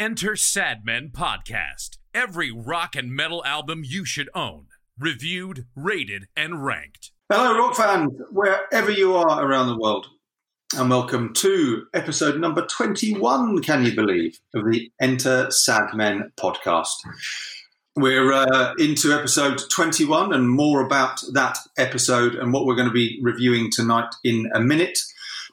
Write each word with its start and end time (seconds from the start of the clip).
Enter 0.00 0.32
Sadmen 0.32 1.12
podcast. 1.12 1.98
Every 2.14 2.50
rock 2.50 2.96
and 2.96 3.12
metal 3.12 3.44
album 3.44 3.82
you 3.84 4.06
should 4.06 4.30
own, 4.34 4.68
reviewed, 4.98 5.66
rated, 5.76 6.26
and 6.34 6.64
ranked. 6.64 7.12
Hello, 7.30 7.58
rock 7.58 7.76
fans, 7.76 8.10
wherever 8.30 8.90
you 8.90 9.14
are 9.14 9.44
around 9.44 9.66
the 9.66 9.76
world, 9.76 10.06
and 10.74 10.88
welcome 10.88 11.34
to 11.34 11.84
episode 11.92 12.40
number 12.40 12.64
21, 12.64 13.60
can 13.60 13.84
you 13.84 13.94
believe, 13.94 14.40
of 14.54 14.64
the 14.64 14.90
Enter 15.02 15.48
Sadmen 15.48 16.32
podcast. 16.34 16.96
We're 17.94 18.32
uh, 18.32 18.72
into 18.78 19.12
episode 19.12 19.60
21 19.70 20.32
and 20.32 20.48
more 20.48 20.80
about 20.80 21.20
that 21.34 21.58
episode 21.76 22.36
and 22.36 22.54
what 22.54 22.64
we're 22.64 22.74
going 22.74 22.88
to 22.88 22.94
be 22.94 23.20
reviewing 23.20 23.70
tonight 23.70 24.14
in 24.24 24.50
a 24.54 24.60
minute. 24.60 24.98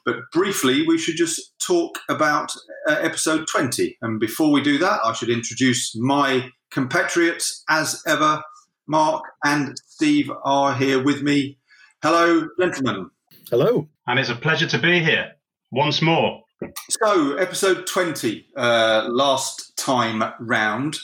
But 0.08 0.30
briefly, 0.32 0.86
we 0.86 0.96
should 0.96 1.16
just 1.16 1.52
talk 1.58 1.98
about 2.08 2.50
uh, 2.88 2.92
episode 2.92 3.46
20. 3.46 3.98
And 4.00 4.18
before 4.18 4.50
we 4.50 4.62
do 4.62 4.78
that, 4.78 5.00
I 5.04 5.12
should 5.12 5.28
introduce 5.28 5.94
my 5.94 6.48
compatriots 6.70 7.62
as 7.68 8.02
ever. 8.06 8.42
Mark 8.86 9.22
and 9.44 9.76
Steve 9.84 10.30
are 10.44 10.74
here 10.74 11.04
with 11.04 11.20
me. 11.20 11.58
Hello, 12.02 12.48
gentlemen. 12.58 13.10
Hello. 13.50 13.86
And 14.06 14.18
it's 14.18 14.30
a 14.30 14.34
pleasure 14.34 14.66
to 14.68 14.78
be 14.78 15.00
here 15.00 15.32
once 15.72 16.00
more. 16.00 16.40
So, 16.88 17.36
episode 17.36 17.86
20, 17.86 18.46
uh, 18.56 19.08
last 19.10 19.76
time 19.76 20.24
round. 20.40 20.96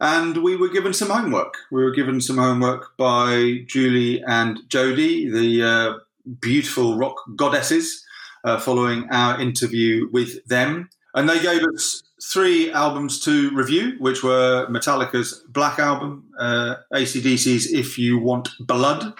And 0.00 0.38
we 0.38 0.56
were 0.56 0.70
given 0.70 0.94
some 0.94 1.10
homework. 1.10 1.52
We 1.70 1.84
were 1.84 1.92
given 1.92 2.22
some 2.22 2.38
homework 2.38 2.96
by 2.96 3.64
Julie 3.66 4.22
and 4.26 4.60
Jodie, 4.68 5.30
the 5.30 5.62
uh, 5.62 5.98
beautiful 6.40 6.96
rock 6.96 7.16
goddesses 7.36 8.06
uh, 8.44 8.58
following 8.58 9.08
our 9.10 9.40
interview 9.40 10.08
with 10.12 10.44
them. 10.46 10.88
And 11.14 11.28
they 11.28 11.40
gave 11.40 11.62
us 11.62 12.02
three 12.22 12.70
albums 12.72 13.20
to 13.24 13.50
review, 13.54 13.96
which 13.98 14.22
were 14.22 14.66
Metallica's 14.68 15.44
Black 15.48 15.78
Album, 15.78 16.24
uh, 16.38 16.76
ACDC's 16.92 17.72
If 17.72 17.98
You 17.98 18.18
Want 18.18 18.48
Blood, 18.60 19.14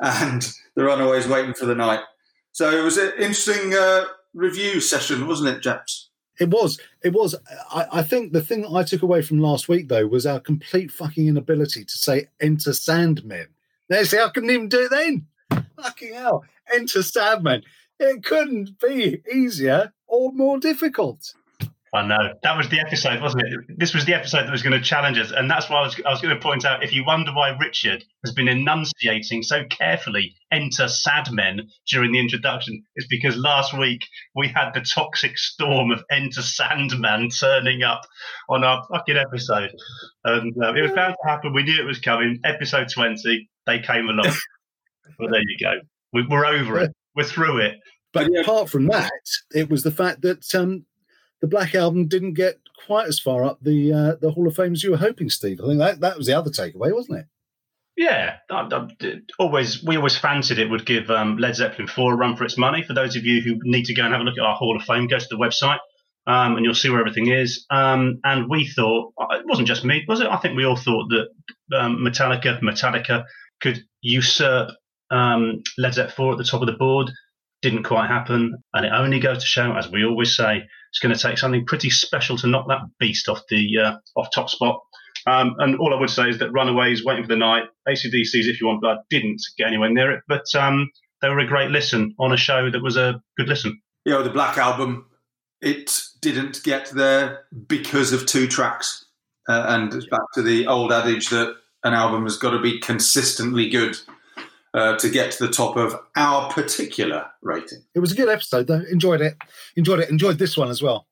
and 0.00 0.52
The 0.74 0.84
Runaways 0.84 1.26
Waiting 1.26 1.54
for 1.54 1.66
the 1.66 1.74
Night. 1.74 2.00
So 2.52 2.70
it 2.70 2.82
was 2.82 2.96
an 2.96 3.12
interesting 3.18 3.74
uh, 3.74 4.04
review 4.34 4.80
session, 4.80 5.26
wasn't 5.26 5.56
it, 5.56 5.62
Japs? 5.62 6.10
It 6.38 6.50
was. 6.50 6.78
It 7.02 7.12
was. 7.12 7.34
I, 7.70 7.86
I, 7.92 8.02
think 8.02 8.32
the 8.32 8.42
thing 8.42 8.62
that 8.62 8.72
I 8.72 8.82
took 8.82 9.02
away 9.02 9.22
from 9.22 9.38
last 9.38 9.68
week, 9.68 9.88
though, 9.88 10.06
was 10.06 10.26
our 10.26 10.38
complete 10.38 10.92
fucking 10.92 11.26
inability 11.26 11.84
to 11.84 11.98
say 11.98 12.28
enter 12.40 12.72
Sandman. 12.72 13.48
Now, 13.88 14.02
see, 14.02 14.18
I 14.18 14.28
couldn't 14.28 14.50
even 14.50 14.68
do 14.68 14.84
it 14.84 14.90
then. 14.90 15.26
Fucking 15.76 16.12
hell. 16.12 16.44
Enter 16.74 17.00
Sandmen. 17.00 17.62
It 17.98 18.24
couldn't 18.24 18.78
be 18.80 19.22
easier 19.32 19.92
or 20.06 20.32
more 20.32 20.58
difficult. 20.58 21.32
I 21.94 22.06
know 22.06 22.34
that 22.42 22.56
was 22.56 22.68
the 22.68 22.80
episode, 22.80 23.22
wasn't 23.22 23.44
it? 23.44 23.78
This 23.78 23.94
was 23.94 24.04
the 24.04 24.12
episode 24.12 24.42
that 24.42 24.50
was 24.50 24.62
going 24.62 24.78
to 24.78 24.84
challenge 24.84 25.18
us, 25.18 25.30
and 25.30 25.50
that's 25.50 25.70
why 25.70 25.78
I 25.78 25.82
was, 25.82 26.00
I 26.04 26.10
was 26.10 26.20
going 26.20 26.34
to 26.34 26.42
point 26.42 26.64
out. 26.64 26.82
If 26.82 26.92
you 26.92 27.04
wonder 27.04 27.32
why 27.32 27.56
Richard 27.58 28.04
has 28.24 28.34
been 28.34 28.48
enunciating 28.48 29.42
so 29.42 29.64
carefully 29.64 30.34
"Enter 30.52 30.88
sad 30.88 31.32
men" 31.32 31.68
during 31.88 32.12
the 32.12 32.18
introduction, 32.18 32.82
it's 32.96 33.06
because 33.06 33.36
last 33.36 33.76
week 33.78 34.02
we 34.34 34.48
had 34.48 34.72
the 34.74 34.80
toxic 34.80 35.38
storm 35.38 35.90
of 35.90 36.04
"Enter 36.10 36.42
Sandman" 36.42 37.30
turning 37.30 37.82
up 37.82 38.02
on 38.50 38.62
our 38.62 38.84
fucking 38.90 39.16
episode, 39.16 39.70
and 40.24 40.54
uh, 40.62 40.74
it 40.74 40.82
was 40.82 40.92
bound 40.92 41.14
to 41.22 41.28
happen. 41.28 41.54
We 41.54 41.62
knew 41.62 41.80
it 41.80 41.86
was 41.86 42.00
coming. 42.00 42.40
Episode 42.44 42.88
twenty, 42.92 43.48
they 43.64 43.78
came 43.78 44.08
along. 44.08 44.34
but 45.18 45.30
there 45.30 45.40
you 45.40 45.56
go. 45.62 45.72
We, 46.12 46.26
we're 46.28 46.46
over 46.46 46.80
it 46.80 46.92
we're 47.16 47.24
through 47.24 47.58
it. 47.58 47.76
But 48.12 48.30
yeah. 48.30 48.40
apart 48.40 48.70
from 48.70 48.86
that, 48.86 49.10
it 49.50 49.68
was 49.68 49.82
the 49.82 49.90
fact 49.90 50.22
that 50.22 50.54
um, 50.54 50.86
the 51.40 51.46
Black 51.46 51.74
Album 51.74 52.08
didn't 52.08 52.34
get 52.34 52.60
quite 52.86 53.08
as 53.08 53.18
far 53.18 53.44
up 53.44 53.58
the 53.60 53.92
uh, 53.92 54.14
the 54.20 54.30
Hall 54.30 54.46
of 54.46 54.56
Fame 54.56 54.72
as 54.72 54.82
you 54.82 54.92
were 54.92 54.96
hoping, 54.96 55.28
Steve. 55.28 55.60
I 55.60 55.66
think 55.66 55.78
that, 55.78 56.00
that 56.00 56.16
was 56.16 56.26
the 56.26 56.34
other 56.34 56.50
takeaway, 56.50 56.94
wasn't 56.94 57.20
it? 57.20 57.26
Yeah, 57.96 58.36
I, 58.50 58.68
I, 58.70 59.20
always 59.38 59.82
we 59.82 59.96
always 59.96 60.16
fancied 60.16 60.58
it 60.58 60.70
would 60.70 60.86
give 60.86 61.10
um, 61.10 61.38
Led 61.38 61.56
Zeppelin 61.56 61.88
four 61.88 62.12
a 62.12 62.16
run 62.16 62.36
for 62.36 62.44
its 62.44 62.58
money. 62.58 62.82
For 62.82 62.94
those 62.94 63.16
of 63.16 63.24
you 63.24 63.40
who 63.40 63.58
need 63.64 63.86
to 63.86 63.94
go 63.94 64.04
and 64.04 64.12
have 64.12 64.20
a 64.20 64.24
look 64.24 64.38
at 64.38 64.44
our 64.44 64.56
Hall 64.56 64.76
of 64.76 64.82
Fame, 64.84 65.08
go 65.08 65.18
to 65.18 65.26
the 65.30 65.36
website 65.36 65.78
um, 66.26 66.56
and 66.56 66.64
you'll 66.64 66.74
see 66.74 66.90
where 66.90 67.00
everything 67.00 67.30
is. 67.30 67.64
Um, 67.70 68.20
and 68.24 68.50
we 68.50 68.66
thought 68.68 69.12
uh, 69.18 69.26
it 69.38 69.46
wasn't 69.46 69.68
just 69.68 69.84
me, 69.84 70.04
was 70.08 70.20
it? 70.20 70.26
I 70.26 70.36
think 70.36 70.56
we 70.56 70.64
all 70.64 70.76
thought 70.76 71.08
that 71.10 71.78
um, 71.78 71.98
Metallica, 71.98 72.60
Metallica 72.60 73.24
could 73.60 73.82
usurp 74.00 74.70
um, 75.10 75.62
Led 75.78 75.94
Zeppelin 75.94 76.14
4 76.16 76.32
at 76.32 76.38
the 76.38 76.44
top 76.44 76.60
of 76.62 76.66
the 76.66 76.72
board. 76.72 77.10
Didn't 77.62 77.84
quite 77.84 78.08
happen. 78.08 78.54
And 78.74 78.86
it 78.86 78.92
only 78.92 79.18
goes 79.18 79.38
to 79.38 79.46
show, 79.46 79.72
as 79.72 79.90
we 79.90 80.04
always 80.04 80.36
say, 80.36 80.62
it's 80.90 80.98
going 80.98 81.14
to 81.14 81.20
take 81.20 81.38
something 81.38 81.66
pretty 81.66 81.90
special 81.90 82.36
to 82.38 82.46
knock 82.46 82.68
that 82.68 82.80
beast 82.98 83.28
off 83.28 83.42
the 83.48 83.78
uh, 83.78 83.96
off 84.16 84.28
top 84.32 84.50
spot. 84.50 84.80
Um, 85.26 85.56
and 85.58 85.76
all 85.78 85.92
I 85.92 85.98
would 85.98 86.10
say 86.10 86.28
is 86.28 86.38
that 86.38 86.52
Runaways, 86.52 87.04
Waiting 87.04 87.24
for 87.24 87.28
the 87.28 87.36
Night, 87.36 87.64
ACDC's 87.88 88.46
If 88.46 88.60
You 88.60 88.68
Want 88.68 88.80
Blood 88.80 88.98
didn't 89.10 89.42
get 89.58 89.66
anywhere 89.66 89.90
near 89.90 90.12
it, 90.12 90.22
but 90.28 90.44
um, 90.54 90.90
they 91.20 91.28
were 91.28 91.40
a 91.40 91.46
great 91.46 91.70
listen 91.70 92.14
on 92.18 92.32
a 92.32 92.36
show 92.36 92.70
that 92.70 92.82
was 92.82 92.96
a 92.96 93.20
good 93.36 93.48
listen. 93.48 93.80
You 94.04 94.12
know, 94.12 94.22
the 94.22 94.30
Black 94.30 94.56
Album, 94.56 95.06
it 95.60 96.00
didn't 96.20 96.62
get 96.62 96.90
there 96.90 97.40
because 97.66 98.12
of 98.12 98.26
two 98.26 98.46
tracks. 98.46 99.04
Uh, 99.48 99.64
and 99.68 99.94
it's 99.94 100.06
back 100.06 100.20
to 100.34 100.42
the 100.42 100.66
old 100.66 100.92
adage 100.92 101.30
that 101.30 101.56
an 101.84 101.94
album 101.94 102.24
has 102.24 102.36
got 102.36 102.50
to 102.50 102.60
be 102.60 102.80
consistently 102.80 103.68
good 103.68 103.96
uh, 104.76 104.96
to 104.98 105.08
get 105.08 105.32
to 105.32 105.46
the 105.46 105.52
top 105.52 105.76
of 105.76 105.98
our 106.16 106.50
particular 106.50 107.26
rating. 107.42 107.82
It 107.94 108.00
was 108.00 108.12
a 108.12 108.14
good 108.14 108.28
episode, 108.28 108.66
though. 108.66 108.82
Enjoyed 108.90 109.22
it. 109.22 109.36
Enjoyed 109.74 110.00
it. 110.00 110.10
Enjoyed 110.10 110.38
this 110.38 110.56
one 110.56 110.68
as 110.68 110.82
well, 110.82 111.06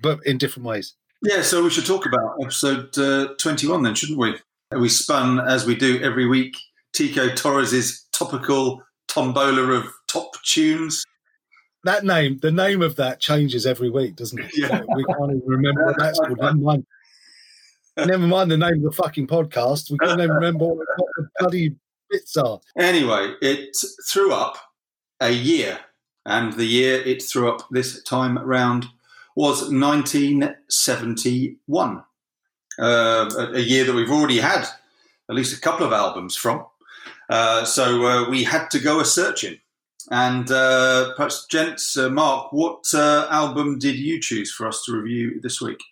but 0.00 0.24
in 0.26 0.38
different 0.38 0.66
ways. 0.66 0.94
Yeah, 1.22 1.42
so 1.42 1.62
we 1.62 1.70
should 1.70 1.86
talk 1.86 2.06
about 2.06 2.36
episode 2.40 2.96
uh, 2.96 3.34
21 3.38 3.82
then, 3.82 3.94
shouldn't 3.94 4.18
we? 4.18 4.36
We 4.72 4.88
spun, 4.88 5.40
as 5.40 5.66
we 5.66 5.74
do 5.74 6.00
every 6.02 6.26
week, 6.26 6.56
Tico 6.94 7.28
Torres's 7.34 8.06
topical 8.12 8.82
tombola 9.08 9.72
of 9.72 9.86
top 10.06 10.30
tunes. 10.44 11.04
That 11.84 12.04
name, 12.04 12.38
the 12.38 12.52
name 12.52 12.82
of 12.82 12.96
that 12.96 13.20
changes 13.20 13.66
every 13.66 13.90
week, 13.90 14.16
doesn't 14.16 14.38
it? 14.38 14.50
Yeah. 14.56 14.82
we 14.94 15.04
can't 15.04 15.30
even 15.30 15.42
remember 15.46 15.86
what 15.86 15.98
that's 15.98 16.18
called. 16.18 16.38
Never 16.38 16.54
mind. 16.56 16.86
Never 17.96 18.26
mind 18.26 18.50
the 18.50 18.56
name 18.56 18.76
of 18.76 18.82
the 18.82 18.92
fucking 18.92 19.26
podcast. 19.26 19.90
We 19.90 19.98
can't 19.98 20.20
even 20.20 20.30
remember 20.36 20.66
what 20.66 20.86
the 21.16 21.28
bloody 21.40 21.76
bits 22.10 22.36
are. 22.36 22.60
Anyway, 22.76 23.34
it 23.40 23.76
threw 24.08 24.32
up 24.32 24.56
a 25.20 25.30
year, 25.30 25.78
and 26.26 26.52
the 26.54 26.66
year 26.66 27.00
it 27.02 27.22
threw 27.22 27.48
up 27.50 27.68
this 27.70 28.02
time 28.02 28.36
round 28.38 28.86
was 29.34 29.70
1971. 29.70 32.02
Uh, 32.80 33.48
a 33.54 33.60
year 33.60 33.84
that 33.84 33.94
we've 33.94 34.10
already 34.10 34.38
had 34.38 34.66
at 35.28 35.34
least 35.34 35.56
a 35.56 35.60
couple 35.60 35.84
of 35.86 35.92
albums 35.92 36.36
from. 36.36 36.64
Uh, 37.28 37.64
so 37.64 38.06
uh, 38.06 38.30
we 38.30 38.44
had 38.44 38.70
to 38.70 38.78
go 38.78 39.00
a 39.00 39.04
searching. 39.04 39.58
And 40.10 40.50
uh, 40.50 41.12
perhaps, 41.16 41.44
gents, 41.46 41.96
uh, 41.96 42.08
Mark, 42.08 42.52
what 42.52 42.86
uh, 42.94 43.26
album 43.30 43.78
did 43.78 43.96
you 43.96 44.20
choose 44.20 44.50
for 44.50 44.66
us 44.66 44.82
to 44.84 44.96
review 44.96 45.38
this 45.42 45.60
week? 45.60 45.82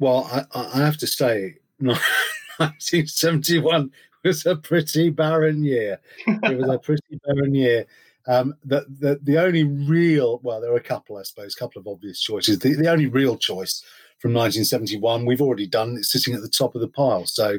Well, 0.00 0.28
I, 0.32 0.44
I 0.74 0.78
have 0.78 0.96
to 0.98 1.06
say, 1.06 1.58
1971 1.78 3.92
was 4.24 4.46
a 4.46 4.56
pretty 4.56 5.10
barren 5.10 5.64
year. 5.64 6.00
It 6.26 6.58
was 6.58 6.68
a 6.68 6.78
pretty 6.82 7.20
barren 7.24 7.54
year. 7.54 7.86
Um, 8.26 8.54
the, 8.64 8.84
the 9.00 9.18
the 9.22 9.38
only 9.38 9.64
real 9.64 10.40
well, 10.42 10.60
there 10.60 10.72
are 10.72 10.76
a 10.76 10.82
couple, 10.82 11.16
I 11.16 11.22
suppose, 11.22 11.54
a 11.54 11.58
couple 11.58 11.80
of 11.80 11.88
obvious 11.88 12.20
choices. 12.20 12.58
The, 12.58 12.74
the 12.74 12.90
only 12.90 13.06
real 13.06 13.36
choice 13.36 13.82
from 14.18 14.34
1971 14.34 15.24
we've 15.24 15.40
already 15.40 15.66
done. 15.66 15.96
It's 15.96 16.12
sitting 16.12 16.34
at 16.34 16.42
the 16.42 16.48
top 16.48 16.74
of 16.74 16.82
the 16.82 16.88
pile, 16.88 17.24
so 17.26 17.58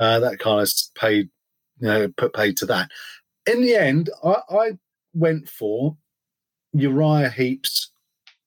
uh, 0.00 0.18
that 0.20 0.38
kind 0.38 0.60
of 0.60 0.70
paid, 0.94 1.28
you 1.78 1.88
know, 1.88 2.08
put 2.16 2.32
paid 2.32 2.56
to 2.58 2.66
that. 2.66 2.90
In 3.46 3.60
the 3.60 3.74
end, 3.74 4.10
I, 4.24 4.36
I 4.50 4.70
went 5.14 5.48
for 5.48 5.96
Uriah 6.72 7.30
Heep's 7.30 7.90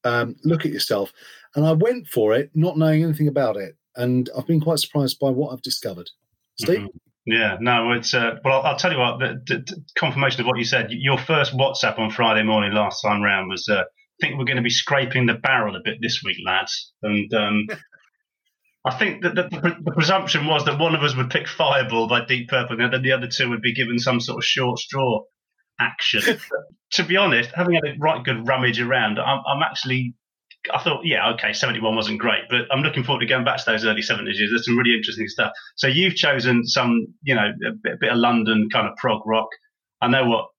um, 0.04 0.36
"Look 0.44 0.66
at 0.66 0.72
Yourself," 0.72 1.14
and 1.56 1.66
I 1.66 1.74
went 1.74 2.08
for 2.08 2.34
it 2.34 2.50
not 2.56 2.78
knowing 2.78 3.04
anything 3.04 3.28
about 3.28 3.56
it, 3.56 3.78
and 3.96 4.32
I've 4.36 4.48
been 4.48 4.62
quite 4.62 4.80
surprised 4.80 5.20
by 5.20 5.30
what 5.30 5.54
I've 5.54 5.62
discovered. 5.62 6.10
Steve. 6.58 6.80
Mm-hmm. 6.80 6.98
Yeah, 7.26 7.58
no, 7.60 7.92
it's 7.92 8.14
uh, 8.14 8.38
well. 8.44 8.62
I'll, 8.62 8.72
I'll, 8.72 8.78
tell 8.78 8.92
you 8.92 8.98
what. 8.98 9.20
The, 9.20 9.42
the, 9.46 9.84
confirmation 9.96 10.42
of 10.42 10.48
what 10.48 10.58
you 10.58 10.64
said. 10.64 10.88
Your 10.90 11.20
first 11.20 11.56
WhatsApp 11.56 12.00
on 12.00 12.10
Friday 12.10 12.44
morning 12.44 12.74
last 12.74 13.02
time 13.04 13.22
round 13.22 13.48
was, 13.48 13.68
uh, 13.70 13.82
"I 13.82 13.84
think 14.20 14.38
we're 14.38 14.46
going 14.46 14.58
to 14.58 14.64
be 14.64 14.72
scraping 14.72 15.28
the 15.28 15.36
barrel 15.36 15.76
a 15.76 15.82
bit 15.84 15.98
this 16.02 16.22
week, 16.26 16.38
lads." 16.44 16.94
And 17.04 17.32
um, 17.34 17.68
I 18.86 18.98
think 18.98 19.22
that 19.22 19.36
the, 19.36 19.76
the, 19.84 19.92
presumption 19.92 20.48
was 20.48 20.66
that 20.66 20.80
one 20.80 20.96
of 20.96 21.04
us 21.04 21.16
would 21.16 21.30
pick 21.30 21.48
Fireball 21.48 22.08
by 22.08 22.26
Deep 22.26 22.50
Purple, 22.50 22.82
and 22.82 22.92
then 22.92 23.04
the 23.04 23.12
other 23.12 23.28
two 23.28 23.50
would 23.52 23.62
be 23.62 23.76
given 23.76 24.00
some 24.00 24.20
sort 24.20 24.40
of 24.40 24.46
short 24.46 24.80
straw 24.80 25.22
action. 25.80 26.40
to 26.94 27.04
be 27.04 27.18
honest, 27.18 27.52
having 27.56 27.76
had 27.76 27.84
a 27.86 28.00
right 28.00 28.24
good 28.24 28.48
rummage 28.48 28.82
around, 28.82 29.20
I'm, 29.20 29.44
I'm 29.48 29.62
actually 29.62 30.16
I 30.74 30.84
thought, 30.84 31.06
yeah, 31.06 31.32
okay, 31.32 31.54
71 31.54 31.96
wasn't 31.96 32.20
great, 32.20 32.44
but 32.50 32.62
I'm 32.72 32.82
looking 32.82 33.04
forward 33.04 33.22
to 33.22 33.26
going 33.26 33.44
back 33.44 33.58
to 33.58 33.64
those 33.66 33.84
early 33.84 34.02
70s 34.02 34.36
years. 34.36 34.52
There's 34.52 34.66
some 34.66 34.78
really 34.78 34.96
interesting 34.96 35.28
stuff. 35.28 35.52
So 35.76 35.88
you've 35.88 36.16
chosen 36.16 36.66
some, 36.68 37.08
you 37.24 37.34
know, 37.34 37.50
a 37.68 37.72
bit, 37.82 37.94
a 37.94 37.98
bit 38.00 38.12
of 38.12 38.18
London 38.18 38.70
kind 38.72 38.88
of 38.88 38.96
prog 38.98 39.22
rock. 39.26 39.48
I 40.02 40.08
know 40.08 40.26
what 40.26 40.50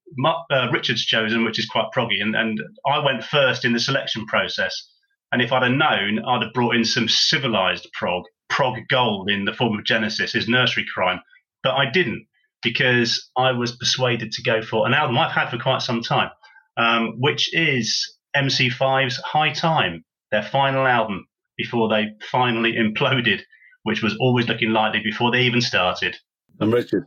uh, 0.51 0.69
Richard's 0.73 1.05
chosen, 1.05 1.45
which 1.45 1.59
is 1.59 1.67
quite 1.67 1.87
proggy, 1.95 2.21
and, 2.21 2.35
and 2.35 2.59
I 2.87 2.99
went 3.05 3.25
first 3.25 3.65
in 3.65 3.73
the 3.73 3.81
selection 3.81 4.27
process. 4.27 4.89
And 5.31 5.41
if 5.41 5.53
I'd 5.53 5.63
have 5.63 5.73
known, 5.73 6.19
I'd 6.25 6.43
have 6.43 6.53
brought 6.53 6.77
in 6.77 6.85
some 6.85 7.09
civilized 7.09 7.89
prog, 7.93 8.25
prog 8.51 8.79
gold 8.89 9.31
in 9.31 9.45
the 9.45 9.55
form 9.55 9.79
of 9.79 9.85
Genesis, 9.85 10.33
his 10.33 10.49
Nursery 10.49 10.85
Cryme. 10.93 11.21
But 11.63 11.75
I 11.75 11.91
didn't 11.91 12.27
because 12.63 13.31
I 13.37 13.53
was 13.53 13.77
persuaded 13.77 14.33
to 14.33 14.43
go 14.43 14.63
for 14.63 14.87
an 14.87 14.95
album 14.95 15.19
I've 15.19 15.33
had 15.33 15.51
for 15.51 15.59
quite 15.59 15.83
some 15.83 16.03
time, 16.03 16.31
um, 16.77 17.15
which 17.19 17.55
is 17.55 18.17
MC5's 18.37 19.17
High 19.19 19.53
Time, 19.53 20.05
their 20.31 20.43
final 20.43 20.87
album 20.87 21.27
before 21.57 21.89
they 21.89 22.07
finally 22.31 22.73
imploded, 22.79 23.41
which 23.83 24.03
was 24.03 24.17
always 24.21 24.49
looking 24.49 24.71
likely 24.73 25.01
before 25.03 25.31
they 25.31 25.43
even 25.43 25.61
started. 25.61 26.17
And 26.61 26.73
Richard. 26.73 27.07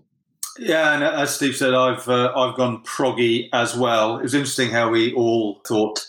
Yeah, 0.57 0.93
and 0.93 1.03
as 1.03 1.35
Steve 1.35 1.55
said, 1.55 1.73
I've 1.73 2.07
uh, 2.07 2.31
I've 2.33 2.55
gone 2.55 2.83
proggy 2.83 3.49
as 3.51 3.75
well. 3.75 4.17
It 4.17 4.23
was 4.23 4.33
interesting 4.33 4.69
how 4.69 4.89
we 4.89 5.13
all 5.13 5.61
thought 5.67 6.05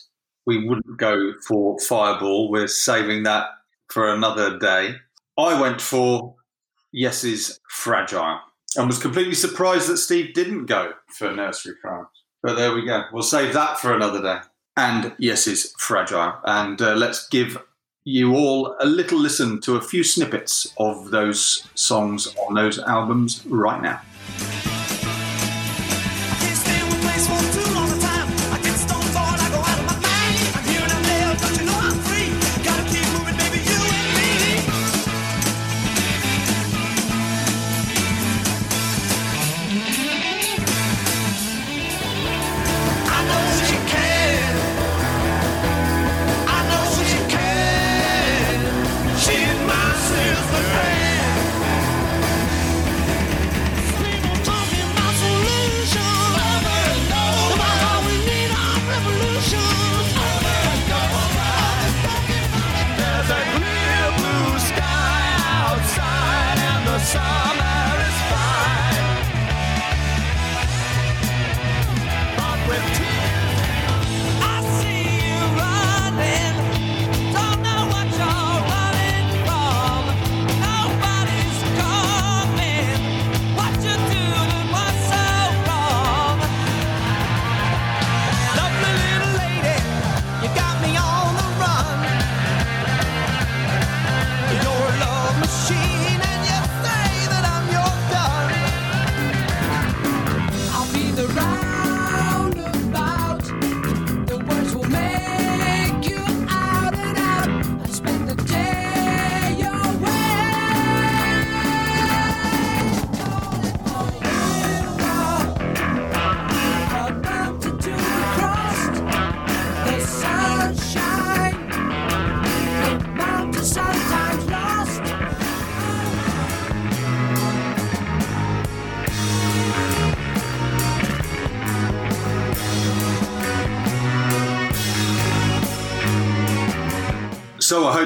we 0.47 0.67
wouldn't 0.67 0.97
go 0.99 1.33
for 1.47 1.79
Fireball. 1.81 2.51
We're 2.51 2.69
saving 2.69 3.25
that 3.25 3.49
for 3.89 4.13
another 4.13 4.59
day. 4.59 4.95
I 5.37 5.61
went 5.61 5.81
for 5.81 6.37
Yes's 6.93 7.61
Fragile 7.69 8.41
and 8.77 8.87
was 8.87 8.99
completely 8.99 9.35
surprised 9.35 9.89
that 9.89 9.99
Steve 9.99 10.33
didn't 10.33 10.67
go 10.67 10.93
for 11.09 11.33
Nursery 11.33 11.75
Crimes. 11.81 12.09
But 12.43 12.55
there 12.55 12.73
we 12.73 12.87
go. 12.87 13.03
We'll 13.13 13.23
save 13.23 13.53
that 13.55 13.79
for 13.79 13.95
another 13.95 14.23
day. 14.23 14.39
And 14.77 15.15
Yes's 15.19 15.75
Fragile. 15.79 16.35
And 16.45 16.81
uh, 16.81 16.95
let's 16.95 17.29
give 17.29 17.59
you 18.05 18.37
all 18.37 18.77
a 18.81 18.87
little 18.87 19.19
listen 19.19 19.61
to 19.63 19.77
a 19.77 19.81
few 19.81 20.05
snippets 20.05 20.73
of 20.79 21.11
those 21.11 21.67
songs 21.75 22.35
on 22.47 22.55
those 22.55 22.79
albums 22.79 23.45
right 23.47 23.83
now. 23.83 24.01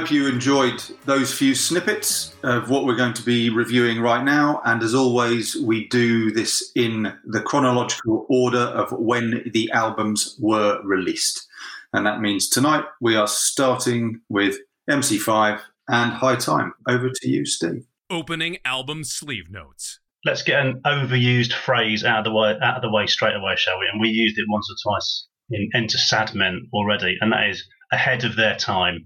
Hope 0.01 0.11
you 0.11 0.27
enjoyed 0.29 0.83
those 1.05 1.31
few 1.31 1.55
snippets 1.55 2.35
of 2.43 2.71
what 2.71 2.87
we're 2.87 2.97
going 2.97 3.13
to 3.13 3.23
be 3.23 3.51
reviewing 3.51 4.01
right 4.01 4.25
now. 4.25 4.63
And 4.65 4.83
as 4.83 4.95
always, 4.95 5.57
we 5.57 5.89
do 5.89 6.31
this 6.31 6.73
in 6.75 7.13
the 7.27 7.43
chronological 7.43 8.25
order 8.31 8.61
of 8.61 8.93
when 8.93 9.51
the 9.53 9.71
albums 9.73 10.39
were 10.41 10.81
released. 10.85 11.47
And 11.93 12.07
that 12.07 12.23
means 12.23 12.49
tonight 12.49 12.85
we 13.03 13.15
are 13.15 13.27
starting 13.27 14.23
with 14.31 14.57
MC5 14.89 15.61
and 15.89 16.13
High 16.13 16.37
Time. 16.37 16.73
Over 16.89 17.11
to 17.11 17.29
you, 17.29 17.45
Steve. 17.45 17.85
Opening 18.09 18.57
album 18.65 19.05
sleeve 19.05 19.51
notes. 19.51 20.01
Let's 20.25 20.43
get 20.43 20.65
an 20.65 20.81
overused 20.87 21.53
phrase 21.53 22.05
out 22.05 22.21
of 22.21 22.25
the 22.25 22.33
way 22.33 22.57
out 22.63 22.77
of 22.77 22.83
the 22.83 22.91
way 22.91 23.07
straight 23.07 23.37
away, 23.37 23.57
shall 23.57 23.79
we? 23.79 23.87
And 23.93 24.01
we 24.01 24.09
used 24.09 24.39
it 24.39 24.47
once 24.49 24.67
or 24.71 24.77
twice 24.83 25.27
in 25.51 25.69
Enter 25.75 25.99
Sad 25.99 26.35
Men 26.35 26.69
already, 26.73 27.19
and 27.21 27.33
that 27.33 27.51
is 27.51 27.69
ahead 27.93 28.25
of 28.25 28.37
their 28.37 28.57
time 28.57 29.05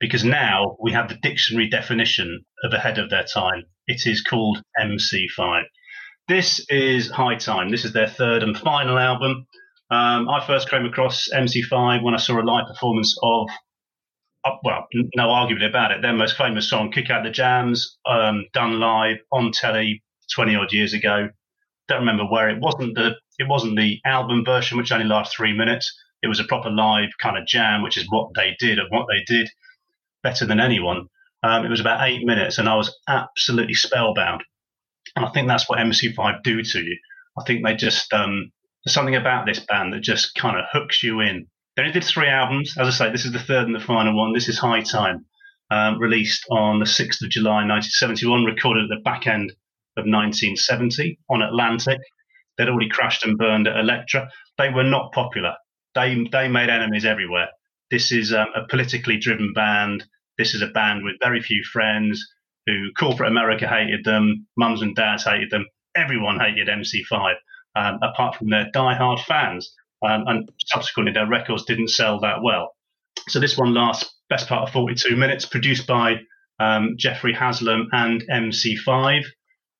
because 0.00 0.24
now 0.24 0.76
we 0.80 0.92
have 0.92 1.08
the 1.08 1.16
dictionary 1.16 1.68
definition 1.68 2.44
of 2.62 2.72
ahead 2.72 2.98
of 2.98 3.10
their 3.10 3.24
time. 3.24 3.64
It 3.86 4.06
is 4.06 4.22
called 4.22 4.62
MC5. 4.78 5.62
This 6.28 6.64
is 6.68 7.10
High 7.10 7.36
Time. 7.36 7.70
This 7.70 7.84
is 7.84 7.92
their 7.92 8.06
third 8.06 8.42
and 8.42 8.56
final 8.56 8.98
album. 8.98 9.46
Um, 9.90 10.28
I 10.28 10.44
first 10.46 10.68
came 10.68 10.84
across 10.84 11.28
MC5 11.32 12.02
when 12.02 12.14
I 12.14 12.18
saw 12.18 12.40
a 12.40 12.42
live 12.42 12.66
performance 12.66 13.16
of, 13.22 13.48
uh, 14.44 14.56
well, 14.62 14.86
no 15.16 15.30
argument 15.30 15.64
about 15.64 15.90
it, 15.90 16.02
their 16.02 16.12
most 16.12 16.36
famous 16.36 16.68
song, 16.68 16.92
Kick 16.92 17.10
Out 17.10 17.24
the 17.24 17.30
Jams, 17.30 17.98
um, 18.06 18.44
done 18.52 18.78
live 18.78 19.16
on 19.32 19.50
telly 19.52 20.02
20 20.34 20.54
odd 20.54 20.72
years 20.72 20.92
ago. 20.92 21.30
Don't 21.88 22.00
remember 22.00 22.26
where 22.26 22.50
it 22.50 22.60
wasn't 22.60 22.94
the 22.94 23.16
it 23.38 23.48
wasn't 23.48 23.78
the 23.78 23.98
album 24.04 24.44
version, 24.44 24.76
which 24.76 24.92
only 24.92 25.06
lasts 25.06 25.34
three 25.34 25.56
minutes. 25.56 25.90
It 26.22 26.28
was 26.28 26.40
a 26.40 26.44
proper 26.44 26.68
live 26.68 27.10
kind 27.22 27.38
of 27.38 27.46
jam, 27.46 27.82
which 27.82 27.96
is 27.96 28.04
what 28.10 28.28
they 28.34 28.54
did 28.58 28.78
and 28.78 28.88
what 28.90 29.06
they 29.08 29.22
did 29.26 29.48
better 30.22 30.46
than 30.46 30.60
anyone. 30.60 31.06
Um, 31.42 31.64
it 31.64 31.68
was 31.70 31.80
about 31.80 32.06
eight 32.08 32.24
minutes, 32.24 32.58
and 32.58 32.68
I 32.68 32.74
was 32.74 32.96
absolutely 33.08 33.74
spellbound. 33.74 34.42
And 35.16 35.24
I 35.24 35.30
think 35.30 35.48
that's 35.48 35.68
what 35.68 35.78
MC5 35.78 36.42
do 36.42 36.62
to 36.62 36.80
you. 36.80 36.98
I 37.38 37.44
think 37.44 37.64
they 37.64 37.74
just 37.74 38.12
um, 38.12 38.50
there's 38.84 38.94
something 38.94 39.16
about 39.16 39.46
this 39.46 39.60
band 39.60 39.92
that 39.92 40.00
just 40.00 40.34
kind 40.34 40.58
of 40.58 40.64
hooks 40.72 41.02
you 41.02 41.20
in. 41.20 41.46
They 41.76 41.82
only 41.82 41.92
did 41.92 42.04
three 42.04 42.28
albums. 42.28 42.76
As 42.78 42.88
I 42.88 42.90
say, 42.90 43.12
this 43.12 43.24
is 43.24 43.32
the 43.32 43.38
third 43.38 43.66
and 43.66 43.74
the 43.74 43.80
final 43.80 44.16
one. 44.16 44.32
This 44.32 44.48
is 44.48 44.58
High 44.58 44.82
Time, 44.82 45.26
um, 45.70 45.98
released 45.98 46.44
on 46.50 46.80
the 46.80 46.84
6th 46.84 47.22
of 47.22 47.30
July 47.30 47.64
1971, 47.64 48.44
recorded 48.44 48.84
at 48.84 48.88
the 48.88 49.02
back 49.02 49.26
end 49.26 49.50
of 49.96 50.04
1970 50.04 51.18
on 51.30 51.42
Atlantic. 51.42 51.98
They'd 52.56 52.68
already 52.68 52.88
crashed 52.88 53.24
and 53.24 53.38
burned 53.38 53.68
at 53.68 53.76
Elektra. 53.78 54.28
They 54.58 54.70
were 54.70 54.84
not 54.84 55.12
popular. 55.12 55.54
They 55.94 56.26
they 56.32 56.48
made 56.48 56.68
enemies 56.68 57.04
everywhere. 57.04 57.48
This 57.90 58.12
is 58.12 58.32
um, 58.32 58.48
a 58.54 58.66
politically 58.68 59.16
driven 59.16 59.52
band. 59.52 60.04
This 60.36 60.54
is 60.54 60.62
a 60.62 60.68
band 60.68 61.04
with 61.04 61.16
very 61.22 61.40
few 61.40 61.62
friends 61.64 62.24
who 62.66 62.90
corporate 62.98 63.30
America 63.30 63.66
hated 63.66 64.04
them, 64.04 64.46
mums 64.56 64.82
and 64.82 64.94
dads 64.94 65.24
hated 65.24 65.50
them, 65.50 65.66
everyone 65.96 66.38
hated 66.38 66.68
MC5, 66.68 67.34
um, 67.76 67.98
apart 68.02 68.36
from 68.36 68.50
their 68.50 68.70
die-hard 68.72 69.20
fans. 69.20 69.72
Um, 70.06 70.24
and 70.26 70.50
subsequently, 70.66 71.12
their 71.12 71.26
records 71.26 71.64
didn't 71.64 71.88
sell 71.88 72.20
that 72.20 72.42
well. 72.42 72.76
So 73.28 73.40
this 73.40 73.56
one 73.56 73.74
lasts 73.74 74.14
best 74.28 74.48
part 74.48 74.68
of 74.68 74.72
42 74.72 75.16
minutes, 75.16 75.46
produced 75.46 75.86
by 75.86 76.16
um, 76.60 76.94
Geoffrey 76.98 77.32
Haslam 77.32 77.88
and 77.92 78.22
MC5, 78.30 79.24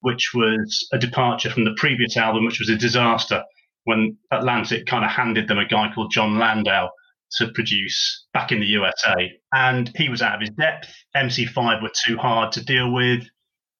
which 0.00 0.30
was 0.34 0.88
a 0.92 0.98
departure 0.98 1.50
from 1.50 1.64
the 1.64 1.74
previous 1.76 2.16
album, 2.16 2.46
which 2.46 2.58
was 2.58 2.70
a 2.70 2.76
disaster 2.76 3.44
when 3.84 4.16
Atlantic 4.30 4.86
kind 4.86 5.04
of 5.04 5.10
handed 5.10 5.48
them 5.48 5.58
a 5.58 5.66
guy 5.66 5.90
called 5.94 6.12
Jon 6.12 6.38
Landau, 6.38 6.90
to 7.36 7.48
produce 7.52 8.26
back 8.32 8.52
in 8.52 8.60
the 8.60 8.66
USA. 8.66 9.32
And 9.52 9.90
he 9.96 10.08
was 10.08 10.22
out 10.22 10.34
of 10.34 10.40
his 10.40 10.50
depth. 10.50 10.88
MC5 11.16 11.82
were 11.82 11.90
too 12.06 12.16
hard 12.16 12.52
to 12.52 12.64
deal 12.64 12.92
with. 12.92 13.24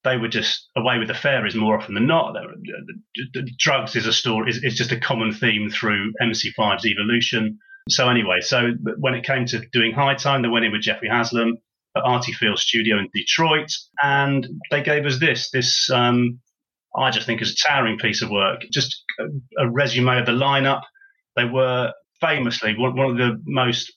They 0.05 0.17
were 0.17 0.29
just 0.29 0.69
away 0.77 0.99
with 0.99 1.09
the 1.09 1.15
fairies 1.15 1.55
more 1.55 1.77
often 1.77 1.95
than 1.95 2.07
not. 2.07 2.35
The 2.35 3.51
drugs 3.59 3.97
is 3.97 4.07
a 4.07 4.13
story, 4.13 4.51
is 4.51 4.77
just 4.77 4.93
a 4.93 5.01
common 5.01 5.33
theme 5.33 5.71
through 5.71 6.13
MC5's 6.23 6.87
evolution. 6.87 7.59
So 7.89 8.09
anyway, 8.09 8.41
so 8.41 8.71
when 8.99 9.15
it 9.15 9.25
came 9.25 9.47
to 9.47 9.65
doing 9.73 9.93
High 9.93 10.15
Time, 10.15 10.43
they 10.43 10.49
went 10.49 10.65
in 10.65 10.73
with 10.73 10.83
Geoffrey 10.83 11.09
Haslam 11.09 11.59
at 11.97 12.05
Artie 12.05 12.33
Field 12.33 12.59
Studio 12.59 12.99
in 12.99 13.09
Detroit, 13.15 13.73
and 14.03 14.47
they 14.71 14.83
gave 14.83 15.07
us 15.07 15.19
this. 15.19 15.51
This 15.51 15.91
um, 15.91 16.39
I 16.97 17.11
just 17.11 17.27
think 17.27 17.43
is 17.43 17.53
a 17.53 17.69
towering 17.69 17.99
piece 17.99 18.23
of 18.23 18.31
work. 18.31 18.63
Just 18.71 19.03
a, 19.19 19.65
a 19.65 19.71
resume 19.71 20.19
of 20.19 20.27
the 20.27 20.33
lineup. 20.33 20.83
They 21.37 21.45
were 21.45 21.93
famously 22.21 22.77
one, 22.77 22.97
one 22.97 23.11
of 23.11 23.17
the 23.17 23.41
most 23.45 23.93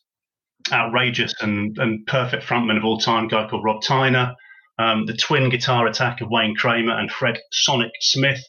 outrageous 0.71 1.33
and, 1.41 1.77
and 1.77 2.05
perfect 2.05 2.43
frontmen 2.43 2.77
of 2.77 2.85
all 2.85 2.97
time, 2.97 3.27
guy 3.27 3.47
called 3.47 3.63
Rob 3.63 3.81
Tyner. 3.81 4.35
Um, 4.79 5.05
the 5.05 5.15
twin 5.15 5.49
guitar 5.49 5.85
attack 5.87 6.21
of 6.21 6.29
Wayne 6.29 6.55
Kramer 6.55 6.97
and 6.97 7.11
Fred 7.11 7.39
Sonic 7.51 7.91
Smith, 7.99 8.41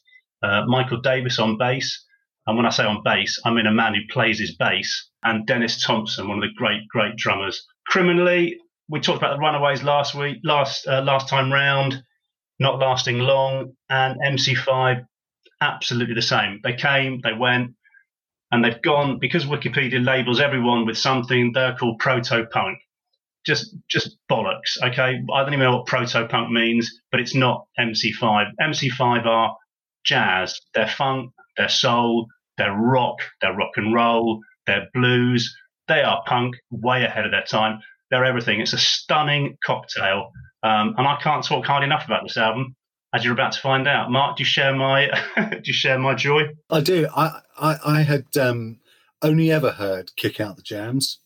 uh, 0.43 0.63
Michael 0.67 1.01
Davis 1.01 1.39
on 1.39 1.59
bass. 1.59 2.05
And 2.47 2.57
when 2.57 2.67
I 2.67 2.71
say 2.71 2.85
on 2.85 3.03
bass, 3.03 3.39
I 3.45 3.51
mean 3.51 3.67
a 3.67 3.73
man 3.73 3.95
who 3.95 4.01
plays 4.11 4.39
his 4.39 4.57
bass, 4.57 5.11
and 5.23 5.47
Dennis 5.47 5.85
Thompson, 5.85 6.29
one 6.29 6.39
of 6.39 6.43
the 6.43 6.55
great, 6.57 6.89
great 6.89 7.17
drummers. 7.17 7.65
Criminally, 7.87 8.57
we 8.89 9.01
talked 9.01 9.19
about 9.19 9.37
the 9.37 9.41
Runaways 9.41 9.83
last 9.83 10.15
week, 10.15 10.39
last 10.43 10.87
uh, 10.87 11.03
last 11.03 11.29
time 11.29 11.53
round, 11.53 12.03
not 12.59 12.79
lasting 12.79 13.19
long, 13.19 13.75
and 13.91 14.21
MC5 14.21 15.05
absolutely 15.61 16.15
the 16.15 16.23
same. 16.23 16.61
They 16.65 16.75
came, 16.75 17.21
they 17.23 17.33
went, 17.33 17.71
and 18.53 18.63
they've 18.63 18.81
gone 18.83 19.19
because 19.19 19.47
Wikipedia 19.47 20.05
labels 20.05 20.41
everyone 20.41 20.87
with 20.87 20.99
something. 20.99 21.53
They're 21.53 21.75
called 21.75 21.99
proto 21.99 22.47
punk. 22.47 22.79
Just, 23.45 23.75
just 23.89 24.19
bollocks. 24.31 24.81
Okay, 24.83 25.21
I 25.35 25.43
don't 25.43 25.55
even 25.55 25.61
know 25.61 25.79
what 25.79 25.87
proto 25.87 26.29
punk 26.29 26.51
means, 26.51 26.93
but 27.11 27.21
it's 27.21 27.35
not 27.35 27.67
MC5. 27.81 28.51
MC5 28.61 29.27
are 29.27 29.57
jazz. 30.05 30.61
They're 30.75 30.87
funk. 30.87 31.33
They're 31.57 31.69
soul. 31.69 32.27
They're 32.59 32.77
rock. 32.77 33.17
They're 33.41 33.57
rock 33.57 33.73
and 33.77 33.95
roll. 33.95 34.41
They're 34.67 34.87
blues. 34.95 35.53
They 35.89 36.03
are 36.03 36.23
punk, 36.27 36.55
way 36.71 37.05
ahead 37.05 37.25
of 37.25 37.33
their 37.33 37.43
time. 37.43 37.81
They're 38.11 38.25
everything. 38.25 38.61
It's 38.61 38.75
a 38.75 38.79
stunning 38.79 39.57
cocktail, 39.65 40.31
um, 40.63 40.95
and 40.99 41.09
I 41.09 41.19
can't 41.23 41.45
talk 41.45 41.65
hard 41.65 41.83
enough 41.83 42.05
about 42.05 42.23
this 42.23 42.37
album 42.37 42.77
as 43.13 43.25
you're 43.25 43.35
about 43.35 43.53
to 43.53 43.61
find 43.61 43.87
out. 43.87 44.11
Mark, 44.11 44.37
do 44.37 44.43
you 44.43 44.47
share 44.47 44.75
my 44.75 45.11
do 45.37 45.61
you 45.65 45.73
share 45.73 45.99
my 45.99 46.15
joy? 46.15 46.49
I 46.71 46.81
do. 46.81 47.09
I 47.15 47.41
I, 47.59 47.77
I 47.85 48.03
had 48.03 48.37
um, 48.37 48.79
only 49.23 49.51
ever 49.51 49.71
heard 49.71 50.15
"Kick 50.17 50.41
Out 50.41 50.57
the 50.57 50.63
Jams." 50.63 51.19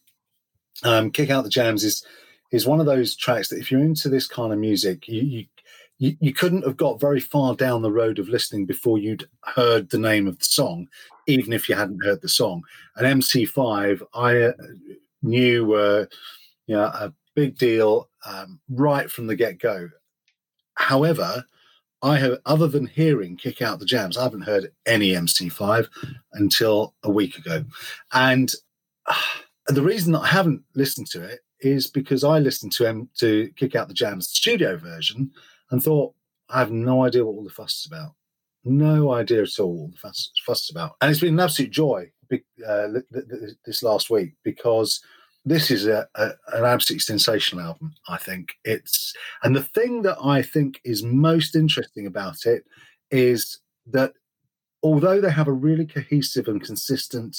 Um, 0.82 1.10
"Kick 1.10 1.30
Out 1.30 1.44
the 1.44 1.50
Jams" 1.50 1.84
is 1.84 2.04
is 2.50 2.66
one 2.66 2.80
of 2.80 2.86
those 2.86 3.16
tracks 3.16 3.48
that 3.48 3.58
if 3.58 3.70
you're 3.70 3.80
into 3.80 4.08
this 4.08 4.26
kind 4.26 4.52
of 4.52 4.58
music, 4.58 5.08
you, 5.08 5.22
you 5.22 5.46
you, 5.98 6.32
couldn't 6.34 6.64
have 6.66 6.76
got 6.76 7.00
very 7.00 7.20
far 7.20 7.54
down 7.54 7.80
the 7.80 7.90
road 7.90 8.18
of 8.18 8.28
listening 8.28 8.66
before 8.66 8.98
you'd 8.98 9.26
heard 9.44 9.88
the 9.88 9.98
name 9.98 10.26
of 10.26 10.38
the 10.38 10.44
song, 10.44 10.88
even 11.26 11.54
if 11.54 11.68
you 11.68 11.74
hadn't 11.74 12.04
heard 12.04 12.20
the 12.20 12.28
song. 12.28 12.62
And 12.96 13.22
MC5, 13.22 14.02
I 14.12 14.36
uh, 14.42 14.52
knew 15.22 15.64
were 15.64 16.02
uh, 16.02 16.16
you 16.66 16.76
know, 16.76 16.84
a 16.84 17.14
big 17.34 17.56
deal 17.56 18.10
um, 18.26 18.60
right 18.68 19.10
from 19.10 19.26
the 19.26 19.36
get 19.36 19.58
go. 19.58 19.88
However, 20.74 21.46
I 22.06 22.18
have, 22.18 22.38
other 22.46 22.68
than 22.68 22.86
hearing 22.86 23.36
Kick 23.36 23.60
Out 23.60 23.80
the 23.80 23.84
Jams, 23.84 24.16
I 24.16 24.22
haven't 24.22 24.42
heard 24.42 24.70
any 24.86 25.08
MC5 25.08 25.88
until 26.34 26.94
a 27.02 27.10
week 27.10 27.36
ago. 27.36 27.64
And 28.12 28.52
uh, 29.06 29.14
the 29.66 29.82
reason 29.82 30.12
that 30.12 30.20
I 30.20 30.28
haven't 30.28 30.62
listened 30.76 31.08
to 31.08 31.24
it 31.24 31.40
is 31.58 31.88
because 31.88 32.22
I 32.22 32.38
listened 32.38 32.70
to 32.72 32.86
M 32.86 33.08
to 33.18 33.50
Kick 33.56 33.74
Out 33.74 33.88
the 33.88 33.94
Jams 33.94 34.28
studio 34.28 34.76
version 34.76 35.32
and 35.72 35.82
thought, 35.82 36.14
I 36.48 36.60
have 36.60 36.70
no 36.70 37.04
idea 37.04 37.24
what 37.24 37.32
all 37.32 37.42
the 37.42 37.50
fuss 37.50 37.80
is 37.80 37.86
about. 37.86 38.12
No 38.64 39.12
idea 39.12 39.42
at 39.42 39.58
all 39.58 39.88
the 39.90 39.98
fuss, 39.98 40.30
fuss 40.44 40.62
is 40.62 40.70
about. 40.70 40.92
And 41.00 41.10
it's 41.10 41.20
been 41.20 41.34
an 41.34 41.40
absolute 41.40 41.72
joy 41.72 42.12
uh, 42.32 42.88
this 43.64 43.82
last 43.82 44.10
week 44.10 44.34
because 44.44 45.00
this 45.46 45.70
is 45.70 45.86
a, 45.86 46.06
a, 46.16 46.30
an 46.52 46.64
absolutely 46.64 47.00
sensational 47.00 47.64
album. 47.64 47.94
I 48.08 48.18
think 48.18 48.54
it's, 48.64 49.14
and 49.42 49.56
the 49.56 49.62
thing 49.62 50.02
that 50.02 50.18
I 50.22 50.42
think 50.42 50.80
is 50.84 51.02
most 51.02 51.56
interesting 51.56 52.06
about 52.06 52.44
it 52.44 52.64
is 53.10 53.60
that 53.86 54.12
although 54.82 55.20
they 55.20 55.30
have 55.30 55.48
a 55.48 55.52
really 55.52 55.86
cohesive 55.86 56.48
and 56.48 56.62
consistent 56.62 57.38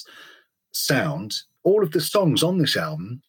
sound, 0.72 1.36
all 1.64 1.84
of 1.84 1.92
the 1.92 2.02
songs 2.02 2.42
on 2.42 2.58
this 2.58 2.78
album, 2.78 3.22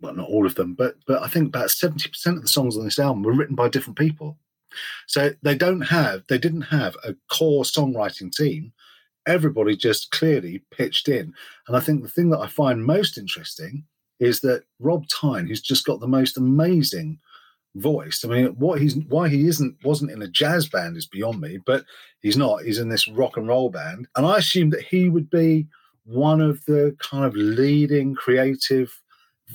well, 0.00 0.14
not 0.14 0.28
all 0.28 0.44
of 0.44 0.54
them, 0.56 0.74
but 0.74 0.96
but 1.06 1.22
I 1.22 1.28
think 1.28 1.48
about 1.48 1.70
seventy 1.70 2.10
percent 2.10 2.36
of 2.36 2.42
the 2.42 2.48
songs 2.48 2.76
on 2.76 2.84
this 2.84 2.98
album 2.98 3.22
were 3.22 3.32
written 3.32 3.56
by 3.56 3.70
different 3.70 3.98
people. 3.98 4.38
So 5.06 5.30
they 5.40 5.54
don't 5.54 5.80
have, 5.80 6.24
they 6.28 6.36
didn't 6.36 6.62
have 6.62 6.96
a 7.02 7.14
core 7.32 7.64
songwriting 7.64 8.30
team. 8.30 8.74
Everybody 9.26 9.74
just 9.74 10.10
clearly 10.10 10.62
pitched 10.70 11.08
in. 11.08 11.32
And 11.66 11.76
I 11.76 11.80
think 11.80 12.02
the 12.02 12.10
thing 12.10 12.28
that 12.30 12.40
I 12.40 12.46
find 12.46 12.84
most 12.84 13.16
interesting 13.16 13.84
is 14.20 14.40
that 14.40 14.64
Rob 14.78 15.06
Tyner, 15.06 15.48
who's 15.48 15.60
just 15.60 15.84
got 15.84 16.00
the 16.00 16.08
most 16.08 16.36
amazing 16.36 17.18
voice. 17.76 18.24
I 18.24 18.28
mean, 18.28 18.46
what 18.58 18.80
he's 18.80 18.96
why 19.08 19.28
he 19.28 19.46
isn't 19.46 19.76
wasn't 19.84 20.10
in 20.10 20.22
a 20.22 20.28
jazz 20.28 20.68
band 20.68 20.96
is 20.96 21.06
beyond 21.06 21.40
me, 21.40 21.58
but 21.64 21.84
he's 22.20 22.36
not. 22.36 22.62
He's 22.62 22.78
in 22.78 22.88
this 22.88 23.06
rock 23.08 23.36
and 23.36 23.46
roll 23.48 23.70
band, 23.70 24.08
and 24.16 24.26
I 24.26 24.38
assume 24.38 24.70
that 24.70 24.82
he 24.82 25.08
would 25.08 25.30
be 25.30 25.66
one 26.04 26.40
of 26.40 26.64
the 26.66 26.96
kind 27.00 27.24
of 27.24 27.34
leading 27.34 28.14
creative 28.14 29.00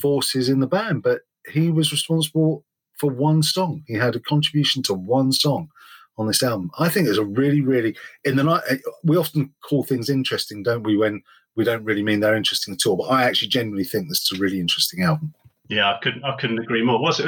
forces 0.01 0.49
in 0.49 0.59
the 0.59 0.67
band, 0.67 1.01
but 1.03 1.21
he 1.47 1.71
was 1.71 1.91
responsible 1.91 2.63
for 2.97 3.09
one 3.09 3.41
song. 3.41 3.83
He 3.87 3.95
had 3.95 4.15
a 4.15 4.19
contribution 4.19 4.83
to 4.83 4.93
one 4.93 5.31
song 5.31 5.69
on 6.17 6.27
this 6.27 6.43
album. 6.43 6.69
I 6.77 6.89
think 6.89 7.07
it's 7.07 7.17
a 7.17 7.25
really, 7.25 7.61
really 7.61 7.95
in 8.23 8.35
the 8.35 8.43
night. 8.43 8.61
Eh, 8.69 8.77
we 9.03 9.17
often 9.17 9.53
call 9.67 9.83
things 9.83 10.09
interesting, 10.09 10.61
don't 10.61 10.83
we? 10.83 10.97
When 10.97 11.21
we 11.55 11.63
don't 11.63 11.83
really 11.83 12.03
mean 12.03 12.19
they're 12.19 12.35
interesting 12.35 12.73
at 12.73 12.85
all. 12.85 12.97
But 12.97 13.05
I 13.05 13.23
actually 13.23 13.49
genuinely 13.49 13.83
think 13.83 14.07
this 14.07 14.31
is 14.31 14.37
a 14.37 14.41
really 14.41 14.59
interesting 14.59 15.03
album. 15.03 15.33
Yeah, 15.69 15.89
I 15.89 15.99
couldn't. 16.01 16.23
I 16.23 16.35
couldn't 16.37 16.59
agree 16.59 16.83
more. 16.83 17.01
Was 17.01 17.21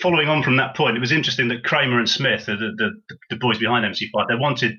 following 0.00 0.28
on 0.28 0.42
from 0.42 0.56
that 0.56 0.76
point, 0.76 0.96
it 0.96 1.00
was 1.00 1.12
interesting 1.12 1.48
that 1.48 1.64
Kramer 1.64 1.98
and 1.98 2.08
Smith, 2.08 2.46
the 2.46 2.56
the, 2.56 2.90
the 3.30 3.36
boys 3.36 3.58
behind 3.58 3.84
MC5, 3.84 4.28
they 4.28 4.34
wanted 4.34 4.76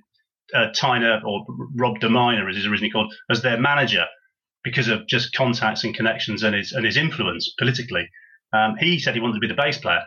uh, 0.54 0.68
Tyner 0.76 1.24
or 1.24 1.46
Rob 1.76 2.00
Derminer, 2.00 2.50
as 2.50 2.56
he's 2.56 2.68
originally 2.68 2.92
called, 2.92 3.14
as 3.30 3.42
their 3.42 3.60
manager 3.60 4.06
because 4.64 4.88
of 4.88 5.08
just 5.08 5.34
contacts 5.34 5.84
and 5.84 5.96
connections 5.96 6.44
and 6.44 6.56
his 6.56 6.72
and 6.72 6.86
his 6.86 6.98
influence 6.98 7.54
politically. 7.58 8.10
Um, 8.54 8.76
he 8.78 9.00
said 9.00 9.14
he 9.14 9.22
wanted 9.22 9.36
to 9.36 9.40
be 9.40 9.48
the 9.48 9.54
bass 9.54 9.78
player, 9.78 10.04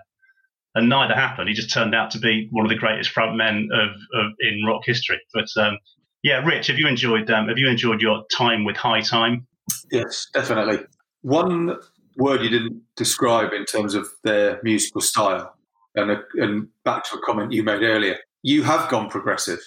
and 0.74 0.88
neither 0.88 1.14
happened. 1.14 1.48
He 1.48 1.54
just 1.54 1.72
turned 1.72 1.94
out 1.94 2.10
to 2.12 2.18
be 2.18 2.48
one 2.50 2.64
of 2.64 2.70
the 2.70 2.76
greatest 2.76 3.14
frontmen 3.14 3.64
of, 3.72 3.90
of 4.14 4.32
in 4.40 4.64
rock 4.66 4.82
history. 4.84 5.20
But 5.34 5.48
um, 5.56 5.78
yeah, 6.22 6.44
Rich, 6.44 6.66
have 6.68 6.78
you 6.78 6.88
enjoyed 6.88 7.30
um, 7.30 7.48
have 7.48 7.58
you 7.58 7.68
enjoyed 7.68 8.00
your 8.00 8.24
time 8.30 8.64
with 8.64 8.76
High 8.76 9.00
Time? 9.00 9.46
Yes, 9.90 10.26
definitely. 10.32 10.78
One 11.22 11.76
word 12.16 12.42
you 12.42 12.48
didn't 12.48 12.82
describe 12.96 13.52
in 13.52 13.64
terms 13.64 13.94
of 13.94 14.08
their 14.24 14.60
musical 14.62 15.00
style, 15.00 15.54
and 15.94 16.10
a, 16.10 16.22
and 16.34 16.68
back 16.84 17.04
to 17.04 17.16
a 17.16 17.22
comment 17.22 17.52
you 17.52 17.62
made 17.62 17.82
earlier, 17.82 18.18
you 18.42 18.62
have 18.62 18.88
gone 18.88 19.08
progressive. 19.08 19.60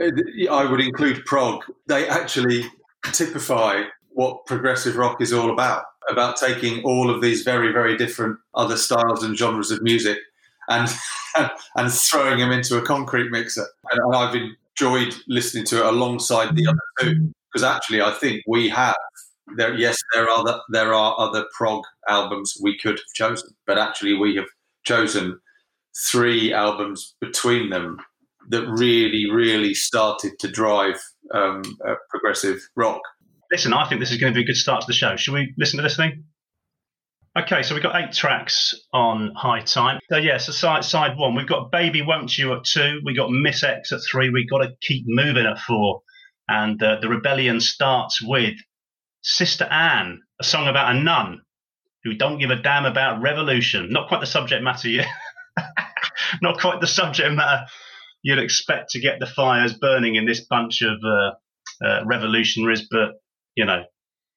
I 0.00 0.66
would 0.70 0.80
include 0.80 1.24
prog. 1.24 1.64
They 1.86 2.06
actually 2.06 2.66
typify 3.12 3.84
what 4.10 4.46
progressive 4.46 4.96
rock 4.96 5.20
is 5.20 5.32
all 5.32 5.50
about 5.50 5.84
about 6.08 6.36
taking 6.36 6.82
all 6.84 7.10
of 7.10 7.20
these 7.20 7.42
very 7.42 7.72
very 7.72 7.96
different 7.96 8.38
other 8.54 8.76
styles 8.76 9.22
and 9.22 9.36
genres 9.36 9.70
of 9.70 9.82
music 9.82 10.18
and 10.68 10.88
and 11.76 11.92
throwing 11.92 12.38
them 12.38 12.52
into 12.52 12.78
a 12.78 12.82
concrete 12.82 13.30
mixer 13.30 13.66
and, 13.90 14.14
I've 14.14 14.32
enjoyed 14.78 15.14
listening 15.28 15.64
to 15.66 15.78
it 15.78 15.86
alongside 15.86 16.54
the 16.54 16.66
other 16.66 16.78
two. 17.00 17.32
Because 17.52 17.64
actually 17.64 18.02
I 18.02 18.10
think 18.10 18.42
we 18.46 18.68
have 18.68 18.96
there 19.56 19.74
yes 19.74 19.96
there 20.12 20.28
are 20.28 20.44
the, 20.44 20.60
there 20.70 20.92
are 20.92 21.14
other 21.18 21.46
prog 21.56 21.84
albums 22.08 22.54
we 22.60 22.76
could 22.78 22.98
have 22.98 23.14
chosen 23.14 23.48
but 23.66 23.78
actually 23.78 24.14
we 24.14 24.34
have 24.34 24.46
chosen 24.84 25.38
three 26.10 26.52
albums 26.52 27.14
between 27.20 27.70
them 27.70 27.98
that 28.48 28.66
really 28.66 29.30
really 29.30 29.72
started 29.72 30.32
to 30.40 30.48
drive 30.48 31.00
um, 31.32 31.62
uh, 31.88 31.94
progressive 32.10 32.60
rock. 32.74 33.00
Listen 33.50 33.72
I 33.72 33.88
think 33.88 34.00
this 34.00 34.10
is 34.10 34.18
going 34.18 34.32
to 34.32 34.36
be 34.36 34.42
a 34.42 34.46
good 34.46 34.56
start 34.56 34.80
to 34.82 34.86
the 34.86 34.92
show. 34.92 35.16
Should 35.16 35.34
we 35.34 35.54
listen 35.56 35.78
to 35.78 35.82
this 35.82 35.96
thing 35.96 36.24
Okay, 37.36 37.62
so 37.62 37.74
we've 37.74 37.82
got 37.82 38.02
eight 38.02 38.14
tracks 38.14 38.74
on 38.94 39.30
High 39.36 39.60
Time. 39.60 40.00
So, 40.08 40.16
yeah, 40.16 40.38
so 40.38 40.52
side, 40.52 40.86
side 40.86 41.18
one, 41.18 41.34
we've 41.34 41.46
got 41.46 41.70
Baby 41.70 42.00
Won't 42.00 42.38
You 42.38 42.54
at 42.54 42.64
two, 42.64 43.00
we 43.04 43.14
got 43.14 43.30
Miss 43.30 43.62
X 43.62 43.92
at 43.92 44.00
three, 44.10 44.30
we've 44.30 44.48
got 44.48 44.60
to 44.60 44.70
keep 44.80 45.04
moving 45.06 45.44
at 45.44 45.58
four. 45.58 46.00
And 46.48 46.82
uh, 46.82 46.96
the 47.02 47.10
rebellion 47.10 47.60
starts 47.60 48.22
with 48.22 48.54
Sister 49.20 49.64
Anne, 49.64 50.22
a 50.40 50.44
song 50.44 50.66
about 50.66 50.96
a 50.96 50.98
nun 50.98 51.42
who 52.04 52.14
don't 52.14 52.38
give 52.38 52.50
a 52.50 52.56
damn 52.56 52.86
about 52.86 53.20
revolution. 53.20 53.90
Not 53.90 54.08
quite 54.08 54.20
the 54.20 54.26
subject 54.26 54.62
matter 54.62 54.88
yet. 54.88 55.08
Not 56.40 56.58
quite 56.58 56.80
the 56.80 56.86
subject 56.86 57.34
matter 57.34 57.66
you'd 58.22 58.38
expect 58.38 58.90
to 58.90 59.00
get 59.00 59.20
the 59.20 59.26
fires 59.26 59.74
burning 59.74 60.14
in 60.14 60.24
this 60.24 60.40
bunch 60.40 60.80
of 60.80 60.96
uh, 61.04 61.32
uh, 61.84 62.02
revolutionaries, 62.06 62.88
but, 62.90 63.10
you 63.56 63.66
know, 63.66 63.82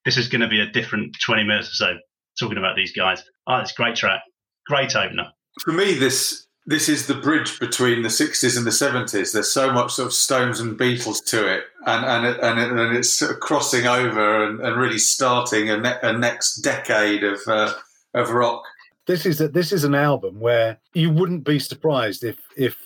this 0.03 0.17
is 0.17 0.27
going 0.27 0.41
to 0.41 0.49
be 0.49 0.59
a 0.59 0.69
different 0.69 1.15
20 1.25 1.43
minutes 1.45 1.69
or 1.69 1.73
so 1.75 1.97
talking 2.39 2.57
about 2.57 2.75
these 2.75 2.91
guys. 2.91 3.23
Oh, 3.47 3.57
it's 3.57 3.71
a 3.71 3.75
great 3.75 3.95
track, 3.95 4.21
great 4.67 4.95
opener. 4.95 5.31
For 5.61 5.71
me, 5.71 5.93
this 5.93 6.47
this 6.65 6.87
is 6.87 7.07
the 7.07 7.15
bridge 7.15 7.59
between 7.59 8.03
the 8.03 8.09
60s 8.09 8.55
and 8.55 8.65
the 8.65 8.69
70s. 8.69 9.33
There's 9.33 9.51
so 9.51 9.71
much 9.71 9.93
sort 9.93 10.05
of 10.05 10.13
Stones 10.13 10.59
and 10.59 10.77
Beatles 10.77 11.23
to 11.25 11.47
it, 11.51 11.63
and 11.85 12.05
and 12.05 12.25
it, 12.27 12.39
and, 12.41 12.59
it, 12.59 12.71
and 12.71 12.95
it's 12.95 13.09
sort 13.09 13.31
of 13.31 13.39
crossing 13.39 13.87
over 13.87 14.45
and, 14.45 14.59
and 14.61 14.79
really 14.79 14.99
starting 14.99 15.69
a, 15.69 15.77
ne- 15.77 15.99
a 16.03 16.13
next 16.13 16.57
decade 16.57 17.23
of 17.23 17.39
uh, 17.47 17.73
of 18.13 18.29
rock. 18.29 18.63
This 19.07 19.25
is 19.25 19.41
a, 19.41 19.47
this 19.47 19.71
is 19.71 19.83
an 19.83 19.95
album 19.95 20.39
where 20.39 20.79
you 20.93 21.09
wouldn't 21.09 21.43
be 21.43 21.57
surprised 21.57 22.23
if 22.23 22.37
if 22.55 22.77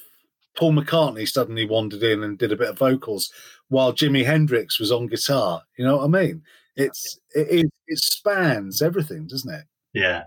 Paul 0.56 0.74
McCartney 0.74 1.28
suddenly 1.28 1.66
wandered 1.66 2.04
in 2.04 2.24
and 2.24 2.38
did 2.38 2.52
a 2.52 2.58
bit 2.58 2.70
of 2.70 2.78
vocals 2.78 3.32
while 3.70 3.92
Jimi 3.92 4.26
Hendrix 4.26 4.80
was 4.80 4.92
on 4.92 5.08
guitar. 5.08 5.64
You 5.78 5.86
know 5.86 5.98
what 5.98 6.06
I 6.06 6.08
mean? 6.08 6.44
It's 6.76 7.20
it, 7.36 7.48
it, 7.50 7.66
it 7.88 8.00
spans 8.00 8.82
everything, 8.82 9.28
doesn't 9.28 9.54
it? 9.54 9.66
Yeah. 9.94 10.24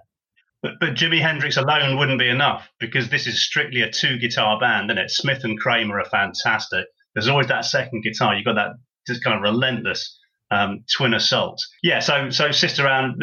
But, 0.62 0.74
but 0.80 0.94
Jimi 0.94 1.20
Hendrix 1.20 1.56
alone 1.56 1.98
wouldn't 1.98 2.18
be 2.18 2.28
enough 2.28 2.68
because 2.80 3.08
this 3.10 3.26
is 3.26 3.44
strictly 3.44 3.82
a 3.82 3.90
two 3.90 4.18
guitar 4.18 4.58
band, 4.58 4.90
isn't 4.90 4.98
it? 4.98 5.10
Smith 5.10 5.44
and 5.44 5.58
Kramer 5.58 6.00
are 6.00 6.04
fantastic. 6.06 6.86
There's 7.14 7.28
always 7.28 7.46
that 7.48 7.64
second 7.64 8.02
guitar. 8.02 8.34
You've 8.34 8.44
got 8.44 8.54
that 8.54 8.72
just 9.06 9.22
kind 9.22 9.36
of 9.36 9.42
relentless 9.42 10.18
um, 10.50 10.84
twin 10.96 11.14
assault. 11.14 11.60
Yeah, 11.82 12.00
so 12.00 12.30
so 12.30 12.50
Sister 12.50 12.86
Anne, 12.86 13.18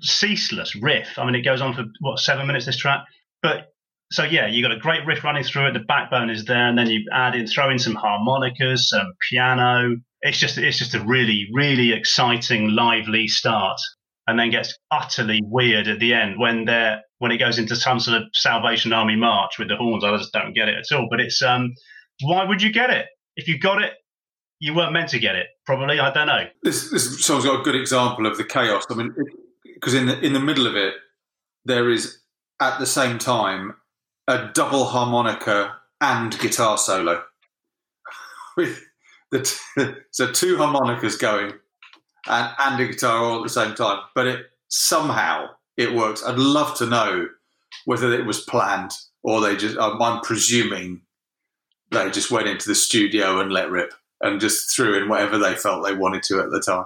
ceaseless 0.00 0.74
riff. 0.76 1.18
I 1.18 1.24
mean, 1.24 1.34
it 1.34 1.42
goes 1.42 1.60
on 1.60 1.74
for 1.74 1.84
what 2.00 2.18
seven 2.18 2.46
minutes 2.46 2.66
this 2.66 2.76
track, 2.76 3.04
but 3.42 3.68
so 4.12 4.24
yeah, 4.24 4.46
you've 4.48 4.64
got 4.64 4.76
a 4.76 4.80
great 4.80 5.06
riff 5.06 5.22
running 5.24 5.44
through 5.44 5.68
it. 5.68 5.72
The 5.72 5.80
backbone 5.80 6.30
is 6.30 6.44
there, 6.44 6.66
and 6.68 6.76
then 6.76 6.88
you 6.88 7.04
add 7.12 7.34
in, 7.34 7.46
throw 7.46 7.70
in 7.70 7.78
some 7.78 7.94
harmonicas, 7.94 8.88
some 8.88 9.12
piano. 9.28 9.96
It's 10.22 10.38
just 10.38 10.58
it's 10.58 10.78
just 10.78 10.94
a 10.94 11.04
really 11.04 11.48
really 11.52 11.92
exciting, 11.92 12.70
lively 12.70 13.28
start 13.28 13.78
and 14.26 14.38
then 14.38 14.50
gets 14.50 14.78
utterly 14.92 15.40
weird 15.44 15.88
at 15.88 15.98
the 15.98 16.14
end 16.14 16.38
when 16.38 16.64
they're 16.64 17.02
when 17.18 17.32
it 17.32 17.38
goes 17.38 17.58
into 17.58 17.74
some 17.76 17.98
sort 17.98 18.16
of 18.16 18.28
Salvation 18.32 18.92
Army 18.92 19.16
march 19.16 19.58
with 19.58 19.68
the 19.68 19.76
horns. 19.76 20.04
I 20.04 20.16
just 20.16 20.32
don't 20.32 20.54
get 20.54 20.68
it 20.68 20.76
at 20.78 20.96
all. 20.96 21.08
But 21.10 21.20
it's 21.20 21.42
um, 21.42 21.74
why 22.22 22.44
would 22.44 22.62
you 22.62 22.72
get 22.72 22.90
it 22.90 23.06
if 23.36 23.48
you 23.48 23.58
got 23.58 23.82
it? 23.82 23.94
You 24.60 24.74
weren't 24.74 24.92
meant 24.92 25.08
to 25.10 25.18
get 25.18 25.36
it. 25.36 25.46
Probably, 25.66 25.98
I 25.98 26.12
don't 26.12 26.26
know. 26.26 26.46
This 26.62 26.90
this 26.90 27.24
song's 27.24 27.44
got 27.44 27.60
a 27.60 27.62
good 27.62 27.74
example 27.74 28.26
of 28.26 28.36
the 28.36 28.44
chaos. 28.44 28.84
I 28.88 28.94
mean, 28.94 29.14
because 29.64 29.94
in 29.94 30.06
the 30.06 30.18
in 30.20 30.32
the 30.32 30.40
middle 30.40 30.66
of 30.66 30.76
it, 30.76 30.94
there 31.64 31.90
is 31.90 32.20
at 32.60 32.78
the 32.78 32.86
same 32.86 33.18
time 33.18 33.74
a 34.28 34.50
double 34.54 34.84
harmonica 34.84 35.76
and 36.00 36.38
guitar 36.38 36.78
solo 36.78 37.22
with 38.56 38.80
the 39.30 39.42
t- 39.42 39.92
so 40.10 40.30
two 40.32 40.56
harmonicas 40.56 41.16
going 41.16 41.52
and, 42.26 42.54
and 42.58 42.80
a 42.80 42.86
guitar 42.86 43.18
all 43.18 43.38
at 43.38 43.42
the 43.42 43.48
same 43.48 43.74
time. 43.74 44.00
But 44.14 44.26
it 44.26 44.46
somehow 44.68 45.46
it 45.76 45.94
works. 45.94 46.24
I'd 46.24 46.38
love 46.38 46.76
to 46.78 46.86
know 46.86 47.28
whether 47.84 48.12
it 48.12 48.26
was 48.26 48.40
planned 48.40 48.92
or 49.22 49.40
they 49.40 49.56
just. 49.56 49.78
I'm 49.78 50.20
presuming 50.20 51.02
they 51.90 52.10
just 52.10 52.30
went 52.30 52.48
into 52.48 52.68
the 52.68 52.74
studio 52.74 53.40
and 53.40 53.52
let 53.52 53.70
rip 53.70 53.92
and 54.20 54.40
just 54.40 54.74
threw 54.74 55.00
in 55.00 55.08
whatever 55.08 55.38
they 55.38 55.54
felt 55.54 55.84
they 55.84 55.94
wanted 55.94 56.22
to 56.24 56.40
at 56.40 56.50
the 56.50 56.60
time. 56.60 56.84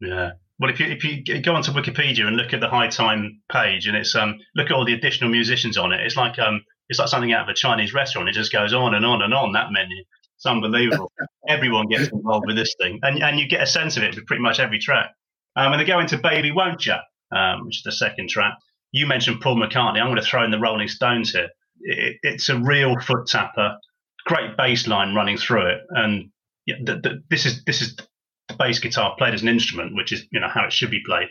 Yeah. 0.00 0.30
Well, 0.58 0.70
if 0.70 0.80
you 0.80 0.86
if 0.86 1.04
you 1.04 1.40
go 1.40 1.54
onto 1.54 1.72
Wikipedia 1.72 2.26
and 2.26 2.36
look 2.36 2.52
at 2.52 2.60
the 2.60 2.68
High 2.68 2.88
Time 2.88 3.40
page, 3.50 3.86
and 3.86 3.96
it's 3.96 4.14
um 4.14 4.38
look 4.56 4.66
at 4.66 4.72
all 4.72 4.84
the 4.84 4.94
additional 4.94 5.30
musicians 5.30 5.76
on 5.76 5.92
it, 5.92 6.00
it's 6.00 6.16
like 6.16 6.38
um 6.38 6.64
it's 6.88 6.98
like 6.98 7.08
something 7.08 7.32
out 7.32 7.42
of 7.42 7.48
a 7.48 7.54
Chinese 7.54 7.94
restaurant. 7.94 8.28
It 8.28 8.32
just 8.32 8.52
goes 8.52 8.72
on 8.72 8.94
and 8.94 9.04
on 9.04 9.22
and 9.22 9.34
on 9.34 9.52
that 9.52 9.70
menu. 9.70 10.04
It's 10.38 10.46
unbelievable. 10.46 11.10
Everyone 11.48 11.88
gets 11.88 12.10
involved 12.10 12.46
with 12.46 12.54
this 12.54 12.76
thing, 12.80 13.00
and 13.02 13.22
and 13.22 13.40
you 13.40 13.48
get 13.48 13.60
a 13.60 13.66
sense 13.66 13.96
of 13.96 14.04
it 14.04 14.14
with 14.14 14.26
pretty 14.26 14.42
much 14.42 14.60
every 14.60 14.78
track. 14.78 15.10
Um, 15.56 15.72
and 15.72 15.80
they 15.80 15.84
go 15.84 15.98
into 15.98 16.16
"Baby 16.16 16.52
Won't 16.52 16.86
Ya," 16.86 17.00
um, 17.34 17.66
which 17.66 17.78
is 17.78 17.82
the 17.82 17.90
second 17.90 18.30
track. 18.30 18.54
You 18.92 19.06
mentioned 19.06 19.40
Paul 19.40 19.56
McCartney. 19.56 20.00
I'm 20.00 20.06
going 20.06 20.16
to 20.16 20.22
throw 20.22 20.44
in 20.44 20.52
the 20.52 20.60
Rolling 20.60 20.86
Stones 20.86 21.32
here. 21.32 21.48
It, 21.80 22.18
it's 22.22 22.48
a 22.48 22.56
real 22.56 22.98
foot 23.00 23.26
tapper, 23.26 23.78
great 24.26 24.56
bass 24.56 24.86
line 24.86 25.12
running 25.12 25.38
through 25.38 25.66
it, 25.66 25.80
and 25.90 26.30
yeah, 26.66 26.76
the, 26.84 26.94
the, 26.94 27.22
this 27.30 27.44
is 27.44 27.64
this 27.64 27.82
is 27.82 27.96
the 27.96 28.54
bass 28.54 28.78
guitar 28.78 29.16
played 29.18 29.34
as 29.34 29.42
an 29.42 29.48
instrument, 29.48 29.96
which 29.96 30.12
is 30.12 30.24
you 30.30 30.38
know 30.38 30.48
how 30.48 30.64
it 30.64 30.72
should 30.72 30.90
be 30.92 31.02
played. 31.04 31.28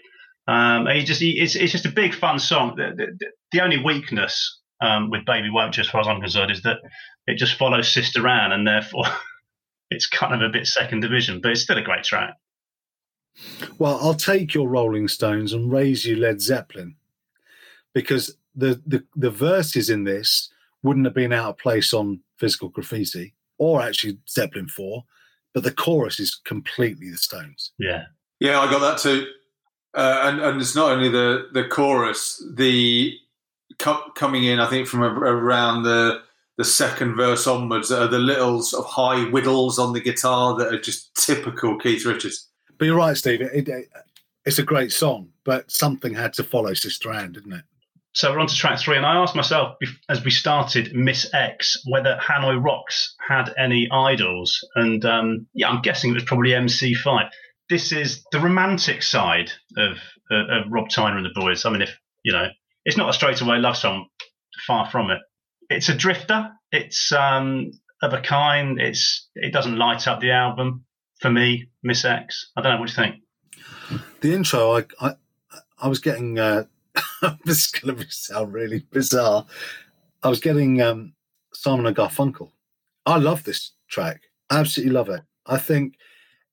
Um, 0.50 0.88
and 0.88 0.98
he 0.98 1.06
just 1.06 1.22
he, 1.22 1.40
it's 1.40 1.56
it's 1.56 1.72
just 1.72 1.86
a 1.86 1.92
big 1.92 2.14
fun 2.14 2.40
song. 2.40 2.76
The, 2.76 2.92
the, 2.94 3.32
the 3.54 3.62
only 3.62 3.82
weakness 3.82 4.60
um, 4.82 5.10
with 5.10 5.26
Baby 5.26 5.50
Won't 5.50 5.78
You, 5.78 5.82
as 5.82 5.90
far 5.90 6.02
as 6.02 6.08
I'm 6.08 6.22
concerned, 6.22 6.52
is 6.52 6.62
that 6.64 6.78
it 7.26 7.36
just 7.36 7.58
follows 7.58 7.92
Sister 7.92 8.28
Anne, 8.28 8.52
and 8.52 8.68
therefore 8.68 9.06
it's 9.92 10.08
kind 10.08 10.34
of 10.34 10.42
a 10.42 10.52
bit 10.52 10.68
second 10.68 11.02
division, 11.02 11.42
but 11.42 11.52
it's 11.52 11.62
still 11.62 11.78
a 11.78 11.82
great 11.82 12.04
track. 12.04 12.36
Well, 13.78 14.00
I'll 14.02 14.16
take 14.16 14.54
your 14.54 14.68
Rolling 14.68 15.08
Stones 15.08 15.54
and 15.54 15.72
raise 15.72 16.06
you 16.06 16.16
Led 16.16 16.42
Zeppelin 16.42 16.96
because 17.94 18.36
the, 18.56 18.82
the, 18.86 19.04
the 19.16 19.30
verses 19.30 19.90
in 19.90 20.04
this 20.04 20.50
wouldn't 20.84 21.06
have 21.06 21.14
been 21.14 21.34
out 21.34 21.50
of 21.50 21.58
place 21.58 21.94
on 21.94 22.22
Physical 22.38 22.70
Graffiti 22.70 23.34
or 23.58 23.82
actually 23.82 24.18
Zeppelin 24.28 24.68
4, 24.68 25.04
but 25.54 25.64
the 25.64 25.72
chorus 25.72 26.20
is 26.20 26.40
completely 26.46 27.10
the 27.10 27.18
Stones. 27.18 27.72
Yeah. 27.78 28.06
Yeah, 28.40 28.60
I 28.60 28.70
got 28.70 28.80
that 28.80 28.98
too. 29.00 29.28
Uh, 29.94 30.22
and, 30.24 30.40
and 30.42 30.62
it's 30.62 30.76
not 30.76 30.92
only 30.92 31.10
the, 31.10 31.48
the 31.54 31.68
chorus, 31.68 32.44
the 32.56 33.16
co- 33.80 34.12
coming 34.16 34.44
in, 34.44 34.60
I 34.60 34.70
think, 34.70 34.88
from 34.88 35.04
a, 35.04 35.08
around 35.08 35.84
the 35.84 36.22
the 36.58 36.66
second 36.66 37.16
verse 37.16 37.46
onwards 37.46 37.92
are 37.92 38.08
the 38.08 38.18
little 38.18 38.64
sort 38.64 38.84
of 38.84 38.92
high 38.92 39.26
whittles 39.26 39.78
on 39.78 39.94
the 39.94 40.02
guitar 40.02 40.58
that 40.58 40.74
are 40.74 40.80
just 40.80 41.14
typical 41.16 41.78
Keith 41.78 42.04
Richards. 42.04 42.50
But 42.80 42.86
you're 42.86 42.98
right, 42.98 43.16
Steve. 43.16 43.42
It, 43.42 43.70
it, 43.70 43.90
it's 44.44 44.58
a 44.58 44.64
great 44.64 44.92
song, 44.92 45.30
but 45.44 45.70
something 45.70 46.16
had 46.16 46.34
to 46.34 46.44
follow 46.44 46.74
Sister 46.74 47.12
Anne, 47.12 47.34
didn't 47.34 47.54
it? 47.54 47.64
So 48.14 48.32
we're 48.32 48.40
on 48.40 48.48
to 48.48 48.56
track 48.56 48.80
three, 48.80 48.98
and 48.98 49.06
I 49.06 49.18
asked 49.18 49.36
myself 49.36 49.78
as 50.10 50.24
we 50.24 50.32
started 50.32 50.96
Miss 50.96 51.32
X 51.36 51.84
whether 51.86 52.18
Hanoi 52.18 52.64
Rocks 52.64 53.16
had 53.20 53.54
any 53.60 53.88
idols, 53.92 54.68
and 54.74 55.06
um, 55.06 55.46
yeah, 55.54 55.70
I'm 55.70 55.84
guessing 55.84 56.10
it 56.10 56.16
was 56.16 56.24
probably 56.24 56.50
MC5. 56.50 57.30
This 57.70 57.92
is 57.92 58.26
the 58.32 58.40
romantic 58.40 59.04
side 59.04 59.52
of, 59.78 59.98
uh, 60.32 60.62
of 60.62 60.72
Rob 60.72 60.88
Tyner 60.88 61.18
and 61.18 61.26
the 61.26 61.40
Boys. 61.40 61.64
I 61.66 61.70
mean, 61.70 61.84
if 61.84 61.96
you 62.24 62.34
know, 62.34 62.48
it's 62.88 62.98
not 62.98 63.10
a 63.10 63.14
straightaway 63.14 63.60
love 63.60 63.78
song, 63.78 64.08
far 64.66 64.90
from 64.90 65.12
it 65.12 65.20
it's 65.70 65.90
a 65.90 65.96
drifter. 65.96 66.52
It's 66.72 67.12
um, 67.12 67.72
of 68.02 68.14
a 68.14 68.22
kind. 68.22 68.80
It's 68.80 69.28
it 69.36 69.54
doesn't 69.54 69.78
light 69.78 70.08
up 70.08 70.20
the 70.20 70.32
album 70.32 70.86
for 71.20 71.30
me. 71.30 71.70
Miss 71.84 72.06
X. 72.06 72.52
I 72.56 72.62
don't 72.62 72.74
know 72.74 72.80
what 72.80 72.90
you 72.90 72.96
think. 72.96 73.16
The 74.22 74.34
intro, 74.34 74.78
I 74.78 74.86
I, 75.02 75.14
I 75.80 75.88
was 75.88 76.00
getting. 76.00 76.40
Uh, 76.40 76.64
this 77.46 77.66
is 77.66 77.72
going 77.72 77.98
to 77.98 78.06
sound 78.10 78.54
really 78.54 78.86
bizarre. 78.92 79.46
I 80.24 80.30
was 80.30 80.40
getting 80.40 80.82
um, 80.82 81.14
Simon 81.54 81.86
and 81.86 81.96
Garfunkel. 81.96 82.52
I 83.06 83.18
love 83.18 83.44
this 83.44 83.74
track. 83.88 84.22
Absolutely 84.50 84.94
love 84.94 85.10
it. 85.10 85.22
I 85.46 85.58
think, 85.58 85.96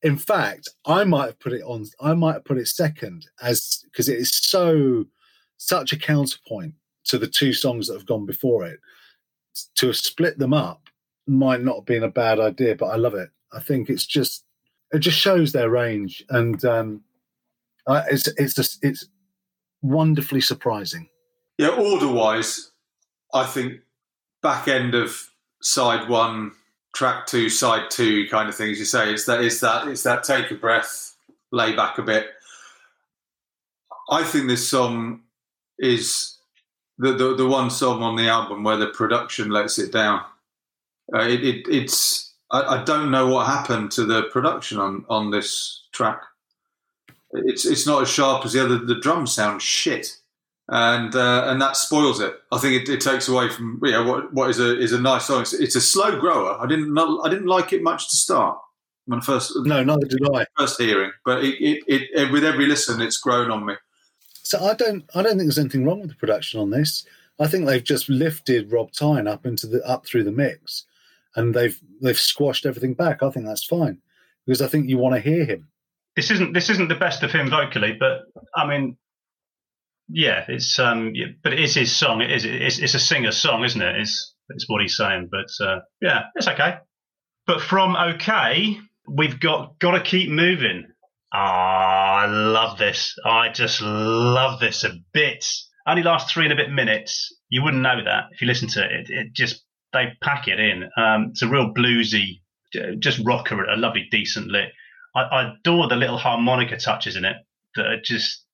in 0.03 0.17
fact, 0.17 0.69
I 0.85 1.05
might 1.05 1.27
have 1.27 1.41
put 1.41 1.55
it 1.55 1.63
on. 1.63 1.87
I 2.01 2.15
might 2.15 2.35
have 2.35 2.45
put 2.45 2.59
it 2.59 2.69
second 2.69 3.27
as 3.41 3.85
because 3.85 4.09
it 4.09 4.19
is 4.19 4.35
so 4.35 5.07
such 5.57 5.93
a 5.93 5.99
counterpoint 5.99 6.75
to 7.05 7.19
the 7.19 7.27
two 7.27 7.53
songs 7.53 7.87
that 7.87 7.95
have 7.95 8.07
gone 8.07 8.27
before 8.27 8.67
it 8.67 8.81
to 9.77 9.87
have 9.87 9.97
split 9.97 10.39
them 10.39 10.53
up 10.53 10.89
might 11.27 11.63
not 11.63 11.77
have 11.77 11.87
been 11.87 12.03
a 12.03 12.09
bad 12.09 12.41
idea, 12.41 12.77
but 12.77 12.87
I 12.87 12.97
love 12.97 13.15
it. 13.15 13.31
I 13.53 13.61
think 13.61 13.89
it's 13.89 14.07
just 14.07 14.45
it 14.93 14.99
just 14.99 15.19
shows 15.19 15.53
their 15.53 15.71
range, 15.71 16.25
and 16.29 16.63
um, 16.65 17.03
uh, 17.87 18.03
it's 18.11 18.27
it's 18.37 18.55
just 18.55 18.85
it's 18.85 19.07
wonderfully 19.83 20.41
surprising. 20.41 21.09
Yeah, 21.59 21.69
order 21.69 22.09
wise, 22.09 22.73
I 23.33 23.45
think 23.45 23.81
back 24.43 24.69
end 24.69 24.95
of 24.95 25.17
side 25.63 26.09
one, 26.09 26.53
track 26.95 27.27
two, 27.27 27.49
side 27.49 27.91
two 27.91 28.27
kind 28.29 28.49
of 28.49 28.55
thing, 28.55 28.71
as 28.71 28.79
you 28.79 28.85
say. 28.85 29.13
It's 29.13 29.27
that 29.27 29.43
it's 29.43 29.61
that 29.61 29.89
it's 29.89 30.03
that 30.03 30.25
take 30.25 30.51
a 30.51 30.55
breath, 30.55 31.15
lay 31.53 31.75
back 31.75 31.99
a 31.99 32.03
bit. 32.03 32.29
I 34.11 34.23
think 34.25 34.49
this 34.49 34.69
song 34.69 35.24
is 35.79 36.39
the, 36.99 37.13
the, 37.13 37.35
the 37.35 37.47
one 37.47 37.71
song 37.71 38.03
on 38.03 38.17
the 38.17 38.29
album 38.29 38.63
where 38.63 38.77
the 38.77 38.89
production 38.89 39.51
lets 39.51 39.79
it 39.79 39.93
down. 39.93 40.23
Uh, 41.15 41.21
it, 41.21 41.45
it, 41.45 41.67
it's 41.69 42.35
I, 42.51 42.81
I, 42.81 42.85
don't 42.85 43.11
know 43.11 43.27
what 43.27 43.47
happened 43.47 43.91
to 43.93 44.05
the 44.05 44.25
production 44.25 44.79
on, 44.79 45.05
on 45.09 45.31
this 45.31 45.87
track. 45.93 46.23
It's 47.33 47.67
it's 47.67 47.87
not 47.87 48.03
as 48.03 48.09
sharp 48.09 48.45
as 48.45 48.53
the 48.53 48.65
other. 48.65 48.79
The 48.79 49.01
drums 49.01 49.33
sound 49.33 49.61
shit, 49.61 50.17
and 50.69 51.15
uh, 51.15 51.47
and 51.49 51.61
that 51.61 51.77
spoils 51.77 52.21
it. 52.21 52.35
I 52.53 52.59
think 52.59 52.83
it, 52.83 52.89
it 52.89 53.01
takes 53.01 53.29
away 53.29 53.49
from 53.49 53.81
you 53.83 53.91
know, 53.91 54.05
what 54.05 54.33
what 54.33 54.51
is 54.51 54.61
a 54.61 54.79
is 54.79 54.93
a 54.93 55.01
nice 55.01 55.27
song. 55.27 55.43
It's, 55.43 55.53
it's 55.53 55.75
a 55.75 55.81
slow 55.81 56.19
grower. 56.19 56.57
I 56.61 56.67
didn't 56.67 56.97
I 56.97 57.29
didn't 57.29 57.47
like 57.47 57.73
it 57.73 57.83
much 57.83 58.09
to 58.11 58.17
start 58.17 58.59
when 59.07 59.21
first 59.21 59.53
no 59.65 59.83
neither 59.83 60.07
did 60.07 60.21
I 60.33 60.47
first 60.57 60.81
hearing, 60.81 61.13
but 61.25 61.45
it, 61.45 61.57
it, 61.61 61.83
it 61.89 62.33
with 62.33 62.45
every 62.45 62.67
listen 62.67 63.01
it's 63.01 63.19
grown 63.19 63.51
on 63.51 63.67
me. 63.67 63.75
So 64.45 64.65
I 64.65 64.75
don't 64.75 65.05
I 65.15 65.23
don't 65.23 65.33
think 65.33 65.45
there's 65.45 65.59
anything 65.59 65.85
wrong 65.85 66.01
with 66.01 66.11
the 66.11 66.17
production 66.17 66.61
on 66.61 66.71
this. 66.71 67.05
I 67.41 67.49
think 67.49 67.67
they've 67.67 67.83
just 67.83 68.09
lifted 68.09 68.71
Rob 68.71 68.93
Tyner 68.93 69.29
up 69.29 69.47
into 69.47 69.67
the 69.67 69.85
up 69.89 70.07
through 70.07 70.25
the 70.25 70.33
mix, 70.33 70.85
and 71.35 71.55
they've 71.55 71.79
they've 72.01 72.19
squashed 72.19 72.67
everything 72.67 72.95
back. 72.95 73.23
I 73.23 73.31
think 73.31 73.47
that's 73.47 73.65
fine 73.65 73.99
because 74.47 74.63
I 74.63 74.69
think 74.69 74.89
you 74.89 74.99
want 74.99 75.15
to 75.15 75.21
hear 75.21 75.45
him. 75.45 75.69
This 76.15 76.31
isn't 76.31 76.53
this 76.53 76.71
isn't 76.71 76.89
the 76.89 76.95
best 76.95 77.23
of 77.23 77.33
him 77.33 77.51
vocally, 77.51 77.97
but 77.99 78.23
I 78.55 78.67
mean, 78.67 78.97
yeah, 80.09 80.45
it's 80.47 80.79
um, 80.79 81.13
yeah, 81.15 81.27
but 81.43 81.53
it 81.53 81.61
is 81.61 81.75
his 81.75 81.95
song. 81.95 82.21
It 82.21 82.31
is. 82.31 82.45
It's, 82.45 82.79
it's 82.79 82.95
a 82.95 83.01
singer 83.01 83.33
song, 83.33 83.65
isn't 83.65 83.81
it? 83.81 83.97
It's 83.97 84.35
it's 84.51 84.69
what 84.69 84.83
he's 84.83 84.97
saying. 84.97 85.31
But 85.31 85.65
uh, 85.65 85.81
yeah, 86.01 86.25
it's 86.37 86.47
okay. 86.49 86.77
But 87.47 87.63
from 87.63 87.97
okay, 87.97 88.79
we've 89.09 89.41
got 89.41 89.79
got 89.79 89.93
to 89.93 90.01
keep 90.01 90.31
moving. 90.31 90.87
Ah, 91.37 92.23
I 92.23 92.27
love 92.27 92.79
this. 92.79 93.17
I 93.25 93.49
just 93.49 93.83
love 93.83 94.61
this 94.61 94.85
a 94.85 94.91
bit. 95.13 95.45
Only 95.85 96.05
lasts 96.05 96.33
three 96.33 96.45
and 96.45 96.53
a 96.53 96.57
bit 96.57 96.71
minutes. 96.71 97.37
You 97.49 97.65
wouldn't 97.65 97.83
know 97.83 98.05
that 98.05 98.27
if 98.31 98.41
you 98.41 98.47
listen 98.47 98.69
to 98.69 98.85
it. 98.85 98.93
It, 98.93 99.11
it 99.11 99.33
just 99.33 99.65
they 99.93 100.13
pack 100.23 100.47
it 100.47 100.61
in. 100.61 100.85
Um, 100.97 101.31
it's 101.31 101.43
a 101.43 101.49
real 101.49 101.75
bluesy, 101.75 102.41
just 103.01 103.19
rocker, 103.25 103.65
a 103.65 103.77
lovely, 103.77 104.07
decent 104.13 104.47
lit. 104.47 104.69
I, 105.17 105.23
I 105.23 105.55
adore 105.55 105.89
the 105.89 105.97
little 105.97 106.19
harmonica 106.19 106.77
touches 106.77 107.17
in 107.17 107.25
it 107.25 107.37
that 107.75 107.87
are 107.87 108.01
just 108.01 108.45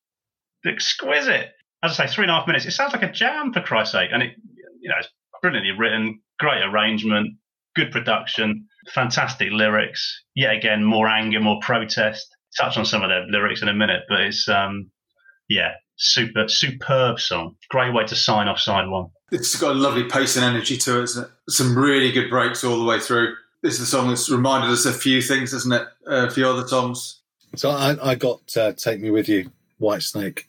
exquisite. 0.64 1.50
As 1.82 2.00
I 2.00 2.06
say, 2.06 2.12
three 2.12 2.24
and 2.24 2.30
a 2.30 2.34
half 2.34 2.46
minutes. 2.46 2.64
It 2.64 2.72
sounds 2.72 2.94
like 2.94 3.02
a 3.02 3.12
jam 3.12 3.52
for 3.52 3.60
Christ's 3.60 3.92
sake, 3.92 4.10
and 4.10 4.22
it, 4.22 4.36
you 4.80 4.88
know, 4.88 4.96
it's 4.98 5.08
brilliantly 5.42 5.72
written, 5.72 6.20
great 6.38 6.62
arrangement, 6.62 7.36
good 7.76 7.90
production, 7.92 8.68
fantastic 8.94 9.50
lyrics. 9.52 10.24
Yet 10.34 10.54
again, 10.54 10.82
more 10.82 11.08
anger, 11.08 11.40
more 11.40 11.60
protest. 11.60 12.26
Touch 12.58 12.76
on 12.76 12.84
some 12.84 13.02
of 13.02 13.10
the 13.10 13.26
lyrics 13.30 13.62
in 13.62 13.68
a 13.68 13.74
minute, 13.74 14.02
but 14.08 14.20
it's 14.20 14.48
um, 14.48 14.90
yeah, 15.48 15.72
super 15.96 16.48
superb 16.48 17.20
song. 17.20 17.56
Great 17.68 17.94
way 17.94 18.04
to 18.06 18.16
sign 18.16 18.48
off 18.48 18.58
side 18.58 18.88
one. 18.88 19.10
It's 19.30 19.54
got 19.56 19.72
a 19.72 19.78
lovely 19.78 20.04
pace 20.04 20.36
and 20.36 20.44
energy 20.44 20.76
to 20.78 21.00
it, 21.00 21.04
isn't 21.04 21.24
it? 21.24 21.30
Some 21.48 21.78
really 21.78 22.10
good 22.10 22.28
breaks 22.28 22.64
all 22.64 22.78
the 22.78 22.84
way 22.84 22.98
through. 22.98 23.34
This 23.62 23.74
is 23.74 23.80
a 23.82 23.86
song 23.86 24.08
that's 24.08 24.28
reminded 24.30 24.70
us 24.70 24.86
of 24.86 24.96
a 24.96 24.98
few 24.98 25.22
things, 25.22 25.52
isn't 25.52 25.72
it? 25.72 25.86
Uh, 26.06 26.26
a 26.26 26.30
few 26.30 26.48
other 26.48 26.66
songs. 26.66 27.20
So 27.56 27.70
I, 27.70 27.96
I 28.10 28.14
got 28.14 28.56
uh, 28.56 28.72
"Take 28.72 29.00
Me 29.00 29.10
With 29.10 29.28
You," 29.28 29.50
Whitesnake, 29.80 30.44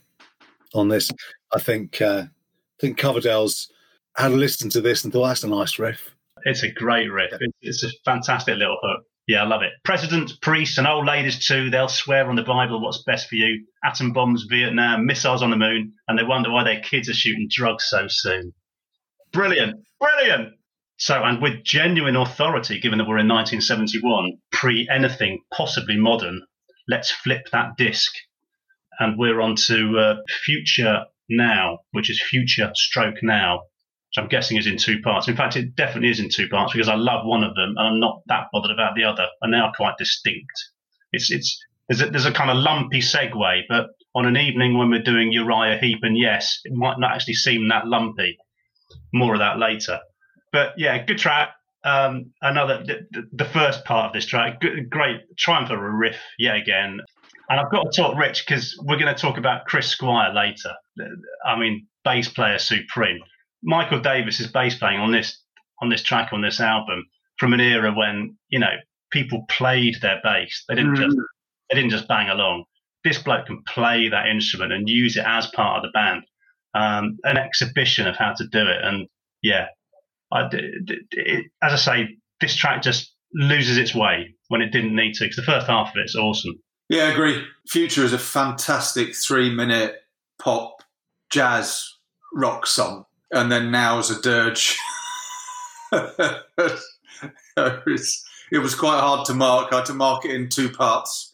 on 0.74 0.88
this. 0.88 1.12
I 1.54 1.60
think 1.60 2.02
uh, 2.02 2.24
I 2.26 2.80
think 2.80 2.98
Coverdale's 2.98 3.72
had 4.16 4.32
a 4.32 4.36
listen 4.36 4.70
to 4.72 4.82
this 4.82 5.04
and 5.04 5.12
thought 5.12 5.28
that's 5.28 5.44
a 5.44 5.48
nice 5.48 5.78
riff. 5.78 6.16
It's 6.44 6.64
a 6.64 6.72
great 6.72 7.08
riff. 7.08 7.34
It's 7.62 7.84
a 7.84 7.90
fantastic 8.04 8.58
little 8.58 8.78
hook. 8.82 9.04
Yeah, 9.32 9.44
I 9.44 9.48
love 9.48 9.62
it. 9.62 9.72
Presidents, 9.86 10.36
priests, 10.42 10.78
and 10.78 10.86
old 10.86 11.06
ladies 11.06 11.48
too, 11.48 11.70
they'll 11.70 11.88
swear 11.88 12.30
on 12.30 12.36
the 12.36 12.44
Bible 12.44 12.82
what's 12.82 13.02
best 13.04 13.30
for 13.30 13.36
you. 13.36 13.66
Atom 13.82 14.12
bombs, 14.12 14.46
Vietnam, 14.50 15.06
missiles 15.06 15.42
on 15.42 15.52
the 15.52 15.56
moon, 15.56 15.94
and 16.10 16.20
they 16.20 16.24
wonder 16.24 16.52
why 16.52 16.66
their 16.66 16.82
kids 16.82 17.08
are 17.08 17.14
shooting 17.14 17.48
drugs 17.50 17.86
so 17.88 18.08
soon. 18.10 18.54
Brilliant. 19.32 19.86
Brilliant. 20.02 20.56
So, 20.98 21.24
and 21.24 21.42
with 21.42 21.64
genuine 21.64 22.18
authority, 22.18 22.82
given 22.82 22.98
that 22.98 23.06
we're 23.06 23.20
in 23.20 23.30
1971, 23.30 24.34
pre 24.52 24.86
anything 24.92 25.40
possibly 25.54 25.96
modern, 25.96 26.42
let's 26.90 27.10
flip 27.10 27.48
that 27.54 27.78
disc. 27.78 28.12
And 29.00 29.18
we're 29.18 29.40
on 29.40 29.56
to 29.68 29.98
uh, 29.98 30.16
Future 30.44 31.06
Now, 31.30 31.80
which 31.92 32.10
is 32.10 32.22
Future 32.22 32.70
Stroke 32.76 33.24
Now, 33.24 33.62
which 34.12 34.22
I'm 34.22 34.30
guessing 34.30 34.58
is 34.58 34.68
in 34.68 34.78
two 34.78 35.00
parts. 35.02 35.30
In 35.30 35.38
fact, 35.38 35.56
it 35.56 35.76
definitely 35.76 36.10
is 36.10 36.20
in 36.20 36.30
two 36.30 36.50
parts 36.50 36.74
because 36.74 36.90
I 36.90 36.96
love 36.96 37.26
one 37.26 37.44
of 37.44 37.56
them 37.56 37.76
and 37.78 37.88
I'm 37.88 38.00
not 38.00 38.22
that 38.28 38.48
bothered 38.52 38.72
about 38.72 38.96
the 38.96 39.06
other. 39.06 39.26
And 39.42 39.54
they 39.54 39.58
are 39.58 39.72
quite 39.76 39.98
distinct. 39.98 40.52
It's 41.14 41.32
it's 41.32 41.58
there's 41.88 42.02
a, 42.02 42.10
there's 42.10 42.26
a 42.26 42.32
kind 42.32 42.50
of 42.50 42.58
lumpy 42.58 43.00
segue, 43.00 43.62
but 43.70 43.88
on 44.14 44.26
an 44.26 44.36
evening 44.36 44.78
when 44.78 44.90
we're 44.90 45.02
doing 45.02 45.32
Uriah 45.32 45.78
Heep 45.80 46.00
and 46.02 46.18
Yes, 46.18 46.60
it 46.66 46.74
might 46.74 47.00
not 47.00 47.14
actually 47.14 47.36
seem 47.36 47.70
that 47.70 47.88
lumpy. 47.88 48.38
More 49.14 49.34
of 49.34 49.40
that 49.40 49.58
later. 49.58 50.00
But 50.52 50.74
yeah, 50.78 51.04
good 51.06 51.18
track. 51.18 51.52
Um, 51.84 52.34
another 52.42 52.84
the, 52.84 53.28
the, 53.32 53.46
first 53.46 53.86
part 53.86 54.08
of 54.08 54.14
this 54.14 54.26
track, 54.26 54.62
good, 54.62 54.90
great 54.90 55.22
triumph 55.38 55.72
of 55.72 55.80
a 55.80 55.90
riff 55.90 56.18
yet 56.38 56.58
again. 56.58 57.00
And 57.50 57.60
I've 57.60 57.72
got 57.72 57.92
to 57.92 58.02
talk 58.02 58.18
Rich 58.18 58.46
because 58.46 58.78
we're 58.84 59.00
going 59.00 59.14
to 59.14 59.20
talk 59.20 59.38
about 59.38 59.66
Chris 59.66 59.88
Squire 59.88 60.32
later. 60.34 60.74
I 61.46 61.58
mean, 61.58 61.88
bass 62.04 62.30
player 62.30 62.60
supreme. 62.60 63.20
Michael 63.64 64.00
Davis's 64.00 64.48
bass 64.48 64.76
playing 64.76 65.00
on 65.00 65.12
this 65.12 65.40
on 65.82 65.90
this 65.90 66.04
track 66.04 66.32
on 66.32 66.42
this 66.42 66.60
album 66.60 67.06
from 67.38 67.54
an 67.54 67.60
era 67.60 67.92
when 67.94 68.38
you 68.50 68.60
know 68.60 68.76
people 69.12 69.46
played 69.50 69.98
their 70.02 70.20
bass. 70.24 70.64
They 70.68 70.76
didn't 70.76 70.96
mm. 70.96 71.04
just 71.04 71.18
they 71.70 71.76
didn't 71.76 71.92
just 71.92 72.08
bang 72.08 72.30
along. 72.30 72.66
This 73.04 73.22
bloke 73.22 73.48
can 73.48 73.64
play 73.68 74.10
that 74.10 74.28
instrument 74.28 74.74
and 74.74 74.88
use 74.88 75.18
it 75.18 75.26
as 75.26 75.48
part 75.48 75.78
of 75.78 75.84
the 75.84 75.92
band. 75.92 76.24
Um, 76.74 77.18
an 77.24 77.38
exhibition 77.38 78.08
of 78.08 78.16
how 78.16 78.34
to 78.34 78.48
do 78.48 78.60
it, 78.60 78.84
and 78.84 79.08
yeah, 79.42 79.68
I, 80.32 80.48
it, 80.52 81.46
as 81.62 81.74
I 81.74 81.76
say, 81.76 82.18
this 82.40 82.56
track 82.56 82.82
just 82.82 83.14
loses 83.34 83.78
its 83.78 83.94
way 83.94 84.36
when 84.48 84.62
it 84.62 84.72
didn't 84.72 84.96
need 84.96 85.14
to 85.16 85.26
because 85.26 85.36
the 85.36 85.44
first 85.44 85.68
half 85.68 85.90
of 85.90 85.96
it's 85.98 86.16
awesome. 86.16 86.62
Yeah, 86.90 87.06
I 87.06 87.12
agree. 87.12 87.44
Future 87.68 88.04
is 88.04 88.14
a 88.14 88.20
fantastic 88.20 89.16
three-minute 89.16 89.96
pop 90.40 90.84
jazz 91.30 91.90
rock 92.34 92.66
song 92.68 93.06
and 93.32 93.52
then 93.52 93.72
now 93.72 94.00
as 94.00 94.10
a 94.10 94.22
dirge. 94.22 94.78
it, 95.92 96.42
was, 97.86 98.76
quite 98.76 99.00
hard 99.00 99.26
to 99.26 99.34
mark. 99.34 99.74
I 99.74 99.78
had 99.78 99.86
to 99.88 99.94
mark 99.94 100.26
it 100.26 100.32
in 100.32 100.50
two 100.50 100.70
parts. 100.70 101.32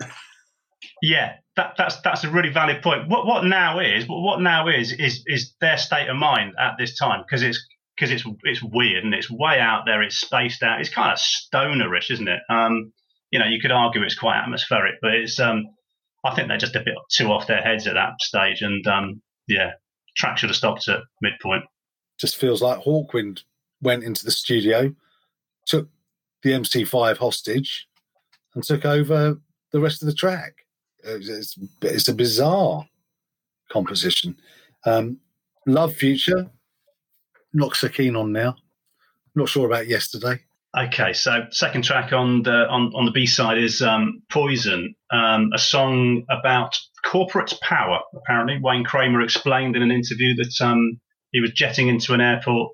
Yeah, 1.01 1.33
that, 1.55 1.73
that's 1.77 2.01
that's 2.01 2.23
a 2.23 2.31
really 2.31 2.49
valid 2.49 2.81
point. 2.81 3.07
What 3.07 3.27
what 3.27 3.43
now 3.45 3.79
is 3.79 4.05
what 4.07 4.41
now 4.41 4.67
is 4.67 4.91
is 4.93 5.23
is 5.27 5.53
their 5.61 5.77
state 5.77 6.09
of 6.09 6.15
mind 6.15 6.53
at 6.59 6.73
this 6.79 6.97
time 6.97 7.23
because 7.23 7.43
it's 7.43 7.63
because 7.95 8.11
it's 8.11 8.23
it's 8.43 8.63
weird 8.63 9.03
and 9.03 9.13
it's 9.13 9.29
way 9.29 9.59
out 9.59 9.83
there. 9.85 10.01
It's 10.01 10.17
spaced 10.17 10.63
out. 10.63 10.81
It's 10.81 10.89
kind 10.89 11.11
of 11.11 11.19
stonerish, 11.19 12.09
isn't 12.09 12.27
it? 12.27 12.39
Um, 12.49 12.93
you 13.29 13.37
know, 13.37 13.45
you 13.45 13.59
could 13.59 13.71
argue 13.71 14.01
it's 14.01 14.17
quite 14.17 14.39
atmospheric, 14.39 14.95
but 15.01 15.13
it's 15.13 15.39
um, 15.39 15.65
I 16.25 16.33
think 16.33 16.47
they're 16.47 16.57
just 16.57 16.75
a 16.75 16.83
bit 16.83 16.95
too 17.11 17.31
off 17.31 17.45
their 17.45 17.61
heads 17.61 17.85
at 17.85 17.93
that 17.93 18.13
stage. 18.21 18.61
And 18.61 18.85
um, 18.87 19.21
yeah, 19.47 19.73
track 20.15 20.39
should 20.39 20.49
have 20.49 20.57
stopped 20.57 20.87
at 20.87 21.01
midpoint 21.21 21.63
just 22.17 22.37
feels 22.37 22.61
like 22.61 22.79
Hawkwind 22.79 23.43
went 23.81 24.03
into 24.03 24.25
the 24.25 24.31
studio, 24.31 24.93
took 25.65 25.87
the 26.43 26.51
MC5 26.51 27.17
hostage, 27.17 27.87
and 28.53 28.63
took 28.63 28.85
over 28.85 29.39
the 29.71 29.79
rest 29.79 30.01
of 30.01 30.07
the 30.07 30.13
track. 30.13 30.65
It's, 31.03 31.57
it's 31.81 32.07
a 32.07 32.13
bizarre 32.13 32.87
composition. 33.69 34.37
Um, 34.85 35.19
Love 35.65 35.95
Future, 35.95 36.49
not 37.53 37.75
so 37.75 37.89
keen 37.89 38.15
on 38.15 38.31
now. 38.31 38.55
Not 39.35 39.49
sure 39.49 39.67
about 39.67 39.87
yesterday. 39.87 40.39
Okay, 40.75 41.13
so 41.13 41.45
second 41.51 41.83
track 41.83 42.13
on 42.13 42.43
the 42.43 42.67
on, 42.69 42.91
on 42.95 43.05
the 43.05 43.11
B 43.11 43.25
side 43.25 43.57
is 43.57 43.81
um, 43.81 44.21
Poison, 44.29 44.93
um, 45.11 45.49
a 45.53 45.57
song 45.57 46.23
about 46.29 46.77
corporate 47.05 47.53
power. 47.61 47.99
Apparently, 48.15 48.59
Wayne 48.61 48.83
Kramer 48.83 49.21
explained 49.21 49.75
in 49.75 49.81
an 49.81 49.91
interview 49.91 50.35
that 50.35 50.53
um, 50.61 50.99
he 51.37 51.41
was 51.41 51.51
jetting 51.51 51.87
into 51.87 52.15
an 52.15 52.19
airport 52.19 52.71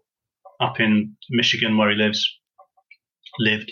up 0.61 0.79
in 0.79 1.17
Michigan 1.29 1.75
where 1.75 1.89
he 1.89 1.97
lives, 1.97 2.25
lived, 3.37 3.69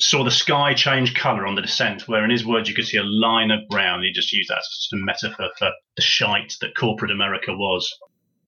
saw 0.00 0.24
the 0.24 0.30
sky 0.30 0.72
change 0.72 1.14
colour 1.14 1.46
on 1.46 1.54
the 1.54 1.60
descent, 1.60 2.08
where 2.08 2.24
in 2.24 2.30
his 2.30 2.46
words 2.46 2.66
you 2.66 2.74
could 2.74 2.86
see 2.86 2.96
a 2.96 3.02
line 3.02 3.50
of 3.50 3.60
brown. 3.68 4.02
He 4.02 4.10
just 4.10 4.32
used 4.32 4.48
that 4.48 4.56
as 4.56 4.88
a 4.94 4.96
metaphor 4.96 5.50
for 5.58 5.70
the 5.96 6.02
shite 6.02 6.54
that 6.62 6.74
corporate 6.74 7.10
America 7.10 7.52
was. 7.52 7.94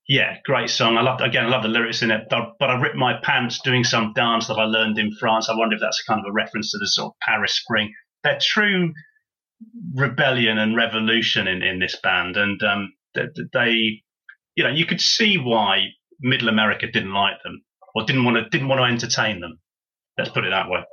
Yeah, 0.09 0.39
great 0.47 0.71
song. 0.71 0.97
I 0.97 1.03
love 1.03 1.21
again. 1.21 1.45
I 1.45 1.49
love 1.51 1.65
the 1.65 1.69
lyrics 1.69 2.01
in 2.01 2.11
it. 2.11 2.29
But, 2.31 2.55
but 2.59 2.71
I 2.71 2.81
ripped 2.81 2.97
my 2.97 3.19
pants 3.23 3.61
doing 3.61 3.85
some 3.85 4.15
dance 4.15 4.47
that 4.47 4.55
I 4.55 4.65
learned 4.65 4.99
in 4.99 5.15
France. 5.21 5.51
I 5.51 5.55
wonder 5.55 5.75
if 5.75 5.83
that's 5.83 6.03
kind 6.05 6.19
of 6.19 6.31
a 6.31 6.33
reference 6.33 6.71
to 6.71 6.79
the 6.79 6.89
sort 6.89 7.09
of 7.09 7.21
Paris 7.21 7.57
Spring. 7.57 7.93
They're 8.25 8.39
true 8.41 8.95
rebellion 9.95 10.57
and 10.57 10.75
revolution 10.75 11.47
in, 11.47 11.63
in 11.63 11.79
this 11.79 11.99
band, 12.03 12.39
and 12.39 12.63
um, 12.63 12.95
they, 13.15 13.27
they 13.53 14.03
you 14.55 14.65
know, 14.65 14.71
you 14.71 14.87
could 14.87 15.01
see 15.01 15.39
why 15.39 15.89
Middle 16.21 16.49
America 16.49 16.91
didn't 16.91 17.13
like 17.13 17.43
them 17.43 17.63
or 17.95 18.05
didn't 18.05 18.25
want 18.25 18.37
to 18.37 18.49
didn't 18.51 18.69
want 18.69 18.81
to 18.81 18.85
entertain 18.85 19.41
them. 19.41 19.59
Let's 20.19 20.31
put 20.31 20.45
it 20.45 20.51
that 20.51 20.69
way. 20.69 20.85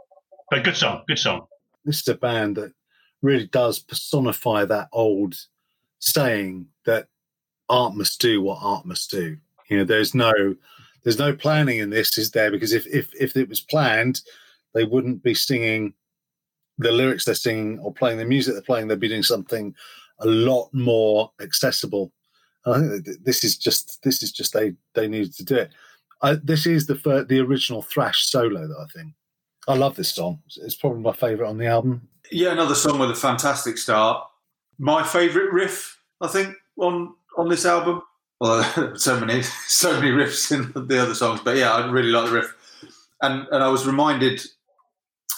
But 0.50 0.64
good 0.64 0.78
song, 0.78 1.04
good 1.08 1.20
song. 1.20 1.46
This 1.86 2.02
is 2.02 2.08
a 2.08 2.16
band 2.16 2.58
that 2.58 2.74
really 3.22 3.48
does 3.48 3.80
personify 3.80 4.66
that 4.66 4.88
old 4.92 5.36
saying 6.00 6.68
that 6.86 7.08
art 7.70 7.96
must 7.96 8.20
do 8.20 8.42
what 8.42 8.60
art 8.62 8.86
must 8.86 9.12
do. 9.12 9.38
You 9.70 9.78
know, 9.78 9.84
there's 9.84 10.16
no 10.16 10.56
there's 11.04 11.20
no 11.20 11.34
planning 11.34 11.80
in 11.80 11.90
this, 11.90 12.18
is 12.18 12.32
there? 12.32 12.52
Because 12.52 12.74
if 12.74 12.88
if 12.88 13.12
if 13.20 13.36
it 13.36 13.50
was 13.50 13.62
planned, 13.62 14.22
they 14.74 14.84
wouldn't 14.84 15.24
be 15.24 15.34
singing 15.34 15.94
the 16.78 16.92
lyrics 16.92 17.26
they're 17.26 17.36
singing 17.36 17.78
or 17.80 17.94
playing 17.94 18.18
the 18.18 18.26
music 18.26 18.54
they're 18.54 18.62
playing. 18.62 18.88
They'd 18.88 19.00
be 19.00 19.10
doing 19.10 19.24
something 19.24 19.76
a 20.20 20.26
lot 20.26 20.70
more 20.74 21.32
accessible 21.42 22.12
I 22.66 22.80
think 22.80 23.08
this 23.24 23.44
is 23.44 23.58
just 23.58 24.02
this 24.04 24.22
is 24.22 24.32
just 24.32 24.54
they 24.54 24.74
they 24.94 25.08
needed 25.08 25.34
to 25.36 25.46
do 25.46 25.56
it. 25.56 25.72
I, 26.22 26.34
this 26.36 26.66
is 26.66 26.88
the 26.88 26.96
first, 26.96 27.30
the 27.30 27.40
original 27.40 27.82
thrash 27.82 28.26
solo 28.26 28.68
that 28.68 28.78
I 28.78 28.86
think. 28.94 29.14
I 29.68 29.76
love 29.76 29.96
this 29.96 30.14
song. 30.14 30.40
It's 30.58 30.76
probably 30.76 31.02
my 31.02 31.14
favourite 31.14 31.50
on 31.50 31.58
the 31.58 31.68
album. 31.68 32.08
Yeah, 32.32 32.52
another 32.52 32.76
song 32.76 33.00
with 33.00 33.12
a 33.12 33.16
fantastic 33.16 33.78
start. 33.78 34.26
My 34.78 35.04
favourite 35.04 35.52
riff, 35.52 36.02
I 36.22 36.28
think, 36.28 36.56
on 36.78 37.14
on 37.38 37.50
this 37.50 37.66
album. 37.66 38.02
Well, 38.42 38.96
so 38.96 39.20
many 39.20 39.42
so 39.68 40.00
many 40.00 40.12
riffs 40.12 40.52
in 40.52 40.88
the 40.88 41.02
other 41.02 41.16
songs, 41.16 41.42
but 41.44 41.58
yeah, 41.58 41.74
I 41.74 41.90
really 41.90 42.10
like 42.10 42.26
the 42.26 42.36
riff. 42.36 42.56
And 43.22 43.48
and 43.52 43.64
I 43.64 43.70
was 43.70 43.88
reminded 43.88 44.42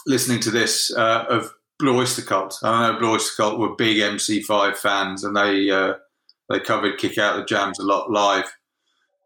listening 0.07 0.39
to 0.41 0.51
this 0.51 0.93
uh, 0.95 1.25
of 1.29 1.53
Blue 1.77 1.97
Oyster 1.99 2.23
Cult. 2.23 2.57
I 2.63 2.91
know 2.91 2.99
Blue 2.99 3.11
Oyster 3.11 3.43
Cult 3.43 3.59
were 3.59 3.75
big 3.75 3.97
MC5 3.97 4.77
fans, 4.77 5.23
and 5.23 5.35
they. 5.35 5.69
Uh, 5.69 5.93
they 6.51 6.59
covered 6.59 6.97
"Kick 6.97 7.17
Out 7.17 7.37
the 7.37 7.45
Jams" 7.45 7.79
a 7.79 7.83
lot 7.83 8.11
live, 8.11 8.51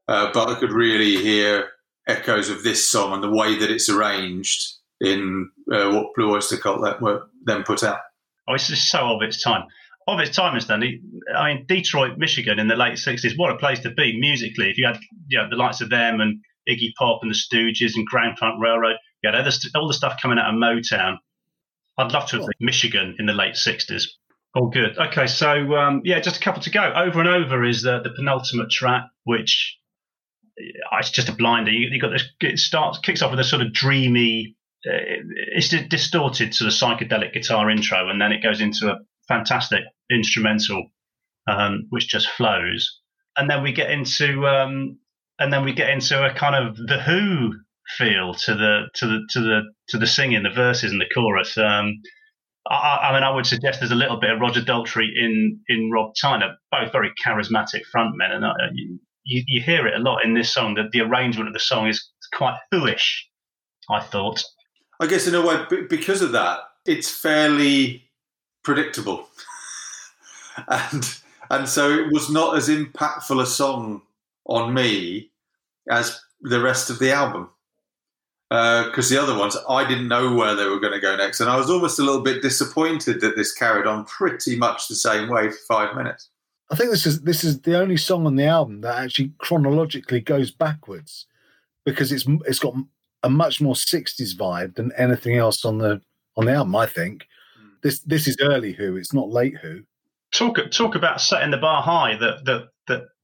uh, 0.07 0.31
but 0.33 0.49
I 0.49 0.59
could 0.59 0.71
really 0.71 1.17
hear 1.17 1.69
echoes 2.07 2.49
of 2.49 2.63
this 2.63 2.87
song 2.87 3.13
and 3.13 3.23
the 3.23 3.29
way 3.29 3.57
that 3.57 3.71
it's 3.71 3.89
arranged 3.89 4.75
in 5.01 5.49
uh, 5.71 5.91
what 5.91 6.13
Blue 6.15 6.33
Oyster 6.33 6.57
Cult 6.57 6.81
that 6.83 7.01
were 7.01 7.23
then 7.43 7.63
put 7.63 7.83
out. 7.83 7.99
Oh, 8.47 8.53
it's 8.53 8.67
just 8.67 8.89
so 8.89 9.15
of 9.15 9.21
its 9.21 9.41
time. 9.41 9.63
Of 10.07 10.19
its 10.19 10.35
time, 10.35 10.55
is 10.55 10.65
Stanley. 10.65 11.01
I 11.35 11.53
mean, 11.53 11.65
Detroit, 11.67 12.19
Michigan, 12.19 12.59
in 12.59 12.67
the 12.67 12.75
late 12.75 12.93
'60s, 12.93 13.33
what 13.37 13.51
a 13.51 13.57
place 13.57 13.79
to 13.79 13.89
be 13.89 14.19
musically. 14.19 14.69
If 14.69 14.77
you 14.77 14.85
had, 14.85 14.99
you 15.27 15.39
know, 15.39 15.49
the 15.49 15.55
likes 15.55 15.81
of 15.81 15.89
them 15.89 16.21
and 16.21 16.41
Iggy 16.69 16.93
Pop 16.97 17.19
and 17.23 17.31
the 17.31 17.35
Stooges 17.35 17.95
and 17.95 18.05
Grand 18.05 18.37
Funk 18.37 18.61
Railroad, 18.61 18.97
you 19.23 19.31
had 19.31 19.47
all 19.75 19.87
the 19.87 19.93
stuff 19.93 20.21
coming 20.21 20.37
out 20.37 20.53
of 20.53 20.59
Motown. 20.59 21.17
I'd 21.97 22.11
love 22.11 22.27
to 22.29 22.37
have 22.37 22.45
been 22.45 22.65
Michigan 22.65 23.15
in 23.17 23.25
the 23.25 23.33
late 23.33 23.55
'60s. 23.55 24.03
All 24.55 24.69
good. 24.69 24.97
Okay, 24.97 25.27
so 25.27 25.75
um, 25.75 26.01
yeah, 26.05 26.21
just 26.21 26.37
a 26.37 26.39
couple 26.39 26.61
to 26.61 26.69
go. 26.69 26.81
Over 26.95 27.19
and 27.19 27.27
over 27.27 27.65
is 27.65 27.81
the, 27.81 27.99
the 28.01 28.11
penultimate 28.11 28.69
track, 28.71 29.03
which 29.25 29.77
uh, 30.57 30.97
it's 30.99 31.11
just 31.11 31.27
a 31.27 31.33
blinder. 31.33 31.71
You, 31.71 31.89
you 31.91 31.99
got 31.99 32.11
this. 32.11 32.23
It 32.39 32.57
starts, 32.57 32.99
kicks 32.99 33.21
off 33.21 33.31
with 33.31 33.39
a 33.41 33.43
sort 33.43 33.61
of 33.61 33.73
dreamy. 33.73 34.55
Uh, 34.87 35.19
it's 35.55 35.73
a 35.73 35.85
distorted 35.85 36.55
sort 36.55 36.69
of 36.69 36.73
psychedelic 36.73 37.33
guitar 37.33 37.69
intro, 37.69 38.09
and 38.09 38.21
then 38.21 38.31
it 38.31 38.41
goes 38.41 38.61
into 38.61 38.89
a 38.89 38.99
fantastic 39.27 39.83
instrumental, 40.09 40.85
um, 41.47 41.87
which 41.89 42.07
just 42.07 42.29
flows. 42.29 43.01
And 43.35 43.49
then 43.49 43.61
we 43.61 43.73
get 43.73 43.91
into, 43.91 44.47
um, 44.47 44.99
and 45.37 45.51
then 45.51 45.65
we 45.65 45.73
get 45.73 45.89
into 45.89 46.23
a 46.25 46.33
kind 46.33 46.55
of 46.55 46.77
the 46.77 47.01
Who 47.01 47.51
feel 47.97 48.33
to 48.33 48.55
the 48.55 48.83
to 48.93 49.05
the 49.05 49.19
to 49.31 49.39
the 49.41 49.61
to 49.89 49.97
the 49.97 50.07
singing, 50.07 50.43
the 50.43 50.49
verses 50.49 50.93
and 50.93 51.01
the 51.01 51.09
chorus. 51.13 51.57
Um, 51.57 52.01
I, 52.67 53.09
I, 53.09 53.13
mean, 53.13 53.23
I 53.23 53.29
would 53.29 53.45
suggest 53.45 53.79
there's 53.79 53.91
a 53.91 53.95
little 53.95 54.19
bit 54.19 54.31
of 54.31 54.39
Roger 54.39 54.61
Daltrey 54.61 55.07
in 55.15 55.59
in 55.67 55.91
Rob 55.91 56.13
Tyner, 56.21 56.55
both 56.71 56.91
very 56.91 57.11
charismatic 57.23 57.81
frontmen, 57.93 58.31
and 58.31 58.43
uh, 58.43 58.53
you, 58.73 58.99
you, 59.23 59.61
hear 59.61 59.87
it 59.87 59.95
a 59.95 59.99
lot 59.99 60.23
in 60.23 60.33
this 60.33 60.53
song. 60.53 60.75
That 60.75 60.91
the 60.91 61.01
arrangement 61.01 61.47
of 61.47 61.53
the 61.53 61.59
song 61.59 61.87
is 61.87 62.09
quite 62.33 62.57
hooish, 62.73 63.21
I 63.89 63.99
thought. 64.01 64.43
I 64.99 65.07
guess 65.07 65.27
in 65.27 65.35
a 65.35 65.45
way, 65.45 65.63
because 65.89 66.21
of 66.21 66.31
that, 66.31 66.59
it's 66.85 67.09
fairly 67.09 68.09
predictable, 68.63 69.29
and 70.67 71.17
and 71.51 71.69
so 71.69 71.91
it 71.91 72.11
was 72.11 72.31
not 72.31 72.57
as 72.57 72.67
impactful 72.67 73.41
a 73.41 73.45
song 73.45 74.01
on 74.47 74.73
me 74.73 75.31
as 75.89 76.19
the 76.41 76.59
rest 76.59 76.89
of 76.89 76.97
the 76.97 77.11
album 77.11 77.49
because 78.49 79.11
uh, 79.11 79.15
the 79.15 79.21
other 79.21 79.37
ones 79.37 79.57
I 79.67 79.87
didn't 79.87 80.07
know 80.07 80.33
where 80.33 80.55
they 80.55 80.65
were 80.65 80.79
going 80.79 80.93
to 80.93 80.99
go 80.99 81.15
next, 81.15 81.39
and 81.39 81.49
I 81.49 81.57
was 81.57 81.69
almost 81.69 81.99
a 81.99 82.03
little 82.03 82.21
bit 82.21 82.41
disappointed 82.41 83.21
that 83.21 83.35
this 83.35 83.53
carried 83.53 83.87
on 83.87 84.05
pretty 84.05 84.55
much 84.55 84.87
the 84.87 84.95
same 84.95 85.29
way 85.29 85.49
for 85.49 85.57
five 85.67 85.95
minutes. 85.95 86.29
I 86.69 86.75
think 86.75 86.91
this 86.91 87.05
is 87.05 87.21
this 87.21 87.43
is 87.43 87.61
the 87.61 87.79
only 87.79 87.97
song 87.97 88.25
on 88.25 88.35
the 88.35 88.45
album 88.45 88.81
that 88.81 88.97
actually 88.97 89.33
chronologically 89.39 90.19
goes 90.19 90.51
backwards 90.51 91.25
because 91.85 92.11
it's 92.11 92.25
it's 92.45 92.59
got 92.59 92.75
a 93.23 93.29
much 93.29 93.61
more 93.61 93.75
'60s 93.75 94.35
vibe 94.35 94.75
than 94.75 94.91
anything 94.97 95.37
else 95.37 95.65
on 95.65 95.79
the 95.79 96.01
on 96.37 96.45
the 96.45 96.53
album. 96.53 96.75
I 96.75 96.85
think 96.85 97.27
mm. 97.59 97.69
this 97.81 97.99
this 97.99 98.27
is 98.27 98.37
early 98.41 98.73
Who, 98.73 98.95
it's 98.95 99.13
not 99.13 99.29
late 99.29 99.57
Who. 99.57 99.81
Talk 100.31 100.59
talk 100.71 100.95
about 100.95 101.21
setting 101.21 101.51
the 101.51 101.57
bar 101.57 101.81
high. 101.81 102.15
That 102.15 102.45
that 102.45 102.69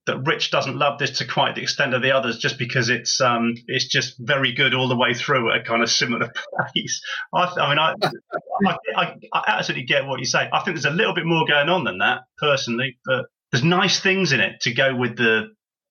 that 0.08 0.26
Rich 0.26 0.52
doesn't 0.52 0.78
love 0.78 0.98
this 0.98 1.20
to 1.20 1.28
quite 1.28 1.56
the 1.56 1.62
extent 1.62 1.94
of 1.94 2.02
the 2.02 2.12
others, 2.12 2.38
just 2.38 2.58
because 2.58 2.90
it's 2.90 3.22
um 3.22 3.54
it's 3.68 3.88
just 3.88 4.16
very 4.20 4.54
good 4.54 4.74
all 4.74 4.88
the 4.88 4.96
way 4.96 5.14
through 5.14 5.52
at 5.52 5.62
a 5.62 5.64
kind 5.64 5.84
of 5.84 5.90
similar 5.92 6.32
pace. 6.76 7.02
I, 7.34 7.44
I 7.44 7.70
mean, 7.70 7.80
I, 7.80 7.94
I, 8.66 8.78
I, 8.96 9.16
I 9.34 9.44
absolutely 9.48 9.86
get 9.86 10.08
what 10.08 10.20
you 10.20 10.26
say. 10.26 10.50
I 10.52 10.60
think 10.62 10.76
there's 10.76 10.86
a 10.86 10.90
little 10.92 11.14
bit 11.14 11.26
more 11.26 11.46
going 11.48 11.70
on 11.70 11.84
than 11.84 12.00
that, 12.00 12.22
personally, 12.38 12.98
but 13.06 13.26
there's 13.52 13.64
nice 13.64 14.00
things 14.00 14.32
in 14.32 14.40
it 14.40 14.62
to 14.62 14.74
go 14.74 14.96
with 14.96 15.18
the 15.18 15.50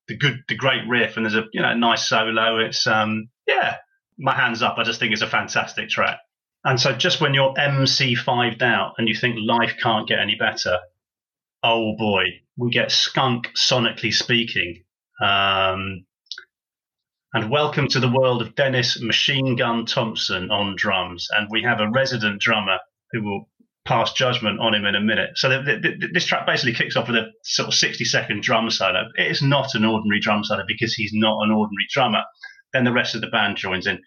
the 0.09 0.17
good, 0.17 0.43
the 0.49 0.57
great 0.57 0.89
riff, 0.89 1.17
and 1.17 1.25
there's 1.25 1.37
a 1.37 1.45
you 1.53 1.63
know 1.63 1.75
nice 1.75 2.09
solo. 2.09 2.59
It's 2.59 2.87
um 2.87 3.29
yeah, 3.47 3.77
my 4.19 4.35
hands 4.35 4.63
up. 4.63 4.77
I 4.79 4.83
just 4.83 4.99
think 4.99 5.13
it's 5.13 5.23
a 5.23 5.29
fantastic 5.29 5.89
track. 5.89 6.19
And 6.65 6.79
so, 6.79 6.93
just 6.93 7.21
when 7.21 7.33
you're 7.33 7.55
MC5'd 7.55 8.63
out 8.63 8.95
and 8.99 9.09
you 9.09 9.15
think 9.15 9.37
life 9.41 9.77
can't 9.83 10.07
get 10.07 10.19
any 10.19 10.35
better, 10.35 10.79
oh 11.63 11.97
boy, 11.97 12.25
we 12.57 12.71
get 12.71 12.91
Skunk 12.91 13.49
sonically 13.57 14.13
speaking. 14.13 14.83
Um, 15.23 16.07
and 17.33 17.51
welcome 17.51 17.87
to 17.89 18.01
the 18.01 18.11
world 18.11 18.43
of 18.43 18.55
Dennis 18.55 19.01
Machine 19.01 19.57
Gun 19.57 19.87
Thompson 19.87 20.51
on 20.51 20.75
drums. 20.77 21.29
And 21.37 21.49
we 21.51 21.63
have 21.63 21.81
a 21.81 21.91
resident 21.91 22.41
drummer 22.41 22.79
who 23.13 23.23
will 23.23 23.49
pass 23.85 24.13
judgment 24.13 24.61
on 24.61 24.75
him 24.75 24.85
in 24.85 24.95
a 24.95 25.01
minute. 25.01 25.31
So 25.37 25.49
the, 25.49 25.79
the, 25.81 26.09
this 26.13 26.25
track 26.25 26.47
basically 26.47 26.75
kicks 26.75 26.97
off 26.97 27.09
with 27.09 27.17
a 27.17 27.31
sort 27.45 27.69
of 27.69 27.75
60 27.75 28.05
second 28.05 28.43
drum 28.43 28.69
solo. 28.71 29.05
It 29.17 29.31
is 29.31 29.43
not 29.43 29.75
an 29.75 29.85
ordinary 29.85 30.21
drum 30.21 30.43
solo 30.45 30.65
because 30.67 30.95
he's 30.95 31.13
not 31.15 31.43
an 31.43 31.51
ordinary 31.51 31.87
drummer. 31.93 32.23
Then 32.73 32.85
the 32.85 32.93
rest 32.93 33.15
of 33.15 33.21
the 33.21 33.29
band 33.29 33.57
joins 33.57 33.87
in. 33.87 34.01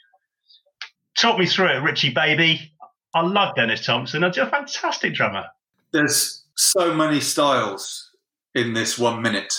Talk 1.18 1.38
me 1.38 1.46
through 1.46 1.68
it, 1.68 1.84
Richie 1.84 2.14
Baby. 2.14 2.74
I 3.16 3.22
love 3.22 3.56
Dennis 3.56 3.86
Thompson. 3.86 4.24
He's 4.24 4.38
a 4.38 4.48
fantastic 4.48 5.14
drummer. 5.14 5.46
There's 5.92 6.43
so 6.56 6.94
many 6.94 7.20
styles 7.20 8.12
in 8.56 8.74
this 8.74 8.98
one 8.98 9.22
minute. 9.22 9.54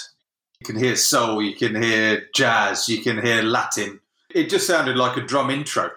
You 0.61 0.67
can 0.67 0.83
hear 0.83 0.97
soul, 0.97 1.43
you 1.43 1.55
can 1.55 1.81
hear 1.81 2.27
jazz, 2.35 2.89
you 2.89 3.03
can 3.03 3.25
hear 3.25 3.43
Latin. 3.43 4.01
It 4.35 4.49
just 4.49 4.67
sounded 4.67 4.97
like 4.97 5.17
a 5.17 5.21
drum 5.21 5.51
intro, 5.51 5.91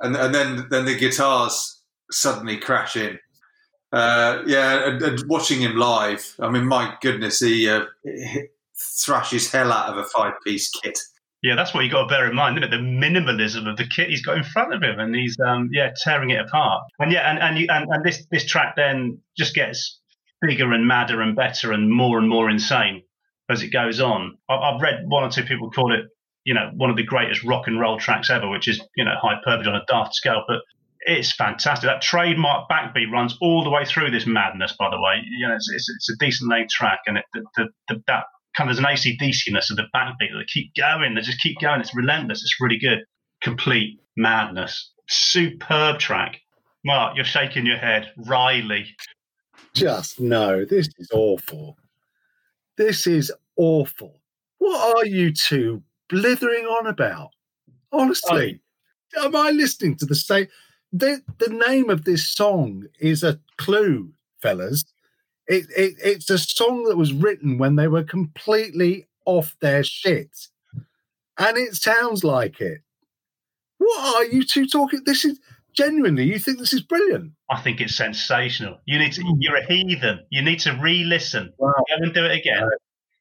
and 0.00 0.14
and 0.16 0.34
then 0.34 0.66
then 0.70 0.84
the 0.84 0.96
guitars 0.96 1.80
suddenly 2.10 2.58
crash 2.58 2.96
in. 2.96 3.18
Uh, 3.92 4.42
yeah, 4.46 4.88
and, 4.88 5.02
and, 5.02 5.28
watching 5.28 5.60
him 5.60 5.76
live, 5.76 6.34
I 6.40 6.48
mean, 6.48 6.66
my 6.66 6.94
goodness, 7.02 7.40
he, 7.40 7.68
uh, 7.68 7.84
he 8.02 8.46
thrashes 9.04 9.52
hell 9.52 9.70
out 9.70 9.90
of 9.90 9.98
a 9.98 10.04
five-piece 10.04 10.70
kit. 10.82 10.98
Yeah, 11.42 11.56
that's 11.56 11.74
what 11.74 11.84
you 11.84 11.90
got 11.90 12.02
to 12.02 12.08
bear 12.08 12.30
in 12.30 12.34
mind, 12.34 12.56
isn't 12.56 12.72
it? 12.72 12.76
The 12.76 12.82
minimalism 12.82 13.68
of 13.68 13.76
the 13.76 13.84
kit 13.84 14.08
he's 14.08 14.24
got 14.24 14.38
in 14.38 14.44
front 14.44 14.72
of 14.72 14.82
him, 14.82 14.98
and 15.00 15.14
he's 15.14 15.36
um, 15.40 15.68
yeah 15.72 15.92
tearing 16.02 16.30
it 16.30 16.40
apart. 16.40 16.84
And 17.00 17.10
yeah, 17.10 17.28
and 17.30 17.38
and, 17.40 17.58
you, 17.58 17.66
and 17.68 17.88
and 17.90 18.04
this 18.04 18.24
this 18.30 18.46
track 18.46 18.76
then 18.76 19.18
just 19.36 19.54
gets 19.54 19.98
bigger 20.42 20.72
and 20.72 20.86
madder 20.86 21.22
and 21.22 21.34
better 21.36 21.72
and 21.72 21.90
more 21.90 22.18
and 22.18 22.28
more 22.28 22.50
insane 22.50 23.02
as 23.48 23.62
it 23.62 23.68
goes 23.68 24.00
on. 24.00 24.36
I've 24.48 24.80
read 24.80 25.04
one 25.06 25.24
or 25.24 25.30
two 25.30 25.44
people 25.44 25.70
call 25.70 25.94
it, 25.94 26.06
you 26.44 26.54
know, 26.54 26.70
one 26.74 26.90
of 26.90 26.96
the 26.96 27.04
greatest 27.04 27.44
rock 27.44 27.66
and 27.66 27.80
roll 27.80 27.98
tracks 27.98 28.30
ever, 28.30 28.48
which 28.48 28.68
is, 28.68 28.80
you 28.96 29.04
know, 29.04 29.14
hyperbole 29.20 29.68
on 29.68 29.76
a 29.76 29.84
daft 29.86 30.14
scale, 30.14 30.44
but 30.46 30.60
it's 31.04 31.32
fantastic. 31.32 31.88
That 31.88 32.02
trademark 32.02 32.68
backbeat 32.68 33.10
runs 33.10 33.36
all 33.40 33.64
the 33.64 33.70
way 33.70 33.84
through 33.84 34.10
this 34.10 34.26
madness, 34.26 34.74
by 34.78 34.90
the 34.90 35.00
way. 35.00 35.22
You 35.38 35.48
know, 35.48 35.54
it's, 35.54 35.70
it's, 35.72 35.88
it's 35.88 36.10
a 36.10 36.16
decent 36.24 36.50
length 36.50 36.70
track, 36.70 37.00
and 37.06 37.18
it, 37.18 37.24
the, 37.32 37.44
the, 37.56 37.68
the, 37.88 38.02
that 38.06 38.24
kind 38.56 38.70
of 38.70 38.76
there's 38.76 38.86
an 38.86 39.12
ACDC-ness 39.12 39.70
of 39.70 39.76
the 39.76 39.84
backbeat. 39.94 40.32
They 40.32 40.44
keep 40.46 40.74
going, 40.74 41.14
they 41.14 41.20
just 41.20 41.40
keep 41.40 41.58
going. 41.60 41.80
It's 41.80 41.94
relentless. 41.94 42.42
It's 42.42 42.60
really 42.60 42.78
good. 42.78 43.00
Complete 43.42 44.00
madness. 44.16 44.92
Superb 45.08 45.98
track. 45.98 46.40
Mark, 46.84 47.16
you're 47.16 47.24
shaking 47.24 47.66
your 47.66 47.78
head. 47.78 48.12
Riley, 48.16 48.86
just 49.74 50.20
no, 50.20 50.64
this 50.64 50.88
is 50.98 51.10
awful. 51.12 51.76
This 52.76 53.06
is 53.06 53.32
awful. 53.56 54.20
What 54.58 54.96
are 54.96 55.06
you 55.06 55.32
two 55.32 55.82
blithering 56.08 56.64
on 56.64 56.86
about? 56.86 57.30
Honestly, 57.90 58.60
oh. 59.16 59.26
am 59.26 59.36
I 59.36 59.50
listening 59.50 59.96
to 59.96 60.06
the 60.06 60.14
same? 60.14 60.48
The, 60.92 61.22
the 61.38 61.48
name 61.48 61.90
of 61.90 62.04
this 62.04 62.26
song 62.26 62.84
is 63.00 63.22
a 63.22 63.40
clue, 63.56 64.12
fellas. 64.40 64.84
It, 65.48 65.66
it, 65.76 65.94
it's 66.02 66.30
a 66.30 66.38
song 66.38 66.84
that 66.84 66.96
was 66.96 67.12
written 67.12 67.58
when 67.58 67.76
they 67.76 67.88
were 67.88 68.04
completely 68.04 69.08
off 69.24 69.56
their 69.60 69.82
shit. 69.82 70.48
And 71.38 71.56
it 71.56 71.74
sounds 71.74 72.24
like 72.24 72.60
it. 72.60 72.82
What 73.78 74.16
are 74.16 74.24
you 74.26 74.44
two 74.44 74.66
talking? 74.66 75.02
This 75.04 75.24
is 75.24 75.40
genuinely, 75.74 76.24
you 76.24 76.38
think 76.38 76.58
this 76.58 76.72
is 76.72 76.82
brilliant? 76.82 77.32
I 77.50 77.60
think 77.60 77.80
it's 77.80 77.96
sensational. 77.96 78.78
You 78.86 78.98
need 78.98 79.12
to, 79.12 79.22
hmm. 79.22 79.36
you're 79.38 79.56
a 79.56 79.66
heathen. 79.66 80.20
You 80.30 80.42
need 80.42 80.60
to 80.60 80.78
re-listen. 80.80 81.52
Wow. 81.58 81.72
Go 81.88 82.04
and 82.04 82.14
do 82.14 82.24
it 82.24 82.38
again. 82.38 82.68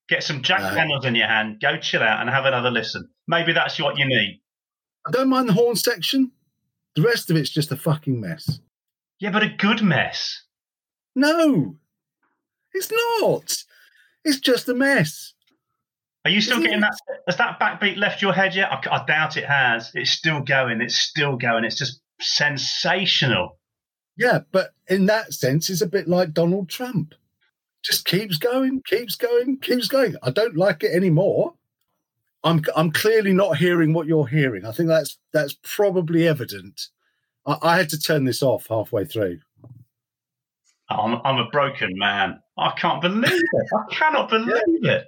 Get 0.10 0.24
some 0.24 0.42
Jack 0.42 0.62
no. 0.62 0.76
Daniels 0.76 1.06
in 1.06 1.16
your 1.16 1.28
hand. 1.28 1.62
Go 1.62 1.78
chill 1.78 2.04
out 2.04 2.20
and 2.20 2.30
have 2.30 2.46
another 2.46 2.72
listen. 2.72 3.08
Maybe 3.28 3.54
that's 3.54 3.80
what 3.80 3.98
you 3.98 4.06
need. 4.06 4.42
I 5.08 5.12
don't 5.12 5.30
mind 5.30 5.50
the 5.50 5.54
horn 5.54 5.76
section. 5.76 6.32
The 6.96 7.02
rest 7.02 7.30
of 7.30 7.38
it's 7.38 7.50
just 7.50 7.72
a 7.72 7.78
fucking 7.78 8.20
mess. 8.20 8.60
Yeah, 9.20 9.32
but 9.32 9.44
a 9.44 9.50
good 9.50 9.82
mess. 9.82 10.44
No, 11.16 11.76
it's 12.74 12.92
not. 12.92 13.64
It's 14.24 14.40
just 14.40 14.68
a 14.68 14.74
mess. 14.74 15.34
Are 16.26 16.32
you 16.32 16.42
still 16.42 16.58
Isn't 16.58 16.66
getting 16.66 16.82
that? 16.82 16.94
Has 17.28 17.38
that 17.38 17.60
backbeat 17.60 17.98
left 17.98 18.22
your 18.22 18.34
head 18.34 18.54
yet? 18.54 18.72
I, 18.72 18.80
I 18.96 19.06
doubt 19.06 19.38
it 19.38 19.46
has. 19.46 19.92
It's 19.94 20.12
still 20.12 20.42
going. 20.42 20.82
It's 20.82 20.98
still 20.98 21.36
going. 21.36 21.64
It's 21.64 21.78
just 21.78 22.02
sensational. 22.22 23.58
Yeah, 24.18 24.40
but 24.52 24.74
in 24.88 25.06
that 25.08 25.34
sense, 25.34 25.70
it's 25.70 25.82
a 25.82 25.88
bit 25.88 26.08
like 26.08 26.34
Donald 26.34 26.70
Trump. 26.70 27.16
Just 27.84 28.06
keeps 28.06 28.38
going, 28.38 28.82
keeps 28.86 29.16
going, 29.16 29.58
keeps 29.58 29.88
going. 29.88 30.16
I 30.22 30.30
don't 30.30 30.56
like 30.56 30.84
it 30.84 30.94
anymore. 30.94 31.54
I'm 32.44 32.64
I'm 32.76 32.92
clearly 32.92 33.34
not 33.34 33.58
hearing 33.58 33.94
what 33.94 34.08
you're 34.08 34.28
hearing. 34.28 34.66
I 34.66 34.72
think 34.72 34.90
that's 34.90 35.18
that's 35.34 35.58
probably 35.64 36.28
evident. 36.28 36.88
I, 37.46 37.58
I 37.62 37.78
had 37.78 37.90
to 37.90 38.00
turn 38.00 38.26
this 38.26 38.44
off 38.44 38.68
halfway 38.68 39.06
through. 39.06 39.40
I'm, 40.90 41.22
I'm 41.24 41.38
a 41.38 41.50
broken 41.50 41.98
man. 41.98 42.42
I 42.58 42.72
can't 42.72 43.02
believe 43.02 43.32
it. 43.32 43.68
I 43.74 43.94
cannot 43.94 44.30
believe 44.30 44.84
it. 44.84 45.08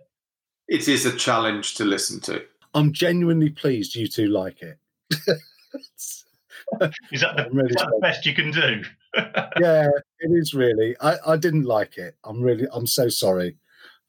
It 0.67 0.87
is 0.87 1.05
a 1.05 1.15
challenge 1.15 1.75
to 1.75 1.85
listen 1.85 2.19
to. 2.21 2.43
I'm 2.73 2.93
genuinely 2.93 3.49
pleased 3.49 3.95
you 3.95 4.07
two 4.07 4.27
like 4.27 4.61
it. 4.61 4.79
Is 7.11 7.21
that 7.21 7.37
the, 7.37 7.49
really 7.51 7.69
is 7.69 7.75
that 7.75 7.91
the 7.93 7.99
best 8.01 8.25
you 8.25 8.33
can 8.33 8.51
do? 8.51 8.83
yeah, 9.59 9.89
it 10.19 10.31
is 10.31 10.53
really. 10.53 10.95
I, 11.01 11.17
I 11.25 11.37
didn't 11.37 11.63
like 11.63 11.97
it. 11.97 12.15
I'm 12.23 12.41
really. 12.41 12.67
I'm 12.71 12.87
so 12.87 13.09
sorry. 13.09 13.57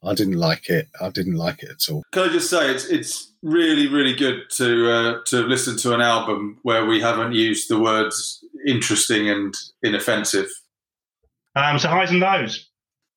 I 0.03 0.13
didn't 0.13 0.37
like 0.37 0.69
it. 0.69 0.87
I 1.01 1.09
didn't 1.09 1.35
like 1.35 1.63
it 1.63 1.69
at 1.71 1.89
all. 1.91 2.03
Can 2.11 2.29
I 2.29 2.31
just 2.31 2.49
say 2.49 2.69
it's 2.69 2.85
it's 2.85 3.31
really 3.41 3.87
really 3.87 4.15
good 4.15 4.49
to 4.51 4.91
uh, 4.91 5.23
to 5.27 5.41
listen 5.41 5.77
to 5.77 5.93
an 5.93 6.01
album 6.01 6.59
where 6.63 6.85
we 6.85 7.01
haven't 7.01 7.33
used 7.33 7.69
the 7.69 7.79
words 7.79 8.43
interesting 8.65 9.29
and 9.29 9.53
inoffensive. 9.83 10.49
Um, 11.55 11.79
so 11.79 11.87
highs 11.87 12.11
and 12.11 12.19
lows. 12.19 12.69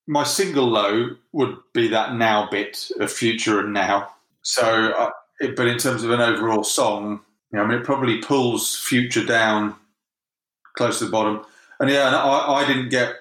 My 0.06 0.24
single 0.24 0.66
low 0.66 1.10
would 1.32 1.56
be 1.74 1.88
that 1.88 2.14
now 2.14 2.48
bit 2.50 2.90
of 3.00 3.12
future 3.12 3.60
and 3.60 3.72
now. 3.72 4.08
So, 4.42 4.92
uh, 4.92 5.10
it, 5.40 5.56
but 5.56 5.66
in 5.66 5.78
terms 5.78 6.02
of 6.02 6.10
an 6.10 6.20
overall 6.20 6.64
song, 6.64 7.20
know, 7.52 7.64
I 7.64 7.66
mean, 7.66 7.78
it 7.78 7.84
probably 7.84 8.18
pulls 8.18 8.76
future 8.76 9.24
down 9.24 9.74
close 10.76 10.98
to 10.98 11.06
the 11.06 11.10
bottom. 11.10 11.44
And 11.80 11.90
yeah, 11.90 12.08
and 12.08 12.16
I, 12.16 12.62
I 12.62 12.66
didn't 12.66 12.88
get. 12.90 13.14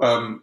Um, 0.00 0.42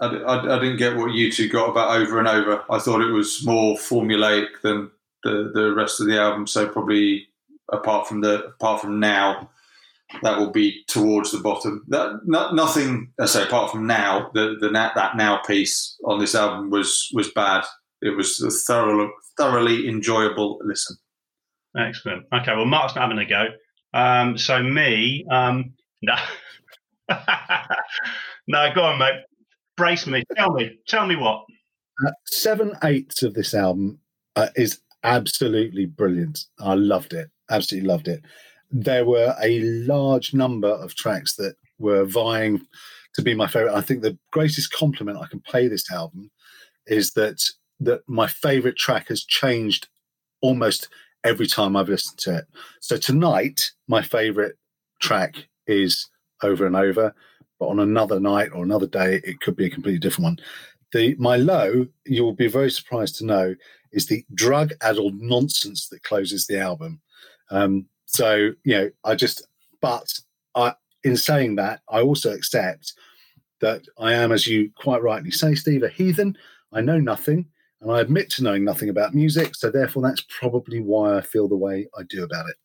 I, 0.00 0.06
I, 0.06 0.56
I 0.56 0.58
didn't 0.60 0.76
get 0.76 0.96
what 0.96 1.12
you 1.12 1.32
two 1.32 1.48
got 1.48 1.70
about 1.70 1.96
over 1.96 2.18
and 2.18 2.28
over. 2.28 2.64
I 2.70 2.78
thought 2.78 3.02
it 3.02 3.12
was 3.12 3.44
more 3.44 3.76
formulaic 3.76 4.60
than 4.62 4.90
the, 5.24 5.50
the 5.52 5.74
rest 5.74 6.00
of 6.00 6.06
the 6.06 6.20
album. 6.20 6.46
So 6.46 6.68
probably 6.68 7.28
apart 7.72 8.08
from 8.08 8.20
the 8.20 8.44
apart 8.46 8.80
from 8.80 9.00
now, 9.00 9.50
that 10.22 10.38
will 10.38 10.50
be 10.50 10.84
towards 10.86 11.32
the 11.32 11.38
bottom. 11.38 11.84
That 11.88 12.20
no, 12.24 12.52
nothing. 12.52 13.12
I 13.18 13.26
say 13.26 13.42
apart 13.44 13.70
from 13.70 13.86
now, 13.86 14.30
the 14.34 14.56
the 14.60 14.70
that 14.70 15.16
now 15.16 15.38
piece 15.38 15.96
on 16.04 16.18
this 16.18 16.34
album 16.34 16.70
was 16.70 17.10
was 17.14 17.30
bad. 17.32 17.64
It 18.02 18.16
was 18.16 18.40
a 18.40 18.50
thoroughly 18.50 19.10
thoroughly 19.36 19.88
enjoyable 19.88 20.60
listen. 20.64 20.96
Excellent. 21.78 22.26
Okay, 22.32 22.54
well, 22.54 22.64
Mark's 22.64 22.94
not 22.94 23.02
having 23.02 23.18
a 23.18 23.28
go. 23.28 23.46
Um, 23.94 24.36
so 24.36 24.62
me, 24.62 25.24
um, 25.30 25.72
no, 26.02 26.14
no, 28.48 28.74
go 28.74 28.82
on, 28.82 28.98
mate. 28.98 29.22
Brace 29.76 30.06
me. 30.06 30.24
Tell 30.36 30.52
me. 30.52 30.78
Tell 30.88 31.06
me 31.06 31.16
what. 31.16 31.44
Uh, 32.04 32.10
seven 32.26 32.72
eighths 32.84 33.22
of 33.22 33.34
this 33.34 33.54
album 33.54 34.00
uh, 34.36 34.48
is 34.56 34.80
absolutely 35.04 35.86
brilliant. 35.86 36.40
I 36.60 36.74
loved 36.74 37.12
it. 37.12 37.30
Absolutely 37.50 37.88
loved 37.88 38.08
it. 38.08 38.22
There 38.70 39.04
were 39.04 39.34
a 39.42 39.60
large 39.60 40.34
number 40.34 40.68
of 40.68 40.94
tracks 40.94 41.36
that 41.36 41.54
were 41.78 42.04
vying 42.04 42.66
to 43.14 43.22
be 43.22 43.34
my 43.34 43.46
favorite. 43.46 43.74
I 43.74 43.80
think 43.80 44.02
the 44.02 44.18
greatest 44.32 44.72
compliment 44.72 45.18
I 45.18 45.26
can 45.26 45.40
pay 45.40 45.68
this 45.68 45.90
album 45.90 46.30
is 46.86 47.12
that 47.12 47.42
that 47.80 48.00
my 48.08 48.26
favorite 48.26 48.76
track 48.76 49.08
has 49.08 49.24
changed 49.24 49.88
almost 50.40 50.88
every 51.28 51.46
time 51.46 51.76
I've 51.76 51.90
listened 51.90 52.18
to 52.20 52.38
it. 52.38 52.46
So 52.80 52.96
tonight, 52.96 53.70
my 53.86 54.00
favorite 54.00 54.56
track 55.00 55.34
is 55.66 56.08
Over 56.42 56.66
and 56.66 56.74
Over, 56.74 57.14
but 57.60 57.66
on 57.66 57.80
another 57.80 58.18
night 58.18 58.50
or 58.54 58.64
another 58.64 58.86
day, 58.86 59.20
it 59.24 59.40
could 59.40 59.54
be 59.54 59.66
a 59.66 59.70
completely 59.70 59.98
different 59.98 60.24
one. 60.24 60.38
The 60.92 61.14
my 61.18 61.36
low, 61.36 61.86
you'll 62.06 62.32
be 62.32 62.48
very 62.48 62.70
surprised 62.70 63.16
to 63.16 63.26
know, 63.26 63.54
is 63.92 64.06
the 64.06 64.24
drug-addled 64.32 65.20
nonsense 65.20 65.88
that 65.88 66.02
closes 66.02 66.46
the 66.46 66.58
album. 66.58 67.00
Um, 67.50 67.86
so 68.06 68.52
you 68.64 68.74
know, 68.74 68.90
I 69.04 69.14
just, 69.14 69.46
but 69.82 70.10
I, 70.54 70.74
in 71.04 71.16
saying 71.16 71.56
that, 71.56 71.80
I 71.90 72.00
also 72.00 72.32
accept 72.32 72.94
that 73.60 73.82
I 73.98 74.14
am, 74.14 74.32
as 74.32 74.46
you 74.46 74.70
quite 74.76 75.02
rightly 75.02 75.30
say, 75.30 75.54
Steve, 75.54 75.82
a 75.82 75.88
heathen. 75.88 76.38
I 76.72 76.80
know 76.80 76.98
nothing 76.98 77.46
and 77.80 77.92
I 77.92 78.00
admit 78.00 78.30
to 78.30 78.42
knowing 78.42 78.64
nothing 78.64 78.88
about 78.88 79.14
music, 79.14 79.54
so 79.54 79.70
therefore 79.70 80.02
that's 80.02 80.24
probably 80.28 80.80
why 80.80 81.16
I 81.16 81.20
feel 81.20 81.48
the 81.48 81.56
way 81.56 81.88
I 81.96 82.02
do 82.08 82.24
about 82.24 82.46
it. 82.48 82.56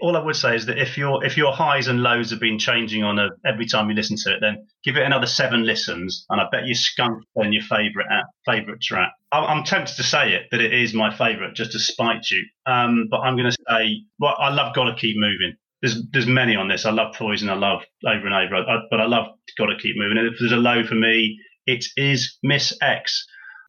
All 0.00 0.16
I 0.16 0.24
would 0.24 0.34
say 0.34 0.56
is 0.56 0.66
that 0.66 0.78
if 0.78 0.98
your 0.98 1.24
if 1.24 1.36
your 1.36 1.52
highs 1.52 1.86
and 1.86 2.02
lows 2.02 2.30
have 2.30 2.40
been 2.40 2.58
changing 2.58 3.04
on 3.04 3.20
a, 3.20 3.28
every 3.44 3.66
time 3.66 3.88
you 3.88 3.94
listen 3.94 4.16
to 4.24 4.34
it, 4.34 4.40
then 4.40 4.66
give 4.82 4.96
it 4.96 5.04
another 5.04 5.26
seven 5.26 5.64
listens, 5.64 6.26
and 6.28 6.40
I 6.40 6.46
bet 6.50 6.66
you 6.66 6.74
skunk 6.74 7.22
on 7.36 7.52
your 7.52 7.62
favorite 7.62 8.06
uh, 8.10 8.24
favorite 8.44 8.82
track. 8.82 9.12
I'm 9.30 9.62
tempted 9.62 9.94
to 9.96 10.02
say 10.02 10.32
it 10.32 10.46
that 10.50 10.60
it 10.60 10.74
is 10.74 10.92
my 10.92 11.16
favorite, 11.16 11.54
just 11.54 11.70
to 11.72 11.78
spite 11.78 12.28
you. 12.30 12.42
Um, 12.66 13.06
but 13.10 13.20
I'm 13.20 13.36
going 13.36 13.50
to 13.50 13.56
say, 13.68 14.02
well, 14.18 14.34
I 14.38 14.52
love 14.52 14.74
"Gotta 14.74 14.96
Keep 14.96 15.18
Moving." 15.18 15.54
There's 15.82 16.02
there's 16.12 16.26
many 16.26 16.56
on 16.56 16.66
this. 16.66 16.84
I 16.84 16.90
love 16.90 17.14
Poison. 17.14 17.48
I 17.48 17.54
love 17.54 17.82
Over 18.04 18.26
and 18.26 18.34
Over. 18.34 18.56
I, 18.56 18.78
but 18.90 19.00
I 19.00 19.06
love 19.06 19.26
"Gotta 19.56 19.76
Keep 19.76 19.96
Moving." 19.98 20.18
And 20.18 20.26
if 20.26 20.40
there's 20.40 20.50
a 20.50 20.56
low 20.56 20.82
for 20.84 20.96
me, 20.96 21.38
it 21.66 21.84
is 21.96 22.36
Miss 22.42 22.76
X 22.82 23.24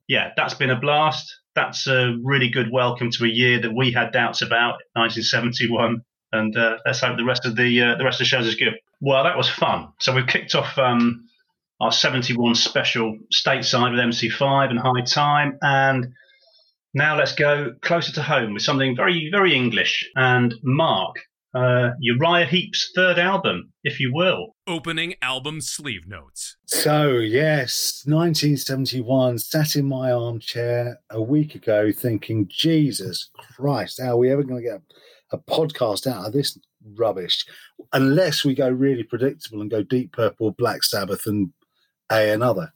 yeah, 0.07 0.31
that's 0.35 0.53
been 0.53 0.69
a 0.69 0.79
blast. 0.79 1.33
That's 1.55 1.87
a 1.87 2.15
really 2.23 2.49
good 2.49 2.71
welcome 2.71 3.11
to 3.11 3.25
a 3.25 3.29
year 3.29 3.59
that 3.61 3.73
we 3.73 3.91
had 3.91 4.11
doubts 4.11 4.41
about, 4.41 4.79
1971. 4.93 6.01
And 6.31 6.57
uh, 6.57 6.77
let's 6.85 7.01
hope 7.01 7.17
the 7.17 7.25
rest 7.25 7.45
of 7.45 7.55
the 7.55 7.81
uh, 7.81 7.95
the 7.97 8.03
rest 8.03 8.19
of 8.21 8.25
the 8.25 8.29
shows 8.29 8.47
is 8.47 8.55
good. 8.55 8.73
Well, 8.99 9.23
that 9.23 9.37
was 9.37 9.49
fun. 9.49 9.89
So 9.99 10.13
we've 10.13 10.27
kicked 10.27 10.55
off 10.55 10.77
um, 10.77 11.25
our 11.79 11.91
71 11.91 12.55
special 12.55 13.17
stateside 13.33 13.91
with 13.91 13.99
MC5 13.99 14.69
and 14.69 14.79
High 14.79 15.01
Time, 15.01 15.57
and 15.61 16.13
now 16.93 17.17
let's 17.17 17.33
go 17.33 17.73
closer 17.81 18.11
to 18.13 18.21
home 18.21 18.53
with 18.53 18.63
something 18.63 18.95
very 18.95 19.29
very 19.31 19.55
English. 19.55 20.09
And 20.15 20.53
Mark, 20.63 21.15
uh, 21.53 21.91
Uriah 21.99 22.45
Heep's 22.45 22.91
third 22.93 23.17
album, 23.17 23.71
if 23.83 23.99
you 23.99 24.13
will. 24.13 24.55
Opening 24.67 25.15
album 25.21 25.61
sleeve 25.61 26.07
notes. 26.07 26.57
So, 26.65 27.13
yes, 27.13 28.03
1971, 28.05 29.39
sat 29.39 29.75
in 29.75 29.85
my 29.85 30.11
armchair 30.11 30.99
a 31.09 31.21
week 31.21 31.55
ago 31.55 31.91
thinking, 31.91 32.49
Jesus 32.49 33.29
Christ, 33.37 34.01
how 34.01 34.11
are 34.11 34.17
we 34.17 34.31
ever 34.31 34.43
going 34.43 34.61
to 34.61 34.69
get 34.69 34.81
a 35.31 35.37
podcast 35.37 36.05
out 36.05 36.25
of 36.25 36.33
this 36.33 36.59
rubbish? 36.95 37.45
Unless 37.93 38.43
we 38.43 38.53
go 38.53 38.69
really 38.69 39.03
predictable 39.03 39.61
and 39.61 39.71
go 39.71 39.83
Deep 39.83 40.11
Purple, 40.11 40.51
Black 40.51 40.83
Sabbath, 40.83 41.25
and 41.25 41.51
A 42.11 42.31
another. 42.31 42.73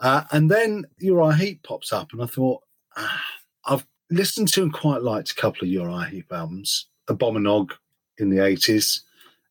Uh, 0.00 0.24
and 0.32 0.50
then 0.50 0.84
Uriah 0.98 1.36
Heep 1.36 1.62
pops 1.62 1.92
up, 1.92 2.12
and 2.12 2.22
I 2.22 2.26
thought, 2.26 2.62
ah, 2.96 3.24
I've 3.64 3.86
listened 4.10 4.48
to 4.48 4.62
and 4.62 4.72
quite 4.72 5.02
liked 5.02 5.30
a 5.30 5.34
couple 5.36 5.62
of 5.62 5.68
Uriah 5.68 6.08
Heep 6.08 6.32
albums. 6.32 6.88
Abominog 7.08 7.72
in 8.18 8.30
the 8.30 8.38
80s 8.38 9.00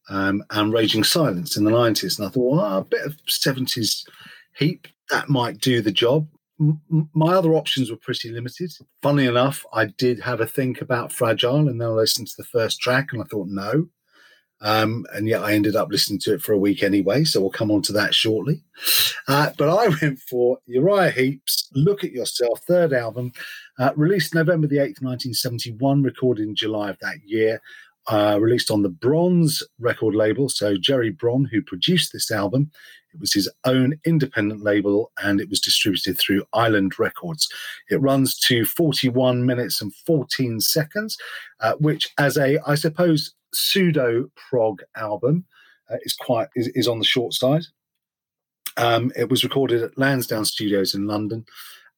um, 0.10 0.43
and 0.51 0.73
Raging 0.73 1.03
Silence 1.03 1.58
in 1.58 1.63
the 1.63 1.71
90s. 1.71 2.17
And 2.17 2.27
I 2.27 2.32
thought, 2.32 2.56
well, 2.56 2.77
a 2.77 2.84
bit 2.84 3.06
of 3.06 3.17
70s 3.27 4.08
Heep, 4.58 4.88
that 5.12 5.30
might 5.30 5.60
do 5.60 5.82
the 5.82 5.91
job. 5.91 6.27
My 7.13 7.34
other 7.34 7.53
options 7.53 7.91
were 7.91 7.97
pretty 7.97 8.32
limited. 8.32 8.71
Funnily 9.03 9.27
enough, 9.27 9.63
I 9.71 9.86
did 9.86 10.19
have 10.21 10.41
a 10.41 10.47
think 10.47 10.82
about 10.82 11.12
Fragile 11.12 11.67
and 11.67 11.80
then 11.80 11.88
I 11.88 11.91
listened 11.91 12.27
to 12.30 12.34
the 12.38 12.45
first 12.45 12.80
track 12.82 13.10
and 13.13 13.21
I 13.21 13.25
thought, 13.25 13.47
no. 13.47 13.88
Um, 14.60 15.06
and 15.13 15.27
yet 15.27 15.43
I 15.43 15.53
ended 15.53 15.75
up 15.75 15.89
listening 15.91 16.19
to 16.21 16.34
it 16.34 16.41
for 16.41 16.53
a 16.53 16.58
week 16.58 16.82
anyway, 16.82 17.23
so 17.23 17.39
we'll 17.39 17.51
come 17.51 17.69
on 17.69 17.84
to 17.84 17.93
that 17.93 18.15
shortly. 18.15 18.63
Uh, 19.27 19.51
but 19.56 19.69
I 19.69 19.88
went 20.01 20.19
for 20.19 20.58
Uriah 20.65 21.12
Heep's 21.12 21.69
Look 21.75 22.03
at 22.03 22.12
Yourself, 22.12 22.62
third 22.67 22.91
album, 22.91 23.34
uh, 23.77 23.91
released 23.95 24.34
November 24.34 24.65
the 24.65 24.77
8th, 24.77 25.03
1971, 25.03 26.01
recorded 26.01 26.47
in 26.47 26.56
July 26.56 26.89
of 26.89 26.97
that 26.99 27.17
year 27.23 27.62
uh, 28.08 28.38
released 28.39 28.72
on 28.72 28.84
the 28.84 28.89
Bronze 28.89 29.63
record 29.80 30.15
label. 30.15 30.50
So 30.50 30.78
Gerry 30.78 31.10
Bron, 31.10 31.46
who 31.46 31.62
produced 31.62 32.13
this 32.13 32.32
album, 32.32 32.72
it 33.13 33.20
was 33.20 33.34
his 33.34 33.50
own 33.65 33.96
independent 34.06 34.63
label 34.63 35.12
and 35.22 35.41
it 35.41 35.50
was 35.50 35.60
distributed 35.60 36.17
through 36.17 36.46
Island 36.54 37.00
Records. 37.00 37.50
It 37.89 38.02
runs 38.02 38.38
to 38.39 38.65
41 38.65 39.46
minutes 39.46 39.82
and 39.82 39.93
14 40.06 40.60
seconds, 40.62 41.17
uh, 41.60 41.74
which, 41.80 42.10
as 42.17 42.38
a, 42.38 42.60
I 42.65 42.76
suppose, 42.76 43.34
pseudo 43.54 44.30
prog 44.36 44.82
album, 44.96 45.46
uh, 45.89 45.98
is 46.04 46.13
quite 46.13 46.48
is, 46.56 46.67
is 46.70 46.88
on 46.88 47.00
the 47.00 47.06
short 47.06 47.34
side. 47.34 47.63
Um, 48.76 49.12
it 49.15 49.30
was 49.30 49.43
recorded 49.43 49.82
at 49.82 49.97
Lansdowne 49.97 50.45
Studios 50.45 50.93
in 50.93 51.08
London, 51.08 51.45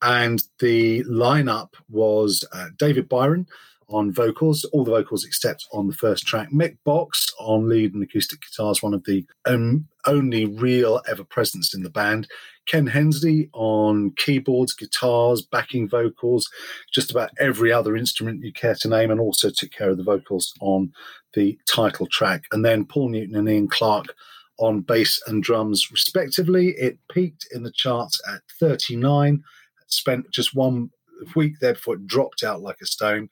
and 0.02 0.42
the 0.60 1.04
lineup 1.04 1.74
was 1.90 2.46
uh, 2.54 2.68
David 2.78 3.10
Byron, 3.10 3.48
on 3.90 4.12
vocals, 4.14 4.64
all 4.66 4.84
the 4.84 4.92
vocals 4.92 5.26
except 5.26 5.66
on 5.74 5.88
the 5.88 5.94
first 5.94 6.26
track. 6.26 6.50
Mick 6.52 6.78
Box 6.86 7.28
on 7.40 7.68
lead 7.68 7.94
and 7.94 8.04
acoustic 8.04 8.40
guitars, 8.42 8.82
one 8.82 8.94
of 8.94 9.04
the 9.06 9.26
um, 9.46 9.88
only 10.06 10.46
real 10.46 11.02
ever 11.10 11.24
presence 11.24 11.74
in 11.74 11.84
the 11.84 11.90
band. 11.90 12.28
Ken 12.68 12.86
Hensley 12.86 13.50
on 13.54 14.12
keyboards, 14.12 14.74
guitars, 14.74 15.42
backing 15.42 15.90
vocals, 15.90 16.48
just 16.94 17.10
about 17.10 17.32
every 17.40 17.72
other 17.72 17.98
instrument 17.98 18.44
you 18.44 18.54
care 18.54 18.76
to 18.76 18.88
name, 18.88 19.12
and 19.12 19.20
also 19.20 19.50
took 19.50 19.72
care 19.72 19.90
of 19.90 19.98
the 19.98 20.04
vocals 20.04 20.54
on 20.62 20.92
the 21.34 21.58
title 21.68 22.08
track. 22.08 22.44
And 22.52 22.64
then 22.64 22.86
Paul 22.86 23.10
Newton 23.10 23.36
and 23.36 23.50
Iain 23.50 23.68
Clark 23.68 24.14
on 24.60 24.82
bass 24.82 25.22
and 25.26 25.42
drums, 25.42 25.90
respectively. 25.92 26.76
It 26.78 27.00
peaked 27.12 27.48
in 27.52 27.64
the 27.64 27.72
charts 27.72 28.22
at 28.32 28.42
39, 28.60 29.42
spent 29.88 30.30
just 30.32 30.54
one 30.54 30.92
week 31.36 31.54
there 31.60 31.74
before 31.74 31.96
it 31.96 32.08
dropped 32.08 32.44
out 32.44 32.62
like 32.62 32.78
a 32.82 32.86
stone. 32.86 33.30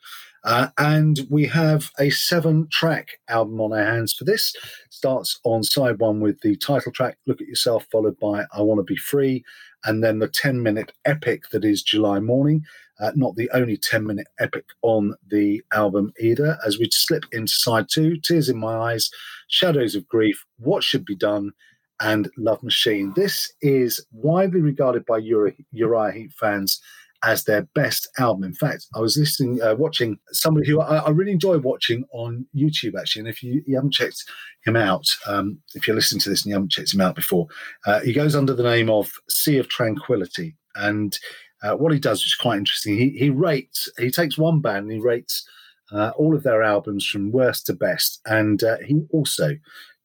Uh, 0.47 0.69
and 0.77 1.27
we 1.29 1.45
have 1.45 1.91
a 1.99 2.09
seven 2.09 2.69
track 2.71 3.19
album 3.27 3.59
on 3.59 3.73
our 3.73 3.83
hands 3.83 4.13
for 4.13 4.23
this. 4.23 4.55
Starts 4.89 5.41
on 5.43 5.61
side 5.61 5.99
one 5.99 6.21
with 6.21 6.39
the 6.39 6.55
title 6.55 6.93
track, 6.93 7.17
Look 7.27 7.41
at 7.41 7.49
Yourself, 7.49 7.85
followed 7.91 8.17
by 8.17 8.45
I 8.53 8.61
Want 8.61 8.79
to 8.79 8.83
Be 8.83 8.95
Free, 8.95 9.43
and 9.83 10.01
then 10.01 10.19
the 10.19 10.29
10 10.29 10.63
minute 10.63 10.93
epic 11.03 11.49
that 11.51 11.65
is 11.65 11.83
July 11.83 12.21
Morning. 12.21 12.63
Uh, 12.97 13.11
not 13.13 13.35
the 13.35 13.51
only 13.53 13.75
10 13.75 14.05
minute 14.05 14.27
epic 14.39 14.63
on 14.83 15.15
the 15.29 15.61
album 15.73 16.13
either, 16.17 16.57
as 16.65 16.79
we 16.79 16.87
slip 16.93 17.25
into 17.33 17.51
side 17.51 17.87
two 17.89 18.15
Tears 18.15 18.47
in 18.47 18.57
My 18.57 18.93
Eyes, 18.93 19.11
Shadows 19.49 19.95
of 19.95 20.07
Grief, 20.07 20.45
What 20.59 20.81
Should 20.81 21.03
Be 21.03 21.15
Done, 21.15 21.51
and 21.99 22.29
Love 22.37 22.63
Machine. 22.63 23.11
This 23.17 23.51
is 23.61 24.05
widely 24.13 24.61
regarded 24.61 25.05
by 25.05 25.17
Uriah, 25.17 25.55
Uriah 25.73 26.13
Heep 26.13 26.31
fans 26.39 26.79
as 27.24 27.43
their 27.43 27.63
best 27.74 28.07
album. 28.20 28.43
In 28.43 28.53
fact, 28.53 28.86
I 28.95 28.99
was 28.99 29.18
listening, 29.18 29.61
uh, 29.61 29.76
watching 29.76 30.20
somebody 30.32 30.70
who 30.70 30.80
I, 30.80 30.97
I, 30.97 31.09
really 31.09 31.32
enjoy 31.32 31.57
watching 31.57 32.05
on 32.11 32.45
YouTube, 32.55 32.99
actually. 32.99 33.22
And 33.22 33.30
if 33.30 33.41
you, 33.41 33.63
you 33.65 33.76
haven't 33.76 33.93
checked 33.93 34.24
him 34.65 34.76
out, 34.76 35.05
um, 35.26 35.59
if 35.74 35.88
you're 35.88 35.95
listening 35.95 36.22
to 36.22 36.30
this 36.30 36.43
and 36.43 36.49
you 36.49 36.55
haven't 36.55 36.72
checked 36.72 36.93
him 36.93 37.01
out 37.01 37.15
before, 37.15 37.47
uh, 37.86 38.01
he 38.01 38.13
goes 38.13 38.36
under 38.36 38.53
the 38.53 38.63
name 38.63 38.89
of 38.89 39.11
Sea 39.30 39.57
of 39.57 39.68
Tranquility. 39.68 40.55
And 40.76 41.18
uh, 41.63 41.76
what 41.76 41.91
he 41.91 41.99
does 41.99 42.22
is 42.22 42.36
quite 42.36 42.57
interesting. 42.57 42.97
He, 42.97 43.09
he 43.09 43.30
rates, 43.30 43.89
he 43.97 44.11
takes 44.11 44.38
one 44.38 44.61
band 44.61 44.86
and 44.86 44.91
he 44.91 44.99
rates 44.99 45.47
uh, 45.91 46.11
all 46.18 46.36
of 46.36 46.43
their 46.43 46.63
albums 46.63 47.05
from 47.05 47.32
worst 47.32 47.65
to 47.65 47.74
best. 47.74 48.22
And 48.26 48.63
uh, 48.63 48.78
he 48.86 49.01
also 49.11 49.55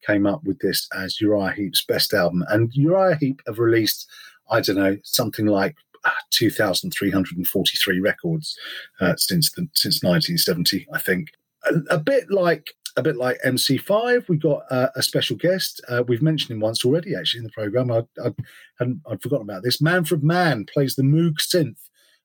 came 0.07 0.27
up 0.27 0.43
with 0.45 0.59
this 0.61 0.89
as 0.95 1.21
Uriah 1.21 1.53
Heep's 1.53 1.85
best 1.85 2.15
album. 2.15 2.45
And 2.49 2.73
Uriah 2.73 3.17
Heep 3.17 3.41
have 3.47 3.59
released, 3.59 4.09
I 4.51 4.61
don't 4.61 4.77
know, 4.77 4.97
something 5.05 5.47
like 5.47 5.77
2,343 6.30 8.00
records 8.00 8.59
uh, 9.00 9.14
since 9.16 9.53
the, 9.53 9.68
since 9.74 10.03
1970, 10.03 10.86
I 10.92 10.98
think. 10.98 11.28
A, 11.64 11.94
a, 11.94 11.98
bit 11.98 12.30
like 12.30 12.74
a 12.96 13.03
bit 13.03 13.16
like 13.16 13.40
MC5, 13.44 14.28
we 14.28 14.36
got 14.36 14.62
uh, 14.70 14.88
a 14.96 15.03
special 15.03 15.36
guest. 15.36 15.80
Uh, 15.88 16.03
we've 16.07 16.22
mentioned 16.22 16.50
him 16.50 16.61
once 16.61 16.84
already, 16.84 17.14
actually, 17.14 17.38
in 17.38 17.44
the 17.44 17.50
program. 17.50 17.90
I, 17.90 18.03
I 18.22 18.32
hadn't 18.78 19.00
I'd 19.09 19.22
forgotten 19.22 19.48
about 19.48 19.62
this. 19.62 19.80
Manfred 19.80 20.22
Mann 20.22 20.66
plays 20.66 20.96
the 20.96 21.03
Moog 21.03 21.36
synth 21.36 21.78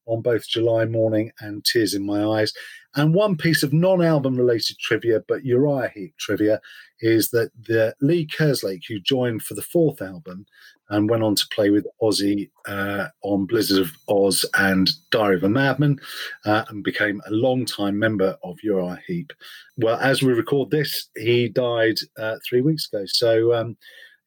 on 0.08 0.22
both 0.22 0.48
July 0.48 0.86
Morning 0.86 1.32
and 1.40 1.64
Tears 1.64 1.94
in 1.94 2.06
My 2.06 2.24
Eyes. 2.24 2.54
And 2.96 3.14
one 3.14 3.38
piece 3.38 3.62
of 3.62 3.74
non-album 3.74 4.36
related 4.36 4.80
trivia, 4.80 5.22
but 5.28 5.46
Uriah 5.46 5.92
Heep 5.94 6.18
trivia, 6.18 6.60
is 7.02 7.30
that 7.30 7.52
the 7.68 7.94
Lee 8.02 8.26
Kerslake, 8.26 8.84
who 8.88 9.00
joined 9.00 9.44
for 9.44 9.54
the 9.54 9.62
fourth 9.62 10.02
album 10.02 10.46
and 10.90 11.10
went 11.10 11.24
on 11.24 11.36
to 11.36 11.48
play 11.54 11.70
with 11.70 11.86
Ozzy 12.02 12.50
uh, 12.68 13.08
on 13.22 13.46
Blizzard 13.46 13.82
of 13.82 13.92
Oz 14.08 14.46
and 14.58 14.90
Diary 15.12 15.36
of 15.36 15.44
a 15.44 15.50
Madman, 15.50 16.00
uh, 16.46 16.64
and 16.70 16.84
became 16.84 17.22
a 17.28 17.32
long-time 17.32 17.98
member 18.00 18.38
of 18.44 18.58
Uriah 18.64 19.00
Heep. 19.08 19.34
Well, 19.78 19.98
as 20.00 20.22
we 20.22 20.34
record 20.34 20.72
this, 20.72 21.10
he 21.16 21.50
died 21.50 21.98
uh, 22.18 22.38
three 22.48 22.62
weeks 22.62 22.88
ago. 22.92 23.04
So 23.08 23.54
um, 23.54 23.78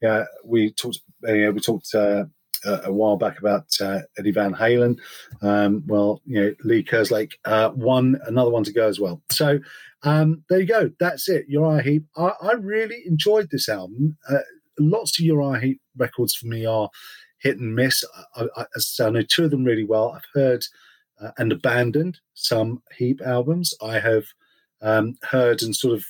yeah, 0.03 0.25
we 0.45 0.73
talked. 0.73 1.01
Uh, 1.27 1.53
we 1.53 1.61
talked 1.61 1.95
uh, 1.95 2.25
a 2.65 2.93
while 2.93 3.17
back 3.17 3.39
about 3.39 3.67
uh, 3.81 4.01
Eddie 4.19 4.33
Van 4.33 4.55
Halen. 4.55 4.99
Um, 5.43 5.83
well, 5.87 6.21
you 6.27 6.41
know, 6.41 6.55
Lee 6.65 6.85
Kerslake, 6.85 7.33
one 7.75 8.21
another 8.27 8.51
one 8.51 8.65
to 8.65 8.73
go 8.73 8.87
as 8.87 9.01
well. 9.01 9.23
So 9.31 9.61
um, 10.03 10.45
there 10.49 10.61
you 10.61 10.67
go. 10.67 10.91
That's 10.99 11.29
it. 11.29 11.47
Uriah 11.49 11.83
Heep. 11.83 12.05
I, 12.17 12.33
I 12.43 12.53
really 12.53 13.03
enjoyed 13.07 13.49
this 13.51 13.69
album. 13.69 14.17
Lots 14.79 15.18
of 15.18 15.25
Uriah 15.25 15.75
records 15.97 16.35
for 16.35 16.47
me 16.47 16.64
are 16.64 16.91
hit 17.39 17.59
and 17.59 17.75
miss. 17.75 18.05
I, 18.37 18.47
I, 18.57 18.64
I 19.01 19.11
know 19.11 19.23
two 19.23 19.45
of 19.45 19.51
them 19.51 19.64
really 19.64 19.85
well. 19.85 20.12
I've 20.12 20.41
heard 20.41 20.64
uh, 21.21 21.31
and 21.39 21.53
abandoned 21.53 22.18
some 22.35 22.83
Heep 22.97 23.21
albums. 23.25 23.75
I 23.83 23.99
have 23.99 24.25
um, 24.83 25.16
heard 25.23 25.62
and 25.62 25.75
sort 25.75 25.95
of 25.95 26.05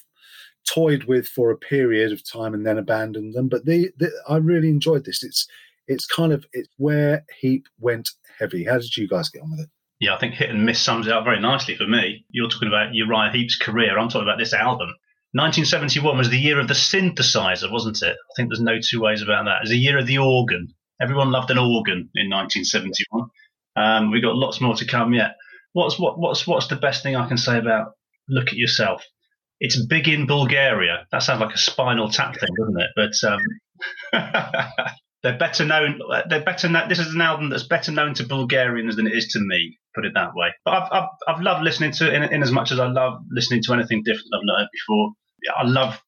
toyed 0.68 1.04
with 1.04 1.26
for 1.26 1.50
a 1.50 1.56
period 1.56 2.12
of 2.12 2.28
time 2.28 2.54
and 2.54 2.66
then 2.66 2.78
abandoned 2.78 3.34
them. 3.34 3.48
But 3.48 3.64
the, 3.64 3.90
the 3.98 4.10
I 4.28 4.36
really 4.36 4.68
enjoyed 4.68 5.04
this. 5.04 5.22
It's 5.22 5.46
it's 5.86 6.06
kind 6.06 6.32
of 6.32 6.44
it's 6.52 6.68
where 6.76 7.24
Heep 7.40 7.66
went 7.78 8.08
heavy. 8.38 8.64
How 8.64 8.78
did 8.78 8.96
you 8.96 9.08
guys 9.08 9.28
get 9.28 9.42
on 9.42 9.50
with 9.50 9.60
it? 9.60 9.70
Yeah, 10.00 10.14
I 10.14 10.18
think 10.18 10.34
hit 10.34 10.50
and 10.50 10.64
miss 10.64 10.80
sums 10.80 11.06
it 11.06 11.12
up 11.12 11.24
very 11.24 11.40
nicely 11.40 11.76
for 11.76 11.86
me. 11.86 12.24
You're 12.30 12.48
talking 12.48 12.68
about 12.68 12.94
Uriah 12.94 13.32
Heep's 13.32 13.56
career. 13.56 13.98
I'm 13.98 14.08
talking 14.08 14.26
about 14.26 14.38
this 14.38 14.54
album. 14.54 14.94
1971 15.32 16.18
was 16.18 16.28
the 16.28 16.38
year 16.38 16.58
of 16.58 16.66
the 16.66 16.74
synthesizer, 16.74 17.70
wasn't 17.70 18.02
it? 18.02 18.16
I 18.16 18.32
think 18.36 18.48
there's 18.48 18.60
no 18.60 18.78
two 18.82 19.00
ways 19.00 19.22
about 19.22 19.44
that. 19.44 19.58
It 19.58 19.62
was 19.62 19.70
the 19.70 19.78
year 19.78 19.98
of 19.98 20.06
the 20.06 20.18
organ. 20.18 20.74
Everyone 21.00 21.30
loved 21.30 21.50
an 21.50 21.58
organ 21.58 22.10
in 22.14 22.28
1971. 22.28 23.30
Um, 23.76 24.10
we 24.10 24.20
got 24.20 24.34
lots 24.34 24.60
more 24.60 24.74
to 24.74 24.84
come 24.84 25.14
yet. 25.14 25.36
What's 25.72 25.98
what, 25.98 26.18
what's 26.18 26.46
what's 26.46 26.66
the 26.66 26.76
best 26.76 27.02
thing 27.02 27.16
I 27.16 27.28
can 27.28 27.38
say 27.38 27.58
about 27.58 27.92
look 28.28 28.48
at 28.48 28.56
yourself? 28.56 29.04
It's 29.60 29.84
big 29.86 30.08
in 30.08 30.26
Bulgaria. 30.26 31.06
That 31.12 31.22
sounds 31.22 31.40
like 31.40 31.54
a 31.54 31.58
spinal 31.58 32.10
tap 32.10 32.34
thing, 32.38 32.48
doesn't 32.58 32.80
it? 32.80 32.90
But 32.96 33.30
um, 33.30 33.40
they're 35.22 35.38
better 35.38 35.64
known. 35.64 36.00
They're 36.28 36.44
better. 36.44 36.68
This 36.88 36.98
is 36.98 37.14
an 37.14 37.20
album 37.20 37.50
that's 37.50 37.66
better 37.66 37.92
known 37.92 38.14
to 38.14 38.24
Bulgarians 38.24 38.96
than 38.96 39.06
it 39.06 39.14
is 39.14 39.28
to 39.28 39.40
me. 39.40 39.78
Put 39.94 40.04
it 40.04 40.12
that 40.14 40.34
way. 40.34 40.48
But 40.64 40.74
I've 40.74 40.92
I've, 40.92 41.08
I've 41.28 41.42
loved 41.42 41.64
listening 41.64 41.92
to 41.92 42.08
it 42.08 42.14
in, 42.14 42.22
in, 42.34 42.42
as 42.42 42.52
much 42.52 42.70
as 42.70 42.78
I 42.78 42.86
love 42.86 43.22
listening 43.30 43.62
to 43.64 43.74
anything 43.74 44.02
different 44.04 44.28
I've 44.34 44.44
not 44.44 44.58
heard 44.60 44.68
before. 44.72 45.12
I 45.56 45.66
love 45.66 46.00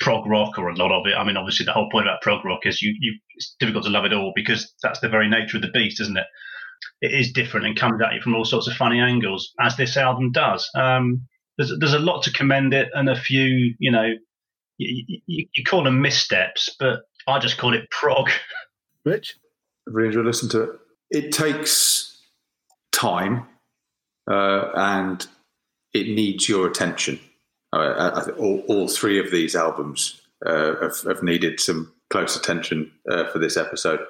prog 0.00 0.26
rock 0.26 0.58
or 0.58 0.68
a 0.68 0.76
lot 0.76 0.92
of 0.92 1.06
it. 1.06 1.14
I 1.14 1.24
mean, 1.24 1.36
obviously 1.36 1.66
the 1.66 1.72
whole 1.72 1.88
point 1.90 2.06
about 2.06 2.22
prog 2.22 2.44
rock 2.44 2.60
is 2.64 2.82
you 2.82 2.94
you 2.98 3.18
it's 3.36 3.54
difficult 3.60 3.84
to 3.84 3.90
love 3.90 4.04
it 4.04 4.12
all 4.12 4.32
because 4.34 4.74
that's 4.82 5.00
the 5.00 5.08
very 5.08 5.28
nature 5.28 5.56
of 5.56 5.62
the 5.62 5.70
beast, 5.72 6.00
isn't 6.00 6.16
it? 6.16 6.26
It 7.02 7.12
is 7.12 7.32
different 7.32 7.66
and 7.66 7.76
comes 7.76 8.00
at 8.02 8.14
you 8.14 8.20
from 8.20 8.34
all 8.34 8.44
sorts 8.44 8.66
of 8.66 8.74
funny 8.74 9.00
angles, 9.00 9.52
as 9.60 9.76
this 9.76 9.96
album 9.96 10.32
does. 10.32 10.68
Um, 10.74 11.26
there's 11.56 11.72
there's 11.78 11.94
a 11.94 11.98
lot 11.98 12.22
to 12.24 12.32
commend 12.32 12.72
it, 12.72 12.88
and 12.94 13.08
a 13.08 13.16
few, 13.16 13.74
you 13.78 13.90
know, 13.90 14.08
you, 14.78 15.20
you, 15.26 15.46
you 15.52 15.64
call 15.64 15.84
them 15.84 16.00
missteps, 16.00 16.74
but 16.78 17.00
I 17.26 17.38
just 17.38 17.58
call 17.58 17.74
it 17.74 17.90
prog. 17.90 18.30
Rich? 19.04 19.36
I've 19.86 19.94
really 19.94 20.08
enjoyed 20.08 20.26
listening 20.26 20.50
to 20.50 20.62
it. 20.62 20.70
It 21.10 21.32
takes 21.32 22.09
time 22.92 23.46
uh, 24.30 24.70
and 24.74 25.26
it 25.92 26.08
needs 26.08 26.48
your 26.48 26.66
attention. 26.66 27.18
Uh, 27.72 28.26
all, 28.38 28.64
all, 28.68 28.88
three 28.88 29.18
of 29.20 29.30
these 29.30 29.54
albums 29.54 30.20
uh, 30.44 30.74
have, 30.80 31.00
have, 31.02 31.22
needed 31.22 31.60
some 31.60 31.92
close 32.10 32.34
attention 32.34 32.90
uh, 33.08 33.28
for 33.28 33.38
this 33.38 33.56
episode, 33.56 34.00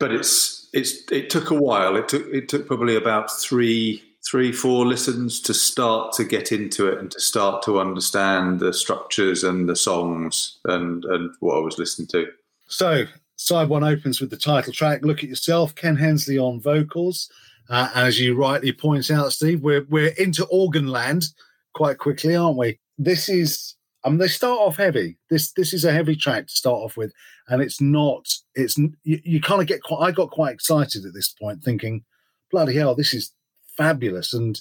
but 0.00 0.10
it's 0.10 0.68
it's 0.72 1.10
it 1.12 1.30
took 1.30 1.50
a 1.50 1.54
while. 1.54 1.94
It 1.94 2.08
took 2.08 2.26
it 2.26 2.48
took 2.48 2.66
probably 2.66 2.96
about 2.96 3.30
three 3.30 4.02
three 4.28 4.50
four 4.50 4.84
listens 4.84 5.40
to 5.42 5.54
start 5.54 6.12
to 6.14 6.24
get 6.24 6.50
into 6.50 6.88
it 6.88 6.98
and 6.98 7.08
to 7.12 7.20
start 7.20 7.62
to 7.62 7.78
understand 7.78 8.58
the 8.58 8.72
structures 8.72 9.44
and 9.44 9.68
the 9.68 9.76
songs 9.76 10.58
and 10.64 11.04
and 11.04 11.30
what 11.38 11.56
I 11.56 11.60
was 11.60 11.78
listening 11.78 12.08
to. 12.08 12.26
So 12.66 13.06
Side 13.38 13.68
one 13.68 13.84
opens 13.84 14.20
with 14.20 14.30
the 14.30 14.36
title 14.36 14.72
track, 14.72 15.04
Look 15.04 15.22
at 15.22 15.28
Yourself, 15.28 15.72
Ken 15.76 15.94
Hensley 15.94 16.38
on 16.38 16.60
vocals. 16.60 17.30
Uh, 17.68 17.90
as 17.94 18.18
you 18.18 18.34
rightly 18.34 18.72
point 18.72 19.10
out, 19.10 19.32
Steve, 19.32 19.60
we're, 19.60 19.84
we're 19.88 20.14
into 20.18 20.46
organ 20.46 20.86
land 20.86 21.26
quite 21.74 21.98
quickly, 21.98 22.34
aren't 22.34 22.56
we? 22.56 22.78
This 22.96 23.28
is, 23.28 23.74
I 24.04 24.08
mean, 24.08 24.18
they 24.18 24.28
start 24.28 24.58
off 24.60 24.76
heavy. 24.76 25.18
This 25.28 25.52
this 25.52 25.72
is 25.72 25.84
a 25.84 25.92
heavy 25.92 26.16
track 26.16 26.46
to 26.46 26.52
start 26.52 26.82
off 26.82 26.96
with, 26.96 27.12
and 27.48 27.60
it's 27.60 27.80
not. 27.80 28.26
It's 28.54 28.78
you, 28.78 28.90
you 29.04 29.40
kind 29.40 29.60
of 29.60 29.66
get 29.66 29.82
quite. 29.82 30.06
I 30.06 30.10
got 30.12 30.30
quite 30.30 30.54
excited 30.54 31.04
at 31.04 31.14
this 31.14 31.28
point, 31.28 31.62
thinking, 31.62 32.04
"Bloody 32.50 32.74
hell, 32.74 32.94
this 32.94 33.12
is 33.12 33.32
fabulous!" 33.76 34.32
And 34.32 34.60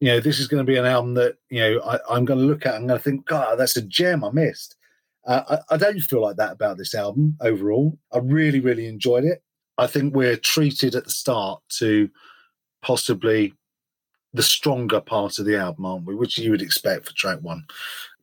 you 0.00 0.08
know, 0.08 0.20
this 0.20 0.38
is 0.38 0.46
going 0.46 0.64
to 0.64 0.70
be 0.70 0.78
an 0.78 0.84
album 0.84 1.14
that 1.14 1.36
you 1.48 1.60
know 1.60 1.80
I, 1.80 2.16
am 2.16 2.24
going 2.24 2.40
to 2.40 2.46
look 2.46 2.66
at. 2.66 2.74
I'm 2.74 2.86
going 2.86 2.98
to 2.98 3.02
think, 3.02 3.26
"God, 3.26 3.58
that's 3.58 3.76
a 3.76 3.82
gem 3.82 4.22
I 4.22 4.30
missed." 4.30 4.76
Uh, 5.26 5.58
I, 5.70 5.74
I, 5.74 5.76
don't 5.76 5.98
feel 5.98 6.22
like 6.22 6.36
that 6.36 6.52
about 6.52 6.76
this 6.78 6.94
album 6.94 7.36
overall. 7.40 7.98
I 8.12 8.18
really, 8.18 8.60
really 8.60 8.86
enjoyed 8.86 9.24
it. 9.24 9.42
I 9.78 9.86
think 9.86 10.14
we're 10.14 10.36
treated 10.36 10.94
at 10.94 11.04
the 11.04 11.10
start 11.10 11.62
to 11.78 12.08
possibly 12.82 13.52
the 14.32 14.42
stronger 14.42 15.00
part 15.00 15.38
of 15.38 15.46
the 15.46 15.56
album, 15.56 15.86
aren't 15.86 16.06
we? 16.06 16.14
Which 16.14 16.38
you 16.38 16.50
would 16.50 16.62
expect 16.62 17.06
for 17.06 17.14
track 17.14 17.38
one. 17.40 17.64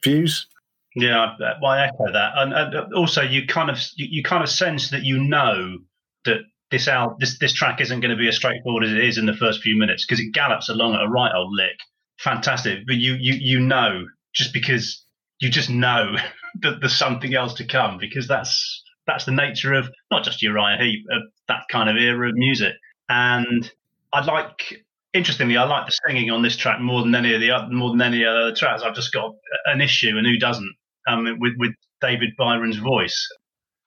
Views? 0.03 0.47
Yeah, 0.95 1.35
well, 1.61 1.71
I 1.71 1.85
echo 1.85 2.11
that, 2.11 2.33
and, 2.35 2.53
and 2.53 2.75
uh, 2.75 2.85
also 2.95 3.23
you 3.23 3.47
kind 3.47 3.71
of 3.71 3.79
you, 3.95 4.07
you, 4.11 4.23
kind 4.23 4.43
of 4.43 4.49
sense 4.49 4.91
that 4.91 5.01
you 5.03 5.17
know 5.23 5.79
that 6.25 6.41
this 6.69 6.87
album, 6.87 7.17
this 7.19 7.39
this 7.39 7.51
track 7.51 7.81
isn't 7.81 7.99
going 7.99 8.11
to 8.11 8.17
be 8.17 8.27
as 8.27 8.35
straightforward 8.35 8.83
as 8.83 8.91
it 8.91 9.03
is 9.03 9.17
in 9.17 9.25
the 9.25 9.33
first 9.33 9.61
few 9.61 9.75
minutes 9.75 10.05
because 10.05 10.19
it 10.19 10.33
gallops 10.33 10.69
along 10.69 10.93
at 10.93 11.01
a 11.01 11.09
right 11.09 11.31
old 11.33 11.51
lick. 11.51 11.77
Fantastic, 12.19 12.85
but 12.85 12.97
you 12.97 13.15
you 13.15 13.33
you 13.33 13.59
know 13.59 14.05
just 14.35 14.53
because 14.53 15.03
you 15.39 15.49
just 15.49 15.71
know 15.71 16.15
that 16.61 16.79
there's 16.79 16.95
something 16.95 17.33
else 17.33 17.55
to 17.55 17.65
come 17.65 17.97
because 17.97 18.27
that's 18.27 18.82
that's 19.07 19.25
the 19.25 19.31
nature 19.31 19.73
of 19.73 19.89
not 20.11 20.23
just 20.23 20.41
Uriah 20.41 20.77
Heep, 20.77 21.05
of 21.11 21.23
that 21.47 21.63
kind 21.69 21.89
of 21.89 21.97
era 21.97 22.29
of 22.29 22.35
music. 22.35 22.73
And 23.09 23.69
I 24.11 24.23
like, 24.23 24.85
interestingly, 25.13 25.57
I 25.57 25.65
like 25.65 25.85
the 25.85 25.97
singing 26.07 26.31
on 26.31 26.41
this 26.41 26.55
track 26.55 26.79
more 26.79 27.01
than 27.03 27.15
any 27.15 27.33
of 27.33 27.41
the 27.41 27.51
other, 27.51 27.67
more 27.69 27.91
than 27.91 28.01
any 28.01 28.25
other 28.25 28.53
tracks. 28.55 28.83
I've 28.83 28.95
just 28.95 29.13
got 29.13 29.35
an 29.65 29.81
issue, 29.81 30.17
and 30.17 30.25
who 30.25 30.37
doesn't? 30.37 30.73
Um, 31.07 31.25
with 31.39 31.53
with 31.57 31.71
David 32.01 32.29
Byron's 32.37 32.77
voice. 32.77 33.27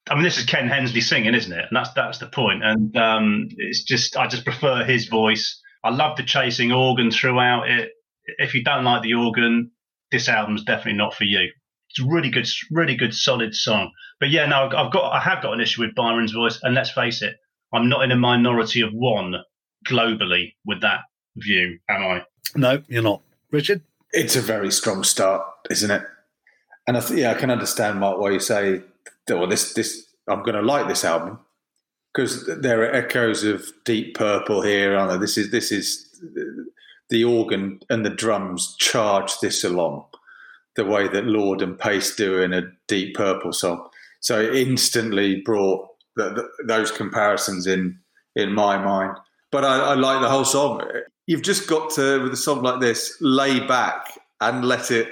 I 0.08 0.14
mean, 0.14 0.22
this 0.22 0.38
is 0.38 0.44
Ken 0.44 0.68
Hensley 0.68 1.00
singing, 1.00 1.34
isn't 1.34 1.52
it? 1.52 1.64
And 1.68 1.76
that's 1.76 1.92
that's 1.94 2.18
the 2.18 2.26
point. 2.26 2.62
And 2.62 2.96
um, 2.96 3.48
it's 3.56 3.82
just 3.82 4.16
I 4.16 4.26
just 4.26 4.44
prefer 4.44 4.84
his 4.84 5.08
voice. 5.08 5.60
I 5.82 5.90
love 5.90 6.16
the 6.16 6.22
chasing 6.22 6.72
organ 6.72 7.10
throughout 7.10 7.68
it. 7.68 7.90
if 8.38 8.54
you 8.54 8.62
don't 8.64 8.84
like 8.84 9.02
the 9.02 9.14
organ, 9.14 9.70
this 10.10 10.28
album's 10.28 10.64
definitely 10.64 10.98
not 10.98 11.14
for 11.14 11.24
you. 11.24 11.50
It's 11.90 12.00
a 12.00 12.06
really 12.06 12.30
good, 12.30 12.48
really 12.70 12.96
good, 12.96 13.14
solid 13.14 13.54
song. 13.54 13.90
But 14.20 14.30
yeah, 14.30 14.46
no, 14.46 14.64
I've 14.64 14.92
got, 14.92 15.12
I 15.12 15.20
have 15.20 15.42
got 15.42 15.52
an 15.52 15.60
issue 15.60 15.82
with 15.82 15.94
Byron's 15.94 16.32
voice, 16.32 16.58
and 16.62 16.74
let's 16.74 16.90
face 16.90 17.22
it, 17.22 17.36
I'm 17.72 17.88
not 17.88 18.02
in 18.02 18.12
a 18.12 18.16
minority 18.16 18.80
of 18.80 18.90
one 18.92 19.34
globally 19.86 20.54
with 20.64 20.80
that 20.82 21.00
view, 21.36 21.78
am 21.88 22.02
I? 22.02 22.22
No, 22.54 22.82
you're 22.88 23.02
not, 23.02 23.22
Richard. 23.50 23.82
It's 24.12 24.36
a 24.36 24.40
very 24.40 24.70
strong 24.70 25.04
start, 25.04 25.42
isn't 25.70 25.90
it? 25.90 26.02
And 26.86 26.96
I 26.96 27.00
th- 27.00 27.18
yeah, 27.18 27.32
I 27.32 27.34
can 27.34 27.50
understand 27.50 28.00
Mark 28.00 28.18
why 28.18 28.30
you 28.30 28.40
say, 28.40 28.80
"Well, 29.28 29.48
this 29.48 29.74
this 29.74 30.06
I'm 30.28 30.44
going 30.44 30.54
to 30.54 30.62
like 30.62 30.86
this 30.86 31.04
album." 31.04 31.40
because 32.16 32.46
there 32.46 32.80
are 32.82 32.94
echoes 32.94 33.44
of 33.44 33.70
Deep 33.84 34.16
Purple 34.16 34.62
here, 34.62 34.96
aren't 34.96 35.10
there? 35.10 35.18
This 35.18 35.36
is 35.36 35.50
this 35.50 35.70
is 35.70 36.18
the 37.10 37.24
organ 37.24 37.80
and 37.90 38.06
the 38.06 38.10
drums 38.10 38.74
charge 38.78 39.38
this 39.40 39.62
along 39.62 40.06
the 40.76 40.84
way 40.84 41.08
that 41.08 41.24
Lord 41.24 41.62
and 41.62 41.78
Paice 41.78 42.14
do 42.14 42.42
in 42.42 42.52
a 42.52 42.62
Deep 42.88 43.16
Purple 43.16 43.52
song. 43.52 43.88
So 44.20 44.40
it 44.40 44.54
instantly 44.54 45.42
brought 45.42 45.88
the, 46.16 46.30
the, 46.30 46.64
those 46.64 46.90
comparisons 46.90 47.66
in 47.66 47.98
in 48.34 48.52
my 48.52 48.76
mind. 48.76 49.16
But 49.50 49.64
I, 49.64 49.78
I 49.78 49.94
like 49.94 50.20
the 50.20 50.28
whole 50.28 50.44
song. 50.44 50.82
You've 51.26 51.42
just 51.42 51.68
got 51.68 51.90
to 51.92 52.22
with 52.22 52.32
a 52.32 52.36
song 52.36 52.62
like 52.62 52.80
this 52.80 53.16
lay 53.20 53.60
back 53.60 54.18
and 54.40 54.64
let 54.64 54.90
it 54.90 55.08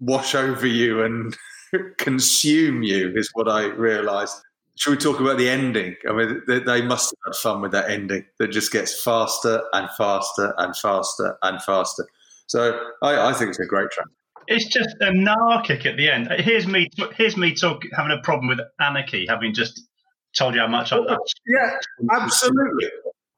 wash 0.00 0.34
over 0.34 0.66
you 0.66 1.02
and 1.02 1.36
consume 1.98 2.82
you 2.82 3.12
is 3.16 3.30
what 3.34 3.48
I 3.48 3.66
realised. 3.66 4.36
Should 4.76 4.90
we 4.92 4.96
talk 4.96 5.18
about 5.18 5.38
the 5.38 5.48
ending? 5.48 5.96
I 6.08 6.12
mean, 6.12 6.42
they, 6.46 6.60
they, 6.60 6.82
must 6.82 7.10
have 7.10 7.34
had 7.34 7.40
fun 7.40 7.60
with 7.60 7.72
that 7.72 7.90
ending 7.90 8.24
that 8.38 8.48
just 8.48 8.70
gets 8.70 9.02
faster 9.02 9.60
and 9.72 9.88
faster 9.98 10.54
and 10.58 10.76
faster 10.76 11.36
and 11.42 11.60
faster. 11.62 12.06
So 12.46 12.80
I, 13.02 13.30
I 13.30 13.32
think 13.32 13.50
it's 13.50 13.58
a 13.58 13.66
great 13.66 13.90
track. 13.90 14.06
It's 14.50 14.66
just 14.66 14.96
anarchic 15.02 15.84
at 15.84 15.98
the 15.98 16.10
end. 16.10 16.28
Here's 16.40 16.66
me. 16.66 16.88
Here's 17.16 17.36
me 17.36 17.54
talk, 17.54 17.82
having 17.94 18.12
a 18.12 18.22
problem 18.22 18.48
with 18.48 18.60
anarchy, 18.80 19.26
having 19.28 19.52
just 19.52 19.82
told 20.36 20.54
you 20.54 20.60
how 20.60 20.68
much 20.68 20.90
I 20.90 20.96
love. 20.96 21.18
Yeah, 21.46 21.76
absolutely. 22.10 22.88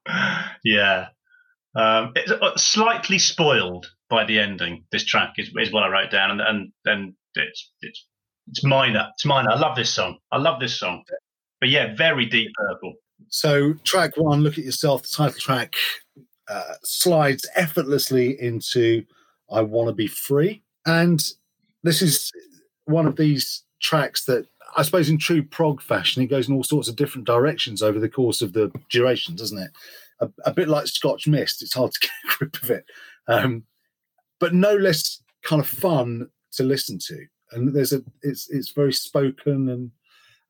yeah, 0.64 1.08
um, 1.74 2.12
it's 2.14 2.30
uh, 2.30 2.56
slightly 2.56 3.18
spoiled 3.18 3.90
by 4.08 4.24
the 4.24 4.38
ending. 4.38 4.84
This 4.92 5.04
track 5.04 5.34
is, 5.38 5.50
is 5.56 5.72
what 5.72 5.82
I 5.82 5.88
wrote 5.88 6.10
down, 6.10 6.30
and 6.30 6.40
and 6.40 6.72
and 6.84 7.14
it's 7.34 7.72
it's 7.80 8.06
it's 8.48 8.64
minor. 8.64 9.08
It's 9.14 9.24
minor. 9.24 9.50
I 9.50 9.58
love 9.58 9.76
this 9.76 9.92
song. 9.92 10.18
I 10.30 10.38
love 10.38 10.60
this 10.60 10.78
song. 10.78 11.02
But 11.60 11.70
yeah, 11.70 11.94
very 11.94 12.26
deep 12.26 12.52
purple. 12.54 12.94
So 13.28 13.74
track 13.84 14.16
one, 14.16 14.42
look 14.42 14.58
at 14.58 14.64
yourself. 14.64 15.02
The 15.02 15.08
title 15.08 15.40
track 15.40 15.74
uh, 16.48 16.74
slides 16.82 17.48
effortlessly 17.54 18.40
into 18.40 19.04
"I 19.50 19.60
Want 19.62 19.88
to 19.88 19.94
Be 19.94 20.06
Free," 20.06 20.62
and 20.86 21.22
this 21.82 22.02
is 22.02 22.32
one 22.84 23.06
of 23.06 23.16
these 23.16 23.64
tracks 23.80 24.24
that 24.24 24.46
I 24.76 24.82
suppose 24.82 25.08
in 25.08 25.18
true 25.18 25.42
prog 25.42 25.82
fashion, 25.82 26.22
it 26.22 26.26
goes 26.26 26.48
in 26.48 26.54
all 26.54 26.62
sorts 26.62 26.88
of 26.88 26.96
different 26.96 27.26
directions 27.26 27.82
over 27.82 27.98
the 27.98 28.08
course 28.08 28.40
of 28.40 28.52
the 28.52 28.70
duration, 28.88 29.34
doesn't 29.34 29.58
it? 29.58 29.70
A, 30.20 30.30
a 30.44 30.52
bit 30.52 30.68
like 30.68 30.86
Scotch 30.86 31.26
Mist, 31.26 31.62
it's 31.62 31.74
hard 31.74 31.92
to 31.92 32.00
get 32.00 32.10
a 32.24 32.36
grip 32.36 32.62
of 32.62 32.70
it, 32.70 32.84
um, 33.26 33.64
but 34.38 34.54
no 34.54 34.74
less 34.74 35.22
kind 35.42 35.60
of 35.60 35.68
fun 35.68 36.28
to 36.52 36.62
listen 36.62 36.98
to. 37.06 37.24
And 37.52 37.74
there's 37.74 37.92
a 37.92 38.02
it's 38.22 38.48
it's 38.50 38.70
very 38.70 38.92
spoken 38.92 39.70
and 39.70 39.90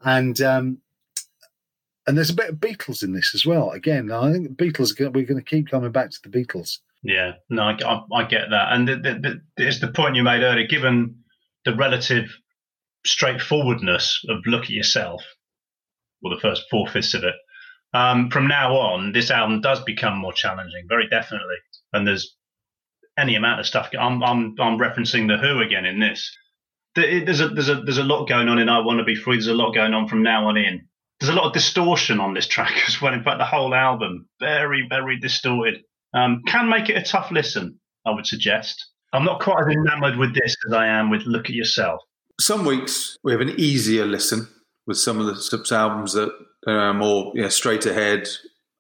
and 0.03 0.41
um, 0.43 0.79
and 2.07 2.17
there's 2.17 2.31
a 2.31 2.35
bit 2.35 2.51
of 2.51 2.57
Beatles 2.57 3.03
in 3.03 3.13
this 3.13 3.35
as 3.35 3.47
well. 3.47 3.71
Again, 3.71 4.11
I 4.11 4.33
think 4.33 4.57
Beatles 4.57 4.99
we're 4.99 5.25
going 5.25 5.37
to 5.37 5.43
keep 5.43 5.69
coming 5.69 5.93
back 5.93 6.11
to 6.11 6.19
the 6.23 6.29
Beatles. 6.29 6.79
Yeah, 7.03 7.33
no, 7.49 7.63
I, 7.63 7.77
I, 7.83 8.03
I 8.15 8.25
get 8.25 8.51
that, 8.51 8.73
and 8.73 8.87
the, 8.87 8.97
the, 8.97 9.41
the, 9.57 9.67
it's 9.67 9.81
the 9.81 9.89
point 9.89 10.17
you 10.17 10.23
made 10.23 10.43
earlier. 10.43 10.67
Given 10.67 11.23
the 11.65 11.75
relative 11.75 12.27
straightforwardness 13.07 14.25
of 14.29 14.39
"Look 14.47 14.65
at 14.65 14.71
Yourself," 14.71 15.23
or 16.23 16.35
the 16.35 16.41
first 16.41 16.65
four 16.71 16.87
fifths 16.89 17.15
of 17.15 17.25
it, 17.25 17.35
um, 17.95 18.31
from 18.31 18.49
now 18.49 18.77
on, 18.77 19.13
this 19.13 19.31
album 19.31 19.63
does 19.63 19.81
become 19.85 20.19
more 20.19 20.35
challenging, 20.35 20.85
very 20.89 21.09
definitely. 21.09 21.57
And 21.93 22.07
there's 22.07 22.37
any 23.19 23.35
amount 23.35 23.61
of 23.61 23.67
stuff. 23.67 23.91
I'm 23.99 24.23
I'm 24.23 24.55
I'm 24.61 24.79
referencing 24.79 25.27
the 25.27 25.39
Who 25.39 25.61
again 25.61 25.87
in 25.87 26.01
this. 26.01 26.31
There's 26.95 27.41
a 27.41 27.49
there's 27.49 27.71
a 27.71 27.77
there's 27.77 27.99
a 27.99 28.05
lot 28.05 28.29
going 28.29 28.49
on 28.49 28.59
in 28.59 28.69
"I 28.69 28.81
Want 28.81 28.99
to 28.99 29.05
Be 29.05 29.15
Free." 29.15 29.37
There's 29.37 29.47
a 29.47 29.55
lot 29.55 29.75
going 29.75 29.95
on 29.95 30.07
from 30.07 30.23
now 30.23 30.49
on 30.49 30.59
in 30.59 30.87
there's 31.21 31.31
a 31.31 31.37
lot 31.37 31.47
of 31.47 31.53
distortion 31.53 32.19
on 32.19 32.35
this 32.35 32.47
track 32.49 32.73
as 32.87 33.01
well. 33.01 33.13
In 33.13 33.23
fact, 33.23 33.39
the 33.39 33.45
whole 33.45 33.75
album 33.75 34.29
very, 34.41 34.87
very 34.89 35.21
distorted. 35.21 35.83
Um, 36.15 36.43
can 36.47 36.69
make 36.69 36.89
it 36.89 36.97
a 36.97 37.03
tough 37.03 37.31
listen, 37.31 37.79
I 38.07 38.11
would 38.11 38.27
suggest. 38.27 38.87
I'm 39.13 39.25
not 39.25 39.41
quite 39.41 39.61
as 39.61 39.75
enamored 39.75 40.17
with 40.17 40.35
this 40.35 40.57
as 40.67 40.73
I 40.73 40.87
am 40.87 41.11
with 41.11 41.23
"Look 41.23 41.47
at 41.47 41.55
Yourself." 41.55 42.01
Some 42.41 42.65
weeks 42.65 43.17
we 43.23 43.33
have 43.33 43.41
an 43.41 43.55
easier 43.59 44.07
listen 44.07 44.49
with 44.87 44.99
some 44.99 45.21
of 45.21 45.27
the 45.27 45.37
subs 45.37 45.73
albums 45.73 46.13
that 46.15 46.33
are 46.67 46.95
more 46.95 47.33
you 47.35 47.43
know, 47.43 47.49
straight 47.49 47.87
ahead 47.87 48.29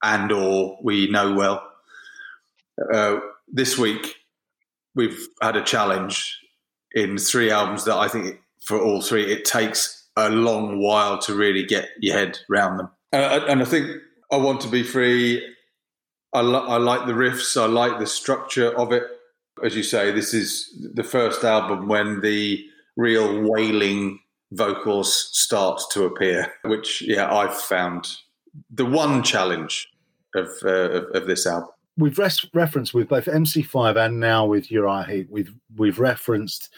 and 0.02 0.32
or 0.32 0.78
we 0.82 1.08
know 1.10 1.34
well. 1.34 1.62
Uh, 2.92 3.20
this 3.48 3.76
week 3.76 4.14
we've 4.94 5.28
had 5.42 5.56
a 5.56 5.62
challenge 5.62 6.38
in 6.92 7.18
three 7.18 7.50
albums 7.50 7.84
that 7.84 7.96
I 7.96 8.08
think 8.08 8.40
for 8.64 8.80
all 8.80 9.02
three 9.02 9.30
it 9.30 9.44
takes 9.44 10.08
a 10.16 10.30
long 10.30 10.80
while 10.80 11.18
to 11.18 11.34
really 11.34 11.64
get 11.64 11.88
your 12.00 12.16
head 12.16 12.38
around 12.50 12.78
them. 12.78 12.90
Uh, 13.12 13.40
and 13.48 13.62
I 13.62 13.64
think 13.64 13.90
I 14.32 14.36
want 14.36 14.60
to 14.62 14.68
be 14.68 14.82
free. 14.82 15.46
I, 16.32 16.40
I 16.40 16.76
like 16.78 17.06
the 17.06 17.12
riffs. 17.12 17.60
I 17.60 17.66
like 17.66 17.98
the 17.98 18.06
structure 18.06 18.76
of 18.78 18.92
it. 18.92 19.04
As 19.64 19.76
you 19.76 19.82
say, 19.82 20.10
this 20.10 20.32
is 20.32 20.88
the 20.94 21.04
first 21.04 21.44
album 21.44 21.88
when 21.88 22.20
the 22.20 22.64
real 22.96 23.42
wailing 23.42 24.20
vocals 24.52 25.30
start 25.32 25.80
to 25.92 26.04
appear, 26.04 26.52
which 26.64 27.02
yeah, 27.02 27.32
I've 27.32 27.56
found 27.56 28.08
the 28.70 28.86
one 28.86 29.22
challenge 29.22 29.88
of 30.34 30.48
uh, 30.64 30.90
of, 30.90 31.04
of, 31.14 31.26
this 31.26 31.46
album. 31.46 31.70
We've 31.96 32.18
res- 32.18 32.46
referenced 32.54 32.94
with 32.94 33.08
both 33.08 33.26
MC5 33.26 33.96
and 33.96 34.20
now 34.20 34.46
with 34.46 34.70
Uriah 34.70 35.06
Heep. 35.08 35.28
We've 35.30 35.52
we've 35.76 35.98
referenced 35.98 36.70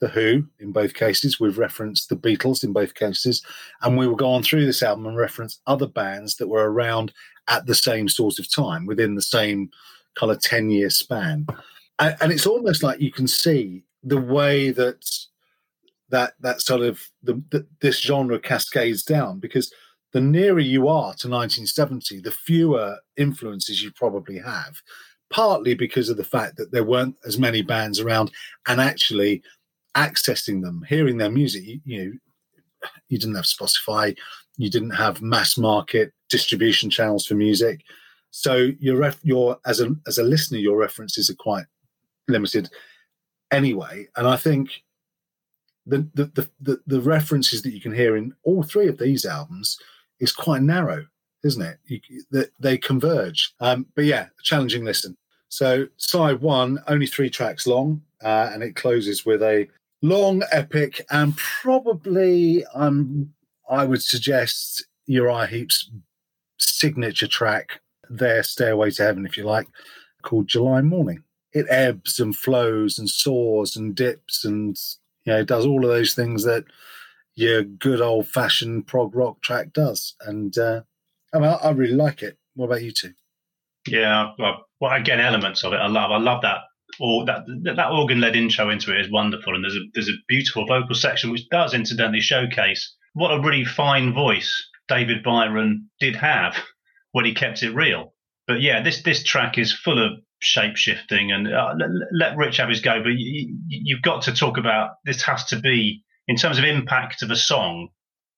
the 0.00 0.08
Who 0.08 0.46
in 0.60 0.72
both 0.72 0.94
cases. 0.94 1.40
We've 1.40 1.58
referenced 1.58 2.08
the 2.08 2.16
Beatles 2.16 2.62
in 2.62 2.72
both 2.72 2.94
cases. 2.94 3.42
And 3.82 3.96
we 3.96 4.06
will 4.06 4.16
go 4.16 4.30
on 4.30 4.42
through 4.42 4.66
this 4.66 4.82
album 4.82 5.06
and 5.06 5.16
reference 5.16 5.60
other 5.66 5.86
bands 5.86 6.36
that 6.36 6.48
were 6.48 6.70
around 6.70 7.12
at 7.48 7.66
the 7.66 7.74
same 7.74 8.08
sort 8.08 8.38
of 8.38 8.52
time 8.52 8.86
within 8.86 9.14
the 9.14 9.22
same 9.22 9.70
kind 10.14 10.32
of 10.32 10.40
10 10.40 10.70
year 10.70 10.90
span. 10.90 11.46
And, 11.98 12.16
and 12.20 12.32
it's 12.32 12.46
almost 12.46 12.82
like 12.82 13.00
you 13.00 13.12
can 13.12 13.26
see 13.26 13.84
the 14.02 14.20
way 14.20 14.70
that 14.70 15.04
that 16.10 16.34
that 16.40 16.62
sort 16.62 16.80
of 16.80 17.00
the, 17.22 17.42
the, 17.50 17.66
this 17.80 18.00
genre 18.00 18.38
cascades 18.38 19.02
down 19.02 19.40
because 19.40 19.72
the 20.12 20.20
nearer 20.20 20.60
you 20.60 20.88
are 20.88 21.12
to 21.14 21.28
1970 21.28 22.20
the 22.20 22.30
fewer 22.30 22.96
influences 23.16 23.82
you 23.82 23.90
probably 23.90 24.38
have 24.38 24.80
partly 25.30 25.74
because 25.74 26.08
of 26.08 26.16
the 26.16 26.24
fact 26.24 26.56
that 26.56 26.72
there 26.72 26.84
weren't 26.84 27.16
as 27.26 27.38
many 27.38 27.62
bands 27.62 28.00
around 28.00 28.30
and 28.66 28.80
actually 28.80 29.42
accessing 29.96 30.62
them, 30.62 30.84
hearing 30.88 31.18
their 31.18 31.30
music. 31.30 31.64
You, 31.64 31.80
you 31.84 32.04
know, 32.04 32.12
you 33.08 33.18
didn't 33.18 33.34
have 33.34 33.44
Spotify, 33.44 34.16
you 34.56 34.70
didn't 34.70 34.90
have 34.90 35.22
mass 35.22 35.58
market 35.58 36.12
distribution 36.28 36.90
channels 36.90 37.26
for 37.26 37.34
music, 37.34 37.82
so 38.30 38.70
your 38.78 38.96
ref, 38.96 39.18
your 39.22 39.58
as 39.66 39.80
a 39.80 39.94
as 40.06 40.18
a 40.18 40.22
listener, 40.22 40.58
your 40.58 40.76
references 40.76 41.30
are 41.30 41.34
quite 41.34 41.64
limited 42.28 42.68
anyway. 43.50 44.06
And 44.16 44.26
I 44.26 44.36
think 44.36 44.82
the 45.86 46.08
the 46.14 46.24
the, 46.24 46.50
the, 46.60 46.80
the 46.86 47.00
references 47.00 47.62
that 47.62 47.72
you 47.72 47.80
can 47.80 47.94
hear 47.94 48.16
in 48.16 48.34
all 48.44 48.62
three 48.62 48.88
of 48.88 48.98
these 48.98 49.24
albums 49.24 49.78
is 50.20 50.32
quite 50.32 50.62
narrow, 50.62 51.06
isn't 51.44 51.62
it? 51.62 51.78
You, 51.86 52.00
they, 52.30 52.44
they 52.58 52.78
converge. 52.78 53.54
Um, 53.60 53.86
but 53.94 54.04
yeah, 54.04 54.26
challenging 54.42 54.84
listen. 54.84 55.16
So 55.48 55.86
side 55.96 56.40
one, 56.40 56.78
only 56.88 57.06
three 57.06 57.30
tracks 57.30 57.66
long, 57.66 58.02
uh, 58.22 58.50
and 58.52 58.62
it 58.62 58.76
closes 58.76 59.24
with 59.24 59.42
a 59.42 59.66
long, 60.02 60.42
epic, 60.52 61.04
and 61.10 61.36
probably 61.36 62.64
um, 62.74 63.32
I 63.70 63.86
would 63.86 64.02
suggest 64.02 64.84
Uriah 65.06 65.46
Heep's 65.46 65.90
signature 66.58 67.28
track, 67.28 67.80
their 68.08 68.42
Stairway 68.42 68.90
to 68.92 69.02
Heaven, 69.02 69.26
if 69.26 69.36
you 69.36 69.44
like, 69.44 69.68
called 70.22 70.48
July 70.48 70.80
Morning. 70.80 71.22
It 71.52 71.66
ebbs 71.70 72.20
and 72.20 72.36
flows 72.36 72.98
and 72.98 73.08
soars 73.08 73.76
and 73.76 73.94
dips 73.94 74.44
and 74.44 74.76
you 75.24 75.32
know 75.32 75.40
it 75.40 75.46
does 75.48 75.64
all 75.64 75.82
of 75.82 75.90
those 75.90 76.14
things 76.14 76.44
that 76.44 76.64
your 77.34 77.62
good 77.62 78.00
old 78.00 78.28
fashioned 78.28 78.86
prog 78.86 79.14
rock 79.14 79.40
track 79.40 79.72
does. 79.72 80.14
And 80.20 80.56
uh, 80.58 80.82
I 81.32 81.38
mean, 81.38 81.48
I, 81.48 81.54
I 81.54 81.70
really 81.70 81.94
like 81.94 82.22
it. 82.22 82.36
What 82.54 82.66
about 82.66 82.82
you 82.82 82.92
two? 82.92 83.12
Yeah, 83.86 84.32
well, 84.38 84.66
well, 84.80 84.92
again, 84.92 85.20
elements 85.20 85.64
of 85.64 85.72
it 85.72 85.76
I 85.76 85.86
love. 85.86 86.10
I 86.10 86.18
love 86.18 86.42
that 86.42 86.58
or 87.00 87.24
that 87.26 87.44
that 87.76 87.90
organ 87.90 88.20
led 88.20 88.36
intro 88.36 88.70
into 88.70 88.92
it 88.92 89.00
is 89.00 89.10
wonderful, 89.10 89.54
and 89.54 89.64
there's 89.64 89.76
a 89.76 89.84
there's 89.94 90.08
a 90.08 90.22
beautiful 90.26 90.66
vocal 90.66 90.94
section 90.94 91.30
which 91.30 91.48
does 91.48 91.74
incidentally 91.74 92.20
showcase 92.20 92.94
what 93.14 93.32
a 93.32 93.40
really 93.40 93.64
fine 93.64 94.12
voice 94.12 94.68
David 94.88 95.22
Byron 95.22 95.90
did 96.00 96.16
have 96.16 96.56
when 97.12 97.24
he 97.24 97.34
kept 97.34 97.62
it 97.62 97.74
real. 97.74 98.14
But 98.46 98.60
yeah, 98.60 98.82
this 98.82 99.02
this 99.02 99.22
track 99.22 99.58
is 99.58 99.72
full 99.72 100.04
of 100.04 100.12
shape 100.40 100.76
shifting, 100.76 101.32
and 101.32 101.52
uh, 101.52 101.74
let, 101.78 101.88
let, 102.12 102.36
Rich 102.36 102.58
have 102.58 102.68
his 102.68 102.80
go. 102.80 103.02
But 103.02 103.12
you, 103.16 103.58
you've 103.68 104.02
got 104.02 104.22
to 104.22 104.32
talk 104.32 104.56
about 104.56 104.90
this 105.04 105.22
has 105.22 105.44
to 105.46 105.60
be 105.60 106.02
in 106.26 106.36
terms 106.36 106.58
of 106.58 106.64
impact 106.64 107.22
of 107.22 107.30
a 107.30 107.36
song 107.36 107.88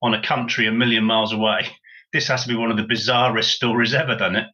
on 0.02 0.14
a 0.14 0.22
country 0.22 0.66
a 0.66 0.72
million 0.72 1.04
miles 1.04 1.32
away. 1.32 1.66
This 2.12 2.26
has 2.26 2.42
to 2.42 2.48
be 2.48 2.56
one 2.56 2.72
of 2.72 2.76
the 2.76 2.92
bizarrest 2.92 3.52
stories 3.52 3.94
ever, 3.94 4.16
doesn't 4.16 4.34
it? 4.34 4.46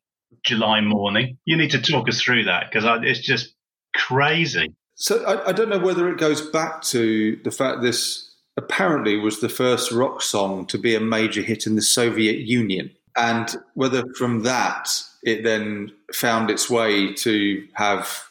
July 0.44 0.82
morning. 0.82 1.38
You 1.47 1.57
need 1.57 1.70
to 1.70 1.80
talk 1.80 2.07
us 2.07 2.20
through 2.20 2.44
that 2.44 2.64
because 2.70 2.84
it's 3.03 3.20
just 3.20 3.55
crazy. 3.94 4.74
So 4.94 5.24
I, 5.24 5.49
I, 5.49 5.53
don't 5.53 5.70
know 5.70 5.78
whether 5.78 6.11
it 6.11 6.18
goes 6.18 6.42
back 6.51 6.82
to 6.82 7.38
the 7.44 7.51
fact 7.51 7.80
this 7.80 8.26
apparently 8.57 9.17
was 9.17 9.41
the 9.41 9.49
first 9.49 9.93
rock 9.93 10.23
song 10.23 10.67
to 10.67 10.79
be 10.79 10.95
a 10.95 11.01
major 11.01 11.43
hit 11.43 11.67
in 11.67 11.77
the 11.77 11.83
Soviet 11.83 12.39
Union, 12.39 12.91
and 13.17 13.57
whether 13.75 14.05
from 14.19 14.43
that 14.43 14.89
it 15.23 15.45
then 15.45 15.93
found 16.13 16.51
its 16.51 16.71
way 16.71 17.13
to 17.15 17.67
have 17.75 18.25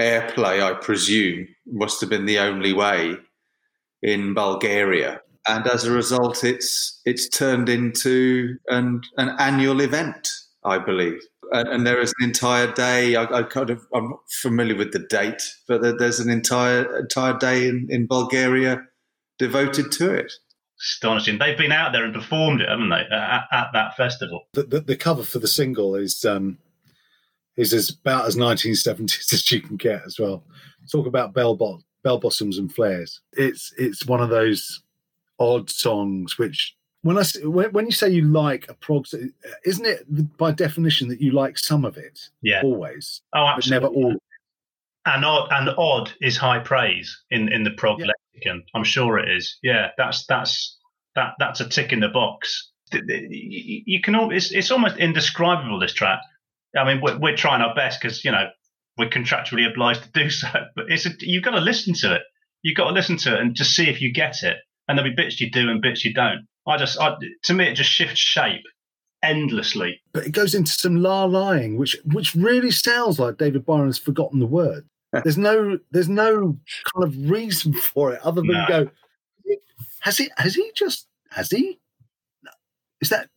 airplay. 0.00 0.62
I 0.62 0.74
presume 0.74 1.48
must 1.66 2.00
have 2.00 2.10
been 2.10 2.26
the 2.26 2.38
only 2.38 2.72
way 2.72 3.16
in 4.02 4.34
Bulgaria, 4.34 5.20
and 5.46 5.66
as 5.66 5.84
a 5.84 5.92
result, 5.92 6.44
it's 6.44 7.00
it's 7.04 7.28
turned 7.28 7.68
into 7.68 8.56
an 8.68 9.02
an 9.16 9.34
annual 9.38 9.80
event, 9.80 10.28
I 10.64 10.78
believe 10.78 11.20
and, 11.52 11.68
and, 11.68 11.86
there 11.86 12.00
is 12.00 12.12
an 12.18 12.28
entire 12.28 12.70
day. 12.72 13.16
I, 13.16 13.24
I, 13.24 13.42
kind 13.42 13.70
of 13.70 13.86
I'm 13.94 14.10
not 14.10 14.20
familiar 14.28 14.76
with 14.76 14.92
the 14.92 14.98
date, 14.98 15.42
but 15.66 15.80
there's 15.98 16.20
an 16.20 16.30
entire 16.30 16.98
entire 16.98 17.38
day 17.38 17.68
in, 17.68 17.86
in 17.90 18.06
Bulgaria 18.06 18.82
devoted 19.38 19.92
to 19.92 20.12
it. 20.12 20.32
Astonishing! 20.80 21.38
They've 21.38 21.58
been 21.58 21.72
out 21.72 21.92
there 21.92 22.04
and 22.04 22.14
performed 22.14 22.60
it, 22.60 22.68
haven't 22.68 22.90
they, 22.90 23.04
at, 23.10 23.48
at 23.50 23.70
that 23.72 23.96
festival? 23.96 24.46
The, 24.52 24.62
the, 24.62 24.80
the, 24.80 24.96
cover 24.96 25.24
for 25.24 25.40
the 25.40 25.48
single 25.48 25.96
is 25.96 26.24
um, 26.24 26.58
is 27.56 27.72
as 27.72 27.90
about 27.90 28.26
as 28.26 28.36
1970s 28.36 29.32
as 29.32 29.50
you 29.50 29.60
can 29.60 29.76
get 29.76 30.02
as 30.06 30.18
well. 30.18 30.44
Talk 30.90 31.06
about 31.06 31.34
bell 31.34 31.56
bot 31.56 31.82
bell 32.02 32.18
bottoms 32.18 32.58
and 32.58 32.72
flares. 32.72 33.20
It's 33.32 33.72
it's 33.76 34.06
one 34.06 34.20
of 34.20 34.30
those 34.30 34.82
odd 35.38 35.68
songs 35.68 36.38
which 36.38 36.76
when 37.02 37.18
I 37.18 37.24
when 37.46 37.86
you 37.86 37.92
say 37.92 38.08
you 38.08 38.24
like 38.24 38.66
a 38.68 38.74
prog, 38.74 39.06
isn't 39.64 39.86
it 39.86 40.36
by 40.36 40.52
definition 40.52 41.08
that 41.08 41.20
you 41.20 41.32
like 41.32 41.58
some 41.58 41.84
of 41.84 41.96
it? 41.96 42.30
Yeah, 42.42 42.62
always. 42.62 43.22
Oh, 43.34 43.46
absolutely. 43.46 43.88
But 43.88 43.94
never 43.94 44.06
all. 44.06 44.16
And 45.06 45.24
odd 45.24 45.48
and 45.52 45.70
odd 45.78 46.12
is 46.20 46.36
high 46.36 46.58
praise 46.58 47.22
in 47.30 47.52
in 47.52 47.64
the 47.64 47.70
prog 47.70 48.00
yeah. 48.00 48.06
Lexicon. 48.38 48.64
I'm 48.74 48.84
sure 48.84 49.18
it 49.18 49.28
is. 49.36 49.58
Yeah, 49.62 49.88
that's 49.96 50.24
that's 50.26 50.76
that 51.14 51.34
that's 51.38 51.60
a 51.60 51.68
tick 51.68 51.92
in 51.92 52.00
the 52.00 52.08
box. 52.08 52.70
You 52.92 54.00
can 54.02 54.14
all. 54.14 54.32
It's 54.32 54.52
it's 54.52 54.70
almost 54.70 54.96
indescribable. 54.96 55.78
This 55.78 55.94
track. 55.94 56.20
I 56.76 56.84
mean, 56.84 57.00
we're, 57.02 57.18
we're 57.18 57.36
trying 57.36 57.62
our 57.62 57.74
best 57.74 58.00
because 58.00 58.24
you 58.24 58.30
know 58.30 58.48
we're 58.96 59.10
contractually 59.10 59.68
obliged 59.68 60.02
to 60.04 60.10
do 60.12 60.30
so. 60.30 60.48
But 60.74 60.86
it's 60.88 61.06
a, 61.06 61.10
you've 61.20 61.44
got 61.44 61.52
to 61.52 61.60
listen 61.60 61.94
to 61.94 62.16
it. 62.16 62.22
You've 62.62 62.76
got 62.76 62.88
to 62.88 62.94
listen 62.94 63.16
to 63.18 63.34
it 63.34 63.40
and 63.40 63.54
just 63.54 63.74
see 63.74 63.88
if 63.88 64.00
you 64.00 64.12
get 64.12 64.42
it. 64.42 64.56
And 64.88 64.96
there'll 64.96 65.10
be 65.10 65.22
bits 65.22 65.40
you 65.40 65.50
do 65.50 65.68
and 65.70 65.82
bits 65.82 66.04
you 66.04 66.14
don't. 66.14 66.46
I 66.66 66.78
just, 66.78 66.98
I, 66.98 67.14
to 67.44 67.54
me, 67.54 67.68
it 67.68 67.74
just 67.74 67.90
shifts 67.90 68.18
shape 68.18 68.62
endlessly. 69.22 70.00
But 70.12 70.26
it 70.26 70.32
goes 70.32 70.54
into 70.54 70.72
some 70.72 70.96
la 70.96 71.24
lying, 71.24 71.76
which 71.76 71.96
which 72.04 72.34
really 72.34 72.70
sounds 72.70 73.18
like 73.18 73.36
David 73.36 73.66
Byron's 73.66 73.98
forgotten 73.98 74.40
the 74.40 74.46
word. 74.46 74.88
There's 75.12 75.38
no 75.38 75.78
there's 75.90 76.08
no 76.08 76.58
kind 76.94 77.04
of 77.04 77.30
reason 77.30 77.72
for 77.72 78.12
it 78.12 78.20
other 78.22 78.40
than 78.40 78.52
no. 78.52 78.66
go. 78.68 78.90
Has 80.00 80.18
he? 80.18 80.30
Has 80.36 80.54
he 80.54 80.70
just? 80.74 81.06
Has 81.30 81.50
he? 81.50 81.78
Is 83.00 83.08
that? 83.08 83.28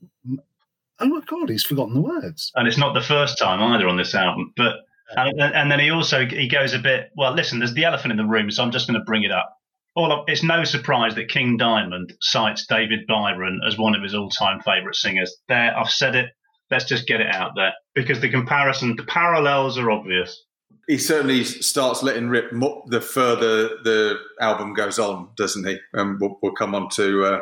Oh 0.99 1.07
my 1.07 1.22
god, 1.26 1.49
he's 1.49 1.63
forgotten 1.63 1.93
the 1.93 2.01
words. 2.01 2.51
And 2.55 2.67
it's 2.67 2.78
not 2.78 2.93
the 2.93 3.01
first 3.01 3.38
time 3.39 3.61
either 3.61 3.88
on 3.88 3.97
this 3.97 4.13
album. 4.13 4.53
But 4.55 4.76
and, 5.15 5.41
and 5.41 5.72
then 5.72 5.80
he 5.80 5.89
also 5.89 6.26
he 6.26 6.47
goes 6.47 6.74
a 6.74 6.80
bit. 6.80 7.11
Well, 7.15 7.34
listen, 7.34 7.59
there's 7.59 7.74
the 7.74 7.86
elephant 7.86 8.11
in 8.11 8.17
the 8.17 8.26
room, 8.26 8.51
so 8.51 8.63
I'm 8.63 8.72
just 8.72 8.88
going 8.88 8.99
to 8.99 9.05
bring 9.05 9.24
it 9.24 9.32
up 9.32 9.57
all 9.95 10.11
of, 10.11 10.26
it's 10.28 10.43
no 10.43 10.63
surprise 10.63 11.15
that 11.15 11.30
King 11.30 11.57
Diamond 11.57 12.13
cites 12.22 12.65
David 12.65 13.05
Byron 13.07 13.59
as 13.67 13.78
one 13.78 13.95
of 13.95 14.03
his 14.03 14.15
all-time 14.15 14.61
favourite 14.61 14.95
singers. 14.95 15.36
There, 15.47 15.78
I've 15.78 15.89
said 15.89 16.15
it. 16.15 16.30
Let's 16.69 16.86
just 16.86 17.07
get 17.07 17.19
it 17.19 17.34
out 17.34 17.51
there 17.55 17.74
because 17.93 18.22
the 18.22 18.30
comparison, 18.30 18.95
the 18.95 19.03
parallels 19.03 19.78
are 19.78 19.91
obvious. 19.91 20.41
He 20.88 20.97
certainly 20.97 21.43
starts 21.43 22.03
letting 22.03 22.29
rip 22.29 22.51
the 22.88 23.01
further 23.01 23.69
the 23.84 24.19
album 24.39 24.73
goes 24.73 24.99
on, 24.99 25.29
doesn't 25.38 25.65
he? 25.65 25.77
And 25.93 26.19
we'll, 26.19 26.38
we'll 26.41 26.53
come 26.53 26.75
on 26.75 26.89
to 26.91 27.25
uh, 27.25 27.39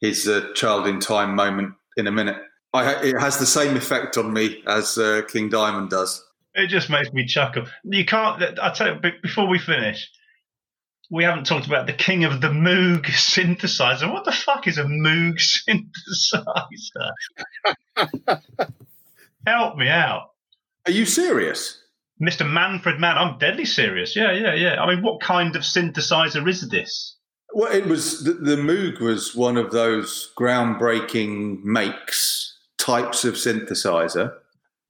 his 0.00 0.28
uh, 0.28 0.52
child 0.54 0.86
in 0.86 1.00
time 1.00 1.34
moment 1.34 1.74
in 1.96 2.06
a 2.06 2.12
minute. 2.12 2.36
I, 2.74 2.94
it 3.02 3.20
has 3.20 3.38
the 3.38 3.46
same 3.46 3.76
effect 3.76 4.16
on 4.16 4.32
me 4.32 4.62
as 4.66 4.98
uh, 4.98 5.22
King 5.28 5.48
Diamond 5.48 5.90
does. 5.90 6.24
It 6.54 6.68
just 6.68 6.90
makes 6.90 7.12
me 7.12 7.26
chuckle. 7.26 7.66
You 7.84 8.04
can't. 8.04 8.58
I 8.58 8.72
tell 8.72 8.94
you 8.94 9.12
before 9.22 9.48
we 9.48 9.58
finish 9.58 10.10
we 11.12 11.24
haven't 11.24 11.44
talked 11.44 11.66
about 11.66 11.86
the 11.86 11.92
king 11.92 12.24
of 12.24 12.40
the 12.40 12.48
Moog 12.48 13.04
synthesizer. 13.04 14.10
What 14.10 14.24
the 14.24 14.32
fuck 14.32 14.66
is 14.66 14.78
a 14.78 14.84
Moog 14.84 15.38
synthesizer? 15.68 17.12
Help 19.46 19.76
me 19.76 19.88
out. 19.88 20.30
Are 20.86 20.92
you 20.92 21.04
serious? 21.04 21.81
Mr. 22.22 22.48
Manfred 22.48 23.00
Mann, 23.00 23.18
I'm 23.18 23.38
deadly 23.38 23.64
serious. 23.64 24.14
Yeah, 24.14 24.32
yeah, 24.32 24.54
yeah. 24.54 24.80
I 24.80 24.94
mean, 24.94 25.02
what 25.02 25.20
kind 25.20 25.56
of 25.56 25.62
synthesizer 25.62 26.48
is 26.48 26.68
this? 26.68 27.16
Well, 27.54 27.72
it 27.72 27.86
was 27.86 28.24
the, 28.24 28.32
the 28.32 28.56
Moog 28.56 29.00
was 29.00 29.34
one 29.34 29.56
of 29.56 29.72
those 29.72 30.32
groundbreaking 30.38 31.62
makes 31.64 32.56
types 32.78 33.24
of 33.24 33.34
synthesizer 33.34 34.32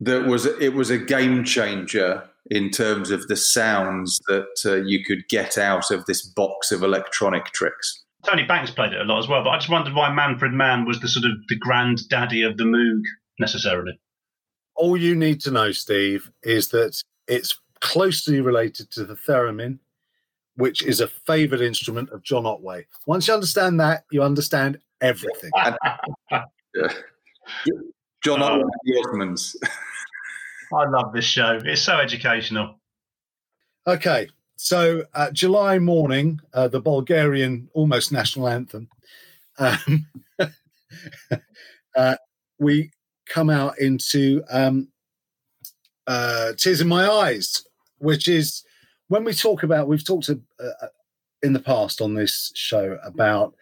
that 0.01 0.27
was 0.27 0.47
it 0.47 0.75
was 0.75 0.91
a 0.91 0.99
game 0.99 1.45
changer 1.45 2.29
in 2.51 2.71
terms 2.71 3.11
of 3.11 3.29
the 3.29 3.37
sounds 3.37 4.21
that 4.27 4.63
uh, 4.65 4.77
you 4.77 5.05
could 5.05 5.29
get 5.29 5.57
out 5.57 5.91
of 5.91 6.05
this 6.07 6.27
box 6.27 6.73
of 6.73 6.83
electronic 6.83 7.47
tricks. 7.47 8.03
Tony 8.25 8.45
Banks 8.45 8.71
played 8.71 8.93
it 8.93 9.01
a 9.01 9.05
lot 9.05 9.19
as 9.19 9.29
well, 9.29 9.43
but 9.43 9.51
I 9.51 9.59
just 9.59 9.69
wondered 9.69 9.95
why 9.95 10.13
Manfred 10.13 10.53
Mann 10.53 10.85
was 10.85 11.01
the 11.01 11.09
sort 11.09 11.25
of 11.25 11.33
the 11.49 11.57
granddaddy 11.57 12.43
of 12.43 12.57
the 12.57 12.65
Moog 12.65 13.03
necessarily. 13.39 13.99
All 14.75 14.97
you 14.97 15.15
need 15.15 15.41
to 15.43 15.51
know, 15.51 15.73
Steve, 15.73 16.31
is 16.43 16.69
that 16.69 17.03
it's 17.29 17.59
closely 17.81 18.41
related 18.41 18.91
to 18.93 19.05
the 19.05 19.15
theremin, 19.15 19.79
which 20.57 20.85
is 20.85 21.01
a 21.01 21.09
favoured 21.09 21.61
instrument 21.61 22.11
of 22.11 22.23
John 22.23 22.47
Otway. 22.47 22.87
Once 23.07 23.29
you 23.29 23.35
understand 23.35 23.81
that, 23.81 24.05
you 24.11 24.23
understand 24.23 24.79
everything. 25.01 25.51
yeah. 26.31 26.45
John 28.23 28.41
oh. 28.41 28.47
Otway, 28.47 28.71
the 28.85 29.05
Osmonds. 29.05 29.57
I 30.75 30.89
love 30.89 31.13
this 31.13 31.25
show. 31.25 31.59
It's 31.65 31.83
so 31.83 31.99
educational. 31.99 32.79
Okay, 33.87 34.29
so 34.57 35.03
uh, 35.13 35.31
July 35.33 35.79
morning, 35.81 36.41
uh, 36.55 36.69
the 36.69 36.81
Bulgarian 36.81 37.69
almost 37.75 38.13
national 38.13 38.49
anthem. 38.49 38.89
Um, 39.59 40.07
uh, 41.97 42.17
we 42.61 42.93
come 43.27 43.51
out 43.51 43.79
into 43.81 44.43
um, 44.51 44.89
uh, 46.07 46.53
"Tears 46.55 46.81
in 46.81 46.89
My 46.89 47.09
Eyes," 47.09 47.65
which 47.99 48.29
is 48.29 48.65
when 49.09 49.25
we 49.25 49.33
talk 49.33 49.63
about. 49.63 49.89
We've 49.89 50.05
talked 50.05 50.27
to, 50.27 50.41
uh, 50.61 50.87
in 51.43 51.53
the 51.53 51.61
past 51.61 52.01
on 52.01 52.15
this 52.15 52.53
show 52.55 52.99
about 53.05 53.55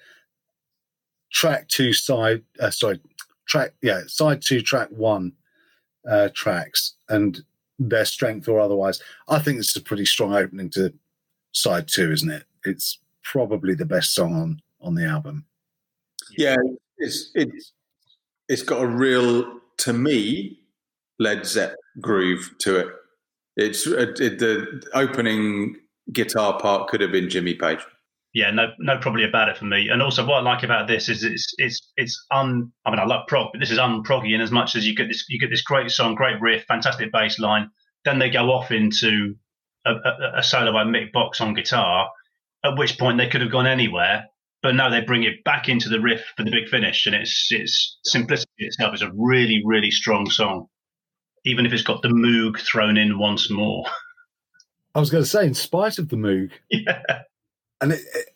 track 1.30 1.68
two, 1.68 1.92
side 1.92 2.42
uh, 2.60 2.70
sorry, 2.70 3.00
track 3.46 3.72
yeah, 3.82 4.02
side 4.06 4.42
two, 4.42 4.60
track 4.60 4.88
one 4.90 5.32
uh, 6.08 6.28
tracks 6.34 6.94
and 7.08 7.42
their 7.78 8.04
strength 8.04 8.48
or 8.48 8.60
otherwise. 8.60 9.00
I 9.28 9.38
think 9.38 9.58
this 9.58 9.70
is 9.70 9.76
a 9.76 9.82
pretty 9.82 10.04
strong 10.04 10.34
opening 10.34 10.70
to 10.70 10.92
side 11.52 11.88
two, 11.88 12.12
isn't 12.12 12.30
it? 12.30 12.44
It's 12.64 12.98
probably 13.22 13.74
the 13.74 13.86
best 13.86 14.14
song 14.14 14.34
on 14.34 14.62
on 14.80 14.94
the 14.94 15.04
album. 15.04 15.44
Yeah, 16.36 16.56
it's 16.98 17.30
it's 17.34 17.72
it's 18.48 18.62
got 18.62 18.82
a 18.82 18.86
real 18.86 19.60
to 19.78 19.92
me 19.92 20.59
Led 21.20 21.46
Zepp 21.46 21.76
groove 22.00 22.50
to 22.60 22.76
it. 22.80 22.88
It's 23.56 23.86
it, 23.86 24.18
it, 24.20 24.38
the 24.40 24.82
opening 24.94 25.76
guitar 26.12 26.58
part 26.58 26.88
could 26.88 27.00
have 27.00 27.12
been 27.12 27.30
Jimmy 27.30 27.54
Page 27.54 27.80
yeah, 28.32 28.50
no, 28.52 28.68
no, 28.78 28.96
probably 28.98 29.24
about 29.24 29.48
it 29.48 29.58
for 29.58 29.64
me. 29.64 29.88
And 29.88 30.00
also, 30.00 30.24
what 30.24 30.38
I 30.38 30.40
like 30.42 30.62
about 30.62 30.86
this 30.86 31.08
is 31.08 31.24
it's 31.24 31.52
it's 31.58 31.90
it's 31.96 32.26
un. 32.30 32.72
I 32.86 32.90
mean, 32.90 33.00
I 33.00 33.04
love 33.04 33.26
prog, 33.26 33.48
but 33.52 33.58
this 33.58 33.72
is 33.72 33.78
unproggy 33.78 34.34
in 34.34 34.40
as 34.40 34.52
much 34.52 34.76
as 34.76 34.86
you 34.86 34.94
get 34.94 35.08
this 35.08 35.24
you 35.28 35.40
get 35.40 35.50
this 35.50 35.62
great 35.62 35.90
song, 35.90 36.14
great 36.14 36.40
riff, 36.40 36.64
fantastic 36.66 37.10
bass 37.10 37.40
line. 37.40 37.70
Then 38.04 38.20
they 38.20 38.30
go 38.30 38.52
off 38.52 38.70
into 38.70 39.34
a, 39.84 39.90
a, 39.90 40.32
a 40.36 40.42
solo 40.44 40.72
by 40.72 40.84
Mick 40.84 41.10
Box 41.12 41.40
on 41.40 41.54
guitar, 41.54 42.08
at 42.64 42.78
which 42.78 42.98
point 42.98 43.18
they 43.18 43.28
could 43.28 43.40
have 43.40 43.50
gone 43.50 43.66
anywhere. 43.66 44.26
But 44.62 44.76
no, 44.76 44.90
they 44.90 45.00
bring 45.00 45.24
it 45.24 45.42
back 45.44 45.68
into 45.68 45.88
the 45.88 46.00
riff 46.00 46.22
for 46.36 46.44
the 46.44 46.52
big 46.52 46.68
finish, 46.68 47.06
and 47.06 47.16
it's 47.16 47.48
it's 47.50 47.98
simplicity 48.04 48.52
itself 48.58 48.94
is 48.94 49.02
a 49.02 49.10
really 49.12 49.60
really 49.64 49.90
strong 49.90 50.30
song, 50.30 50.68
even 51.44 51.66
if 51.66 51.72
it's 51.72 51.82
got 51.82 52.02
the 52.02 52.08
Moog 52.08 52.58
thrown 52.60 52.96
in 52.96 53.18
once 53.18 53.50
more. 53.50 53.84
I 54.94 55.00
was 55.00 55.10
going 55.10 55.22
to 55.24 55.28
say, 55.30 55.46
in 55.46 55.54
spite 55.54 55.98
of 55.98 56.08
the 56.08 56.16
Moog, 56.16 56.50
yeah 56.70 57.02
and 57.80 57.92
it, 57.92 58.00
it, 58.14 58.26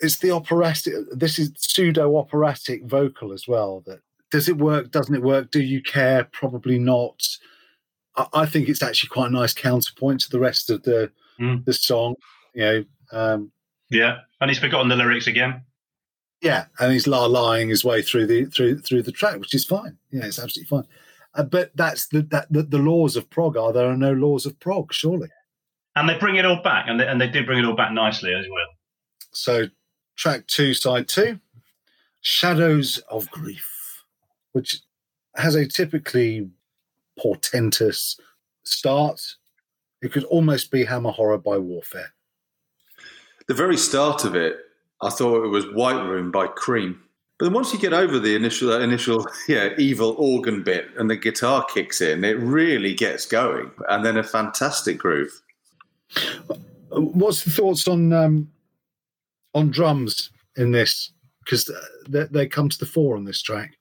it's 0.00 0.18
the 0.18 0.30
operatic. 0.30 0.94
This 1.12 1.38
is 1.38 1.52
pseudo 1.56 2.16
operatic 2.16 2.84
vocal 2.84 3.32
as 3.32 3.46
well. 3.48 3.82
That 3.86 4.00
does 4.30 4.48
it 4.48 4.56
work? 4.58 4.90
Doesn't 4.90 5.14
it 5.14 5.22
work? 5.22 5.50
Do 5.50 5.60
you 5.60 5.82
care? 5.82 6.24
Probably 6.24 6.78
not. 6.78 7.26
I, 8.16 8.26
I 8.32 8.46
think 8.46 8.68
it's 8.68 8.82
actually 8.82 9.08
quite 9.08 9.30
a 9.30 9.34
nice 9.34 9.52
counterpoint 9.52 10.20
to 10.22 10.30
the 10.30 10.40
rest 10.40 10.70
of 10.70 10.82
the 10.84 11.10
Mm. 11.38 11.64
the 11.66 11.74
song. 11.74 12.14
You 12.54 12.62
know, 12.62 12.84
um, 13.12 13.50
Yeah, 13.90 14.20
and 14.40 14.48
he's 14.50 14.58
forgotten 14.58 14.88
the 14.88 14.96
lyrics 14.96 15.26
again. 15.26 15.60
yeah, 16.40 16.64
and 16.78 16.90
he's 16.92 17.06
la 17.06 17.26
lying 17.26 17.68
his 17.68 17.84
way 17.84 18.00
through 18.00 18.26
the 18.26 18.46
through 18.46 18.78
through 18.78 19.02
the 19.02 19.12
track, 19.12 19.38
which 19.38 19.52
is 19.54 19.64
fine. 19.66 19.98
Yeah, 20.10 20.24
it's 20.24 20.38
absolutely 20.38 20.68
fine. 20.68 20.86
Uh, 21.36 21.42
but 21.42 21.70
that's 21.76 22.08
the 22.08 22.22
that 22.22 22.50
the, 22.50 22.62
the 22.62 22.78
laws 22.78 23.14
of 23.14 23.28
prog 23.28 23.56
are 23.56 23.72
there 23.72 23.88
are 23.88 23.96
no 23.96 24.12
laws 24.12 24.46
of 24.46 24.58
prog, 24.58 24.92
surely. 24.92 25.28
And 25.94 26.08
they 26.08 26.18
bring 26.18 26.36
it 26.36 26.44
all 26.44 26.62
back, 26.62 26.86
and 26.88 26.98
they, 26.98 27.06
and 27.06 27.20
they 27.20 27.28
did 27.28 27.46
bring 27.46 27.58
it 27.58 27.64
all 27.64 27.76
back 27.76 27.92
nicely 27.92 28.34
as 28.34 28.46
well. 28.50 28.66
So, 29.32 29.66
track 30.16 30.46
two, 30.46 30.74
side 30.74 31.08
two, 31.08 31.40
Shadows 32.20 32.98
of 33.10 33.30
Grief, 33.30 34.04
which 34.52 34.80
has 35.36 35.54
a 35.54 35.66
typically 35.66 36.50
portentous 37.18 38.18
start. 38.64 39.20
It 40.02 40.12
could 40.12 40.24
almost 40.24 40.70
be 40.70 40.84
Hammer 40.84 41.10
Horror 41.10 41.38
by 41.38 41.58
Warfare. 41.58 42.12
The 43.48 43.54
very 43.54 43.76
start 43.76 44.24
of 44.24 44.34
it, 44.34 44.56
I 45.00 45.10
thought 45.10 45.44
it 45.44 45.48
was 45.48 45.66
White 45.72 46.02
Room 46.02 46.30
by 46.30 46.46
Cream. 46.46 47.02
But 47.38 47.46
then 47.46 47.52
once 47.52 47.72
you 47.72 47.78
get 47.78 47.92
over 47.92 48.18
the 48.18 48.34
initial, 48.34 48.72
initial, 48.80 49.26
yeah, 49.48 49.70
evil 49.78 50.14
organ 50.18 50.62
bit 50.62 50.88
and 50.96 51.10
the 51.10 51.16
guitar 51.16 51.64
kicks 51.72 52.00
in, 52.00 52.24
it 52.24 52.38
really 52.38 52.94
gets 52.94 53.26
going, 53.26 53.70
and 53.88 54.04
then 54.04 54.16
a 54.16 54.22
fantastic 54.22 54.98
groove. 54.98 55.42
What's 56.90 57.44
the 57.44 57.50
thoughts 57.50 57.88
on 57.88 58.12
um, 58.12 58.50
on 59.54 59.70
drums 59.70 60.30
in 60.56 60.72
this? 60.72 61.12
Because 61.44 61.70
they, 62.08 62.24
they 62.24 62.46
come 62.46 62.68
to 62.68 62.78
the 62.78 62.86
fore 62.86 63.16
on 63.16 63.24
this 63.24 63.42
track. 63.42 63.76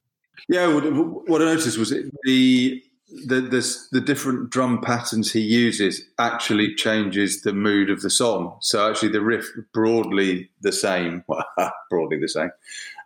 Yeah, 0.48 0.74
what, 0.74 0.84
what 1.30 1.42
I 1.42 1.46
noticed 1.46 1.78
was 1.78 1.92
it, 1.92 2.06
the 2.24 2.84
the 3.28 3.40
this, 3.40 3.88
the 3.90 4.02
different 4.02 4.50
drum 4.50 4.82
patterns 4.82 5.32
he 5.32 5.40
uses 5.40 6.02
actually 6.20 6.76
changes 6.76 7.42
the 7.42 7.54
mood 7.54 7.90
of 7.90 8.02
the 8.02 8.10
song. 8.10 8.58
So 8.62 8.90
actually, 8.90 9.10
the 9.10 9.22
riff 9.22 9.48
broadly 9.74 10.50
the 10.62 10.72
same, 10.72 11.24
broadly 11.90 12.20
the 12.20 12.28
same, 12.28 12.52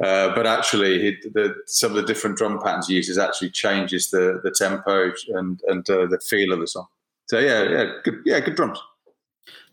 uh, 0.04 0.34
but 0.34 0.48
actually, 0.48 1.02
he, 1.02 1.30
the, 1.34 1.56
some 1.66 1.92
of 1.92 1.98
the 1.98 2.04
different 2.04 2.38
drum 2.38 2.60
patterns 2.62 2.88
he 2.88 2.96
uses 2.96 3.18
actually 3.18 3.50
changes 3.50 4.10
the 4.12 4.40
the 4.44 4.52
tempo 4.52 5.12
and 5.30 5.62
and 5.68 5.90
uh, 5.90 6.06
the 6.06 6.20
feel 6.20 6.54
of 6.54 6.60
the 6.60 6.68
song. 6.68 6.88
So 7.28 7.38
yeah, 7.40 7.64
yeah, 7.64 7.92
good, 8.04 8.22
yeah, 8.26 8.40
good 8.40 8.56
drums. 8.56 8.80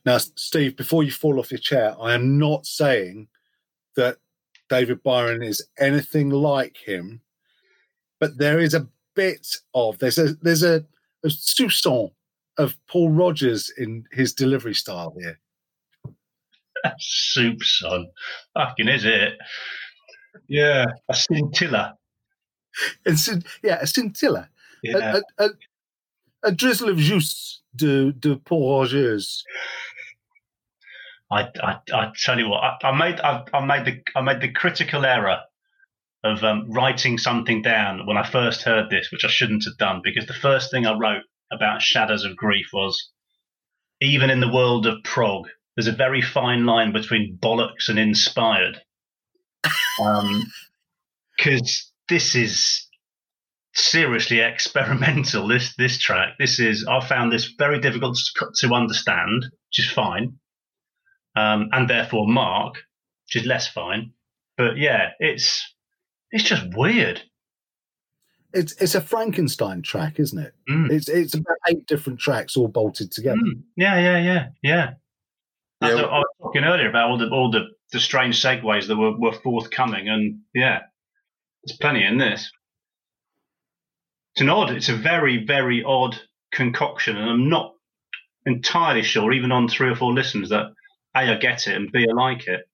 Now, 0.05 0.19
Steve, 0.19 0.77
before 0.77 1.03
you 1.03 1.11
fall 1.11 1.39
off 1.39 1.51
your 1.51 1.59
chair, 1.59 1.95
I 2.01 2.15
am 2.15 2.39
not 2.39 2.67
saying 2.67 3.29
that 3.97 4.19
David 4.69 5.03
Byron 5.03 5.43
is 5.43 5.67
anything 5.79 6.31
like 6.31 6.77
him, 6.77 7.21
but 8.21 8.39
there 8.39 8.59
is 8.59 8.75
a 8.75 8.89
bit 9.15 9.47
of 9.75 9.99
there's 9.99 10.19
a 10.19 10.35
there's 10.43 10.63
a, 10.63 10.85
a 11.25 11.29
soupçon 11.29 12.11
of 12.59 12.77
Paul 12.89 13.11
Rodgers 13.11 13.73
in 13.79 14.05
his 14.13 14.33
delivery 14.33 14.75
style 14.75 15.15
here. 15.19 15.39
Soup, 16.99 17.63
son. 17.63 18.09
Fucking 18.55 18.89
is 18.89 19.05
it? 19.05 19.39
Yeah, 20.49 20.87
a 21.09 21.15
scintilla. 21.15 21.97
It's 23.05 23.29
yeah, 23.63 23.79
a 23.81 23.87
scintilla, 23.87 24.49
Yeah. 24.83 25.17
a, 25.39 25.43
a, 25.43 25.47
a, 25.47 25.51
a 26.45 26.53
drizzle 26.53 26.89
of 26.89 26.99
juice 26.99 27.63
de 27.75 28.13
de 28.13 28.41
Rogers. 28.51 29.45
I, 31.31 31.49
I, 31.63 31.77
I 31.93 32.13
tell 32.23 32.39
you 32.39 32.49
what, 32.49 32.63
I, 32.63 32.89
I 32.89 32.97
made 32.97 33.21
I, 33.21 33.45
I 33.53 33.65
made 33.65 33.85
the 33.85 34.03
I 34.15 34.21
made 34.21 34.41
the 34.41 34.53
critical 34.53 35.05
error 35.05 35.41
of 36.23 36.43
um, 36.45 36.71
writing 36.71 37.19
something 37.19 37.63
down 37.63 38.07
when 38.07 38.17
I 38.17 38.29
first 38.29 38.63
heard 38.63 38.91
this, 38.91 39.11
which 39.11 39.25
I 39.25 39.29
shouldn't 39.29 39.65
have 39.65 39.77
done 39.79 40.01
because 40.03 40.27
the 40.27 40.35
first 40.35 40.71
thing 40.71 40.87
I 40.87 40.97
wrote 40.99 41.23
about 41.53 41.83
Shadows 41.83 42.25
of 42.25 42.37
Grief 42.37 42.67
was 42.73 43.11
even 44.01 44.31
in 44.31 44.41
the 44.41 44.53
world 44.53 44.87
of 44.87 45.03
prog, 45.05 45.49
there's 45.77 45.87
a 45.87 45.93
very 45.93 46.23
fine 46.23 46.67
line 46.67 46.93
between 46.93 47.39
bollocks 47.41 47.89
and 47.89 47.99
inspired. 47.99 48.81
Because 51.37 51.93
this 52.09 52.35
is 52.35 52.87
seriously 53.75 54.41
experimental. 54.41 55.49
This 55.49 55.75
this 55.77 55.99
track, 55.99 56.35
this 56.39 56.59
is 56.61 56.87
I 56.89 57.01
found 57.01 57.33
this 57.33 57.53
very 57.59 57.81
difficult 57.81 58.19
to, 58.37 58.47
to 58.61 58.75
understand, 58.75 59.43
which 59.43 59.87
is 59.87 59.91
fine 59.91 60.39
um, 61.37 61.69
and 61.73 61.89
therefore 61.89 62.27
Mark, 62.27 62.77
which 63.27 63.43
is 63.43 63.47
less 63.47 63.69
fine. 63.69 64.13
But 64.57 64.79
yeah, 64.79 65.11
it's 65.21 65.75
it's 66.31 66.45
just 66.45 66.65
weird. 66.75 67.23
It's 68.53 68.73
it's 68.81 68.95
a 68.95 69.01
Frankenstein 69.03 69.83
track, 69.83 70.19
isn't 70.19 70.39
it? 70.39 70.55
Mm. 70.69 70.91
It's 70.91 71.09
it's 71.09 71.35
about 71.35 71.59
eight 71.69 71.87
different 71.87 72.19
tracks 72.19 72.57
all 72.57 72.69
bolted 72.69 73.13
together. 73.13 73.37
Mm. 73.37 73.63
Yeah, 73.77 73.99
yeah, 74.01 74.19
yeah, 74.19 74.47
yeah. 74.63 74.91
That's 75.81 75.95
Yeah. 75.95 76.03
what 76.03 76.11
I 76.11 76.19
was 76.19 76.27
talking 76.41 76.65
earlier 76.65 76.89
about 76.89 77.11
all 77.11 77.19
the 77.19 77.29
all 77.29 77.51
the, 77.51 77.67
the 77.93 78.01
strange 78.01 78.43
segues 78.43 78.89
that 78.89 78.97
were, 78.97 79.17
were 79.17 79.33
forthcoming, 79.33 80.09
and 80.09 80.41
yeah, 80.55 80.81
there's 81.65 81.79
plenty 81.79 82.05
in 82.05 82.19
this. 82.19 82.51
It's 84.35 84.43
an 84.43 84.51
odd, 84.51 84.71
it's 84.71 84.89
a 84.89 84.97
very 84.97 85.45
very 85.45 85.83
odd 85.85 86.19
concoction, 86.53 87.17
and 87.17 87.31
I'm 87.31 87.49
not 87.49 87.75
entirely 88.45 89.03
sure, 89.03 89.33
even 89.33 89.53
on 89.53 89.69
three 89.69 89.91
or 89.91 89.97
four 89.97 90.13
listens, 90.13 90.51
that 90.51 90.73
a 91.15 91.19
I 91.19 91.35
get 91.37 91.67
it 91.67 91.77
and 91.77 91.91
b 91.91 92.07
I 92.09 92.13
like 92.13 92.47
it. 92.47 92.69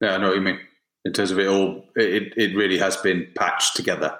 Yeah, 0.00 0.14
I 0.14 0.18
know 0.18 0.28
what 0.28 0.36
you 0.36 0.42
mean. 0.42 0.60
In 1.04 1.12
terms 1.12 1.30
of 1.30 1.38
it 1.38 1.46
all, 1.46 1.84
it, 1.96 2.34
it 2.36 2.56
really 2.56 2.78
has 2.78 2.96
been 2.96 3.28
patched 3.36 3.76
together. 3.76 4.18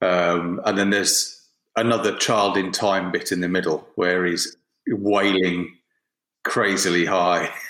Um, 0.00 0.60
and 0.64 0.78
then 0.78 0.90
there's 0.90 1.36
another 1.76 2.16
child 2.16 2.56
in 2.56 2.72
time 2.72 3.12
bit 3.12 3.32
in 3.32 3.40
the 3.40 3.48
middle 3.48 3.86
where 3.94 4.24
he's 4.24 4.56
wailing 4.88 5.76
crazily 6.44 7.04
high, 7.04 7.52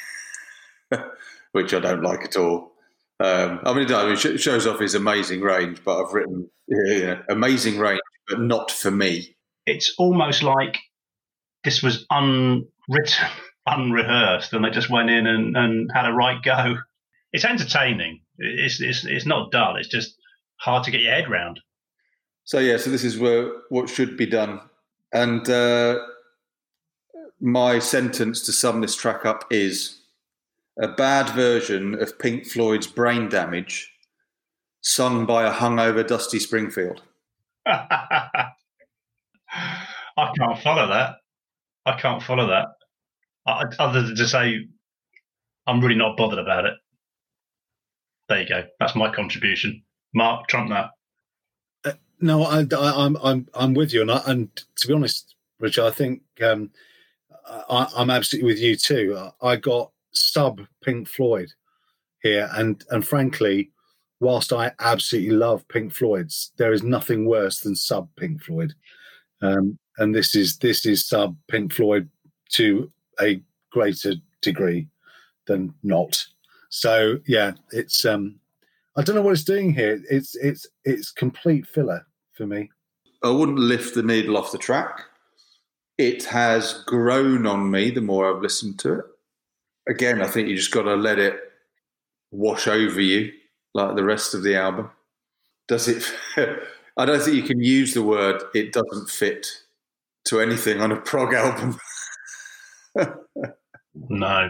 which 1.53 1.75
I 1.75 1.81
don't 1.81 2.03
like 2.03 2.25
at 2.25 2.37
all. 2.37 2.73
Um, 3.23 3.61
I 3.65 3.75
mean, 3.75 3.91
it 3.91 4.25
it 4.25 4.39
shows 4.39 4.67
off 4.67 4.81
his 4.81 4.95
amazing 4.95 5.43
range, 5.43 5.83
but 5.85 6.03
I've 6.03 6.13
written 6.13 6.51
yeah, 6.69 7.23
amazing 7.29 7.79
range, 7.79 8.01
but 8.29 8.41
not 8.41 8.71
for 8.71 8.91
me. 8.91 9.37
it's 9.67 9.95
almost 9.99 10.43
like 10.43 10.79
this 11.65 11.83
was 11.83 12.07
unwritten, 12.11 13.29
unrehearsed, 13.67 14.53
and 14.53 14.65
they 14.65 14.71
just 14.71 14.89
went 14.89 15.11
in 15.11 15.27
and, 15.27 15.57
and 15.57 15.91
had 15.93 16.07
a 16.07 16.13
right 16.13 16.43
go. 16.43 16.77
It's 17.33 17.45
entertaining. 17.45 18.23
It's, 18.39 18.81
it's 18.81 19.05
it's 19.05 19.27
not 19.27 19.53
dull. 19.53 19.77
It's 19.77 19.89
just 19.89 20.17
hard 20.57 20.85
to 20.85 20.91
get 20.91 21.03
your 21.03 21.13
head 21.13 21.31
round. 21.31 21.61
So 22.45 22.59
yeah, 22.59 22.79
so 22.79 22.91
this 22.91 23.05
is 23.05 23.19
where 23.19 23.53
what 23.69 23.91
should 23.91 24.17
be 24.17 24.27
done, 24.27 24.61
and 25.13 25.49
uh, 25.49 25.99
my 27.41 27.79
sentence 27.79 28.41
to 28.47 28.53
sum 28.53 28.81
this 28.81 28.97
track 28.97 29.27
up 29.27 29.45
is 29.51 30.00
a 30.81 30.89
bad 30.89 31.31
version 31.31 32.01
of 32.01 32.19
Pink 32.19 32.47
Floyd's 32.47 32.87
"Brain 32.87 33.29
Damage," 33.29 33.93
sung 34.81 35.27
by 35.27 35.45
a 35.47 35.53
hungover 35.53 36.07
Dusty 36.07 36.39
Springfield. 36.39 37.03
I 37.67 38.49
can't 40.17 40.59
follow 40.63 40.89
that. 40.89 41.17
I 41.87 41.99
can't 41.99 42.23
follow 42.23 42.47
that. 42.49 42.69
I, 43.47 43.65
other 43.79 44.03
than 44.03 44.17
to 44.17 44.29
say, 44.29 44.67
I'm 45.67 45.81
really 45.81 45.95
not 45.95 46.17
bothered 46.17 46.39
about 46.39 46.67
it. 46.67 46.75
There 48.29 48.43
you 48.43 48.49
go. 48.49 48.65
That's 48.79 48.95
my 48.95 49.11
contribution. 49.11 49.83
Mark, 50.15 50.47
trump 50.49 50.71
that. 50.71 50.91
No, 52.21 52.43
I, 52.45 52.61
I, 52.61 53.05
I'm 53.05 53.17
I'm 53.23 53.49
I'm 53.55 53.75
with 53.75 53.95
you, 53.95 54.03
and 54.03 54.11
I, 54.11 54.23
and 54.27 54.55
to 54.77 54.87
be 54.87 54.93
honest, 54.93 55.35
Richard, 55.59 55.87
I 55.87 55.91
think 55.91 56.23
um, 56.43 56.71
I, 57.49 57.87
I'm 57.97 58.11
absolutely 58.11 58.53
with 58.53 58.61
you 58.61 58.77
too. 58.77 59.31
I 59.41 59.57
got 59.57 59.91
sub 60.13 60.61
Pink 60.85 61.09
Floyd 61.09 61.51
here, 62.23 62.49
and 62.55 62.85
and 62.91 63.07
frankly, 63.07 63.71
whilst 64.21 64.53
I 64.53 64.73
absolutely 64.81 65.37
love 65.37 65.67
Pink 65.69 65.93
Floyd's, 65.93 66.53
there 66.57 66.73
is 66.73 66.83
nothing 66.83 67.27
worse 67.27 67.61
than 67.61 67.75
sub 67.75 68.09
Pink 68.17 68.43
Floyd, 68.43 68.75
um, 69.43 69.79
and 69.99 70.15
this 70.15 70.35
is 70.35 70.59
this 70.59 70.87
is 70.87 71.07
sub 71.07 71.37
Pink 71.49 71.73
Floyd 71.73 72.09
to 72.51 72.91
a 73.21 73.41
greater 73.71 74.15
degree 74.43 74.89
than 75.47 75.75
not. 75.83 76.25
So 76.69 77.19
yeah, 77.27 77.53
it's 77.73 78.05
um, 78.05 78.39
I 78.97 79.03
don't 79.03 79.17
know 79.17 79.23
what 79.23 79.33
it's 79.33 79.45
doing 79.45 79.75
here. 79.75 80.03
It's 80.11 80.35
it's 80.37 80.67
it's 80.85 81.11
complete 81.11 81.67
filler 81.67 82.07
for 82.33 82.47
me. 82.47 82.71
I 83.23 83.31
wouldn't 83.31 83.59
lift 83.59 83.95
the 83.95 84.03
needle 84.03 84.37
off 84.37 84.53
the 84.53 84.59
track. 84.59 85.03
It 85.99 86.25
has 86.25 86.83
grown 86.87 87.47
on 87.47 87.71
me 87.71 87.91
the 87.91 88.01
more 88.01 88.35
I've 88.35 88.43
listened 88.43 88.79
to 88.81 89.01
it. 89.01 89.05
Again, 89.91 90.23
I 90.23 90.29
think 90.29 90.49
you 90.49 90.57
just 90.57 90.71
got 90.73 90.83
to 90.85 90.95
let 90.95 91.19
it 91.19 91.39
wash 92.31 92.67
over 92.69 93.01
you 93.01 93.33
like 93.75 93.97
the 93.97 94.05
rest 94.05 94.35
of 94.35 94.43
the 94.43 94.57
album. 94.57 94.91
Does 95.69 95.89
it? 95.89 96.05
I 96.97 97.05
don't 97.07 97.21
think 97.23 97.37
you 97.37 97.43
can 97.43 97.61
use 97.63 97.95
the 97.95 98.03
word 98.03 98.43
"it 98.55 98.73
doesn't 98.73 99.11
fit" 99.11 99.47
to 100.27 100.41
anything 100.41 100.81
on 100.81 100.93
a 100.93 100.97
prog 101.01 101.35
album. 101.35 101.79
No. 104.09 104.49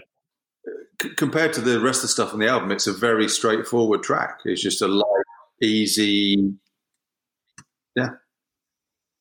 C- 1.03 1.15
compared 1.17 1.53
to 1.55 1.61
the 1.61 1.81
rest 1.81 1.99
of 1.99 2.03
the 2.03 2.09
stuff 2.09 2.33
on 2.35 2.41
the 2.41 2.49
album, 2.49 2.71
it's 2.71 2.87
a 2.87 2.93
very 2.93 3.29
straightforward 3.29 4.03
track. 4.03 4.41
It's 4.45 4.63
just 4.63 4.83
a 4.83 4.89
light, 4.89 5.25
easy. 5.63 6.55
Yeah. 7.97 8.11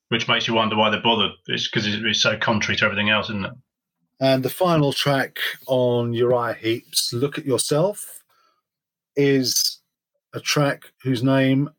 which 0.09 0.27
makes 0.27 0.47
you 0.47 0.53
wonder 0.53 0.75
why 0.75 0.89
they 0.89 0.99
bothered. 0.99 1.31
It's 1.47 1.69
because 1.69 1.87
it's 1.87 2.21
so 2.21 2.37
contrary 2.37 2.77
to 2.77 2.85
everything 2.85 3.09
else, 3.09 3.29
isn't 3.29 3.45
it? 3.45 3.53
And 4.19 4.43
the 4.43 4.49
final 4.49 4.91
track 4.91 5.39
on 5.67 6.13
Uriah 6.13 6.53
Heep's 6.53 7.13
Look 7.13 7.37
at 7.37 7.45
Yourself 7.45 8.21
is 9.15 9.79
a 10.33 10.39
track 10.39 10.91
whose 11.03 11.23
name 11.23 11.69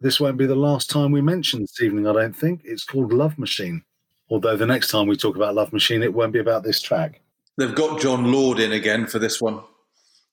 this 0.00 0.20
won't 0.20 0.36
be 0.36 0.46
the 0.46 0.54
last 0.54 0.90
time 0.90 1.10
we 1.10 1.22
mention 1.22 1.60
this 1.60 1.80
evening, 1.80 2.06
I 2.06 2.12
don't 2.12 2.36
think. 2.36 2.60
It's 2.64 2.84
called 2.84 3.12
Love 3.12 3.38
Machine. 3.38 3.82
Although 4.28 4.56
the 4.56 4.66
next 4.66 4.90
time 4.90 5.06
we 5.06 5.16
talk 5.16 5.36
about 5.36 5.54
Love 5.54 5.72
Machine, 5.72 6.02
it 6.02 6.12
won't 6.12 6.32
be 6.32 6.38
about 6.38 6.64
this 6.64 6.82
track. 6.82 7.20
They've 7.56 7.74
got 7.74 8.00
Jon 8.00 8.30
Lord 8.30 8.58
in 8.58 8.72
again 8.72 9.06
for 9.06 9.18
this 9.18 9.40
one. 9.40 9.60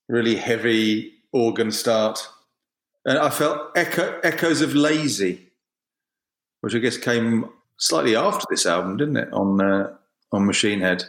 Really 0.09 0.35
heavy 0.35 1.13
organ 1.31 1.71
start. 1.71 2.27
And 3.05 3.17
I 3.17 3.29
felt 3.29 3.71
echo, 3.75 4.19
echoes 4.23 4.61
of 4.61 4.75
Lazy, 4.75 5.49
which 6.61 6.75
I 6.75 6.79
guess 6.79 6.97
came 6.97 7.49
slightly 7.77 8.15
after 8.15 8.45
this 8.49 8.65
album, 8.65 8.97
didn't 8.97 9.17
it? 9.17 9.31
On 9.31 9.61
uh, 9.61 9.95
on 10.33 10.45
Machine 10.45 10.81
Head, 10.81 11.05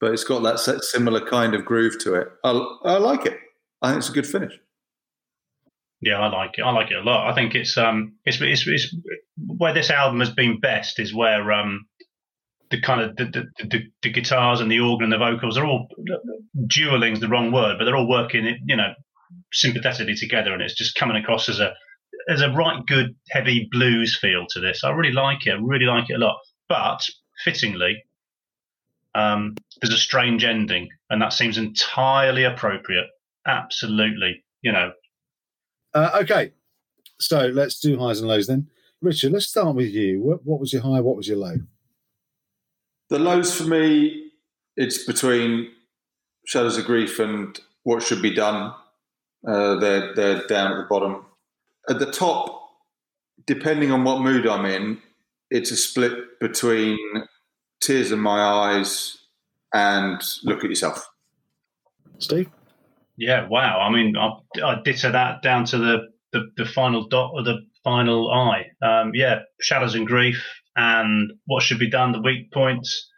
but 0.00 0.12
it's 0.12 0.24
got 0.24 0.42
that 0.42 0.58
similar 0.82 1.24
kind 1.24 1.54
of 1.54 1.64
groove 1.64 1.98
to 2.00 2.14
it. 2.14 2.28
I, 2.44 2.50
I 2.84 2.98
like 2.98 3.24
it. 3.24 3.38
I 3.80 3.88
think 3.88 3.98
it's 3.98 4.10
a 4.10 4.12
good 4.12 4.26
finish. 4.26 4.52
Yeah, 6.00 6.20
I 6.20 6.28
like 6.28 6.58
it. 6.58 6.62
I 6.62 6.70
like 6.72 6.90
it 6.90 6.98
a 6.98 7.02
lot. 7.02 7.30
I 7.30 7.34
think 7.34 7.54
it's 7.54 7.78
um, 7.78 8.16
it's 8.26 8.38
it's, 8.40 8.66
it's 8.66 8.94
where 9.38 9.72
this 9.72 9.90
album 9.90 10.20
has 10.20 10.30
been 10.30 10.60
best 10.60 10.98
is 10.98 11.14
where 11.14 11.50
um, 11.52 11.86
the 12.70 12.80
kind 12.80 13.00
of 13.00 13.16
the, 13.16 13.24
the, 13.24 13.64
the, 13.64 13.80
the 14.02 14.10
guitars 14.10 14.60
and 14.60 14.70
the 14.70 14.80
organ 14.80 15.04
and 15.04 15.12
the 15.12 15.18
vocals 15.18 15.56
are 15.56 15.64
all 15.64 15.88
dueling's 16.66 17.20
the 17.20 17.28
wrong 17.28 17.52
word, 17.52 17.76
but 17.78 17.84
they're 17.84 17.96
all 17.96 18.08
working, 18.08 18.58
you 18.66 18.76
know, 18.76 18.92
sympathetically 19.52 20.14
together, 20.14 20.52
and 20.52 20.62
it's 20.62 20.74
just 20.74 20.94
coming 20.96 21.16
across 21.16 21.48
as 21.48 21.60
a 21.60 21.72
as 22.28 22.42
a 22.42 22.50
right 22.50 22.84
good 22.86 23.14
heavy 23.30 23.68
blues 23.70 24.18
feel 24.20 24.46
to 24.50 24.60
this. 24.60 24.84
I 24.84 24.90
really 24.90 25.12
like 25.12 25.46
it. 25.46 25.52
I 25.52 25.58
really 25.60 25.86
like 25.86 26.10
it 26.10 26.14
a 26.14 26.18
lot. 26.18 26.36
But 26.68 27.00
fittingly, 27.42 28.04
um, 29.14 29.54
there's 29.80 29.94
a 29.94 29.98
strange 29.98 30.44
ending, 30.44 30.88
and 31.10 31.22
that 31.22 31.32
seems 31.32 31.58
entirely 31.58 32.44
appropriate. 32.44 33.06
Absolutely, 33.46 34.44
you 34.62 34.72
know. 34.72 34.92
Uh, 35.94 36.18
okay, 36.22 36.52
so 37.20 37.46
let's 37.48 37.78
do 37.78 37.98
highs 37.98 38.18
and 38.18 38.28
lows 38.28 38.46
then. 38.46 38.68
Richard, 39.00 39.32
let's 39.32 39.46
start 39.46 39.76
with 39.76 39.90
you. 39.90 40.22
What, 40.22 40.44
what 40.44 40.60
was 40.60 40.72
your 40.72 40.82
high? 40.82 41.00
What 41.00 41.16
was 41.16 41.28
your 41.28 41.36
low? 41.36 41.56
The 43.10 43.18
lows 43.18 43.54
for 43.54 43.64
me, 43.64 44.30
it's 44.76 45.04
between 45.04 45.70
Shadows 46.46 46.78
of 46.78 46.86
Grief 46.86 47.18
and 47.18 47.58
What 47.82 48.02
Should 48.02 48.22
Be 48.22 48.34
Done. 48.34 48.72
Uh, 49.46 49.76
they're 49.76 50.14
they're 50.14 50.46
down 50.46 50.72
at 50.72 50.76
the 50.76 50.86
bottom. 50.88 51.26
At 51.88 51.98
the 51.98 52.10
top, 52.10 52.70
depending 53.46 53.92
on 53.92 54.04
what 54.04 54.22
mood 54.22 54.46
I'm 54.46 54.64
in, 54.64 55.02
it's 55.50 55.70
a 55.70 55.76
split 55.76 56.38
between 56.40 56.98
Tears 57.80 58.12
in 58.12 58.20
My 58.20 58.40
Eyes 58.40 59.18
and 59.72 60.20
Look 60.42 60.64
at 60.64 60.70
Yourself. 60.70 61.08
Steve? 62.18 62.48
Yeah, 63.16 63.46
wow. 63.48 63.78
I 63.80 63.90
mean, 63.90 64.16
I, 64.16 64.32
I 64.64 64.80
ditto 64.82 65.12
that 65.12 65.42
down 65.42 65.64
to 65.66 65.78
the, 65.78 65.98
the, 66.32 66.50
the 66.56 66.64
final 66.64 67.06
dot 67.06 67.32
or 67.34 67.42
the 67.42 67.58
final 67.82 68.30
eye. 68.30 68.66
Um, 68.82 69.12
yeah, 69.14 69.40
Shadows 69.60 69.94
and 69.94 70.06
Grief 70.06 70.44
and 70.76 71.32
What 71.46 71.62
Should 71.62 71.78
Be 71.78 71.90
Done, 71.90 72.12
the 72.12 72.20
weak 72.20 72.50
points, 72.52 73.10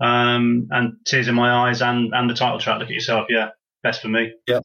um, 0.00 0.68
and 0.70 0.94
Tears 1.04 1.28
in 1.28 1.34
My 1.34 1.68
Eyes 1.68 1.82
and, 1.82 2.12
and 2.14 2.28
the 2.30 2.34
title 2.34 2.60
track, 2.60 2.78
Look 2.78 2.88
at 2.88 2.94
Yourself. 2.94 3.26
Yeah, 3.28 3.48
best 3.82 4.02
for 4.02 4.08
me. 4.08 4.32
Yeah. 4.46 4.60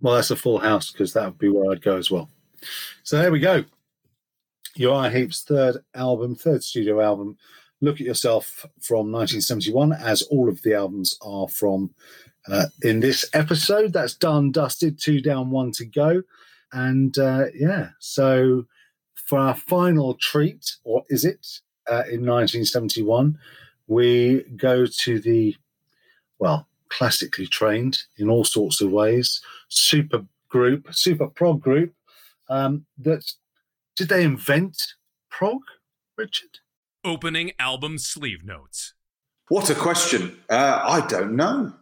Well, 0.00 0.16
that's 0.16 0.30
a 0.30 0.36
full 0.36 0.58
house 0.58 0.90
because 0.90 1.14
that 1.14 1.24
would 1.24 1.38
be 1.38 1.48
where 1.48 1.72
I'd 1.72 1.82
go 1.82 1.96
as 1.96 2.10
well. 2.10 2.28
So 3.02 3.18
there 3.18 3.32
we 3.32 3.40
go. 3.40 3.64
Uriah 4.76 5.10
Heep's 5.10 5.42
third 5.42 5.78
album, 5.94 6.34
third 6.34 6.62
studio 6.62 7.00
album, 7.00 7.36
Look 7.80 8.00
at 8.00 8.06
Yourself 8.06 8.66
from 8.80 9.12
1971, 9.12 9.92
as 9.92 10.22
all 10.22 10.48
of 10.48 10.62
the 10.62 10.74
albums 10.74 11.18
are 11.22 11.48
from 11.48 11.90
uh, 12.48 12.66
in 12.82 13.00
this 13.00 13.28
episode. 13.34 13.92
That's 13.92 14.14
done, 14.14 14.52
dusted, 14.52 14.98
two 14.98 15.20
down, 15.20 15.50
one 15.50 15.70
to 15.72 15.84
go. 15.84 16.22
And 16.72 17.16
uh, 17.18 17.46
yeah, 17.54 17.90
so 17.98 18.66
for 19.14 19.38
our 19.38 19.54
final 19.54 20.14
treat, 20.14 20.76
or 20.84 21.04
is 21.08 21.24
it 21.24 21.46
uh, 21.88 22.04
in 22.10 22.24
1971, 22.26 23.38
we 23.86 24.42
go 24.56 24.86
to 24.86 25.20
the, 25.20 25.56
well, 26.38 26.66
classically 26.88 27.46
trained 27.46 27.98
in 28.16 28.28
all 28.28 28.44
sorts 28.44 28.80
of 28.80 28.90
ways, 28.90 29.40
super 29.68 30.24
group, 30.48 30.94
super 30.94 31.26
prog 31.26 31.60
group 31.60 31.92
um, 32.48 32.86
that 32.98 33.24
did 33.96 34.08
they 34.08 34.24
invent 34.24 34.94
prog, 35.30 35.62
Richard? 36.16 36.58
Opening 37.04 37.52
album 37.58 37.98
sleeve 37.98 38.44
notes. 38.44 38.94
What 39.48 39.68
a 39.70 39.74
question. 39.74 40.38
Uh, 40.48 40.80
I 40.82 41.06
don't 41.06 41.36
know. 41.36 41.72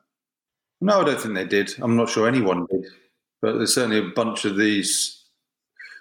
No, 0.80 1.00
I 1.00 1.04
don't 1.04 1.20
think 1.20 1.34
they 1.34 1.44
did. 1.44 1.74
I'm 1.80 1.96
not 1.96 2.08
sure 2.08 2.26
anyone 2.26 2.66
did. 2.70 2.86
But 3.40 3.54
there's 3.54 3.74
certainly 3.74 3.98
a 3.98 4.10
bunch 4.14 4.44
of 4.44 4.56
these 4.56 5.22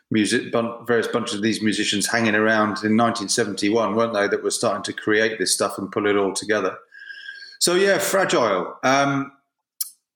music, 0.09 0.53
various 0.85 1.07
bunches 1.07 1.35
of 1.35 1.41
these 1.41 1.61
musicians 1.61 2.07
hanging 2.07 2.35
around 2.35 2.83
in 2.83 2.97
1971, 2.97 3.95
weren't 3.95 4.13
they, 4.13 4.27
that 4.27 4.43
were 4.43 4.51
starting 4.51 4.83
to 4.83 4.93
create 4.93 5.39
this 5.39 5.53
stuff 5.53 5.77
and 5.77 5.91
pull 5.91 6.07
it 6.07 6.17
all 6.17 6.33
together. 6.33 6.77
So, 7.59 7.75
yeah, 7.75 7.99
Fragile. 7.99 8.75
Um, 8.83 9.31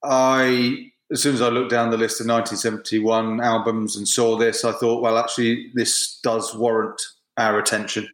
I 0.04 0.91
as 1.12 1.22
soon 1.22 1.36
as 1.36 1.41
I 1.41 1.49
looked 1.49 1.72
down 1.72 1.91
the 1.91 1.97
list 1.97 2.20
of 2.20 2.28
1971 2.28 3.41
albums 3.41 3.95
and 3.95 4.08
saw 4.08 4.38
this, 4.38 4.66
I 4.66 4.72
thought, 4.72 5.01
well, 5.01 5.18
actually, 5.18 5.72
this 5.76 6.20
does 6.24 6.56
warrant 6.56 6.99
our 7.38 7.60
attention. 7.60 8.08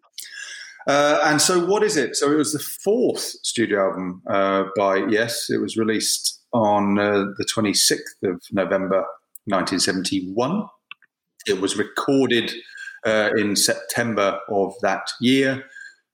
Uh, 0.87 1.21
and 1.25 1.41
so, 1.41 1.65
what 1.65 1.83
is 1.83 1.95
it? 1.95 2.15
So, 2.15 2.31
it 2.31 2.35
was 2.35 2.53
the 2.53 2.59
fourth 2.83 3.21
studio 3.21 3.89
album 3.89 4.21
uh, 4.29 4.63
by 4.75 4.97
Yes. 5.09 5.49
It 5.49 5.61
was 5.61 5.77
released 5.77 6.41
on 6.53 6.99
uh, 6.99 7.25
the 7.37 7.45
26th 7.45 8.23
of 8.23 8.41
November 8.51 9.05
1971. 9.45 10.65
It 11.47 11.61
was 11.61 11.77
recorded 11.77 12.51
uh, 13.05 13.29
in 13.37 13.55
September 13.55 14.39
of 14.49 14.73
that 14.81 15.09
year, 15.21 15.63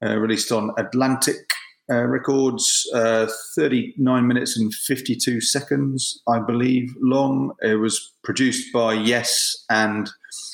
uh, 0.05 0.17
released 0.17 0.51
on 0.51 0.71
Atlantic 0.78 1.47
uh, 1.89 2.03
records, 2.03 2.89
uh, 2.93 3.27
39 3.55 4.27
minutes 4.27 4.57
and 4.57 4.73
52 4.73 5.39
seconds, 5.41 6.21
I 6.27 6.39
believe, 6.39 6.93
long. 6.99 7.53
It 7.61 7.75
was 7.75 8.13
produced 8.23 8.73
by 8.73 8.93
Yes 8.93 9.65
and 9.69 10.09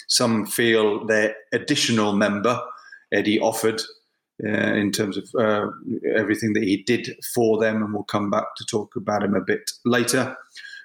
some 0.08 0.46
feel 0.46 1.06
their 1.06 1.36
additional 1.52 2.14
member, 2.14 2.62
Eddie 3.12 3.40
Offord, 3.40 3.82
uh, 4.46 4.50
in 4.50 4.92
terms 4.92 5.18
of 5.18 5.30
uh, 5.40 5.68
everything 6.16 6.54
that 6.54 6.64
he 6.64 6.84
did 6.84 7.16
for 7.34 7.60
them, 7.60 7.78
and 7.84 7.94
we'll 7.94 8.04
come 8.04 8.30
back 8.30 8.56
to 8.58 8.66
talk 8.66 8.96
about 8.96 9.24
him 9.24 9.36
a 9.36 9.42
bit 9.42 9.72
later. 9.86 10.36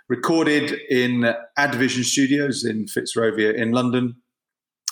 Recorded 0.09 0.73
in 0.89 1.35
Advision 1.59 2.05
Studios 2.05 2.65
in 2.65 2.87
Fitzrovia 2.87 3.55
in 3.55 3.73
London, 3.73 4.17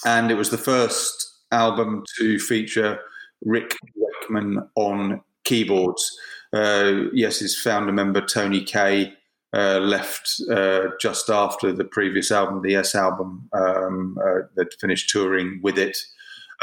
and 0.05 0.31
it 0.31 0.35
was 0.35 0.51
the 0.51 0.59
first 0.59 1.35
album 1.51 2.05
to 2.19 2.39
feature 2.39 2.99
Rick 3.43 3.75
Wakeman 3.95 4.69
on 4.75 5.23
keyboards. 5.47 6.11
Uh, 6.53 7.05
yes, 7.13 7.39
his 7.39 7.59
founder 7.59 7.93
member 7.93 8.21
Tony 8.21 8.63
Kaye 8.63 9.15
uh, 9.55 9.79
left 9.79 10.41
uh, 10.51 10.89
just 11.01 11.31
after 11.31 11.73
the 11.73 11.85
previous 11.85 12.31
album, 12.31 12.61
the 12.63 12.73
Yes 12.73 12.95
album, 12.95 13.49
um, 13.53 14.19
uh, 14.21 14.43
that 14.57 14.75
finished 14.81 15.09
touring 15.09 15.61
with 15.63 15.79
it, 15.79 15.97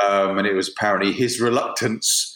um, 0.07 0.37
and 0.37 0.45
it 0.45 0.53
was 0.53 0.69
apparently 0.69 1.11
his 1.11 1.41
reluctance 1.41 2.31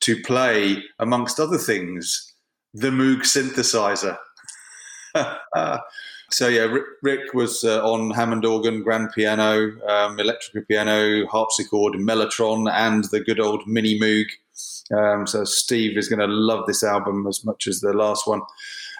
to 0.00 0.20
play, 0.22 0.82
amongst 0.98 1.38
other 1.38 1.58
things, 1.58 2.34
the 2.74 2.90
Moog 2.90 3.20
synthesizer. 3.20 4.18
so 6.30 6.48
yeah, 6.48 6.62
Rick, 6.62 6.84
Rick 7.02 7.34
was 7.34 7.62
uh, 7.64 7.82
on 7.86 8.10
Hammond 8.10 8.44
organ, 8.44 8.82
grand 8.82 9.10
piano, 9.14 9.70
um, 9.88 10.18
electric 10.18 10.66
piano, 10.66 11.26
harpsichord, 11.26 11.94
mellotron, 11.94 12.70
and 12.70 13.04
the 13.04 13.20
good 13.20 13.38
old 13.38 13.66
mini 13.66 13.98
Moog. 13.98 14.26
Um, 14.96 15.26
so 15.26 15.44
Steve 15.44 15.96
is 15.96 16.08
going 16.08 16.18
to 16.18 16.26
love 16.26 16.66
this 16.66 16.82
album 16.82 17.26
as 17.26 17.44
much 17.44 17.66
as 17.66 17.80
the 17.80 17.92
last 17.92 18.26
one. 18.26 18.42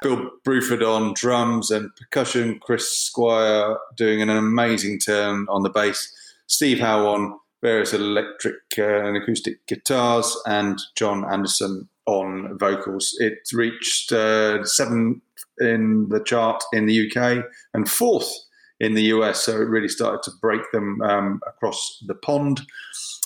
Bill 0.02 0.30
Bruford 0.44 0.82
on 0.82 1.14
drums 1.14 1.70
and 1.70 1.94
percussion, 1.96 2.58
Chris 2.60 2.88
Squire 2.88 3.76
doing 3.96 4.20
an 4.22 4.30
amazing 4.30 4.98
turn 4.98 5.46
on 5.48 5.62
the 5.62 5.70
bass, 5.70 6.12
Steve 6.46 6.80
Howe 6.80 7.06
on 7.06 7.38
various 7.62 7.92
electric 7.92 8.56
uh, 8.78 9.04
and 9.04 9.16
acoustic 9.16 9.64
guitars, 9.66 10.36
and 10.46 10.80
Jon 10.96 11.24
Anderson 11.30 11.88
on 12.06 12.58
vocals. 12.58 13.16
It 13.20 13.48
reached 13.52 14.12
uh, 14.12 14.64
seventh 14.64 15.22
in 15.60 16.08
the 16.08 16.22
chart 16.24 16.62
in 16.72 16.86
the 16.86 17.10
UK 17.10 17.44
and 17.74 17.88
fourth 17.88 18.32
in 18.80 18.94
the 18.94 19.04
US, 19.04 19.42
so 19.42 19.52
it 19.52 19.68
really 19.68 19.88
started 19.88 20.22
to 20.24 20.36
break 20.40 20.62
them 20.72 21.00
um, 21.02 21.40
across 21.46 22.02
the 22.06 22.16
pond. 22.16 22.62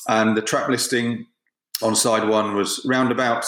And 0.08 0.36
the 0.36 0.42
track 0.42 0.68
listing 0.68 1.26
on 1.82 1.94
side 1.94 2.28
one 2.28 2.54
was 2.54 2.84
Roundabout, 2.88 3.44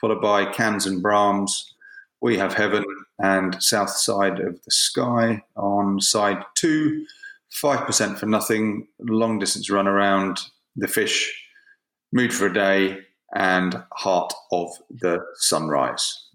followed 0.00 0.20
by 0.20 0.46
Cans 0.46 0.86
and 0.86 1.02
Brahms, 1.02 1.74
We 2.20 2.36
Have 2.36 2.54
Heaven, 2.54 2.84
and 3.18 3.62
South 3.62 3.90
Side 3.90 4.40
of 4.40 4.62
the 4.62 4.70
Sky. 4.70 5.42
On 5.56 6.00
side 6.00 6.42
two, 6.56 7.06
5% 7.62 8.18
for 8.18 8.26
Nothing, 8.26 8.86
Long 9.00 9.38
Distance 9.38 9.70
Run 9.70 9.88
Around, 9.88 10.40
The 10.76 10.88
Fish, 10.88 11.32
Mood 12.12 12.32
for 12.32 12.46
a 12.46 12.52
Day, 12.52 12.98
and 13.34 13.82
Heart 13.92 14.32
of 14.52 14.70
the 14.90 15.24
Sunrise. 15.36 16.28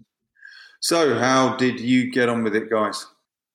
So, 0.80 1.18
how 1.18 1.56
did 1.56 1.80
you 1.80 2.10
get 2.10 2.28
on 2.28 2.44
with 2.44 2.54
it, 2.56 2.70
guys? 2.70 3.06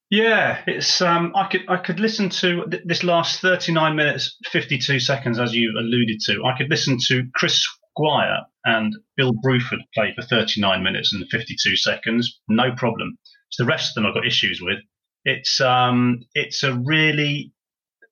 Yeah, 0.09 0.61
it's 0.67 1.01
um, 1.01 1.31
I 1.35 1.47
could 1.47 1.61
I 1.69 1.77
could 1.77 1.99
listen 1.99 2.29
to 2.29 2.65
th- 2.65 2.83
this 2.85 3.03
last 3.03 3.39
thirty 3.39 3.71
nine 3.71 3.95
minutes 3.95 4.35
fifty 4.45 4.77
two 4.77 4.99
seconds 4.99 5.39
as 5.39 5.55
you 5.55 5.71
alluded 5.79 6.19
to. 6.25 6.43
I 6.43 6.57
could 6.57 6.69
listen 6.69 6.97
to 7.07 7.25
Chris 7.33 7.65
Squire 7.95 8.41
and 8.65 8.93
Bill 9.17 9.33
Bruford 9.33 9.79
play 9.93 10.13
for 10.15 10.21
thirty 10.21 10.61
nine 10.61 10.83
minutes 10.83 11.13
and 11.13 11.27
fifty 11.29 11.55
two 11.61 11.75
seconds, 11.75 12.39
no 12.47 12.71
problem. 12.71 13.17
It's 13.49 13.57
the 13.57 13.65
rest 13.65 13.91
of 13.91 13.95
them 13.95 14.05
I've 14.05 14.13
got 14.13 14.25
issues 14.25 14.61
with. 14.61 14.79
It's 15.25 15.59
um, 15.61 16.21
it's 16.33 16.63
a 16.63 16.73
really 16.73 17.53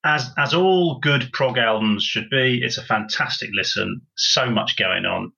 as 0.03 0.31
as 0.37 0.53
all 0.53 0.99
good 0.99 1.29
prog 1.33 1.57
albums 1.57 2.03
should 2.03 2.29
be. 2.29 2.61
It's 2.63 2.77
a 2.77 2.85
fantastic 2.85 3.49
listen. 3.53 4.01
So 4.15 4.49
much 4.49 4.77
going 4.77 5.05
on. 5.05 5.31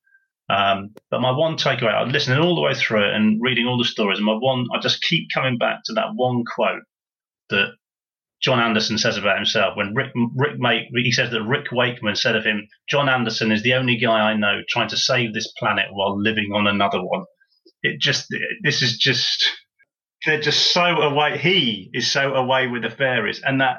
Um, 0.50 0.94
but 1.10 1.22
my 1.22 1.32
one 1.32 1.56
takeaway, 1.56 1.94
I'm 1.94 2.12
listening 2.12 2.40
all 2.40 2.56
the 2.56 2.62
way 2.62 2.74
through 2.74 3.08
it 3.08 3.14
and 3.14 3.40
reading 3.42 3.68
all 3.68 3.78
the 3.78 3.86
stories, 3.86 4.18
and 4.18 4.26
my 4.26 4.34
one, 4.34 4.68
I 4.74 4.80
just 4.80 5.02
keep 5.02 5.30
coming 5.34 5.58
back 5.58 5.80
to 5.86 5.94
that 5.94 6.14
one 6.14 6.44
quote 6.44 6.84
that 7.50 7.70
Jon 8.42 8.60
Anderson 8.60 8.98
says 8.98 9.18
about 9.18 9.38
himself 9.38 9.78
when 9.78 9.94
Rick 9.94 10.12
Rick 10.36 10.58
Mate, 10.58 10.88
he 10.96 11.12
says 11.12 11.30
that 11.32 11.44
Rick 11.44 11.72
Wakeman 11.72 12.16
said 12.16 12.36
of 12.36 12.44
him, 12.44 12.68
Jon 12.90 13.08
Anderson 13.08 13.52
is 13.52 13.62
the 13.62 13.76
only 13.76 13.98
guy 13.98 14.32
I 14.32 14.36
know 14.36 14.62
trying 14.68 14.90
to 14.90 14.98
save 14.98 15.34
this 15.34 15.52
planet 15.60 15.88
while 15.92 16.20
living 16.20 16.52
on 16.54 16.66
another 16.66 17.02
one. 17.02 17.26
It 17.84 18.00
just 18.00 18.28
this 18.64 18.82
is 18.82 18.98
just 18.98 19.48
they're 20.26 20.42
just 20.42 20.72
so 20.74 20.82
away. 20.82 21.38
He 21.38 21.90
is 21.94 22.12
so 22.12 22.34
away 22.34 22.68
with 22.68 22.82
the 22.82 22.90
fairies, 22.90 23.42
and 23.44 23.62
that 23.62 23.78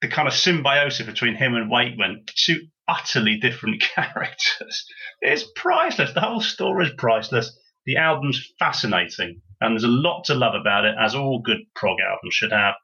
the 0.00 0.08
kind 0.08 0.28
of 0.28 0.34
symbiosis 0.34 1.06
between 1.06 1.34
him 1.34 1.54
and 1.54 1.70
Wakeman, 1.70 2.24
two 2.36 2.60
utterly 2.86 3.38
different 3.38 3.80
characters. 3.94 4.86
It's 5.20 5.44
priceless. 5.56 6.12
The 6.12 6.20
whole 6.20 6.40
story 6.40 6.86
is 6.86 6.92
priceless. 6.96 7.58
The 7.86 7.96
album's 7.96 8.52
fascinating, 8.58 9.42
and 9.60 9.72
there's 9.72 9.84
a 9.84 9.88
lot 9.88 10.24
to 10.24 10.34
love 10.34 10.54
about 10.54 10.84
it, 10.84 10.94
as 11.00 11.16
all 11.16 11.40
good 11.40 11.58
prog 11.74 11.98
albums 12.00 12.34
should 12.34 12.52
have. 12.52 12.74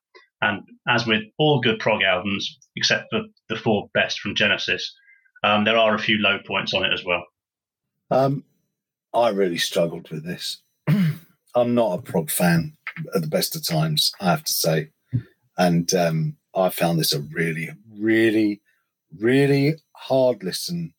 And 0.45 0.63
as 0.87 1.07
with 1.07 1.23
all 1.39 1.61
good 1.61 1.79
prog 1.79 2.03
albums, 2.03 2.59
except 2.77 3.07
for 3.11 3.23
the 3.49 3.57
four 3.57 3.89
best 3.95 4.21
from 4.21 4.35
Genesis, 4.35 4.95
um, 5.43 5.65
there 5.65 5.79
are 5.79 5.95
a 5.95 5.99
few 5.99 6.19
low 6.19 6.39
points 6.47 6.75
on 6.75 6.85
it 6.85 6.93
as 6.93 7.03
well. 7.03 7.25
Um, 8.11 8.45
I 9.15 9.31
really 9.31 9.57
struggled 9.57 10.11
with 10.11 10.25
this. 10.25 10.61
I'm 11.55 11.75
not 11.75 11.99
a 11.99 12.03
prog 12.03 12.31
fan 12.31 12.77
at 13.15 13.23
the 13.23 13.29
best 13.29 13.57
of 13.57 13.67
times, 13.67 14.13
I 14.21 14.27
have 14.27 14.45
to 14.45 14.53
say. 14.53 14.91
And 15.57 15.93
um, 15.95 16.37
I 16.55 16.69
found 16.69 16.99
this 16.99 17.15
a 17.15 17.21
really, 17.21 17.71
really, 17.99 18.61
really 19.19 19.77
hard 19.93 20.43
listen. 20.45 20.93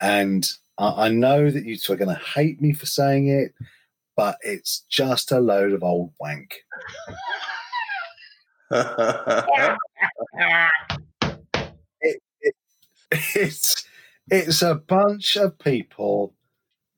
And 0.00 0.46
I, 0.78 1.06
I 1.06 1.08
know 1.08 1.50
that 1.50 1.64
you 1.64 1.76
two 1.76 1.92
are 1.92 1.96
going 1.96 2.14
to 2.14 2.22
hate 2.22 2.60
me 2.60 2.72
for 2.72 2.86
saying 2.86 3.28
it, 3.28 3.52
but 4.16 4.36
it's 4.42 4.84
just 4.88 5.32
a 5.32 5.40
load 5.40 5.72
of 5.72 5.82
old 5.82 6.12
wank. 6.20 6.54
it, 8.70 9.78
it, 12.40 12.54
it's 13.10 13.86
it's 14.28 14.62
a 14.62 14.74
bunch 14.74 15.36
of 15.36 15.58
people 15.58 16.34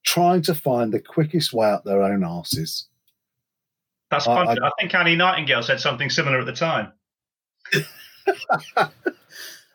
trying 0.05 0.43
to 0.43 0.55
find 0.55 0.93
the 0.93 1.01
quickest 1.01 1.53
way 1.53 1.69
up 1.69 1.85
their 1.85 2.03
own 2.03 2.25
asses. 2.25 2.89
That's 4.11 4.27
I, 4.27 4.45
I, 4.45 4.53
I 4.53 4.71
think 4.81 4.95
Annie 4.95 5.17
Nightingale 5.17 5.63
said 5.63 5.81
something 5.81 6.09
similar 6.09 6.41
at 6.41 6.47
the 6.47 6.53
time. 6.53 6.93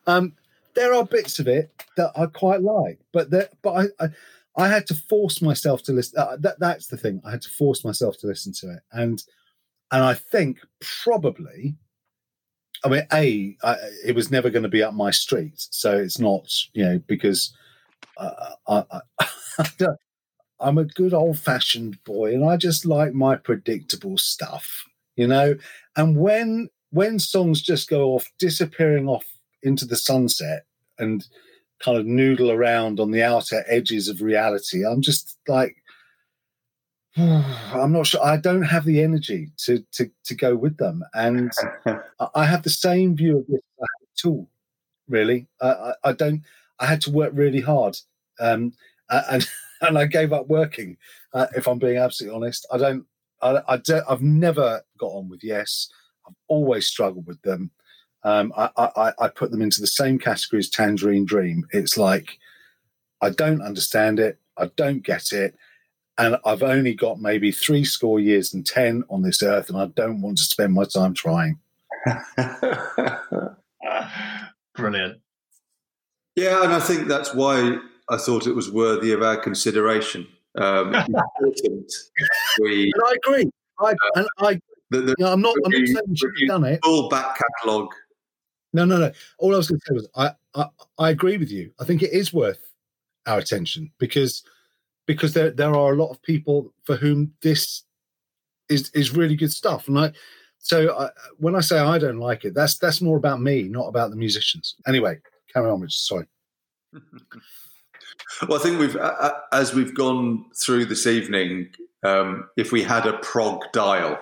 um, 0.08 0.34
there 0.74 0.94
are 0.94 1.06
bits 1.06 1.38
of 1.38 1.48
it 1.48 1.72
that 1.98 2.12
I 2.16 2.26
quite 2.26 2.62
like, 2.62 3.00
but 3.12 3.30
there, 3.30 3.50
but 3.62 3.72
I, 4.00 4.06
I, 4.06 4.10
I 4.58 4.68
had 4.70 4.88
to 4.88 4.96
force 4.96 5.42
myself 5.42 5.84
to 5.84 5.94
listen. 5.94 6.20
Uh, 6.20 6.38
that, 6.40 6.60
that's 6.60 6.88
the 6.88 6.98
thing. 6.98 7.22
I 7.24 7.32
had 7.32 7.44
to 7.44 7.50
force 7.50 7.86
myself 7.86 8.18
to 8.20 8.28
listen 8.28 8.54
to 8.54 8.72
it, 8.72 8.80
and 8.92 9.24
and 9.92 10.04
I 10.04 10.16
think 10.16 10.60
probably, 11.04 11.76
I 12.84 12.90
mean, 12.90 13.08
a 13.14 13.58
I, 13.64 13.76
it 14.06 14.16
was 14.16 14.32
never 14.32 14.50
going 14.50 14.64
to 14.64 14.70
be 14.70 14.84
up 14.84 14.94
my 14.94 15.12
street, 15.12 15.54
so 15.56 15.98
it's 15.98 16.20
not, 16.20 16.50
you 16.74 16.84
know, 16.84 17.02
because 17.08 17.54
uh, 18.18 18.56
I, 18.68 18.84
I, 19.60 19.68
I'm 20.60 20.78
a 20.78 20.86
good 20.86 21.14
old 21.14 21.40
fashioned 21.40 22.04
boy, 22.04 22.34
and 22.34 22.46
I 22.46 22.58
just 22.58 22.86
like 22.86 23.14
my 23.14 23.36
predictable 23.36 24.18
stuff, 24.18 24.86
you 25.16 25.28
know. 25.28 25.56
And 25.96 26.18
when 26.18 26.70
when 26.92 27.20
songs 27.20 27.62
just 27.62 27.90
go 27.90 28.12
off, 28.12 28.32
disappearing 28.38 29.08
off 29.08 29.26
into 29.62 29.86
the 29.86 29.96
sunset 29.96 30.66
and 31.00 31.26
kind 31.80 31.98
of 31.98 32.06
noodle 32.06 32.52
around 32.52 33.00
on 33.00 33.12
the 33.12 33.24
outer 33.24 33.64
edges 33.68 34.08
of 34.08 34.22
reality, 34.22 34.86
I'm 34.86 35.02
just 35.02 35.38
like, 35.48 35.76
I'm 37.18 37.92
not 37.92 38.08
sure. 38.08 38.24
I 38.24 38.38
don't 38.38 38.64
have 38.64 38.86
the 38.86 39.02
energy 39.02 39.52
to 39.66 39.84
to 39.94 40.10
to 40.26 40.36
go 40.36 40.56
with 40.56 40.78
them, 40.78 41.04
and 41.14 41.52
I 42.36 42.46
have 42.46 42.64
the 42.64 42.70
same 42.70 43.16
view 43.16 43.40
of 43.40 43.48
this 43.48 43.62
tool. 44.18 44.50
Really, 45.08 45.48
I, 45.62 45.94
I, 46.04 46.14
don't. 46.14 46.42
I 46.80 46.86
had 46.86 47.02
to 47.02 47.12
work 47.12 47.32
really 47.36 47.60
hard, 47.60 47.98
um, 48.40 48.74
and 49.10 49.48
and 49.82 49.98
I 49.98 50.06
gave 50.06 50.34
up 50.34 50.48
working. 50.48 50.98
Uh, 51.34 51.48
if 51.56 51.68
I'm 51.68 51.78
being 51.78 51.98
absolutely 51.98 52.36
honest, 52.36 52.66
I 52.72 52.78
don't. 52.78 53.06
I, 53.42 53.62
I 53.68 53.78
don't, 53.78 54.06
I've 54.10 54.22
never 54.22 54.82
got 54.98 55.08
on 55.08 55.30
with 55.30 55.44
Yes. 55.44 55.90
I've 56.26 56.36
always 56.48 56.88
struggled 56.88 57.28
with 57.28 57.42
them. 57.42 57.70
Um, 58.24 58.54
I, 58.56 58.70
I, 58.78 59.12
I, 59.20 59.28
put 59.28 59.52
them 59.52 59.62
into 59.62 59.82
the 59.82 59.88
same 59.88 60.18
category 60.18 60.60
as 60.60 60.70
Tangerine 60.70 61.26
Dream. 61.26 61.68
It's 61.72 61.98
like 61.98 62.38
I 63.22 63.30
don't 63.30 63.62
understand 63.62 64.20
it, 64.20 64.40
I 64.58 64.68
don't 64.78 65.04
get 65.04 65.34
it, 65.34 65.56
and 66.18 66.38
I've 66.46 66.64
only 66.64 66.94
got 66.94 67.20
maybe 67.20 67.52
three 67.52 67.84
score 67.84 68.20
years 68.20 68.54
and 68.54 68.66
ten 68.66 69.04
on 69.10 69.22
this 69.22 69.42
earth, 69.42 69.70
and 69.70 69.78
I 69.78 69.88
don't 69.88 70.22
want 70.22 70.38
to 70.38 70.44
spend 70.44 70.74
my 70.74 70.86
time 70.86 71.14
trying. 71.14 71.60
Brilliant. 74.76 75.20
Yeah, 76.36 76.64
and 76.64 76.74
I 76.74 76.80
think 76.80 77.08
that's 77.08 77.34
why 77.34 77.78
I 78.10 78.18
thought 78.18 78.48
it 78.48 78.56
was 78.56 78.72
worthy 78.72 79.12
of 79.12 79.22
our 79.22 79.38
consideration. 79.38 80.28
Um, 80.56 80.92
we, 82.62 82.92
and 82.94 83.04
I 83.06 83.16
agree. 83.26 83.50
I, 83.80 83.92
uh, 83.92 83.96
and 84.16 84.28
I 84.40 84.60
the, 84.90 85.02
the 85.02 85.16
you 85.18 85.26
know, 85.26 85.34
I'm 85.34 85.42
not. 85.42 85.56
Review, 85.66 85.80
I'm 85.80 85.84
not 85.86 85.88
saying 85.88 86.06
you 86.10 86.16
should 86.16 86.32
have 86.42 86.48
done 86.50 86.64
it. 86.72 86.80
Full 86.84 87.10
back 87.10 87.38
catalogue. 87.38 87.94
No, 88.74 88.86
no, 88.86 88.98
no. 88.98 89.12
All 89.38 89.54
I 89.54 89.58
was 89.58 89.70
going 89.70 89.80
to 89.80 89.86
say 89.88 89.94
was 89.94 90.08
I, 90.16 90.32
I, 90.56 90.68
I 90.98 91.10
agree 91.12 91.38
with 91.38 91.52
you. 91.52 91.72
I 91.80 91.86
think 91.86 92.02
it 92.02 92.12
is 92.12 92.34
worth 92.34 92.72
our 93.28 93.38
attention 93.38 93.92
because 94.00 94.44
because 95.06 95.34
there 95.34 95.52
there 95.52 95.76
are 95.76 95.94
a 95.94 95.98
lot 95.98 96.12
of 96.12 96.22
people 96.22 96.74
for 96.86 96.96
whom 96.96 97.34
this 97.42 97.84
is 98.70 98.90
is 98.92 99.16
really 99.16 99.36
good 99.36 99.52
stuff, 99.52 99.88
and 99.88 100.00
I. 100.00 100.12
So 100.60 100.98
I, 100.98 101.10
when 101.40 101.56
I 101.58 101.60
say 101.60 101.78
I 101.78 101.98
don't 101.98 102.20
like 102.20 102.46
it, 102.46 102.54
that's 102.54 102.78
that's 102.78 103.02
more 103.02 103.18
about 103.18 103.42
me, 103.42 103.64
not 103.64 103.88
about 103.88 104.12
the 104.12 104.16
musicians. 104.16 104.76
Anyway, 104.88 105.20
carry 105.54 105.70
on, 105.70 105.82
Rich. 105.82 106.00
Sorry. 106.00 106.26
well, 108.48 108.60
I 108.60 108.64
think 108.64 108.80
we've 108.80 108.98
as 109.52 109.74
we've 109.74 109.94
gone 109.94 110.46
through 110.56 110.86
this 110.86 111.06
evening, 111.06 111.68
um, 112.04 112.48
if 112.56 112.72
we 112.72 112.82
had 112.82 113.06
a 113.06 113.18
prog 113.20 113.64
dial, 113.74 114.20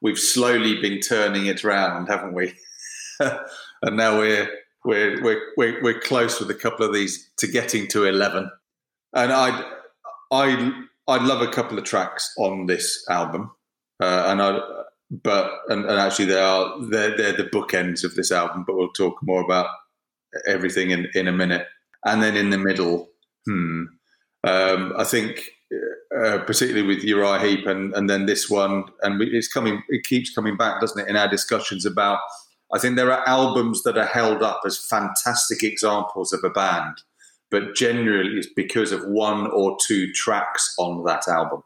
we've 0.00 0.18
slowly 0.18 0.80
been 0.80 1.00
turning 1.00 1.46
it 1.46 1.64
around, 1.64 2.06
haven't 2.06 2.34
we? 2.34 2.54
and 3.20 3.96
now 3.96 4.18
we're, 4.18 4.48
we're 4.84 5.22
we're 5.22 5.42
we're 5.56 5.82
we're 5.82 6.00
close 6.00 6.40
with 6.40 6.50
a 6.50 6.54
couple 6.54 6.86
of 6.86 6.94
these 6.94 7.30
to 7.38 7.46
getting 7.46 7.86
to 7.88 8.04
eleven. 8.04 8.50
And 9.14 9.32
I'd 9.32 9.64
I 10.30 10.84
I'd 11.06 11.22
love 11.22 11.40
a 11.40 11.50
couple 11.50 11.78
of 11.78 11.84
tracks 11.84 12.32
on 12.38 12.66
this 12.66 13.04
album, 13.08 13.50
uh, 14.02 14.24
and 14.26 14.42
I 14.42 14.60
but 15.10 15.50
and, 15.68 15.84
and, 15.86 15.98
actually 15.98 16.26
they 16.26 16.40
are 16.40 16.80
they're 16.90 17.16
they're 17.16 17.32
the 17.32 17.44
bookends 17.44 18.04
of 18.04 18.14
this 18.14 18.30
album. 18.30 18.64
But 18.66 18.76
we'll 18.76 18.92
talk 18.92 19.16
more 19.22 19.42
about 19.42 19.68
everything 20.46 20.90
in 20.90 21.08
in 21.14 21.28
a 21.28 21.32
minute. 21.32 21.66
And 22.04 22.22
then 22.22 22.36
in 22.36 22.50
the 22.50 22.58
middle, 22.58 23.08
hmm, 23.44 23.84
um, 24.44 24.92
I 24.96 25.04
think 25.04 25.50
uh, 26.16 26.38
particularly 26.38 26.86
with 26.86 27.04
Uriah 27.04 27.38
Heep, 27.38 27.66
and, 27.66 27.94
and 27.94 28.08
then 28.08 28.24
this 28.24 28.48
one, 28.48 28.84
and 29.02 29.20
it's 29.20 29.48
coming. 29.48 29.82
It 29.88 30.04
keeps 30.04 30.34
coming 30.34 30.56
back, 30.56 30.80
doesn't 30.80 31.00
it? 31.00 31.08
In 31.08 31.16
our 31.16 31.28
discussions 31.28 31.84
about, 31.84 32.20
I 32.72 32.78
think 32.78 32.96
there 32.96 33.12
are 33.12 33.28
albums 33.28 33.82
that 33.82 33.98
are 33.98 34.06
held 34.06 34.42
up 34.42 34.62
as 34.64 34.78
fantastic 34.78 35.62
examples 35.62 36.32
of 36.32 36.42
a 36.44 36.50
band, 36.50 37.02
but 37.50 37.74
generally 37.74 38.36
it's 38.36 38.52
because 38.54 38.92
of 38.92 39.06
one 39.06 39.50
or 39.50 39.76
two 39.86 40.12
tracks 40.12 40.74
on 40.78 41.04
that 41.04 41.28
album. 41.28 41.62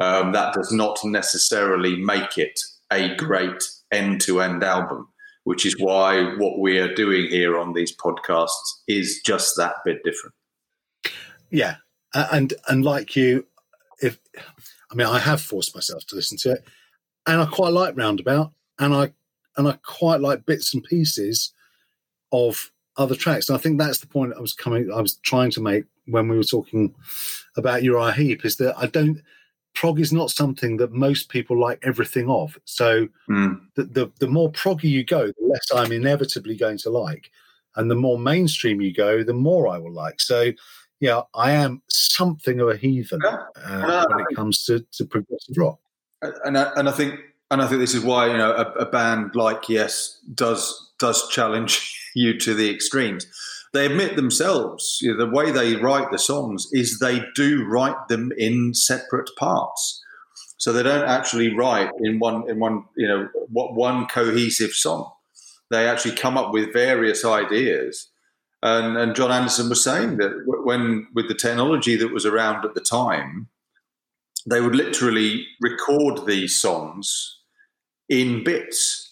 Um, 0.00 0.32
that 0.32 0.54
does 0.54 0.72
not 0.72 0.98
necessarily 1.04 1.96
make 1.96 2.36
it 2.36 2.58
a 2.92 3.14
great 3.16 3.62
end-to-end 3.92 4.64
album, 4.64 5.08
which 5.44 5.64
is 5.64 5.76
why 5.78 6.34
what 6.36 6.58
we 6.58 6.78
are 6.78 6.92
doing 6.94 7.28
here 7.28 7.58
on 7.58 7.74
these 7.74 7.94
podcasts 7.96 8.48
is 8.88 9.20
just 9.24 9.56
that 9.56 9.76
bit 9.84 10.02
different. 10.04 10.34
Yeah, 11.50 11.76
and 12.14 12.54
and 12.68 12.84
like 12.84 13.14
you, 13.14 13.46
if 14.02 14.18
I 14.90 14.94
mean, 14.94 15.06
I 15.06 15.18
have 15.18 15.40
forced 15.40 15.74
myself 15.74 16.04
to 16.06 16.16
listen 16.16 16.38
to 16.38 16.52
it, 16.52 16.64
and 17.26 17.40
I 17.40 17.46
quite 17.46 17.72
like 17.72 17.96
Roundabout, 17.96 18.52
and 18.78 18.94
I 18.94 19.12
and 19.56 19.68
I 19.68 19.78
quite 19.84 20.20
like 20.20 20.46
bits 20.46 20.74
and 20.74 20.82
pieces 20.82 21.52
of 22.32 22.72
other 22.96 23.14
tracks. 23.14 23.48
And 23.48 23.56
I 23.56 23.60
think 23.60 23.78
that's 23.78 23.98
the 23.98 24.06
point 24.06 24.34
I 24.36 24.40
was 24.40 24.52
coming, 24.52 24.90
I 24.92 25.00
was 25.00 25.16
trying 25.16 25.50
to 25.52 25.60
make 25.60 25.84
when 26.06 26.28
we 26.28 26.36
were 26.36 26.44
talking 26.44 26.94
about 27.56 27.82
Uriah 27.82 28.12
Heep 28.12 28.44
is 28.44 28.56
that 28.56 28.76
I 28.78 28.86
don't, 28.86 29.20
prog 29.74 29.98
is 29.98 30.12
not 30.12 30.30
something 30.30 30.76
that 30.76 30.92
most 30.92 31.28
people 31.28 31.58
like 31.58 31.80
everything 31.82 32.28
of. 32.30 32.58
So 32.64 33.08
Mm. 33.28 33.60
the, 33.74 33.84
the, 33.84 34.12
the 34.20 34.28
more 34.28 34.52
proggy 34.52 34.84
you 34.84 35.04
go, 35.04 35.26
the 35.26 35.34
less 35.46 35.66
I'm 35.74 35.92
inevitably 35.92 36.56
going 36.56 36.78
to 36.78 36.90
like. 36.90 37.30
And 37.76 37.90
the 37.90 37.96
more 37.96 38.18
mainstream 38.18 38.80
you 38.80 38.92
go, 38.94 39.24
the 39.24 39.32
more 39.34 39.66
I 39.66 39.78
will 39.78 39.92
like. 39.92 40.20
So, 40.20 40.52
yeah, 41.00 41.22
I 41.34 41.50
am 41.50 41.82
something 41.88 42.60
of 42.60 42.68
a 42.68 42.76
heathen 42.76 43.20
Yeah. 43.24 43.38
uh, 43.64 44.06
when 44.08 44.20
it 44.20 44.36
comes 44.36 44.64
to, 44.66 44.86
to 44.92 45.04
progressive 45.04 45.56
rock. 45.56 45.80
and 46.44 46.56
I, 46.56 46.72
and 46.76 46.88
I 46.88 46.92
think 46.92 47.18
and 47.50 47.60
I 47.60 47.66
think 47.66 47.80
this 47.80 47.94
is 47.94 48.02
why 48.04 48.28
you 48.30 48.36
know 48.38 48.52
a, 48.52 48.64
a 48.80 48.86
band 48.86 49.34
like 49.34 49.68
Yes 49.68 50.18
does 50.34 50.92
does 50.98 51.28
challenge 51.28 52.00
you 52.14 52.38
to 52.38 52.54
the 52.54 52.70
extremes. 52.70 53.26
They 53.72 53.86
admit 53.86 54.16
themselves 54.16 54.98
you 55.00 55.12
know, 55.12 55.26
the 55.26 55.32
way 55.32 55.50
they 55.50 55.74
write 55.74 56.12
the 56.12 56.18
songs 56.18 56.68
is 56.72 56.98
they 56.98 57.24
do 57.34 57.64
write 57.64 58.08
them 58.08 58.30
in 58.38 58.72
separate 58.72 59.30
parts, 59.36 60.00
so 60.58 60.72
they 60.72 60.84
don't 60.84 61.08
actually 61.08 61.54
write 61.54 61.90
in 62.00 62.20
one 62.20 62.48
in 62.48 62.60
one 62.60 62.84
you 62.96 63.08
know 63.08 63.28
what 63.48 63.74
one 63.74 64.06
cohesive 64.06 64.70
song. 64.70 65.10
They 65.70 65.88
actually 65.88 66.14
come 66.14 66.38
up 66.38 66.52
with 66.52 66.72
various 66.72 67.24
ideas. 67.24 68.10
And, 68.62 68.96
and 68.96 69.14
Jon 69.14 69.30
Anderson 69.30 69.68
was 69.68 69.84
saying 69.84 70.16
that 70.18 70.32
when 70.46 71.06
with 71.14 71.28
the 71.28 71.34
technology 71.34 71.96
that 71.96 72.12
was 72.12 72.24
around 72.24 72.64
at 72.64 72.74
the 72.74 72.80
time, 72.80 73.48
they 74.48 74.60
would 74.60 74.74
literally 74.74 75.46
record 75.60 76.26
these 76.26 76.58
songs 76.58 77.40
in 78.08 78.44
bits 78.44 79.03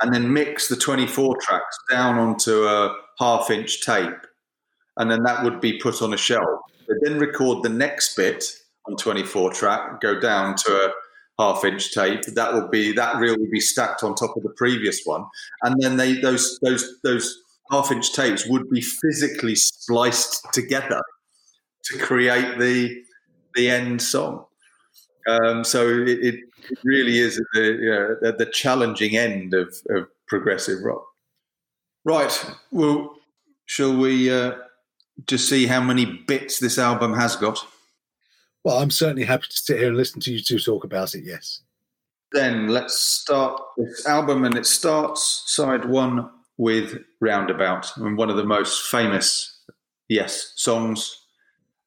and 0.00 0.12
then 0.12 0.32
mix 0.32 0.68
the 0.68 0.76
24 0.76 1.36
tracks 1.40 1.78
down 1.90 2.18
onto 2.18 2.64
a 2.64 2.94
half 3.18 3.50
inch 3.50 3.84
tape. 3.84 4.26
And 4.96 5.10
then 5.10 5.22
that 5.24 5.44
would 5.44 5.60
be 5.60 5.78
put 5.78 6.02
on 6.02 6.14
a 6.14 6.16
shelf. 6.16 6.60
They 6.88 6.94
then 7.02 7.18
record 7.18 7.62
the 7.62 7.68
next 7.68 8.16
bit 8.16 8.44
on 8.86 8.96
24 8.96 9.52
track 9.52 10.00
go 10.00 10.18
down 10.18 10.54
to 10.56 10.72
a 10.72 10.92
half 11.42 11.64
inch 11.64 11.92
tape. 11.92 12.22
That 12.22 12.52
will 12.52 12.68
be 12.68 12.92
that 12.92 13.16
reel 13.16 13.36
will 13.38 13.50
be 13.50 13.60
stacked 13.60 14.02
on 14.02 14.14
top 14.14 14.36
of 14.36 14.42
the 14.42 14.54
previous 14.56 15.02
one. 15.04 15.24
And 15.62 15.80
then 15.80 15.96
they 15.96 16.14
those 16.20 16.58
those 16.62 17.00
those 17.02 17.36
half 17.70 17.90
inch 17.90 18.12
tapes 18.12 18.46
would 18.46 18.70
be 18.70 18.80
physically 18.80 19.54
spliced 19.54 20.46
together 20.52 21.02
to 21.84 21.98
create 21.98 22.58
the 22.58 23.02
the 23.54 23.70
end 23.70 24.00
song 24.00 24.46
um, 25.28 25.64
so 25.64 25.88
it, 25.88 26.18
it 26.22 26.34
really 26.84 27.18
is 27.18 27.36
the, 27.54 27.62
you 27.62 27.90
know, 27.90 28.16
the 28.20 28.32
the 28.32 28.46
challenging 28.46 29.16
end 29.16 29.54
of, 29.54 29.74
of 29.90 30.08
progressive 30.28 30.82
rock. 30.82 31.04
Right. 32.04 32.52
Well, 32.70 33.16
shall 33.64 33.96
we 33.96 34.30
uh, 34.30 34.52
just 35.26 35.48
see 35.48 35.66
how 35.66 35.80
many 35.80 36.04
bits 36.04 36.58
this 36.58 36.78
album 36.78 37.14
has 37.14 37.36
got? 37.36 37.58
Well, 38.64 38.78
I'm 38.78 38.90
certainly 38.90 39.24
happy 39.24 39.46
to 39.48 39.56
sit 39.56 39.78
here 39.78 39.88
and 39.88 39.96
listen 39.96 40.20
to 40.22 40.32
you 40.32 40.40
two 40.40 40.58
talk 40.58 40.84
about 40.84 41.14
it, 41.14 41.24
yes. 41.24 41.62
Then 42.32 42.68
let's 42.68 43.00
start 43.00 43.62
this 43.76 44.06
album, 44.06 44.44
and 44.44 44.56
it 44.56 44.66
starts 44.66 45.44
side 45.46 45.84
one 45.84 46.28
with 46.56 46.98
Roundabout, 47.20 47.96
and 47.96 48.16
one 48.16 48.30
of 48.30 48.36
the 48.36 48.44
most 48.44 48.90
famous 48.90 49.52
Yes 50.08 50.52
songs. 50.56 51.25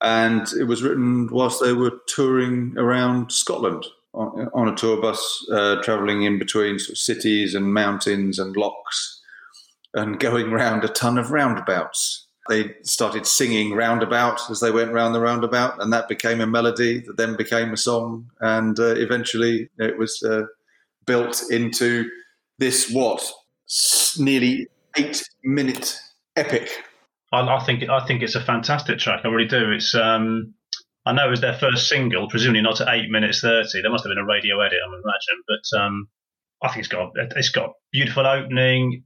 And 0.01 0.47
it 0.59 0.63
was 0.63 0.81
written 0.81 1.27
whilst 1.27 1.61
they 1.61 1.73
were 1.73 1.99
touring 2.07 2.73
around 2.77 3.31
Scotland 3.31 3.85
on, 4.13 4.49
on 4.53 4.67
a 4.67 4.75
tour 4.75 5.01
bus, 5.01 5.45
uh, 5.51 5.81
traveling 5.81 6.23
in 6.23 6.39
between 6.39 6.79
sort 6.79 6.91
of 6.91 6.97
cities 6.97 7.53
and 7.55 7.73
mountains 7.73 8.39
and 8.39 8.55
locks, 8.55 9.21
and 9.93 10.19
going 10.19 10.51
round 10.51 10.83
a 10.83 10.89
ton 10.89 11.17
of 11.17 11.31
roundabouts. 11.31 12.27
They 12.47 12.73
started 12.81 13.27
singing 13.27 13.73
roundabout 13.75 14.49
as 14.49 14.59
they 14.59 14.71
went 14.71 14.91
round 14.91 15.13
the 15.13 15.19
roundabout, 15.19 15.81
and 15.81 15.93
that 15.93 16.09
became 16.09 16.41
a 16.41 16.47
melody 16.47 16.99
that 17.05 17.17
then 17.17 17.35
became 17.35 17.71
a 17.73 17.77
song, 17.77 18.31
and 18.39 18.79
uh, 18.79 18.95
eventually 18.95 19.69
it 19.77 19.97
was 19.97 20.23
uh, 20.23 20.43
built 21.05 21.43
into 21.51 22.09
this 22.57 22.89
what 22.89 23.21
nearly 24.17 24.67
eight 24.97 25.23
minute 25.43 25.99
epic. 26.35 26.69
I, 27.32 27.41
I 27.41 27.63
think 27.63 27.88
I 27.89 28.05
think 28.05 28.21
it's 28.21 28.36
a 28.36 28.41
fantastic 28.41 28.99
track. 28.99 29.21
I 29.23 29.27
really 29.27 29.47
do. 29.47 29.71
It's 29.71 29.93
um, 29.95 30.53
I 31.05 31.13
know 31.13 31.27
it 31.27 31.32
was 31.32 31.41
their 31.41 31.57
first 31.57 31.88
single, 31.88 32.30
presumably 32.30 32.61
not 32.61 32.82
at 32.82 32.93
eight 32.93 33.09
minutes 33.09 33.41
thirty. 33.41 33.82
There 33.82 33.91
must 33.91 34.03
have 34.03 34.11
been 34.11 34.17
a 34.17 34.25
radio 34.25 34.59
edit, 34.61 34.80
I 34.84 34.88
imagine. 34.88 35.43
But 35.47 35.80
um, 35.80 36.07
I 36.61 36.67
think 36.69 36.80
it's 36.80 36.88
got 36.88 37.11
it's 37.15 37.49
got 37.49 37.73
beautiful 37.91 38.27
opening, 38.27 39.03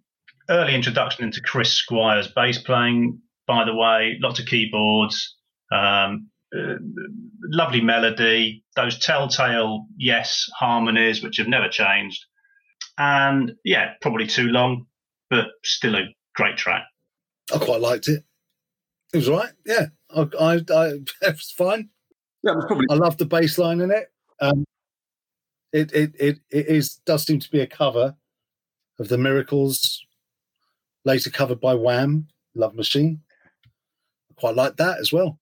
early 0.49 0.75
introduction 0.75 1.23
into 1.23 1.41
Chris 1.41 1.73
Squire's 1.73 2.27
bass 2.27 2.57
playing. 2.57 3.19
By 3.45 3.65
the 3.65 3.75
way, 3.75 4.17
lots 4.21 4.39
of 4.39 4.45
keyboards, 4.45 5.35
um, 5.69 6.29
uh, 6.57 6.75
lovely 7.51 7.81
melody, 7.81 8.63
those 8.77 8.97
telltale 8.99 9.85
yes 9.97 10.45
harmonies 10.57 11.21
which 11.21 11.37
have 11.37 11.49
never 11.49 11.67
changed, 11.67 12.23
and 12.97 13.51
yeah, 13.65 13.95
probably 14.01 14.27
too 14.27 14.47
long, 14.47 14.85
but 15.29 15.47
still 15.63 15.95
a 15.95 16.03
great 16.35 16.55
track. 16.55 16.83
I 17.53 17.57
quite 17.57 17.81
liked 17.81 18.07
it. 18.07 18.23
It 19.13 19.17
was 19.17 19.29
all 19.29 19.37
right. 19.37 19.51
Yeah, 19.65 19.87
I, 20.15 20.21
I, 20.39 20.53
I 20.53 20.85
it 20.87 21.03
was 21.21 21.51
fine. 21.57 21.89
That 22.43 22.55
was 22.55 22.65
probably 22.65 22.87
I 22.89 22.95
love 22.95 23.17
the 23.17 23.25
bass 23.25 23.57
line 23.57 23.81
in 23.81 23.91
it. 23.91 24.11
Um, 24.41 24.65
it, 25.71 25.91
it, 25.93 26.11
it, 26.19 26.39
it 26.51 26.67
is 26.67 26.95
does 27.05 27.23
seem 27.25 27.39
to 27.39 27.49
be 27.51 27.59
a 27.61 27.67
cover 27.67 28.15
of 28.99 29.07
the 29.07 29.17
Miracles, 29.17 30.05
later 31.05 31.29
covered 31.29 31.59
by 31.59 31.73
Wham, 31.73 32.27
Love 32.55 32.75
Machine. 32.75 33.21
I 34.29 34.33
quite 34.39 34.55
like 34.55 34.77
that 34.77 34.99
as 34.99 35.11
well. 35.11 35.39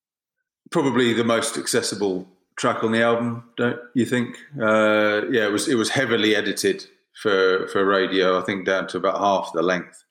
probably 0.72 1.14
the 1.14 1.24
most 1.24 1.58
accessible 1.58 2.28
track 2.58 2.84
on 2.84 2.92
the 2.92 3.02
album, 3.02 3.44
don't 3.58 3.80
you 3.94 4.06
think? 4.06 4.38
Uh, 4.62 5.22
yeah, 5.32 5.46
it 5.48 5.52
was 5.52 5.68
it 5.68 5.76
was 5.76 5.90
heavily 5.90 6.36
edited 6.36 6.86
for 7.22 7.68
for 7.68 7.84
radio. 7.86 8.40
I 8.40 8.44
think 8.44 8.66
down 8.66 8.88
to 8.88 8.98
about 8.98 9.20
half 9.20 9.52
the 9.54 9.62
length. 9.64 10.04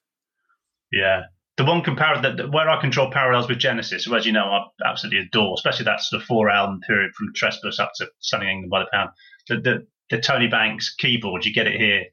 Yeah. 0.93 1.23
The 1.61 1.67
one 1.67 1.83
that 2.23 2.51
where 2.51 2.71
I 2.71 2.81
draw 2.89 3.11
parallels 3.11 3.47
with 3.47 3.59
Genesis, 3.59 4.07
who, 4.07 4.17
as 4.17 4.25
you 4.25 4.33
know, 4.33 4.47
I 4.47 4.89
absolutely 4.89 5.27
adore, 5.27 5.53
especially 5.59 5.85
that 5.85 6.01
sort 6.01 6.23
of 6.23 6.27
four 6.27 6.49
album 6.49 6.81
period 6.81 7.13
from 7.15 7.35
Trespass 7.37 7.79
up 7.79 7.93
to 7.97 8.09
Selling 8.21 8.49
England 8.49 8.71
by 8.71 8.79
the 8.81 8.87
Pound. 8.91 9.11
The, 9.47 9.57
the, 9.61 9.87
the 10.09 10.23
Tony 10.23 10.49
Banks 10.49 10.95
keyboard, 10.99 11.45
you 11.45 11.53
get 11.53 11.67
it 11.67 11.79
here 11.79 12.05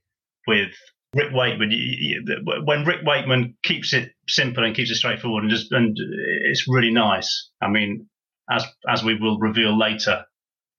with 0.47 0.71
Rick 1.15 1.31
Wakeman. 1.31 1.71
You, 1.71 1.77
you, 1.79 2.25
when 2.65 2.83
Rick 2.83 3.05
Wakeman 3.05 3.55
keeps 3.63 3.93
it 3.93 4.11
simple 4.27 4.65
and 4.65 4.75
keeps 4.75 4.91
it 4.91 4.95
straightforward, 4.95 5.45
and 5.45 5.49
just 5.49 5.71
and 5.71 5.95
it's 6.43 6.65
really 6.67 6.91
nice. 6.91 7.49
I 7.61 7.69
mean, 7.69 8.09
as 8.51 8.65
as 8.89 9.01
we 9.01 9.17
will 9.17 9.39
reveal 9.39 9.79
later, 9.79 10.25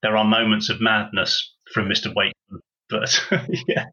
there 0.02 0.14
are 0.14 0.26
moments 0.26 0.68
of 0.68 0.78
madness 0.78 1.54
from 1.72 1.88
Mr. 1.88 2.14
Wakeman, 2.14 2.60
but 2.90 3.18
yeah. 3.66 3.86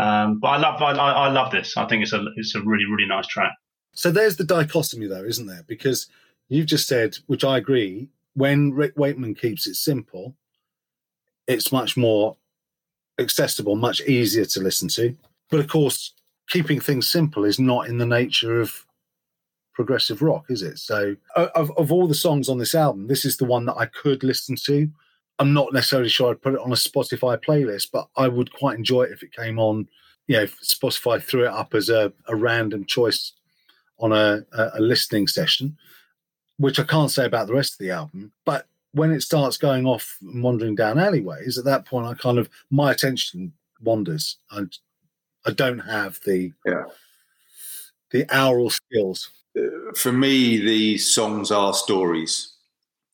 Um, 0.00 0.40
but 0.40 0.48
I 0.48 0.56
love 0.56 0.82
I 0.82 0.90
I 0.90 1.28
love 1.30 1.52
this. 1.52 1.76
I 1.76 1.86
think 1.86 2.02
it's 2.02 2.12
a 2.12 2.24
it's 2.34 2.56
a 2.56 2.62
really 2.62 2.84
really 2.84 3.06
nice 3.06 3.28
track. 3.28 3.52
So 3.92 4.10
there's 4.10 4.36
the 4.36 4.44
dichotomy, 4.44 5.06
though, 5.06 5.24
isn't 5.24 5.46
there? 5.46 5.64
Because 5.66 6.06
you've 6.48 6.66
just 6.66 6.86
said, 6.86 7.16
which 7.26 7.44
I 7.44 7.58
agree, 7.58 8.08
when 8.34 8.72
Rick 8.72 8.92
Wakeman 8.96 9.34
keeps 9.34 9.66
it 9.66 9.74
simple, 9.74 10.36
it's 11.46 11.72
much 11.72 11.96
more 11.96 12.36
accessible, 13.18 13.74
much 13.74 14.00
easier 14.02 14.44
to 14.44 14.60
listen 14.60 14.88
to. 14.88 15.16
But 15.50 15.60
of 15.60 15.68
course, 15.68 16.12
keeping 16.48 16.80
things 16.80 17.08
simple 17.08 17.44
is 17.44 17.58
not 17.58 17.88
in 17.88 17.98
the 17.98 18.06
nature 18.06 18.60
of 18.60 18.86
progressive 19.74 20.22
rock, 20.22 20.44
is 20.48 20.62
it? 20.62 20.78
So, 20.78 21.16
of, 21.36 21.70
of 21.76 21.92
all 21.92 22.06
the 22.06 22.14
songs 22.14 22.48
on 22.48 22.58
this 22.58 22.74
album, 22.74 23.06
this 23.06 23.24
is 23.24 23.36
the 23.36 23.44
one 23.44 23.64
that 23.66 23.76
I 23.76 23.86
could 23.86 24.22
listen 24.22 24.56
to. 24.66 24.88
I'm 25.38 25.54
not 25.54 25.72
necessarily 25.72 26.08
sure 26.08 26.30
I'd 26.30 26.42
put 26.42 26.54
it 26.54 26.60
on 26.60 26.72
a 26.72 26.76
Spotify 26.76 27.38
playlist, 27.42 27.88
but 27.92 28.08
I 28.16 28.28
would 28.28 28.52
quite 28.52 28.76
enjoy 28.76 29.04
it 29.04 29.12
if 29.12 29.22
it 29.22 29.32
came 29.32 29.58
on. 29.58 29.88
You 30.26 30.36
know, 30.36 30.42
if 30.42 30.60
Spotify 30.60 31.22
threw 31.22 31.44
it 31.44 31.52
up 31.52 31.74
as 31.74 31.88
a, 31.88 32.12
a 32.26 32.34
random 32.34 32.84
choice 32.84 33.32
on 33.98 34.12
a, 34.12 34.44
a, 34.52 34.80
listening 34.80 35.26
session, 35.26 35.76
which 36.58 36.78
I 36.78 36.84
can't 36.84 37.10
say 37.10 37.26
about 37.26 37.46
the 37.46 37.54
rest 37.54 37.74
of 37.74 37.78
the 37.78 37.90
album. 37.90 38.32
But 38.44 38.66
when 38.92 39.12
it 39.12 39.22
starts 39.22 39.56
going 39.56 39.86
off 39.86 40.18
and 40.22 40.42
wandering 40.42 40.74
down 40.74 40.98
alleyways, 40.98 41.58
at 41.58 41.64
that 41.64 41.84
point, 41.84 42.06
I 42.06 42.14
kind 42.14 42.38
of 42.38 42.48
my 42.70 42.90
attention 42.90 43.52
wanders. 43.82 44.38
I 44.50 44.64
I 45.46 45.52
don't 45.52 45.78
have 45.80 46.20
the 46.24 46.52
Yeah. 46.66 46.84
the 48.10 48.26
aural 48.34 48.70
skills. 48.70 49.30
For 49.96 50.12
me, 50.12 50.58
these 50.58 51.12
songs 51.12 51.50
are 51.50 51.74
stories, 51.74 52.54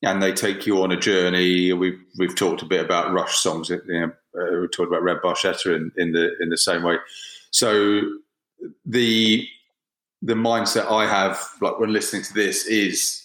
and 0.02 0.22
they 0.22 0.32
take 0.32 0.66
you 0.66 0.82
on 0.82 0.92
a 0.92 0.96
journey. 0.96 1.72
We've 1.72 2.00
we've 2.18 2.34
talked 2.34 2.62
a 2.62 2.66
bit 2.66 2.84
about 2.84 3.12
Rush 3.12 3.38
songs. 3.38 3.70
You 3.70 3.80
know, 3.86 4.12
uh, 4.38 4.60
we 4.60 4.68
talked 4.68 4.88
about 4.88 5.02
Red 5.02 5.18
Barchetta 5.22 5.74
in, 5.74 5.92
in 5.96 6.12
the 6.12 6.36
in 6.40 6.50
the 6.50 6.58
same 6.58 6.82
way. 6.82 6.98
So 7.50 8.02
the 8.84 9.46
the 10.24 10.34
mindset 10.34 10.90
I 10.90 11.06
have, 11.06 11.40
like 11.60 11.78
when 11.78 11.92
listening 11.92 12.22
to 12.24 12.34
this, 12.34 12.66
is 12.66 13.22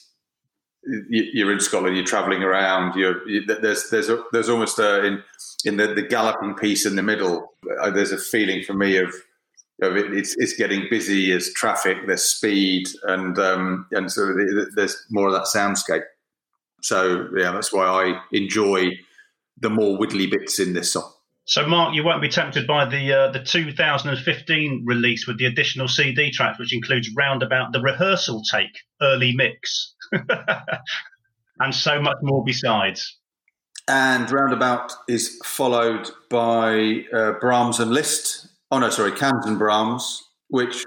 you- 0.85 1.29
you're 1.33 1.51
in 1.51 1.59
Scotland, 1.59 1.95
you're 1.95 2.05
travelling 2.05 2.43
around. 2.43 2.95
You're 2.95 3.27
you, 3.27 3.45
there's 3.45 3.89
there's 3.89 4.09
a, 4.09 4.23
there's 4.31 4.49
almost 4.49 4.79
a 4.79 5.05
in 5.05 5.23
in 5.65 5.77
the, 5.77 5.93
the 5.93 6.01
galloping 6.01 6.55
piece 6.55 6.85
in 6.85 6.95
the 6.95 7.03
middle. 7.03 7.53
Uh, 7.81 7.91
there's 7.91 8.11
a 8.11 8.17
feeling 8.17 8.63
for 8.63 8.73
me 8.73 8.97
of 8.97 9.13
know, 9.81 9.95
it, 9.95 10.13
it's 10.13 10.35
it's 10.37 10.53
getting 10.53 10.87
busy 10.89 11.31
as 11.31 11.53
traffic, 11.53 11.97
there's 12.07 12.23
speed, 12.23 12.87
and 13.03 13.37
um, 13.39 13.87
and 13.91 14.11
so 14.11 14.33
there's 14.75 15.05
more 15.09 15.27
of 15.27 15.33
that 15.33 15.43
soundscape. 15.43 16.03
So 16.81 17.29
yeah, 17.37 17.51
that's 17.51 17.73
why 17.73 17.85
I 17.85 18.21
enjoy 18.31 18.91
the 19.57 19.69
more 19.69 19.97
widdly 19.97 20.27
bits 20.27 20.59
in 20.59 20.73
this 20.73 20.93
song. 20.93 21.11
So, 21.49 21.65
Mark, 21.65 21.95
you 21.95 22.03
won't 22.03 22.21
be 22.21 22.29
tempted 22.29 22.67
by 22.67 22.85
the 22.85 23.11
uh, 23.11 23.31
the 23.31 23.39
2015 23.39 24.83
release 24.85 25.25
with 25.25 25.39
the 25.39 25.45
additional 25.45 25.87
CD 25.87 26.29
tracks, 26.29 26.59
which 26.59 26.75
includes 26.75 27.09
Roundabout, 27.17 27.73
the 27.73 27.81
rehearsal 27.81 28.43
take, 28.43 28.77
early 29.01 29.33
mix, 29.35 29.95
and 31.59 31.73
so 31.73 31.99
much 31.99 32.17
more 32.21 32.43
besides. 32.45 33.17
And 33.87 34.29
Roundabout 34.29 34.93
is 35.07 35.41
followed 35.43 36.11
by 36.29 37.05
uh, 37.11 37.31
Brahms 37.41 37.79
and 37.79 37.89
Liszt. 37.89 38.47
Oh 38.69 38.77
no, 38.77 38.91
sorry, 38.91 39.13
Cans 39.13 39.47
and 39.47 39.57
Brahms, 39.57 40.21
which 40.49 40.85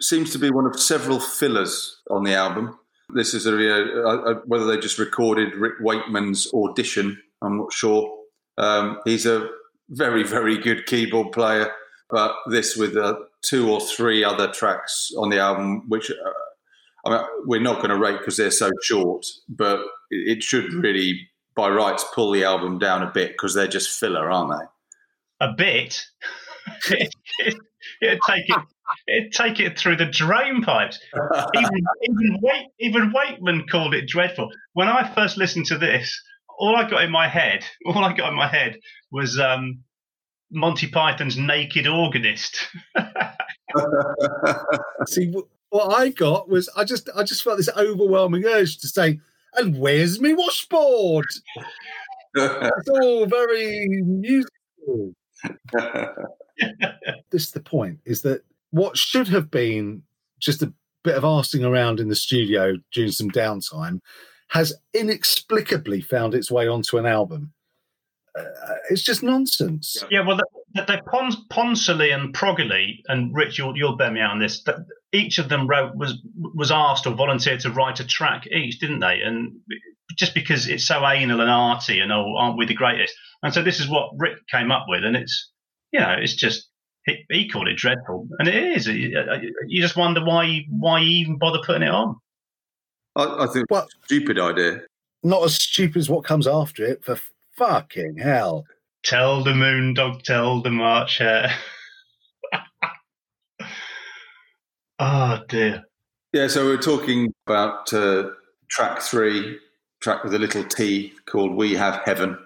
seems 0.00 0.32
to 0.32 0.40
be 0.40 0.50
one 0.50 0.66
of 0.66 0.80
several 0.80 1.20
fillers 1.20 2.02
on 2.10 2.24
the 2.24 2.34
album. 2.34 2.76
This 3.14 3.32
is 3.32 3.46
a, 3.46 3.54
a, 3.54 4.32
a 4.32 4.34
whether 4.46 4.66
they 4.66 4.78
just 4.78 4.98
recorded 4.98 5.54
Rick 5.54 5.74
Wakeman's 5.80 6.52
audition. 6.52 7.16
I'm 7.42 7.58
not 7.58 7.72
sure. 7.72 8.12
Um, 8.58 8.98
he's 9.04 9.24
a 9.24 9.48
very, 9.90 10.22
very 10.22 10.56
good 10.58 10.86
keyboard 10.86 11.32
player. 11.32 11.70
But 12.08 12.34
this 12.46 12.76
with 12.76 12.96
uh, 12.96 13.16
two 13.42 13.70
or 13.70 13.80
three 13.80 14.24
other 14.24 14.48
tracks 14.48 15.10
on 15.16 15.30
the 15.30 15.38
album, 15.38 15.84
which 15.88 16.10
uh, 16.10 16.30
I 17.04 17.10
mean, 17.10 17.26
we're 17.46 17.60
not 17.60 17.76
going 17.76 17.90
to 17.90 17.96
rate 17.96 18.18
because 18.18 18.36
they're 18.36 18.50
so 18.50 18.70
short, 18.82 19.24
but 19.48 19.80
it 20.10 20.42
should 20.42 20.72
really, 20.72 21.28
by 21.54 21.68
rights, 21.68 22.04
pull 22.14 22.32
the 22.32 22.44
album 22.44 22.78
down 22.78 23.02
a 23.02 23.10
bit 23.10 23.32
because 23.32 23.54
they're 23.54 23.68
just 23.68 23.98
filler, 23.98 24.30
aren't 24.30 24.50
they? 24.50 25.46
A 25.46 25.52
bit. 25.56 26.02
it'd 26.90 28.20
take 28.26 28.48
it. 28.48 28.60
It'd 29.06 29.32
take 29.32 29.60
it 29.60 29.78
through 29.78 29.96
the 29.96 30.06
drain 30.06 30.62
pipes. 30.62 30.98
Even 31.54 31.70
even, 32.02 32.38
Wait, 32.42 32.66
even 32.80 33.12
Wakeman 33.12 33.66
called 33.70 33.94
it 33.94 34.08
dreadful. 34.08 34.50
When 34.72 34.88
I 34.88 35.14
first 35.14 35.36
listened 35.36 35.66
to 35.66 35.78
this, 35.78 36.20
all 36.60 36.76
I 36.76 36.88
got 36.88 37.02
in 37.02 37.10
my 37.10 37.26
head, 37.26 37.64
all 37.86 38.04
I 38.04 38.12
got 38.12 38.28
in 38.28 38.36
my 38.36 38.46
head 38.46 38.78
was 39.10 39.40
um, 39.40 39.80
Monty 40.52 40.86
Python's 40.86 41.36
Naked 41.36 41.88
Organist. 41.88 42.68
See, 45.08 45.32
what 45.70 45.98
I 45.98 46.10
got 46.10 46.48
was 46.48 46.68
I 46.76 46.84
just 46.84 47.08
I 47.16 47.24
just 47.24 47.42
felt 47.42 47.56
this 47.56 47.70
overwhelming 47.76 48.44
urge 48.44 48.78
to 48.78 48.88
say, 48.88 49.20
"And 49.54 49.78
where's 49.78 50.20
me 50.20 50.34
washboard?" 50.34 51.24
it's 52.34 52.88
all 52.88 53.26
very 53.26 53.86
musical. 54.02 55.14
this 57.30 57.42
is 57.42 57.52
the 57.52 57.60
point: 57.60 58.00
is 58.04 58.22
that 58.22 58.42
what 58.70 58.96
should 58.96 59.28
have 59.28 59.50
been 59.50 60.02
just 60.40 60.62
a 60.62 60.72
bit 61.04 61.14
of 61.14 61.22
arsing 61.22 61.66
around 61.66 62.00
in 62.00 62.08
the 62.08 62.16
studio 62.16 62.74
during 62.92 63.12
some 63.12 63.30
downtime 63.30 64.00
has 64.50 64.74
inexplicably 64.92 66.00
found 66.00 66.34
its 66.34 66.50
way 66.50 66.66
onto 66.66 66.98
an 66.98 67.06
album. 67.06 67.52
Uh, 68.38 68.44
it's 68.90 69.02
just 69.02 69.22
nonsense. 69.22 70.04
Yeah, 70.10 70.26
well, 70.26 70.36
the, 70.36 70.46
the 70.74 71.00
Ponsoli 71.50 72.14
and 72.14 72.34
Progoli, 72.34 73.00
and 73.08 73.34
Rich, 73.34 73.58
you'll, 73.58 73.76
you'll 73.76 73.96
bear 73.96 74.10
me 74.10 74.20
out 74.20 74.32
on 74.32 74.38
this. 74.38 74.62
That 74.64 74.86
each 75.12 75.38
of 75.38 75.48
them 75.48 75.66
wrote 75.66 75.96
was 75.96 76.18
was 76.36 76.70
asked 76.70 77.06
or 77.06 77.14
volunteered 77.14 77.60
to 77.60 77.70
write 77.70 78.00
a 78.00 78.06
track 78.06 78.46
each, 78.46 78.78
didn't 78.78 79.00
they? 79.00 79.20
And 79.20 79.56
just 80.16 80.34
because 80.34 80.68
it's 80.68 80.86
so 80.86 81.06
anal 81.06 81.40
and 81.40 81.50
arty, 81.50 82.00
and 82.00 82.12
oh, 82.12 82.34
aren't 82.36 82.58
we 82.58 82.66
the 82.66 82.74
greatest? 82.74 83.14
And 83.42 83.52
so 83.52 83.62
this 83.62 83.80
is 83.80 83.88
what 83.88 84.10
Rick 84.16 84.38
came 84.50 84.70
up 84.70 84.84
with, 84.88 85.04
and 85.04 85.16
it's 85.16 85.50
you 85.92 86.00
know, 86.00 86.14
it's 86.18 86.34
just 86.34 86.68
he, 87.06 87.24
he 87.30 87.48
called 87.48 87.68
it 87.68 87.76
dreadful, 87.76 88.28
and 88.38 88.48
it 88.48 88.76
is. 88.76 88.86
You 88.86 89.80
just 89.80 89.96
wonder 89.96 90.24
why 90.24 90.64
why 90.68 91.00
you 91.00 91.10
even 91.20 91.38
bother 91.38 91.60
putting 91.64 91.82
it 91.82 91.90
on. 91.90 92.16
I, 93.20 93.44
I 93.44 93.46
think 93.46 93.66
well, 93.70 93.88
stupid 94.04 94.38
idea. 94.38 94.82
Not 95.22 95.44
as 95.44 95.54
stupid 95.54 95.98
as 95.98 96.08
what 96.08 96.24
comes 96.24 96.46
after 96.46 96.84
it. 96.84 97.04
For 97.04 97.18
fucking 97.56 98.18
hell! 98.18 98.64
Tell 99.02 99.44
the 99.44 99.54
moon 99.54 99.94
dog, 99.94 100.22
tell 100.22 100.62
the 100.62 100.70
March 100.70 101.18
hare. 101.18 101.52
oh 104.98 105.40
dear. 105.48 105.84
Yeah, 106.32 106.46
so 106.46 106.64
we're 106.64 106.78
talking 106.78 107.34
about 107.46 107.92
uh, 107.92 108.30
track 108.68 109.00
three, 109.00 109.58
track 110.00 110.22
with 110.22 110.34
a 110.34 110.38
little 110.38 110.64
T 110.64 111.12
called 111.26 111.54
"We 111.54 111.74
Have 111.74 112.00
Heaven." 112.04 112.38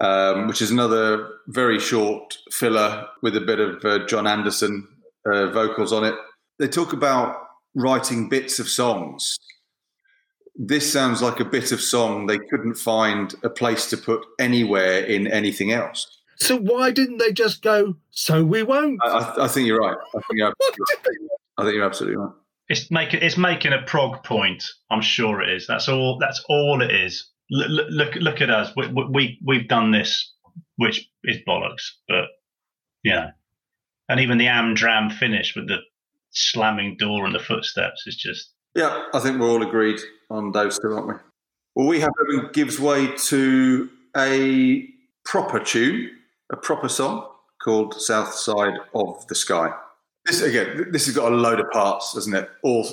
Um, 0.00 0.48
which 0.48 0.60
is 0.60 0.72
another 0.72 1.28
very 1.46 1.78
short 1.78 2.36
filler 2.50 3.06
with 3.22 3.36
a 3.36 3.40
bit 3.40 3.60
of 3.60 3.82
uh, 3.84 4.04
Jon 4.06 4.26
Anderson 4.26 4.86
uh, 5.24 5.46
vocals 5.46 5.92
on 5.92 6.04
it. 6.04 6.14
They 6.58 6.66
talk 6.68 6.92
about 6.92 7.36
writing 7.74 8.28
bits 8.28 8.58
of 8.58 8.68
songs. 8.68 9.38
This 10.56 10.92
sounds 10.92 11.20
like 11.20 11.40
a 11.40 11.44
bit 11.44 11.72
of 11.72 11.80
song 11.80 12.26
they 12.26 12.38
couldn't 12.38 12.74
find 12.74 13.34
a 13.42 13.50
place 13.50 13.90
to 13.90 13.96
put 13.96 14.24
anywhere 14.38 15.00
in 15.04 15.26
anything 15.26 15.72
else. 15.72 16.20
So 16.36 16.56
why 16.56 16.90
didn't 16.90 17.18
they 17.18 17.32
just 17.32 17.62
go? 17.62 17.96
So 18.10 18.44
we 18.44 18.62
won't. 18.62 19.00
I, 19.02 19.34
I 19.42 19.48
think 19.48 19.66
you're 19.66 19.80
right. 19.80 19.96
I 19.96 20.20
think 20.20 20.38
you're, 20.38 20.54
I 21.58 21.62
think 21.62 21.74
you're 21.74 21.84
absolutely 21.84 22.16
right. 22.16 22.32
It's 22.68 22.90
making 22.90 23.22
it's 23.22 23.36
making 23.36 23.72
a 23.72 23.82
prog 23.82 24.22
point. 24.24 24.64
I'm 24.90 25.02
sure 25.02 25.42
it 25.42 25.50
is. 25.50 25.66
That's 25.66 25.88
all. 25.88 26.18
That's 26.18 26.42
all 26.48 26.82
it 26.82 26.90
is. 26.90 27.28
Look 27.50 27.86
look, 27.90 28.14
look 28.16 28.40
at 28.40 28.50
us. 28.50 28.72
We, 28.76 28.88
we 28.88 29.38
we've 29.44 29.68
done 29.68 29.90
this, 29.90 30.32
which 30.76 31.08
is 31.24 31.38
bollocks. 31.46 31.82
But 32.08 32.26
you 33.02 33.12
know, 33.12 33.28
and 34.08 34.20
even 34.20 34.38
the 34.38 34.46
Amdram 34.46 35.12
finish 35.12 35.54
with 35.54 35.68
the 35.68 35.78
slamming 36.30 36.96
door 36.96 37.26
and 37.26 37.34
the 37.34 37.40
footsteps 37.40 38.06
is 38.06 38.16
just. 38.16 38.50
Yeah, 38.74 39.04
I 39.12 39.20
think 39.20 39.40
we're 39.40 39.48
all 39.48 39.62
agreed 39.62 40.00
on 40.30 40.52
those 40.52 40.78
two, 40.78 40.92
aren't 40.94 41.08
we? 41.08 41.14
Well, 41.76 41.86
we 41.86 42.00
have 42.00 42.12
heaven 42.18 42.50
gives 42.52 42.78
way 42.78 43.14
to 43.26 43.88
a 44.16 44.88
proper 45.24 45.60
tune, 45.60 46.10
a 46.52 46.56
proper 46.56 46.88
song 46.88 47.28
called 47.62 48.00
South 48.00 48.34
Side 48.34 48.74
of 48.94 49.26
the 49.28 49.34
Sky. 49.34 49.72
This 50.26 50.40
again, 50.40 50.88
this 50.90 51.06
has 51.06 51.14
got 51.14 51.32
a 51.32 51.36
load 51.36 51.60
of 51.60 51.70
parts, 51.70 52.14
doesn't 52.14 52.34
it? 52.34 52.48
All 52.62 52.86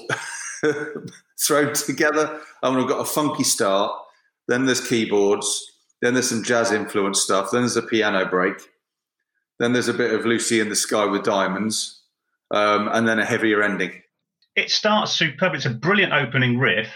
thrown 1.40 1.74
together. 1.74 2.28
Mean, 2.64 2.78
I've 2.78 2.88
got 2.88 3.00
a 3.00 3.06
funky 3.06 3.44
start. 3.44 3.92
Then 4.48 4.66
there's 4.66 4.86
keyboards. 4.86 5.72
Then 6.02 6.14
there's 6.14 6.30
some 6.30 6.44
jazz 6.44 6.72
influence 6.72 7.22
stuff. 7.22 7.52
Then 7.52 7.62
there's 7.62 7.78
a 7.78 7.82
piano 7.82 8.26
break. 8.26 8.56
Then 9.60 9.74
there's 9.74 9.88
a 9.88 9.94
bit 9.94 10.14
of 10.14 10.26
Lucy 10.26 10.60
in 10.60 10.70
the 10.70 10.76
Sky 10.76 11.06
with 11.06 11.24
Diamonds 11.24 12.02
um, 12.50 12.90
and 12.92 13.08
then 13.08 13.20
a 13.20 13.26
heavier 13.26 13.62
ending. 13.62 14.02
It 14.56 14.70
starts 14.70 15.14
superb. 15.14 15.54
It's 15.56 15.66
a 15.66 15.70
brilliant 15.70 16.14
opening 16.14 16.60
riff. 16.60 16.88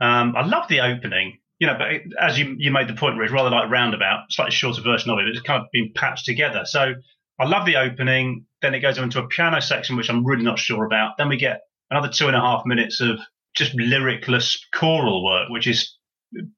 Um, 0.00 0.34
I 0.36 0.46
love 0.46 0.68
the 0.68 0.80
opening. 0.80 1.38
You 1.58 1.66
know, 1.66 1.76
but 1.76 1.92
it, 1.92 2.02
as 2.18 2.38
you 2.38 2.54
you 2.58 2.70
made 2.70 2.88
the 2.88 2.94
point, 2.94 3.18
Rich, 3.18 3.30
rather 3.32 3.50
like 3.50 3.70
Roundabout, 3.70 4.24
slightly 4.30 4.52
shorter 4.52 4.80
version 4.80 5.10
of 5.10 5.18
it. 5.18 5.24
But 5.26 5.36
it's 5.36 5.40
kind 5.42 5.60
of 5.60 5.68
been 5.72 5.92
patched 5.94 6.24
together. 6.24 6.62
So 6.64 6.94
I 7.38 7.46
love 7.46 7.66
the 7.66 7.76
opening. 7.76 8.46
Then 8.62 8.74
it 8.74 8.80
goes 8.80 8.96
into 8.96 9.18
a 9.18 9.28
piano 9.28 9.60
section, 9.60 9.96
which 9.96 10.08
I'm 10.08 10.24
really 10.24 10.42
not 10.42 10.58
sure 10.58 10.84
about. 10.84 11.18
Then 11.18 11.28
we 11.28 11.36
get 11.36 11.62
another 11.90 12.08
two 12.08 12.28
and 12.28 12.36
a 12.36 12.40
half 12.40 12.64
minutes 12.64 13.00
of 13.00 13.18
just 13.54 13.74
lyricless 13.74 14.58
choral 14.72 15.24
work, 15.24 15.48
which 15.50 15.66
is 15.66 15.96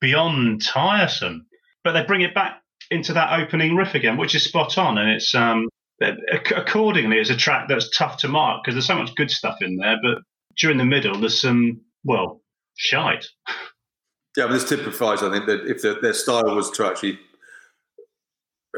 beyond 0.01 0.63
tiresome. 0.65 1.47
But 1.83 1.93
they 1.93 2.05
bring 2.05 2.21
it 2.21 2.35
back 2.35 2.61
into 2.91 3.13
that 3.15 3.41
opening 3.41 3.75
riff 3.75 3.95
again, 3.95 4.19
which 4.19 4.35
is 4.35 4.45
spot 4.45 4.79
on, 4.79 4.99
and 4.99 5.11
it's 5.11 5.35
um, 5.35 5.69
accordingly, 6.55 7.19
it's 7.19 7.31
a 7.31 7.37
track 7.37 7.69
that's 7.69 7.97
tough 7.97 8.19
to 8.19 8.29
mark 8.29 8.63
because 8.63 8.75
there's 8.75 8.87
so 8.87 8.97
much 8.97 9.15
good 9.15 9.31
stuff 9.31 9.57
in 9.61 9.77
there, 9.77 9.97
but 10.03 10.19
during 10.57 10.79
the 10.79 10.85
middle, 10.85 11.19
there's 11.19 11.41
some, 11.41 11.81
well, 12.05 12.41
shite. 12.77 13.27
Yeah, 14.37 14.47
but 14.47 14.55
this 14.55 14.69
typifies, 14.69 15.23
I 15.23 15.31
think, 15.31 15.47
that 15.47 15.67
if 15.67 15.83
the, 15.83 15.99
their 16.01 16.15
style 16.15 16.55
was 16.55 16.71
to 16.73 16.87
actually 16.87 17.19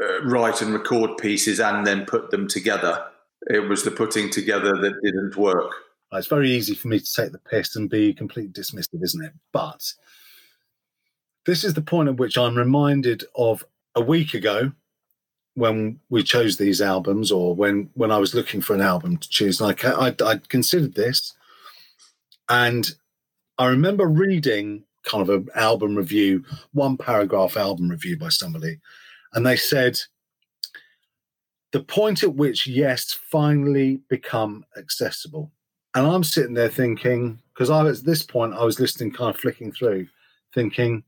uh, 0.01 0.23
write 0.23 0.61
and 0.61 0.73
record 0.73 1.17
pieces 1.17 1.59
and 1.59 1.87
then 1.87 2.05
put 2.05 2.31
them 2.31 2.47
together, 2.47 3.05
it 3.47 3.69
was 3.69 3.83
the 3.83 3.91
putting 3.91 4.29
together 4.29 4.73
that 4.73 5.01
didn't 5.03 5.37
work. 5.37 5.71
It's 6.11 6.27
very 6.27 6.51
easy 6.51 6.75
for 6.75 6.87
me 6.87 6.99
to 6.99 7.13
take 7.13 7.31
the 7.31 7.39
piss 7.39 7.75
and 7.75 7.89
be 7.89 8.13
completely 8.13 8.51
dismissive, 8.51 9.03
isn't 9.03 9.23
it? 9.23 9.33
But 9.51 9.93
this 11.45 11.63
is 11.63 11.73
the 11.73 11.81
point 11.81 12.09
at 12.09 12.17
which 12.17 12.37
I'm 12.37 12.55
reminded 12.55 13.25
of 13.35 13.65
a 13.95 14.01
week 14.01 14.33
ago 14.33 14.71
when 15.55 15.99
we 16.09 16.23
chose 16.23 16.57
these 16.57 16.81
albums 16.81 17.31
or 17.31 17.55
when 17.55 17.89
when 17.93 18.11
I 18.11 18.17
was 18.17 18.33
looking 18.33 18.61
for 18.61 18.73
an 18.73 18.81
album 18.81 19.17
to 19.17 19.29
choose, 19.29 19.61
and 19.61 19.75
I 19.83 20.07
I, 20.07 20.15
I 20.25 20.37
considered 20.49 20.95
this, 20.95 21.33
and 22.49 22.89
I 23.57 23.67
remember 23.67 24.05
reading 24.05 24.83
kind 25.03 25.21
of 25.21 25.29
an 25.29 25.47
album 25.55 25.95
review, 25.95 26.43
one 26.73 26.97
paragraph 26.97 27.57
album 27.57 27.89
review 27.89 28.17
by 28.17 28.29
somebody, 28.29 28.79
and 29.33 29.45
they 29.45 29.55
said 29.55 29.99
the 31.71 31.83
point 31.83 32.23
at 32.23 32.35
which 32.35 32.67
yes 32.67 33.13
finally 33.13 34.01
become 34.09 34.65
accessible, 34.77 35.51
and 35.93 36.05
I'm 36.05 36.23
sitting 36.23 36.53
there 36.53 36.69
thinking 36.69 37.39
because 37.53 37.69
I 37.69 37.83
was 37.83 37.99
at 37.99 38.05
this 38.05 38.23
point 38.23 38.53
I 38.53 38.63
was 38.63 38.79
listening, 38.79 39.11
kind 39.11 39.33
of 39.33 39.39
flicking 39.39 39.71
through, 39.71 40.07
thinking, 40.53 41.03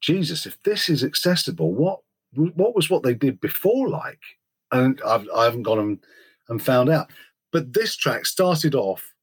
Jesus, 0.00 0.46
if 0.46 0.62
this 0.62 0.88
is 0.88 1.02
accessible, 1.02 1.72
what 1.72 2.00
what 2.34 2.74
was 2.74 2.90
what 2.90 3.02
they 3.02 3.14
did 3.14 3.40
before 3.40 3.88
like? 3.88 4.20
And 4.70 5.00
I've, 5.06 5.26
I 5.34 5.44
haven't 5.44 5.62
gone 5.62 5.78
and, 5.78 5.98
and 6.48 6.62
found 6.62 6.90
out. 6.90 7.10
But 7.52 7.72
this 7.72 7.96
track 7.96 8.26
started 8.26 8.74
off 8.74 9.14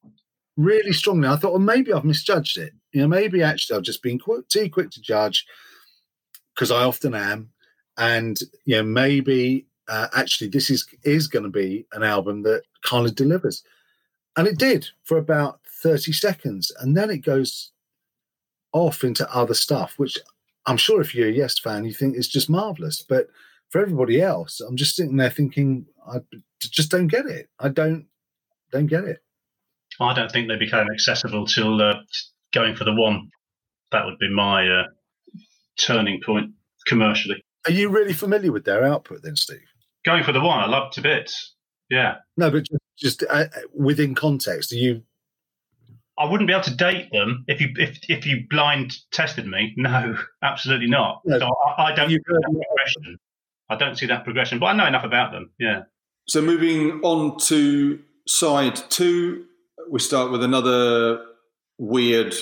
really 0.57 0.93
strongly. 0.93 1.27
I 1.27 1.35
thought, 1.35 1.51
well, 1.51 1.59
maybe 1.59 1.93
I've 1.93 2.05
misjudged 2.05 2.57
it. 2.57 2.73
You 2.91 3.01
know, 3.01 3.07
maybe 3.07 3.43
actually 3.43 3.77
I've 3.77 3.83
just 3.83 4.03
been 4.03 4.19
quick, 4.19 4.47
too 4.47 4.69
quick 4.69 4.91
to 4.91 5.01
judge 5.01 5.45
because 6.53 6.71
I 6.71 6.83
often 6.83 7.13
am, 7.13 7.49
and 7.97 8.39
you 8.65 8.77
know, 8.77 8.83
maybe 8.83 9.67
uh, 9.87 10.07
actually 10.15 10.49
this 10.49 10.69
is 10.69 10.87
is 11.03 11.27
going 11.27 11.43
to 11.43 11.49
be 11.49 11.85
an 11.93 12.03
album 12.03 12.43
that 12.43 12.63
kind 12.83 13.05
of 13.05 13.15
delivers, 13.15 13.63
and 14.37 14.47
it 14.47 14.57
did 14.57 14.87
for 15.03 15.17
about 15.17 15.59
thirty 15.83 16.13
seconds, 16.13 16.71
and 16.79 16.95
then 16.95 17.09
it 17.09 17.19
goes 17.19 17.71
off 18.71 19.03
into 19.03 19.29
other 19.33 19.53
stuff, 19.53 19.95
which 19.97 20.17
I'm 20.65 20.77
sure 20.77 21.01
if 21.01 21.13
you're 21.13 21.29
a 21.29 21.31
Yes 21.31 21.59
fan, 21.59 21.85
you 21.85 21.93
think 21.93 22.15
is 22.15 22.27
just 22.27 22.49
marvelous, 22.49 23.01
but 23.01 23.27
for 23.69 23.81
everybody 23.81 24.21
else, 24.21 24.61
I'm 24.61 24.77
just 24.77 24.95
sitting 24.95 25.17
there 25.17 25.29
thinking, 25.29 25.85
I 26.07 26.19
just 26.59 26.91
don't 26.91 27.07
get 27.07 27.25
it. 27.25 27.49
I 27.59 27.69
don't 27.69 28.07
don't 28.71 28.87
get 28.87 29.03
it. 29.03 29.21
I 29.99 30.13
don't 30.13 30.31
think 30.31 30.47
they 30.47 30.57
became 30.57 30.87
accessible 30.91 31.45
till 31.45 31.81
uh, 31.81 31.95
going 32.53 32.75
for 32.75 32.83
the 32.83 32.93
one. 32.93 33.29
That 33.91 34.05
would 34.05 34.17
be 34.19 34.33
my 34.33 34.67
uh, 34.67 34.83
turning 35.79 36.21
point 36.25 36.51
commercially. 36.87 37.43
Are 37.65 37.71
you 37.71 37.89
really 37.89 38.13
familiar 38.13 38.51
with 38.51 38.65
their 38.65 38.83
output 38.83 39.21
then, 39.23 39.35
Steve? 39.35 39.59
Going 40.05 40.23
for 40.23 40.31
the 40.31 40.41
one, 40.41 40.59
I 40.59 40.67
love 40.67 40.91
to 40.93 41.01
bits. 41.01 41.55
Yeah. 41.89 42.15
No, 42.37 42.51
but 42.51 42.65
just, 42.65 42.81
just 42.97 43.23
uh, 43.29 43.45
within 43.73 44.15
context, 44.15 44.71
are 44.71 44.77
you? 44.77 45.03
I 46.17 46.25
wouldn't 46.25 46.47
be 46.47 46.53
able 46.53 46.63
to 46.63 46.75
date 46.75 47.09
them 47.11 47.43
if 47.47 47.59
you 47.59 47.69
if 47.75 47.99
if 48.07 48.25
you 48.25 48.45
blind 48.49 48.95
tested 49.11 49.45
me. 49.45 49.73
No, 49.75 50.15
absolutely 50.43 50.87
not. 50.87 51.21
No, 51.25 51.39
so 51.39 51.45
I, 51.77 51.91
I 51.91 51.95
don't 51.95 52.09
see 52.09 52.17
that 52.17 52.41
progression. 52.43 53.17
I 53.69 53.75
don't 53.75 53.97
see 53.97 54.05
that 54.05 54.23
progression, 54.23 54.59
but 54.59 54.67
I 54.67 54.73
know 54.73 54.85
enough 54.85 55.03
about 55.03 55.31
them. 55.31 55.51
Yeah. 55.59 55.83
So 56.27 56.41
moving 56.41 57.01
on 57.03 57.37
to 57.47 57.99
side 58.27 58.75
two, 58.89 59.45
we 59.89 59.99
start 59.99 60.31
with 60.31 60.43
another 60.43 61.23
weird 61.77 62.35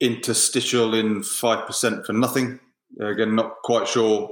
interstitial 0.00 0.94
in 0.94 1.22
five 1.22 1.66
percent 1.66 2.06
for 2.06 2.12
nothing. 2.12 2.60
Again, 3.00 3.34
not 3.34 3.56
quite 3.62 3.86
sure 3.86 4.30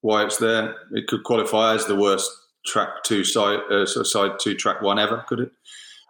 why 0.00 0.24
it's 0.24 0.38
there. 0.38 0.74
It 0.92 1.06
could 1.06 1.24
qualify 1.24 1.74
as 1.74 1.86
the 1.86 1.94
worst 1.96 2.30
track 2.66 3.04
two 3.04 3.24
side 3.24 3.60
uh, 3.70 3.86
side 3.86 4.32
two 4.40 4.54
track 4.54 4.82
one 4.82 4.98
ever, 4.98 5.24
could 5.28 5.40
it? 5.40 5.52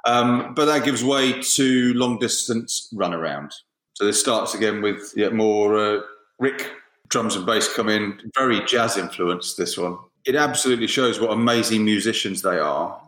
Um, 0.07 0.55
but 0.55 0.65
that 0.65 0.85
gives 0.85 1.05
way 1.05 1.43
to 1.43 1.93
long 1.95 2.19
distance 2.19 2.89
run 2.95 3.13
around. 3.13 3.53
So 3.95 4.07
this 4.07 4.19
starts 4.19 4.55
again 4.55 4.81
with 4.81 5.13
yet 5.15 5.35
more 5.35 5.79
uh, 5.79 6.01
Rick 6.39 6.71
drums 7.09 7.37
and 7.37 7.45
bass 7.45 7.71
come 7.75 7.89
in, 7.89 8.19
very 8.35 8.65
jazz 8.65 8.97
influenced. 8.97 9.59
This 9.59 9.77
one, 9.77 9.99
it 10.25 10.37
absolutely 10.37 10.87
shows 10.87 11.21
what 11.21 11.33
amazing 11.33 11.85
musicians 11.85 12.41
they 12.41 12.59
are. 12.59 12.99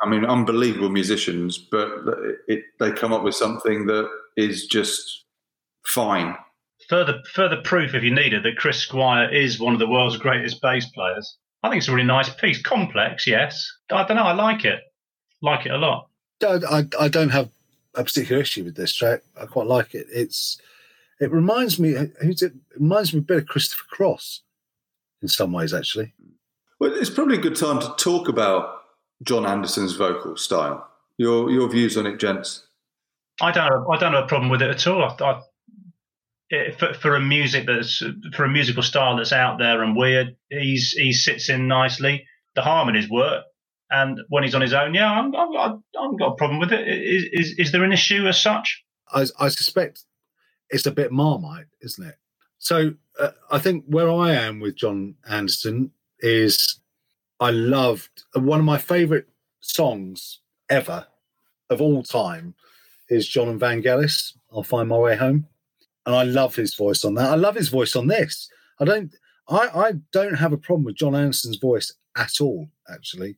I 0.00 0.08
mean, 0.08 0.24
unbelievable 0.24 0.90
musicians, 0.90 1.58
but 1.58 1.88
it, 2.46 2.64
they 2.78 2.92
come 2.92 3.12
up 3.12 3.24
with 3.24 3.34
something 3.34 3.86
that 3.86 4.08
is 4.36 4.66
just 4.66 5.24
fine 5.84 6.36
further 6.88 7.22
further 7.32 7.60
proof, 7.62 7.94
if 7.94 8.02
you 8.02 8.14
needed, 8.14 8.42
that 8.42 8.56
Chris 8.56 8.78
Squire 8.78 9.30
is 9.30 9.60
one 9.60 9.72
of 9.72 9.78
the 9.78 9.88
world's 9.88 10.16
greatest 10.16 10.60
bass 10.60 10.86
players. 10.86 11.36
I 11.62 11.68
think 11.68 11.80
it's 11.80 11.88
a 11.88 11.92
really 11.92 12.06
nice 12.06 12.28
piece. 12.28 12.62
Complex, 12.62 13.26
yes. 13.26 13.70
I 13.90 14.04
don't 14.04 14.16
know. 14.16 14.22
I 14.22 14.32
like 14.32 14.64
it. 14.64 14.80
Like 15.42 15.66
it 15.66 15.72
a 15.72 15.76
lot. 15.76 16.08
I, 16.42 16.86
I 16.98 17.08
don't 17.08 17.30
have 17.30 17.50
a 17.94 18.04
particular 18.04 18.40
issue 18.40 18.64
with 18.64 18.76
this 18.76 18.94
track. 18.94 19.22
I 19.40 19.46
quite 19.46 19.66
like 19.66 19.94
it. 19.94 20.06
It's 20.10 20.60
it 21.20 21.30
reminds 21.32 21.78
me. 21.78 21.94
Who's 22.22 22.42
it? 22.42 22.52
it 22.70 22.80
reminds 22.80 23.12
me 23.12 23.18
a 23.20 23.22
bit 23.22 23.38
of 23.38 23.46
Christopher 23.46 23.86
Cross 23.90 24.42
in 25.20 25.28
some 25.28 25.52
ways, 25.52 25.74
actually. 25.74 26.14
Well, 26.78 26.94
it's 26.94 27.10
probably 27.10 27.36
a 27.36 27.40
good 27.40 27.56
time 27.56 27.80
to 27.80 27.92
talk 27.98 28.28
about 28.28 28.77
Jon 29.22 29.46
Anderson's 29.46 29.94
vocal 29.94 30.36
style. 30.36 30.88
Your 31.16 31.50
your 31.50 31.68
views 31.68 31.96
on 31.96 32.06
it, 32.06 32.18
gents. 32.18 32.66
I 33.40 33.52
don't. 33.52 33.64
Have, 33.64 33.88
I 33.88 33.98
don't 33.98 34.12
have 34.14 34.24
a 34.24 34.28
problem 34.28 34.50
with 34.50 34.62
it 34.62 34.70
at 34.70 34.86
all. 34.86 35.02
I, 35.02 35.24
I 35.24 35.40
for, 36.78 36.94
for 36.94 37.14
a 37.14 37.20
music 37.20 37.66
that's 37.66 38.02
for 38.34 38.44
a 38.44 38.48
musical 38.48 38.82
style 38.82 39.16
that's 39.16 39.32
out 39.32 39.58
there 39.58 39.82
and 39.82 39.96
weird, 39.96 40.36
he's 40.48 40.92
he 40.92 41.12
sits 41.12 41.48
in 41.48 41.68
nicely. 41.68 42.26
The 42.54 42.62
harmonies 42.62 43.08
work, 43.08 43.44
and 43.90 44.18
when 44.28 44.42
he's 44.42 44.54
on 44.54 44.62
his 44.62 44.72
own, 44.72 44.94
yeah, 44.94 45.10
I'm, 45.10 45.34
I'm, 45.34 45.56
I 45.56 45.74
haven't 45.94 46.18
got 46.18 46.32
a 46.32 46.36
problem 46.36 46.58
with 46.58 46.72
it. 46.72 46.88
Is, 46.88 47.24
is 47.32 47.54
is 47.58 47.72
there 47.72 47.84
an 47.84 47.92
issue 47.92 48.26
as 48.26 48.40
such? 48.40 48.82
I, 49.12 49.26
I 49.38 49.48
suspect 49.48 50.04
it's 50.70 50.86
a 50.86 50.90
bit 50.90 51.12
marmite, 51.12 51.66
isn't 51.82 52.06
it? 52.06 52.16
So 52.58 52.94
uh, 53.20 53.30
I 53.50 53.58
think 53.58 53.84
where 53.86 54.10
I 54.10 54.32
am 54.32 54.60
with 54.60 54.76
Jon 54.76 55.16
Anderson 55.28 55.92
is 56.20 56.80
I 57.40 57.50
loved 57.50 58.24
one 58.34 58.58
of 58.58 58.64
my 58.64 58.78
favourite 58.78 59.24
songs 59.60 60.40
ever 60.68 61.06
of 61.70 61.80
all 61.80 62.02
time 62.02 62.54
is 63.08 63.28
Jon 63.28 63.48
and 63.48 63.60
Vangelis. 63.60 64.34
I'll 64.52 64.62
find 64.62 64.88
my 64.88 64.96
way 64.96 65.16
home 65.16 65.46
and 66.08 66.16
I 66.16 66.22
love 66.22 66.56
his 66.56 66.74
voice 66.74 67.04
on 67.04 67.14
that. 67.14 67.30
I 67.30 67.34
love 67.34 67.54
his 67.54 67.68
voice 67.68 67.94
on 67.94 68.06
this. 68.06 68.48
I 68.80 68.86
don't. 68.86 69.14
I, 69.46 69.68
I 69.74 69.92
don't 70.10 70.34
have 70.34 70.54
a 70.54 70.58
problem 70.58 70.84
with 70.84 70.96
Jon 70.96 71.14
Anderson's 71.14 71.56
voice 71.56 71.92
at 72.16 72.40
all, 72.40 72.68
actually. 72.90 73.36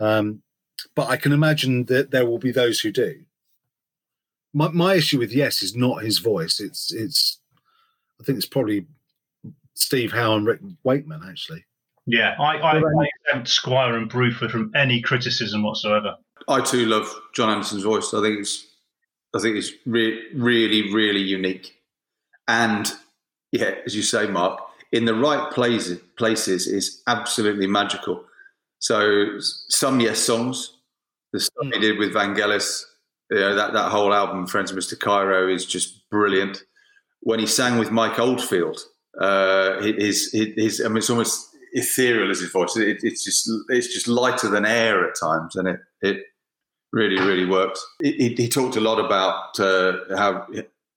Um, 0.00 0.42
but 0.94 1.08
I 1.08 1.16
can 1.16 1.32
imagine 1.32 1.84
that 1.86 2.10
there 2.10 2.26
will 2.26 2.38
be 2.38 2.52
those 2.52 2.80
who 2.80 2.90
do. 2.90 3.20
My, 4.52 4.68
my 4.68 4.94
issue 4.94 5.18
with 5.18 5.32
Yes 5.32 5.62
is 5.62 5.76
not 5.76 6.04
his 6.04 6.18
voice. 6.18 6.58
It's 6.58 6.92
it's. 6.92 7.38
I 8.18 8.24
think 8.24 8.38
it's 8.38 8.46
probably 8.46 8.86
Steve 9.74 10.12
Howe 10.12 10.36
and 10.36 10.46
Rick 10.46 10.60
Wakeman 10.84 11.20
actually. 11.28 11.66
Yeah, 12.06 12.36
I, 12.38 12.56
I, 12.58 12.78
I 12.78 13.08
exempt 13.26 13.48
Squire 13.48 13.96
and 13.96 14.10
Bruford 14.10 14.50
from 14.50 14.70
any 14.74 15.02
criticism 15.02 15.64
whatsoever. 15.64 16.16
I 16.48 16.60
too 16.60 16.86
love 16.86 17.12
Jon 17.34 17.50
Anderson's 17.50 17.82
voice. 17.82 18.14
I 18.14 18.22
think 18.22 18.40
it's, 18.40 18.64
I 19.34 19.40
think 19.40 19.56
it's 19.56 19.72
re- 19.84 20.22
really, 20.34 20.94
really 20.94 21.20
unique. 21.20 21.74
And 22.46 22.90
yeah, 23.50 23.74
as 23.84 23.96
you 23.96 24.02
say, 24.02 24.28
Mark, 24.28 24.60
in 24.92 25.04
the 25.04 25.14
right 25.14 25.50
places, 25.52 25.98
places 26.16 26.68
is 26.68 27.02
absolutely 27.08 27.66
magical. 27.66 28.24
So 28.78 29.38
some 29.40 29.98
yes 30.00 30.20
songs, 30.20 30.76
the 31.32 31.40
stuff 31.40 31.66
he 31.66 31.78
mm. 31.78 31.80
did 31.80 31.98
with 31.98 32.14
Vangelis, 32.14 32.84
you 33.30 33.38
know, 33.38 33.56
that, 33.56 33.72
that 33.72 33.90
whole 33.90 34.14
album, 34.14 34.46
Friends 34.46 34.70
of 34.70 34.76
Mr. 34.76 34.98
Cairo, 34.98 35.52
is 35.52 35.66
just 35.66 36.08
brilliant. 36.08 36.62
When 37.20 37.40
he 37.40 37.46
sang 37.46 37.78
with 37.78 37.90
Mike 37.90 38.20
Oldfield, 38.20 38.78
uh, 39.20 39.82
his, 39.82 40.30
his, 40.32 40.48
his, 40.56 40.80
I 40.80 40.88
mean, 40.88 40.98
it's 40.98 41.10
almost 41.10 41.55
ethereal 41.76 42.30
as 42.30 42.40
his 42.40 42.50
voice. 42.50 42.76
It, 42.76 42.98
it's 43.02 43.22
just, 43.22 43.48
it's 43.68 43.92
just 43.92 44.08
lighter 44.08 44.48
than 44.48 44.64
air 44.64 45.08
at 45.08 45.14
times, 45.20 45.54
and 45.54 45.68
it, 45.68 45.80
it 46.00 46.22
really, 46.92 47.20
really 47.20 47.44
works. 47.44 47.84
He, 48.02 48.34
he 48.36 48.48
talked 48.48 48.76
a 48.76 48.80
lot 48.80 48.98
about 48.98 49.60
uh, 49.60 50.16
how 50.16 50.46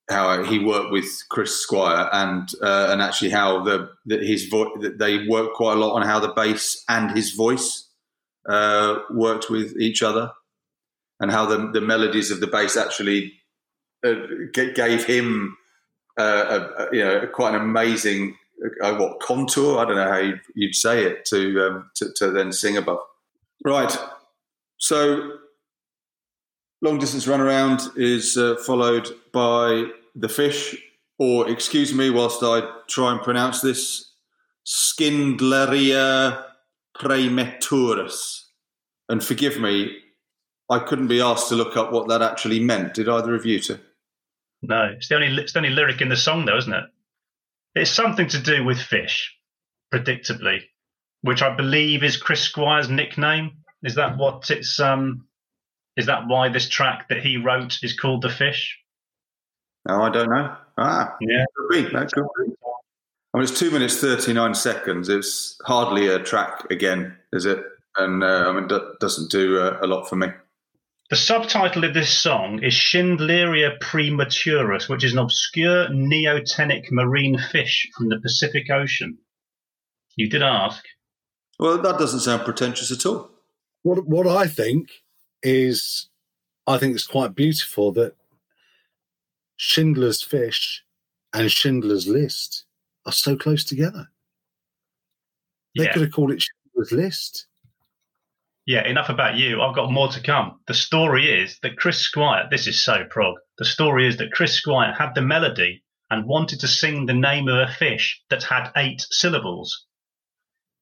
how 0.09 0.43
he 0.43 0.57
worked 0.57 0.91
with 0.91 1.05
Chris 1.29 1.55
Squire 1.55 2.09
and 2.11 2.49
uh, 2.63 2.87
and 2.89 3.01
actually 3.01 3.29
how 3.29 3.63
the, 3.63 3.89
his 4.07 4.47
voice 4.47 4.69
they 4.97 5.27
worked 5.27 5.55
quite 5.55 5.73
a 5.73 5.79
lot 5.79 5.95
on 5.95 6.01
how 6.01 6.19
the 6.19 6.33
bass 6.33 6.83
and 6.89 7.11
his 7.11 7.31
voice 7.31 7.89
uh, 8.47 8.99
worked 9.11 9.49
with 9.49 9.79
each 9.79 10.01
other 10.01 10.31
and 11.19 11.31
how 11.31 11.45
the 11.45 11.69
the 11.71 11.81
melodies 11.81 12.31
of 12.31 12.39
the 12.39 12.47
bass 12.47 12.75
actually 12.75 13.33
uh, 14.03 14.13
gave 14.53 15.05
him 15.05 15.55
uh, 16.17 16.87
you 16.91 17.03
know 17.03 17.27
quite 17.27 17.53
an 17.53 17.61
amazing 17.61 18.35
uh, 18.81 18.95
what 18.95 19.19
contour 19.19 19.79
I 19.79 19.85
don't 19.85 19.95
know 19.95 20.11
how 20.11 20.33
you'd, 20.55 20.75
say 20.75 21.03
it 21.03 21.25
to, 21.25 21.67
um, 21.67 21.91
to 21.95 22.11
to 22.15 22.31
then 22.31 22.51
sing 22.51 22.77
above 22.77 22.99
right 23.65 23.97
so 24.77 25.39
long 26.81 26.99
distance 26.99 27.27
run 27.27 27.41
around 27.41 27.81
is 27.95 28.37
uh, 28.37 28.55
followed 28.65 29.07
by 29.33 29.85
the 30.15 30.29
fish, 30.29 30.75
or 31.17 31.49
excuse 31.49 31.93
me 31.93 32.09
whilst 32.09 32.41
I 32.43 32.61
try 32.87 33.11
and 33.11 33.21
pronounce 33.21 33.61
this, 33.61 34.13
Schindleria 34.65 36.43
praematurus. 36.97 38.43
And 39.07 39.23
forgive 39.23 39.59
me, 39.59 39.97
I 40.69 40.79
couldn't 40.79 41.07
be 41.07 41.21
asked 41.21 41.49
to 41.49 41.55
look 41.55 41.75
up 41.75 41.91
what 41.91 42.07
that 42.09 42.21
actually 42.21 42.59
meant. 42.59 42.93
Did 42.93 43.09
either 43.09 43.33
of 43.35 43.45
you 43.45 43.59
two? 43.59 43.79
No, 44.61 44.83
it's 44.95 45.07
the 45.07 45.15
only 45.15 45.27
it's 45.41 45.53
the 45.53 45.59
only 45.59 45.71
lyric 45.71 46.01
in 46.01 46.09
the 46.09 46.17
song, 46.17 46.45
though, 46.45 46.57
isn't 46.57 46.73
it? 46.73 46.83
It's 47.79 47.91
something 47.91 48.27
to 48.29 48.39
do 48.39 48.65
with 48.65 48.77
fish, 48.77 49.33
predictably, 49.93 50.63
which 51.21 51.41
I 51.41 51.55
believe 51.55 52.03
is 52.03 52.17
Chris 52.17 52.41
Squire's 52.41 52.89
nickname. 52.89 53.63
Is 53.83 53.95
that 53.95 54.17
what 54.17 54.51
it's 54.51 54.79
um? 54.79 55.25
Is 55.95 56.05
that 56.07 56.27
why 56.27 56.49
this 56.49 56.67
track 56.67 57.07
that 57.09 57.21
he 57.21 57.37
wrote 57.37 57.79
is 57.81 57.97
called 57.97 58.21
the 58.21 58.29
fish? 58.29 58.77
Oh, 59.87 60.01
I 60.01 60.09
don't 60.09 60.29
know. 60.29 60.55
Ah, 60.77 61.15
yeah, 61.21 61.45
could 61.55 61.69
be. 61.69 61.93
That 61.93 62.11
could 62.11 62.27
be. 62.37 62.53
I 63.33 63.37
mean, 63.37 63.43
it's 63.43 63.57
two 63.57 63.71
minutes 63.71 64.01
thirty 64.01 64.33
nine 64.33 64.55
seconds. 64.55 65.07
It's 65.07 65.57
hardly 65.63 66.07
a 66.07 66.19
track 66.19 66.69
again, 66.69 67.15
is 67.31 67.45
it? 67.45 67.63
And 67.97 68.23
uh, 68.23 68.45
I 68.47 68.51
mean, 68.51 68.67
that 68.67 68.97
doesn't 68.99 69.31
do 69.31 69.59
uh, 69.59 69.79
a 69.81 69.87
lot 69.87 70.09
for 70.09 70.15
me. 70.17 70.27
The 71.09 71.15
subtitle 71.15 71.83
of 71.85 71.93
this 71.95 72.15
song 72.15 72.61
is 72.63 72.73
Schindleria 72.73 73.79
praematurus, 73.79 74.87
which 74.87 75.03
is 75.03 75.13
an 75.13 75.17
obscure 75.17 75.87
neotenic 75.89 76.91
marine 76.91 77.39
fish 77.51 77.87
from 77.97 78.09
the 78.09 78.19
Pacific 78.19 78.69
Ocean. 78.69 79.17
You 80.15 80.29
did 80.29 80.43
ask. 80.43 80.83
Well, 81.57 81.81
that 81.81 81.97
doesn't 81.97 82.19
sound 82.21 82.43
pretentious 82.45 82.91
at 82.91 83.05
all. 83.05 83.31
what 83.81 84.05
what 84.07 84.27
I 84.27 84.45
think 84.45 84.89
is, 85.41 86.09
I 86.67 86.77
think 86.77 86.93
it's 86.95 87.07
quite 87.07 87.33
beautiful 87.33 87.91
that 87.93 88.15
Schindler's 89.55 90.21
Fish 90.21 90.83
and 91.33 91.51
Schindler's 91.51 92.07
List 92.07 92.65
are 93.05 93.11
so 93.11 93.35
close 93.35 93.63
together. 93.63 94.09
They 95.75 95.85
Yeah. 95.85 95.93
could 95.93 96.01
have 96.03 96.11
called 96.11 96.31
it 96.31 96.41
Schindler's 96.43 96.91
List. 96.91 97.47
Yeah, 98.69 98.85
enough 98.87 99.09
about 99.09 99.35
you. 99.35 99.63
I've 99.63 99.73
got 99.73 99.91
more 99.91 100.09
to 100.09 100.21
come. 100.21 100.59
The 100.67 100.75
story 100.75 101.25
is 101.41 101.57
that 101.63 101.75
Chris 101.75 101.97
Squire, 102.01 102.47
this 102.51 102.67
is 102.67 102.85
so 102.85 103.03
prog. 103.09 103.37
The 103.57 103.65
story 103.65 104.07
is 104.07 104.17
that 104.17 104.31
Chris 104.31 104.53
Squire 104.53 104.93
had 104.93 105.15
the 105.15 105.23
melody 105.23 105.81
and 106.11 106.27
wanted 106.27 106.59
to 106.59 106.67
sing 106.67 107.07
the 107.07 107.15
name 107.15 107.47
of 107.47 107.57
a 107.57 107.73
fish 107.73 108.21
that 108.29 108.43
had 108.43 108.71
eight 108.77 109.01
syllables 109.09 109.87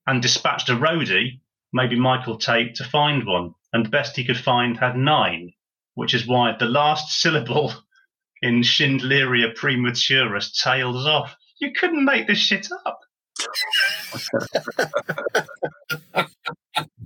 and 0.05 0.21
dispatched 0.21 0.67
a 0.67 0.73
roadie, 0.73 1.39
maybe 1.71 1.97
Michael 1.97 2.37
Tait, 2.37 2.75
to 2.75 2.83
find 2.83 3.25
one. 3.25 3.53
And 3.71 3.85
the 3.85 3.89
best 3.89 4.17
he 4.17 4.25
could 4.25 4.35
find 4.35 4.77
had 4.77 4.97
nine, 4.97 5.53
which 5.93 6.13
is 6.13 6.27
why 6.27 6.57
the 6.59 6.65
last 6.65 7.21
syllable 7.21 7.73
in 8.41 8.63
Schindleria 8.63 9.55
Praematurus 9.55 10.61
tails 10.61 11.07
off. 11.07 11.37
You 11.61 11.71
couldn't 11.71 12.03
make 12.03 12.27
this 12.27 12.39
shit 12.39 12.67
up. 12.85 12.99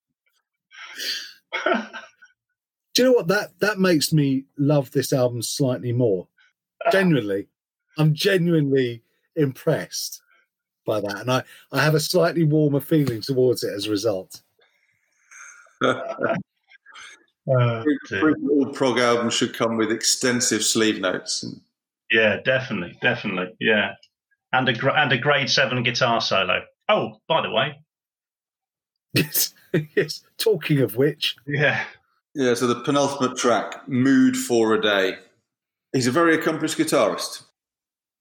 Do 2.93 3.03
you 3.03 3.09
know 3.09 3.13
what 3.13 3.27
that 3.27 3.59
that 3.59 3.79
makes 3.79 4.11
me 4.11 4.45
love 4.57 4.91
this 4.91 5.13
album 5.13 5.41
slightly 5.41 5.93
more? 5.93 6.27
Genuinely, 6.91 7.47
I'm 7.97 8.13
genuinely 8.13 9.03
impressed 9.35 10.21
by 10.85 11.01
that, 11.01 11.17
and 11.21 11.31
I 11.31 11.43
I 11.71 11.81
have 11.83 11.95
a 11.95 11.99
slightly 11.99 12.43
warmer 12.43 12.79
feeling 12.79 13.21
towards 13.21 13.63
it 13.63 13.73
as 13.73 13.87
a 13.87 13.91
result. 13.91 14.41
Uh, 17.49 17.81
dear. 18.09 18.35
All 18.51 18.65
prog 18.73 18.99
albums 18.99 19.33
should 19.33 19.53
come 19.53 19.77
with 19.77 19.89
extensive 19.89 20.63
sleeve 20.63 20.99
notes. 20.99 21.43
And 21.43 21.61
Yeah, 22.11 22.41
definitely, 22.43 22.97
definitely, 23.01 23.55
yeah. 23.59 23.93
And 24.51 24.67
a 24.67 24.99
and 24.99 25.11
a 25.13 25.17
grade 25.17 25.49
seven 25.49 25.81
guitar 25.83 26.19
solo. 26.19 26.63
Oh, 26.89 27.21
by 27.27 27.41
the 27.41 27.49
way, 27.49 27.79
Yes, 29.17 29.53
yes. 29.95 30.23
Talking 30.37 30.81
of 30.81 30.95
which, 30.95 31.35
yeah, 31.45 31.83
yeah, 32.35 32.53
so 32.53 32.67
the 32.67 32.81
penultimate 32.81 33.37
track, 33.37 33.87
"Mood 33.87 34.35
for 34.37 34.73
a 34.73 34.81
Day." 34.81 35.17
He's 35.93 36.07
a 36.07 36.11
very 36.11 36.35
accomplished 36.35 36.77
guitarist. 36.77 37.43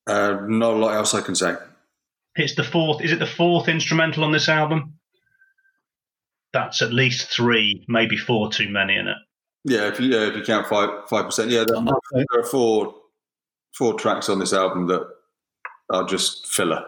Uh, 0.07 0.39
not 0.47 0.75
a 0.75 0.77
lot 0.77 0.95
else 0.95 1.15
I 1.15 1.21
can 1.21 1.35
say. 1.35 1.55
it's 2.37 2.55
the 2.55 2.63
fourth. 2.65 3.03
Is 3.03 3.13
it 3.13 3.19
the 3.19 3.27
fourth 3.27 3.69
instrumental 3.69 4.23
on 4.25 4.33
this 4.33 4.49
album? 4.49 4.95
That's 6.53 6.81
at 6.81 6.93
least 6.93 7.29
three, 7.29 7.85
maybe 7.89 8.17
four 8.17 8.51
too 8.51 8.69
many 8.71 8.97
in 8.97 9.09
it. 9.09 9.17
Yeah, 9.65 9.89
if 9.89 9.99
you, 10.01 10.07
yeah, 10.07 10.29
if 10.29 10.37
you 10.37 10.43
count 10.45 10.69
five 10.69 11.09
five 11.09 11.25
percent, 11.27 11.51
yeah, 11.51 11.65
there, 11.67 11.77
Okay. 11.77 12.25
there 12.33 12.41
are 12.41 12.45
four 12.45 12.95
four 13.77 13.95
tracks 13.95 14.29
on 14.29 14.39
this 14.39 14.53
album 14.53 14.87
that 14.87 15.07
are 15.91 16.05
just 16.05 16.47
filler. 16.47 16.85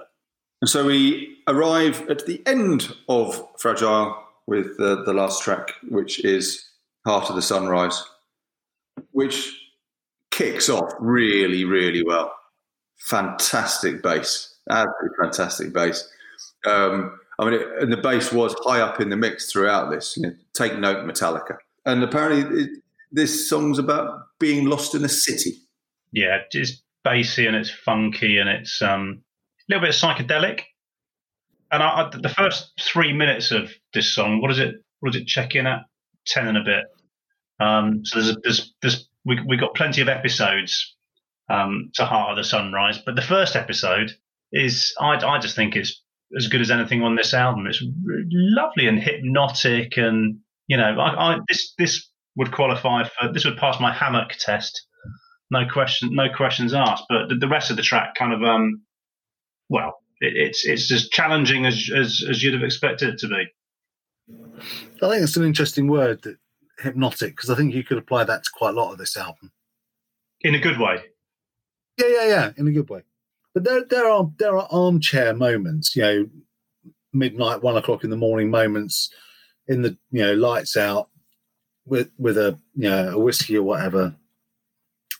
And 0.60 0.68
so 0.68 0.86
we 0.86 1.38
arrive 1.46 2.08
at 2.10 2.26
the 2.26 2.42
end 2.46 2.92
of 3.08 3.46
Fragile 3.58 4.24
with 4.46 4.76
the, 4.78 5.12
last 5.12 5.42
track, 5.42 5.72
which 5.88 6.24
is 6.24 6.64
Heart 7.06 7.30
of 7.30 7.36
the 7.36 7.42
Sunrise, 7.42 8.02
which 9.12 9.52
kicks 10.30 10.68
off 10.68 10.92
really, 10.98 11.64
really 11.64 12.02
well. 12.02 12.32
Fantastic 12.98 14.02
bass, 14.02 14.56
absolutely 14.68 15.16
fantastic 15.20 15.72
bass. 15.72 16.08
Um, 16.66 17.18
I 17.38 17.44
mean, 17.44 17.54
it, 17.54 17.66
and 17.80 17.92
the 17.92 17.96
bass 17.96 18.32
was 18.32 18.54
high 18.64 18.80
up 18.80 19.00
in 19.00 19.10
the 19.10 19.16
mix 19.16 19.52
throughout 19.52 19.90
this. 19.90 20.16
You 20.16 20.24
know, 20.24 20.34
take 20.54 20.78
note, 20.78 21.06
Metallica. 21.06 21.58
And 21.86 22.02
apparently, 22.02 22.64
it, 22.64 22.70
this 23.12 23.48
song's 23.48 23.78
about 23.78 24.22
being 24.40 24.66
lost 24.66 24.94
in 24.94 25.04
a 25.04 25.08
city. 25.08 25.52
Yeah, 26.12 26.38
it's 26.50 26.82
bassy 27.04 27.46
and 27.46 27.54
it's 27.54 27.70
funky 27.70 28.38
and 28.38 28.48
it's 28.48 28.82
um, 28.82 29.22
little 29.68 29.86
bit 29.86 29.94
psychedelic. 29.94 30.62
And 31.70 31.82
I, 31.82 32.02
I, 32.02 32.10
the 32.10 32.28
first 32.28 32.72
three 32.80 33.12
minutes 33.12 33.50
of 33.50 33.70
this 33.92 34.14
song, 34.14 34.40
what 34.40 34.50
is 34.50 34.58
it? 34.58 34.76
What 35.00 35.12
does 35.12 35.22
it 35.22 35.26
check 35.26 35.54
in 35.54 35.66
at? 35.66 35.82
Ten 36.26 36.48
and 36.48 36.58
a 36.58 36.64
bit. 36.64 36.84
Um, 37.60 38.04
so 38.04 38.20
there's, 38.20 38.36
there's, 38.42 38.74
there's, 38.82 39.08
we 39.24 39.40
we 39.46 39.56
got 39.56 39.74
plenty 39.74 40.00
of 40.00 40.08
episodes 40.08 40.96
um, 41.50 41.90
to 41.94 42.04
Heart 42.04 42.30
of 42.30 42.36
the 42.36 42.44
Sunrise, 42.44 42.98
but 43.04 43.16
the 43.16 43.22
first 43.22 43.56
episode 43.56 44.12
is 44.52 44.94
I, 45.00 45.14
I 45.14 45.38
just 45.38 45.56
think 45.56 45.76
it's 45.76 46.02
as 46.36 46.48
good 46.48 46.60
as 46.60 46.70
anything 46.70 47.02
on 47.02 47.16
this 47.16 47.34
album. 47.34 47.66
It's 47.66 47.82
lovely 48.30 48.86
and 48.86 48.98
hypnotic, 48.98 49.96
and 49.96 50.38
you 50.66 50.76
know, 50.76 50.98
I, 50.98 51.34
I 51.34 51.38
this 51.48 51.74
this 51.76 52.10
would 52.36 52.52
qualify 52.52 53.04
for 53.04 53.32
this 53.32 53.44
would 53.44 53.58
pass 53.58 53.80
my 53.80 53.92
hammock 53.92 54.32
test 54.38 54.86
no 55.50 55.66
question, 55.66 56.10
no 56.12 56.26
questions 56.34 56.74
asked. 56.74 57.04
But 57.08 57.28
the, 57.28 57.36
the 57.36 57.48
rest 57.48 57.70
of 57.70 57.76
the 57.76 57.82
track 57.82 58.14
kind 58.14 58.32
of, 58.32 58.42
um, 58.42 58.82
well, 59.68 59.98
it, 60.20 60.36
it's 60.36 60.64
it's 60.66 60.90
as 60.92 61.08
challenging 61.08 61.66
as, 61.66 61.90
as 61.94 62.24
as 62.28 62.42
you'd 62.42 62.54
have 62.54 62.62
expected 62.62 63.10
it 63.10 63.18
to 63.18 63.28
be. 63.28 63.46
I 65.02 65.08
think 65.10 65.22
it's 65.22 65.36
an 65.36 65.44
interesting 65.44 65.88
word, 65.88 66.22
that 66.22 66.36
hypnotic, 66.80 67.36
because 67.36 67.50
I 67.50 67.54
think 67.54 67.74
you 67.74 67.84
could 67.84 67.98
apply 67.98 68.24
that 68.24 68.44
to 68.44 68.50
quite 68.52 68.70
a 68.70 68.76
lot 68.80 68.92
of 68.92 68.98
this 68.98 69.16
album. 69.16 69.52
In 70.42 70.54
a 70.54 70.58
good 70.58 70.78
way. 70.78 71.02
Yeah, 71.98 72.06
yeah, 72.08 72.26
yeah, 72.26 72.52
in 72.56 72.68
a 72.68 72.72
good 72.72 72.88
way. 72.88 73.02
But 73.54 73.64
there, 73.64 73.84
there 73.84 74.08
are 74.08 74.30
there 74.38 74.56
are 74.56 74.68
armchair 74.70 75.34
moments, 75.34 75.96
you 75.96 76.02
know, 76.02 76.28
midnight, 77.12 77.62
one 77.62 77.76
o'clock 77.76 78.04
in 78.04 78.10
the 78.10 78.16
morning 78.16 78.50
moments, 78.50 79.10
in 79.66 79.82
the 79.82 79.96
you 80.10 80.22
know 80.22 80.34
lights 80.34 80.76
out, 80.76 81.08
with 81.86 82.10
with 82.18 82.36
a 82.36 82.58
you 82.74 82.88
know 82.88 83.10
a 83.10 83.18
whiskey 83.18 83.56
or 83.56 83.62
whatever. 83.62 84.14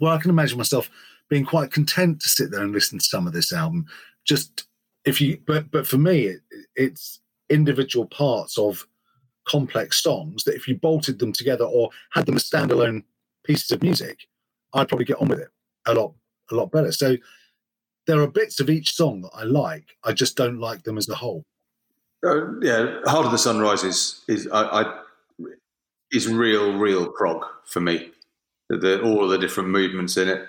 Well, 0.01 0.15
I 0.15 0.19
can 0.19 0.31
imagine 0.31 0.59
myself 0.59 0.91
being 1.29 1.45
quite 1.45 1.73
content 1.73 2.21
to 2.21 2.29
sit 2.29 2.51
there 2.51 2.63
and 2.63 2.73
listen 2.73 2.99
to 2.99 3.05
some 3.05 3.27
of 3.27 3.33
this 3.33 3.53
album. 3.53 3.87
Just 4.25 4.67
if 5.05 5.21
you, 5.21 5.39
but 5.47 5.71
but 5.71 5.87
for 5.87 5.99
me, 5.99 6.27
it, 6.27 6.41
it's 6.77 7.21
individual 7.49 8.07
parts 8.07 8.59
of 8.59 8.87
complex 9.47 10.03
songs 10.03 10.45
that 10.45 10.55
if 10.55 10.69
you 10.69 10.77
bolted 10.77 11.19
them 11.19 11.33
together 11.33 11.65
or 11.65 11.91
had 12.13 12.27
them 12.27 12.37
as 12.37 12.45
standalone 12.45 13.03
pieces 13.45 13.71
of 13.71 13.83
music, 13.83 14.27
I'd 14.75 14.89
probably 14.89 15.07
get 15.07 15.21
on 15.21 15.29
with 15.29 15.41
it 15.41 15.49
a 15.87 15.95
lot 15.95 16.13
a 16.51 16.55
lot 16.55 16.71
better. 16.71 16.93
So 16.93 17.17
there 18.07 18.21
are 18.21 18.27
bits 18.27 18.61
of 18.61 18.71
each 18.71 18.95
song 18.95 19.23
that 19.23 19.31
I 19.35 19.45
like. 19.45 19.97
I 20.05 20.13
just 20.13 20.37
don't 20.37 20.59
like 20.59 20.83
them 20.85 20.99
as 20.99 21.09
a 21.09 21.15
whole. 21.15 21.45
Uh, 22.25 22.59
yeah, 22.61 23.01
Heart 23.05 23.27
of 23.27 23.33
the 23.33 23.39
Sunrise 23.39 23.85
is 23.85 24.25
is 24.29 24.49
I, 24.49 24.83
I 24.83 24.99
is 26.11 26.29
real, 26.29 26.77
real 26.77 27.13
prog 27.13 27.45
for 27.67 27.81
me. 27.81 28.11
The, 28.69 28.77
the, 28.77 29.03
all 29.03 29.25
of 29.25 29.31
the 29.31 29.39
different 29.39 29.71
movements 29.71 30.17
in 30.17 30.29
it. 30.29 30.47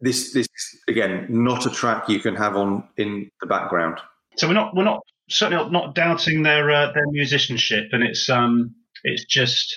This 0.00 0.32
this 0.32 0.46
again, 0.88 1.26
not 1.28 1.64
a 1.66 1.70
track 1.70 2.08
you 2.08 2.20
can 2.20 2.36
have 2.36 2.56
on 2.56 2.86
in 2.96 3.30
the 3.40 3.46
background. 3.46 3.98
So 4.36 4.46
we're 4.46 4.54
not 4.54 4.74
we're 4.76 4.84
not 4.84 5.00
certainly 5.30 5.62
not, 5.62 5.72
not 5.72 5.94
doubting 5.94 6.42
their 6.42 6.70
uh, 6.70 6.92
their 6.92 7.06
musicianship, 7.06 7.88
and 7.92 8.02
it's 8.02 8.28
um 8.28 8.74
it's 9.04 9.24
just 9.24 9.74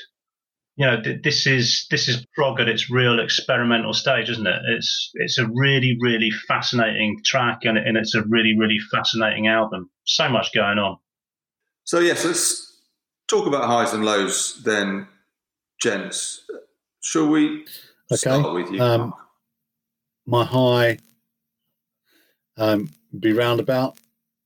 you 0.75 0.85
know 0.85 1.01
th- 1.01 1.21
this 1.23 1.47
is 1.47 1.87
this 1.89 2.09
is 2.09 2.25
prog 2.35 2.59
at 2.59 2.67
its 2.67 2.89
real 2.89 3.19
experimental 3.19 3.93
stage, 3.93 4.29
isn't 4.29 4.45
it? 4.45 4.61
It's 4.67 5.11
it's 5.13 5.37
a 5.37 5.47
really 5.47 5.97
really 6.01 6.31
fascinating 6.47 7.21
track, 7.25 7.59
and, 7.63 7.77
and 7.77 7.95
it's 7.97 8.13
a 8.13 8.23
really 8.23 8.57
really 8.59 8.79
fascinating 8.91 9.47
album. 9.47 9.89
So 10.03 10.27
much 10.27 10.53
going 10.53 10.79
on. 10.79 10.97
So 11.85 11.99
yes, 11.99 12.25
let's 12.25 12.81
talk 13.27 13.47
about 13.47 13.63
highs 13.65 13.93
and 13.93 14.03
lows 14.03 14.61
then, 14.65 15.07
gents. 15.81 16.41
Shall 17.01 17.29
we 17.29 17.65
Okay, 18.11 18.17
start 18.17 18.53
with 18.53 18.69
you? 18.71 18.81
um, 18.81 19.13
My 20.29 20.45
high 20.45 20.99
um, 22.55 22.91
be 23.19 23.33
roundabout. 23.33 23.97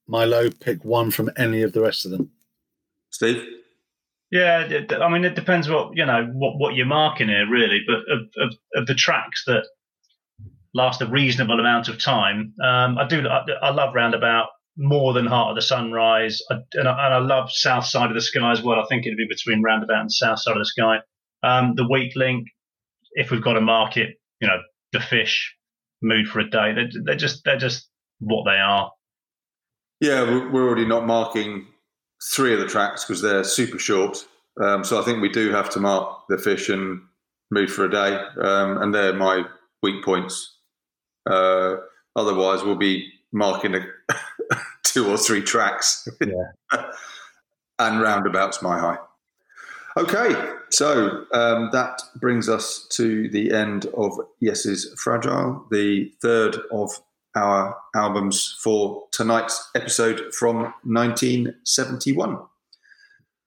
My 0.08 0.24
low, 0.24 0.50
pick 0.50 0.86
one 0.86 1.12
from 1.12 1.30
any 1.36 1.62
of 1.62 1.74
the 1.74 1.82
rest 1.82 2.06
of 2.06 2.12
them. 2.12 2.32
Steve? 3.10 3.44
Yeah, 4.32 4.66
I 5.02 5.10
mean, 5.10 5.26
it 5.26 5.36
depends 5.36 5.68
what 5.68 5.96
you 5.98 6.06
know 6.06 6.30
what 6.34 6.58
what 6.58 6.76
you're 6.76 6.86
marking 6.86 7.28
here, 7.28 7.50
really. 7.50 7.82
But 7.86 8.00
of, 8.10 8.20
of, 8.38 8.56
of 8.76 8.88
the 8.88 8.96
tracks 8.96 9.44
that 9.46 9.66
last 10.74 11.02
a 11.02 11.06
reasonable 11.06 11.60
amount 11.60 11.90
of 11.90 12.00
time, 12.00 12.54
um, 12.64 12.98
I 12.98 13.06
do 13.06 13.28
I, 13.28 13.44
I 13.62 13.72
love 13.72 13.94
Roundabout 13.94 14.48
more 14.78 15.12
than 15.12 15.26
Heart 15.26 15.50
of 15.50 15.56
the 15.56 15.62
Sunrise, 15.62 16.42
I, 16.50 16.56
and, 16.76 16.88
I, 16.88 17.06
and 17.06 17.14
I 17.14 17.20
love 17.20 17.52
South 17.52 17.86
Side 17.86 18.10
of 18.10 18.16
the 18.16 18.22
Sky 18.22 18.52
as 18.54 18.62
well. 18.64 18.80
I 18.80 18.86
think 18.88 19.06
it'd 19.06 19.18
be 19.18 19.28
between 19.28 19.62
Roundabout 19.62 20.00
and 20.00 20.12
South 20.12 20.40
Side 20.40 20.56
of 20.56 20.62
the 20.62 20.66
Sky. 20.66 21.00
Um, 21.44 21.74
the 21.76 21.88
Weak 21.88 22.16
Link, 22.16 22.48
if 23.12 23.32
we've 23.32 23.44
got 23.44 23.54
to 23.54 23.62
mark 23.62 23.98
it, 23.98 24.16
you 24.40 24.48
know, 24.48 24.62
the 24.94 25.02
Fish, 25.02 25.54
Mood 26.04 26.28
for 26.28 26.40
a 26.40 26.50
Day. 26.50 26.74
They're, 26.74 26.90
they're 27.04 27.16
just 27.16 27.44
they're 27.46 27.58
just 27.58 27.88
what 28.20 28.44
they 28.46 28.58
are. 28.58 28.92
Yeah, 30.00 30.22
we're 30.24 30.52
we're 30.52 30.68
already 30.68 30.86
not 30.86 31.06
marking 31.06 31.66
three 32.32 32.54
of 32.54 32.60
the 32.60 32.68
tracks 32.68 33.06
because 33.06 33.22
they're 33.22 33.44
super 33.44 33.80
short. 33.80 34.26
Um, 34.62 34.84
so 34.84 35.00
I 35.02 35.04
think 35.04 35.22
we 35.22 35.30
do 35.30 35.52
have 35.52 35.70
to 35.72 35.80
mark 35.80 36.26
the 36.30 36.38
fish 36.38 36.70
and 36.70 37.02
mood 37.52 37.72
for 37.72 37.86
a 37.86 37.90
day, 37.92 38.16
um, 38.42 38.82
and 38.82 38.94
they're 38.94 39.14
my 39.14 39.44
weak 39.82 40.04
points. 40.04 40.58
Uh, 41.30 41.76
otherwise, 42.16 42.64
we'll 42.64 42.76
be 42.76 43.10
marking 43.32 43.76
a, 43.76 43.86
two 44.84 45.10
or 45.10 45.18
three 45.18 45.42
tracks, 45.42 46.08
Yeah. 46.22 46.52
and 47.80 48.02
roundabouts 48.02 48.62
my 48.62 48.78
high. 48.80 48.98
Okay, 49.96 50.34
so 50.72 51.26
um, 51.34 51.70
that 51.72 52.02
brings 52.16 52.50
us 52.50 52.88
to 52.94 53.30
the 53.30 53.52
end 53.52 53.86
of 53.96 54.20
Yes's 54.40 54.92
Fragile, 54.98 55.68
the 55.70 56.12
third 56.20 56.58
of 56.72 56.90
our 57.36 57.76
albums 57.96 58.58
for 58.64 59.04
tonight's 59.12 59.70
episode 59.76 60.34
from 60.34 60.74
1971. 60.84 62.40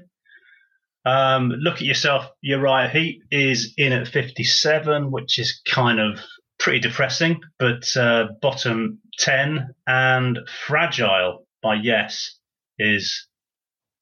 Um, 1.05 1.49
look 1.49 1.75
at 1.75 1.81
yourself. 1.81 2.25
Uriah 2.41 2.87
Heep 2.87 3.23
is 3.29 3.73
in 3.77 3.91
at 3.91 4.07
57, 4.07 5.11
which 5.11 5.37
is 5.37 5.61
kind 5.69 5.99
of 5.99 6.19
pretty 6.59 6.79
depressing. 6.79 7.41
But 7.59 7.85
uh, 7.97 8.27
bottom 8.41 8.99
10 9.19 9.73
and 9.87 10.39
Fragile 10.67 11.45
by 11.61 11.75
Yes 11.75 12.37
is 12.79 13.27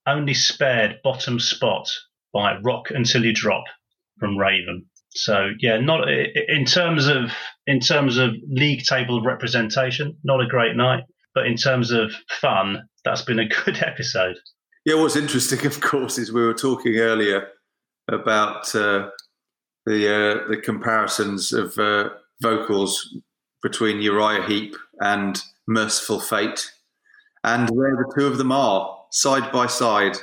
only 0.08 0.34
spared 0.34 0.98
bottom 1.04 1.40
spot 1.40 1.88
by 2.34 2.58
Rock 2.64 2.92
Until 2.92 3.26
You 3.26 3.34
Drop 3.34 3.66
from 4.20 4.38
Raven. 4.38 4.86
So 5.14 5.50
yeah, 5.60 5.78
not 5.78 6.10
in 6.10 6.66
terms 6.66 7.08
of 7.08 7.32
in 7.68 7.82
terms 7.82 8.18
of 8.18 8.32
league 8.48 8.84
table 8.84 9.22
representation, 9.22 10.18
not 10.24 10.42
a 10.42 10.48
great 10.48 10.76
night. 10.76 11.04
But 11.34 11.48
in 11.48 11.56
terms 11.56 11.92
of 11.92 12.14
fun, 12.30 12.84
that's 13.06 13.22
been 13.22 13.40
a 13.40 13.48
good 13.66 13.82
episode. 13.84 14.38
Yeah, 14.86 14.96
what's 14.96 15.16
interesting, 15.16 15.66
of 15.66 15.82
course, 15.82 16.18
is 16.18 16.32
we 16.32 16.46
were 16.46 16.54
talking 16.54 16.98
earlier 16.98 17.50
about 18.10 18.74
uh, 18.76 19.10
the 19.86 20.08
uh, 20.08 20.48
the 20.50 20.58
comparisons 20.58 21.54
of 21.54 21.78
uh, 21.78 22.10
vocals 22.42 23.18
between 23.62 24.02
Uriah 24.02 24.44
Heep 24.48 24.76
and 25.00 25.42
Mercyful 25.68 26.20
Fate, 26.20 26.72
and 27.44 27.70
where 27.70 27.96
the 27.96 28.12
two 28.16 28.28
of 28.28 28.38
them 28.38 28.52
are 28.52 28.98
side 29.12 29.52
by 29.52 29.68
side 29.68 30.18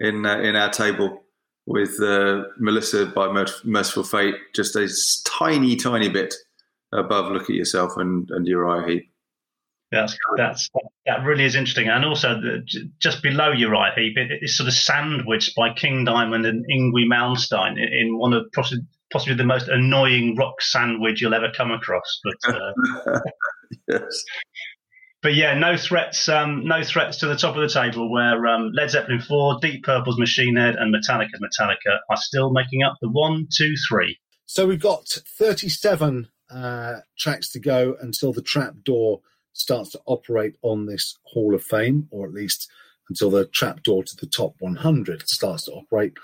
in 0.00 0.26
uh, 0.26 0.38
in 0.38 0.56
our 0.56 0.70
table, 0.70 1.22
with 1.66 2.00
uh, 2.00 2.42
Melissa 2.58 3.06
by 3.06 3.28
Mercyful 3.64 4.04
Fate 4.04 4.34
just 4.54 4.76
a 4.76 4.88
tiny, 5.24 5.76
tiny 5.76 6.08
bit 6.08 6.34
above 6.92 7.32
Look 7.32 7.44
at 7.44 7.56
Yourself 7.56 7.92
and, 7.96 8.28
and 8.30 8.46
Uriah 8.46 8.86
Heep. 8.86 9.08
That's 9.90 10.16
that's 10.38 10.70
that 11.04 11.22
really 11.22 11.44
is 11.44 11.54
interesting, 11.54 11.88
and 11.88 12.02
also 12.04 12.40
the, 12.40 12.66
just 12.98 13.22
below 13.22 13.52
Uriah 13.52 13.92
Heep, 13.94 14.16
it, 14.16 14.30
it's 14.40 14.56
sort 14.56 14.68
of 14.68 14.74
sandwiched 14.74 15.54
by 15.54 15.74
King 15.74 16.06
Diamond 16.06 16.46
and 16.46 16.64
Yngwie 16.64 17.06
Malmsteen 17.06 17.72
in, 17.72 17.92
in 17.92 18.18
one 18.18 18.32
of 18.32 18.50
possibly, 19.12 19.34
possibly 19.34 19.36
the 19.36 19.44
most 19.44 19.68
annoying 19.68 20.36
rock 20.36 20.60
sandwich 20.60 21.20
you'll 21.20 21.34
ever 21.34 21.50
come 21.56 21.70
across. 21.70 22.20
But 22.24 22.54
uh, 22.54 23.20
yes. 23.88 24.24
But 25.22 25.34
yeah, 25.34 25.54
no 25.54 25.76
threats. 25.76 26.28
Um, 26.28 26.66
no 26.66 26.82
threats 26.82 27.18
to 27.18 27.26
the 27.26 27.36
top 27.36 27.54
of 27.56 27.62
the 27.62 27.72
table. 27.72 28.10
Where 28.10 28.46
um, 28.46 28.72
Led 28.74 28.90
Zeppelin 28.90 29.20
four, 29.20 29.58
Deep 29.60 29.84
Purple's 29.84 30.18
Machine 30.18 30.56
Head, 30.56 30.74
and 30.74 30.92
Metallica's 30.92 31.40
Metallica 31.40 31.98
are 32.10 32.16
still 32.16 32.50
making 32.50 32.82
up 32.82 32.94
the 33.00 33.08
one, 33.08 33.46
two, 33.56 33.74
three. 33.88 34.18
So 34.46 34.66
we've 34.66 34.80
got 34.80 35.06
thirty-seven 35.38 36.28
uh, 36.50 36.96
tracks 37.16 37.52
to 37.52 37.60
go 37.60 37.96
until 38.00 38.32
the 38.32 38.42
trap 38.42 38.74
door 38.84 39.20
starts 39.52 39.90
to 39.90 40.00
operate 40.06 40.56
on 40.62 40.86
this 40.86 41.16
Hall 41.24 41.54
of 41.54 41.62
Fame, 41.62 42.08
or 42.10 42.26
at 42.26 42.34
least 42.34 42.68
until 43.12 43.28
the 43.28 43.44
trapdoor 43.44 44.02
to 44.02 44.16
the 44.16 44.26
top 44.26 44.54
100 44.60 45.28
starts 45.28 45.64
to 45.64 45.72
operate 45.72 46.14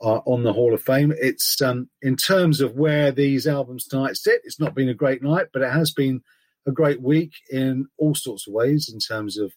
uh, 0.00 0.20
on 0.24 0.44
the 0.44 0.52
Hall 0.52 0.72
of 0.72 0.80
Fame. 0.80 1.12
It's 1.20 1.60
um, 1.60 1.90
in 2.00 2.14
terms 2.14 2.60
of 2.60 2.76
where 2.76 3.10
these 3.10 3.44
albums 3.44 3.86
tonight 3.86 4.16
sit. 4.16 4.42
It's 4.44 4.60
not 4.60 4.72
been 4.72 4.88
a 4.88 4.94
great 4.94 5.20
night, 5.20 5.46
but 5.52 5.62
it 5.62 5.72
has 5.72 5.90
been 5.90 6.20
a 6.64 6.70
great 6.70 7.02
week 7.02 7.32
in 7.50 7.86
all 7.98 8.14
sorts 8.14 8.46
of 8.46 8.54
ways 8.54 8.88
in 8.88 9.00
terms 9.00 9.36
of 9.36 9.52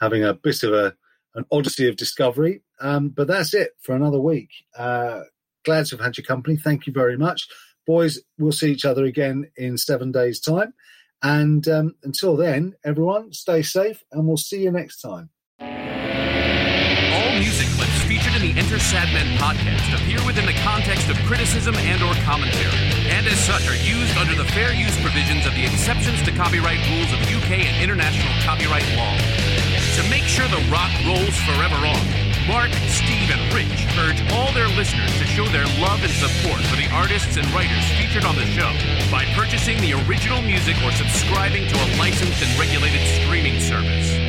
having 0.00 0.24
a 0.24 0.32
bit 0.32 0.62
of 0.62 0.72
a 0.72 0.94
an 1.34 1.44
odyssey 1.52 1.86
of 1.86 1.96
discovery. 1.96 2.62
Um, 2.80 3.10
but 3.10 3.26
that's 3.26 3.52
it 3.52 3.72
for 3.82 3.94
another 3.94 4.18
week. 4.18 4.48
Uh, 4.74 5.20
glad 5.66 5.84
to 5.86 5.96
have 5.96 6.04
had 6.06 6.16
your 6.16 6.24
company. 6.24 6.56
Thank 6.56 6.86
you 6.86 6.94
very 6.94 7.18
much, 7.18 7.46
boys. 7.86 8.18
We'll 8.38 8.52
see 8.52 8.72
each 8.72 8.86
other 8.86 9.04
again 9.04 9.50
in 9.54 9.76
seven 9.76 10.12
days' 10.12 10.40
time. 10.40 10.72
And 11.22 11.68
um, 11.68 11.94
until 12.02 12.36
then, 12.36 12.72
everyone, 12.86 13.34
stay 13.34 13.60
safe 13.60 14.02
and 14.12 14.26
we'll 14.26 14.38
see 14.38 14.62
you 14.62 14.70
next 14.70 15.02
time. 15.02 15.28
Enter 18.56 18.80
Sadmen 18.80 19.36
podcast 19.36 19.92
appear 19.92 20.16
within 20.24 20.46
the 20.48 20.56
context 20.64 21.10
of 21.12 21.16
criticism 21.28 21.76
and 21.76 22.00
or 22.00 22.16
commentary, 22.24 22.72
and 23.12 23.28
as 23.28 23.36
such 23.36 23.68
are 23.68 23.76
used 23.76 24.16
under 24.16 24.34
the 24.34 24.48
fair 24.56 24.72
use 24.72 24.96
provisions 25.04 25.44
of 25.44 25.52
the 25.52 25.60
exceptions 25.60 26.22
to 26.24 26.32
copyright 26.32 26.80
rules 26.88 27.12
of 27.12 27.20
UK 27.28 27.68
and 27.68 27.76
international 27.84 28.32
copyright 28.48 28.88
law. 28.96 29.12
To 30.00 30.02
make 30.08 30.24
sure 30.24 30.48
the 30.48 30.64
rock 30.72 30.88
rolls 31.04 31.36
forever 31.44 31.76
on, 31.84 32.00
Mark, 32.48 32.72
Steve, 32.88 33.28
and 33.28 33.44
Rich 33.52 33.84
urge 34.00 34.24
all 34.32 34.48
their 34.56 34.72
listeners 34.72 35.12
to 35.20 35.28
show 35.28 35.44
their 35.52 35.68
love 35.76 36.00
and 36.00 36.12
support 36.16 36.64
for 36.64 36.80
the 36.80 36.88
artists 36.96 37.36
and 37.36 37.44
writers 37.52 37.84
featured 38.00 38.24
on 38.24 38.40
the 38.40 38.48
show 38.56 38.72
by 39.12 39.28
purchasing 39.36 39.76
the 39.84 39.92
original 40.08 40.40
music 40.40 40.80
or 40.80 40.92
subscribing 40.96 41.68
to 41.68 41.76
a 41.76 41.86
licensed 42.00 42.40
and 42.40 42.48
regulated 42.58 43.04
streaming 43.20 43.60
service. 43.60 44.25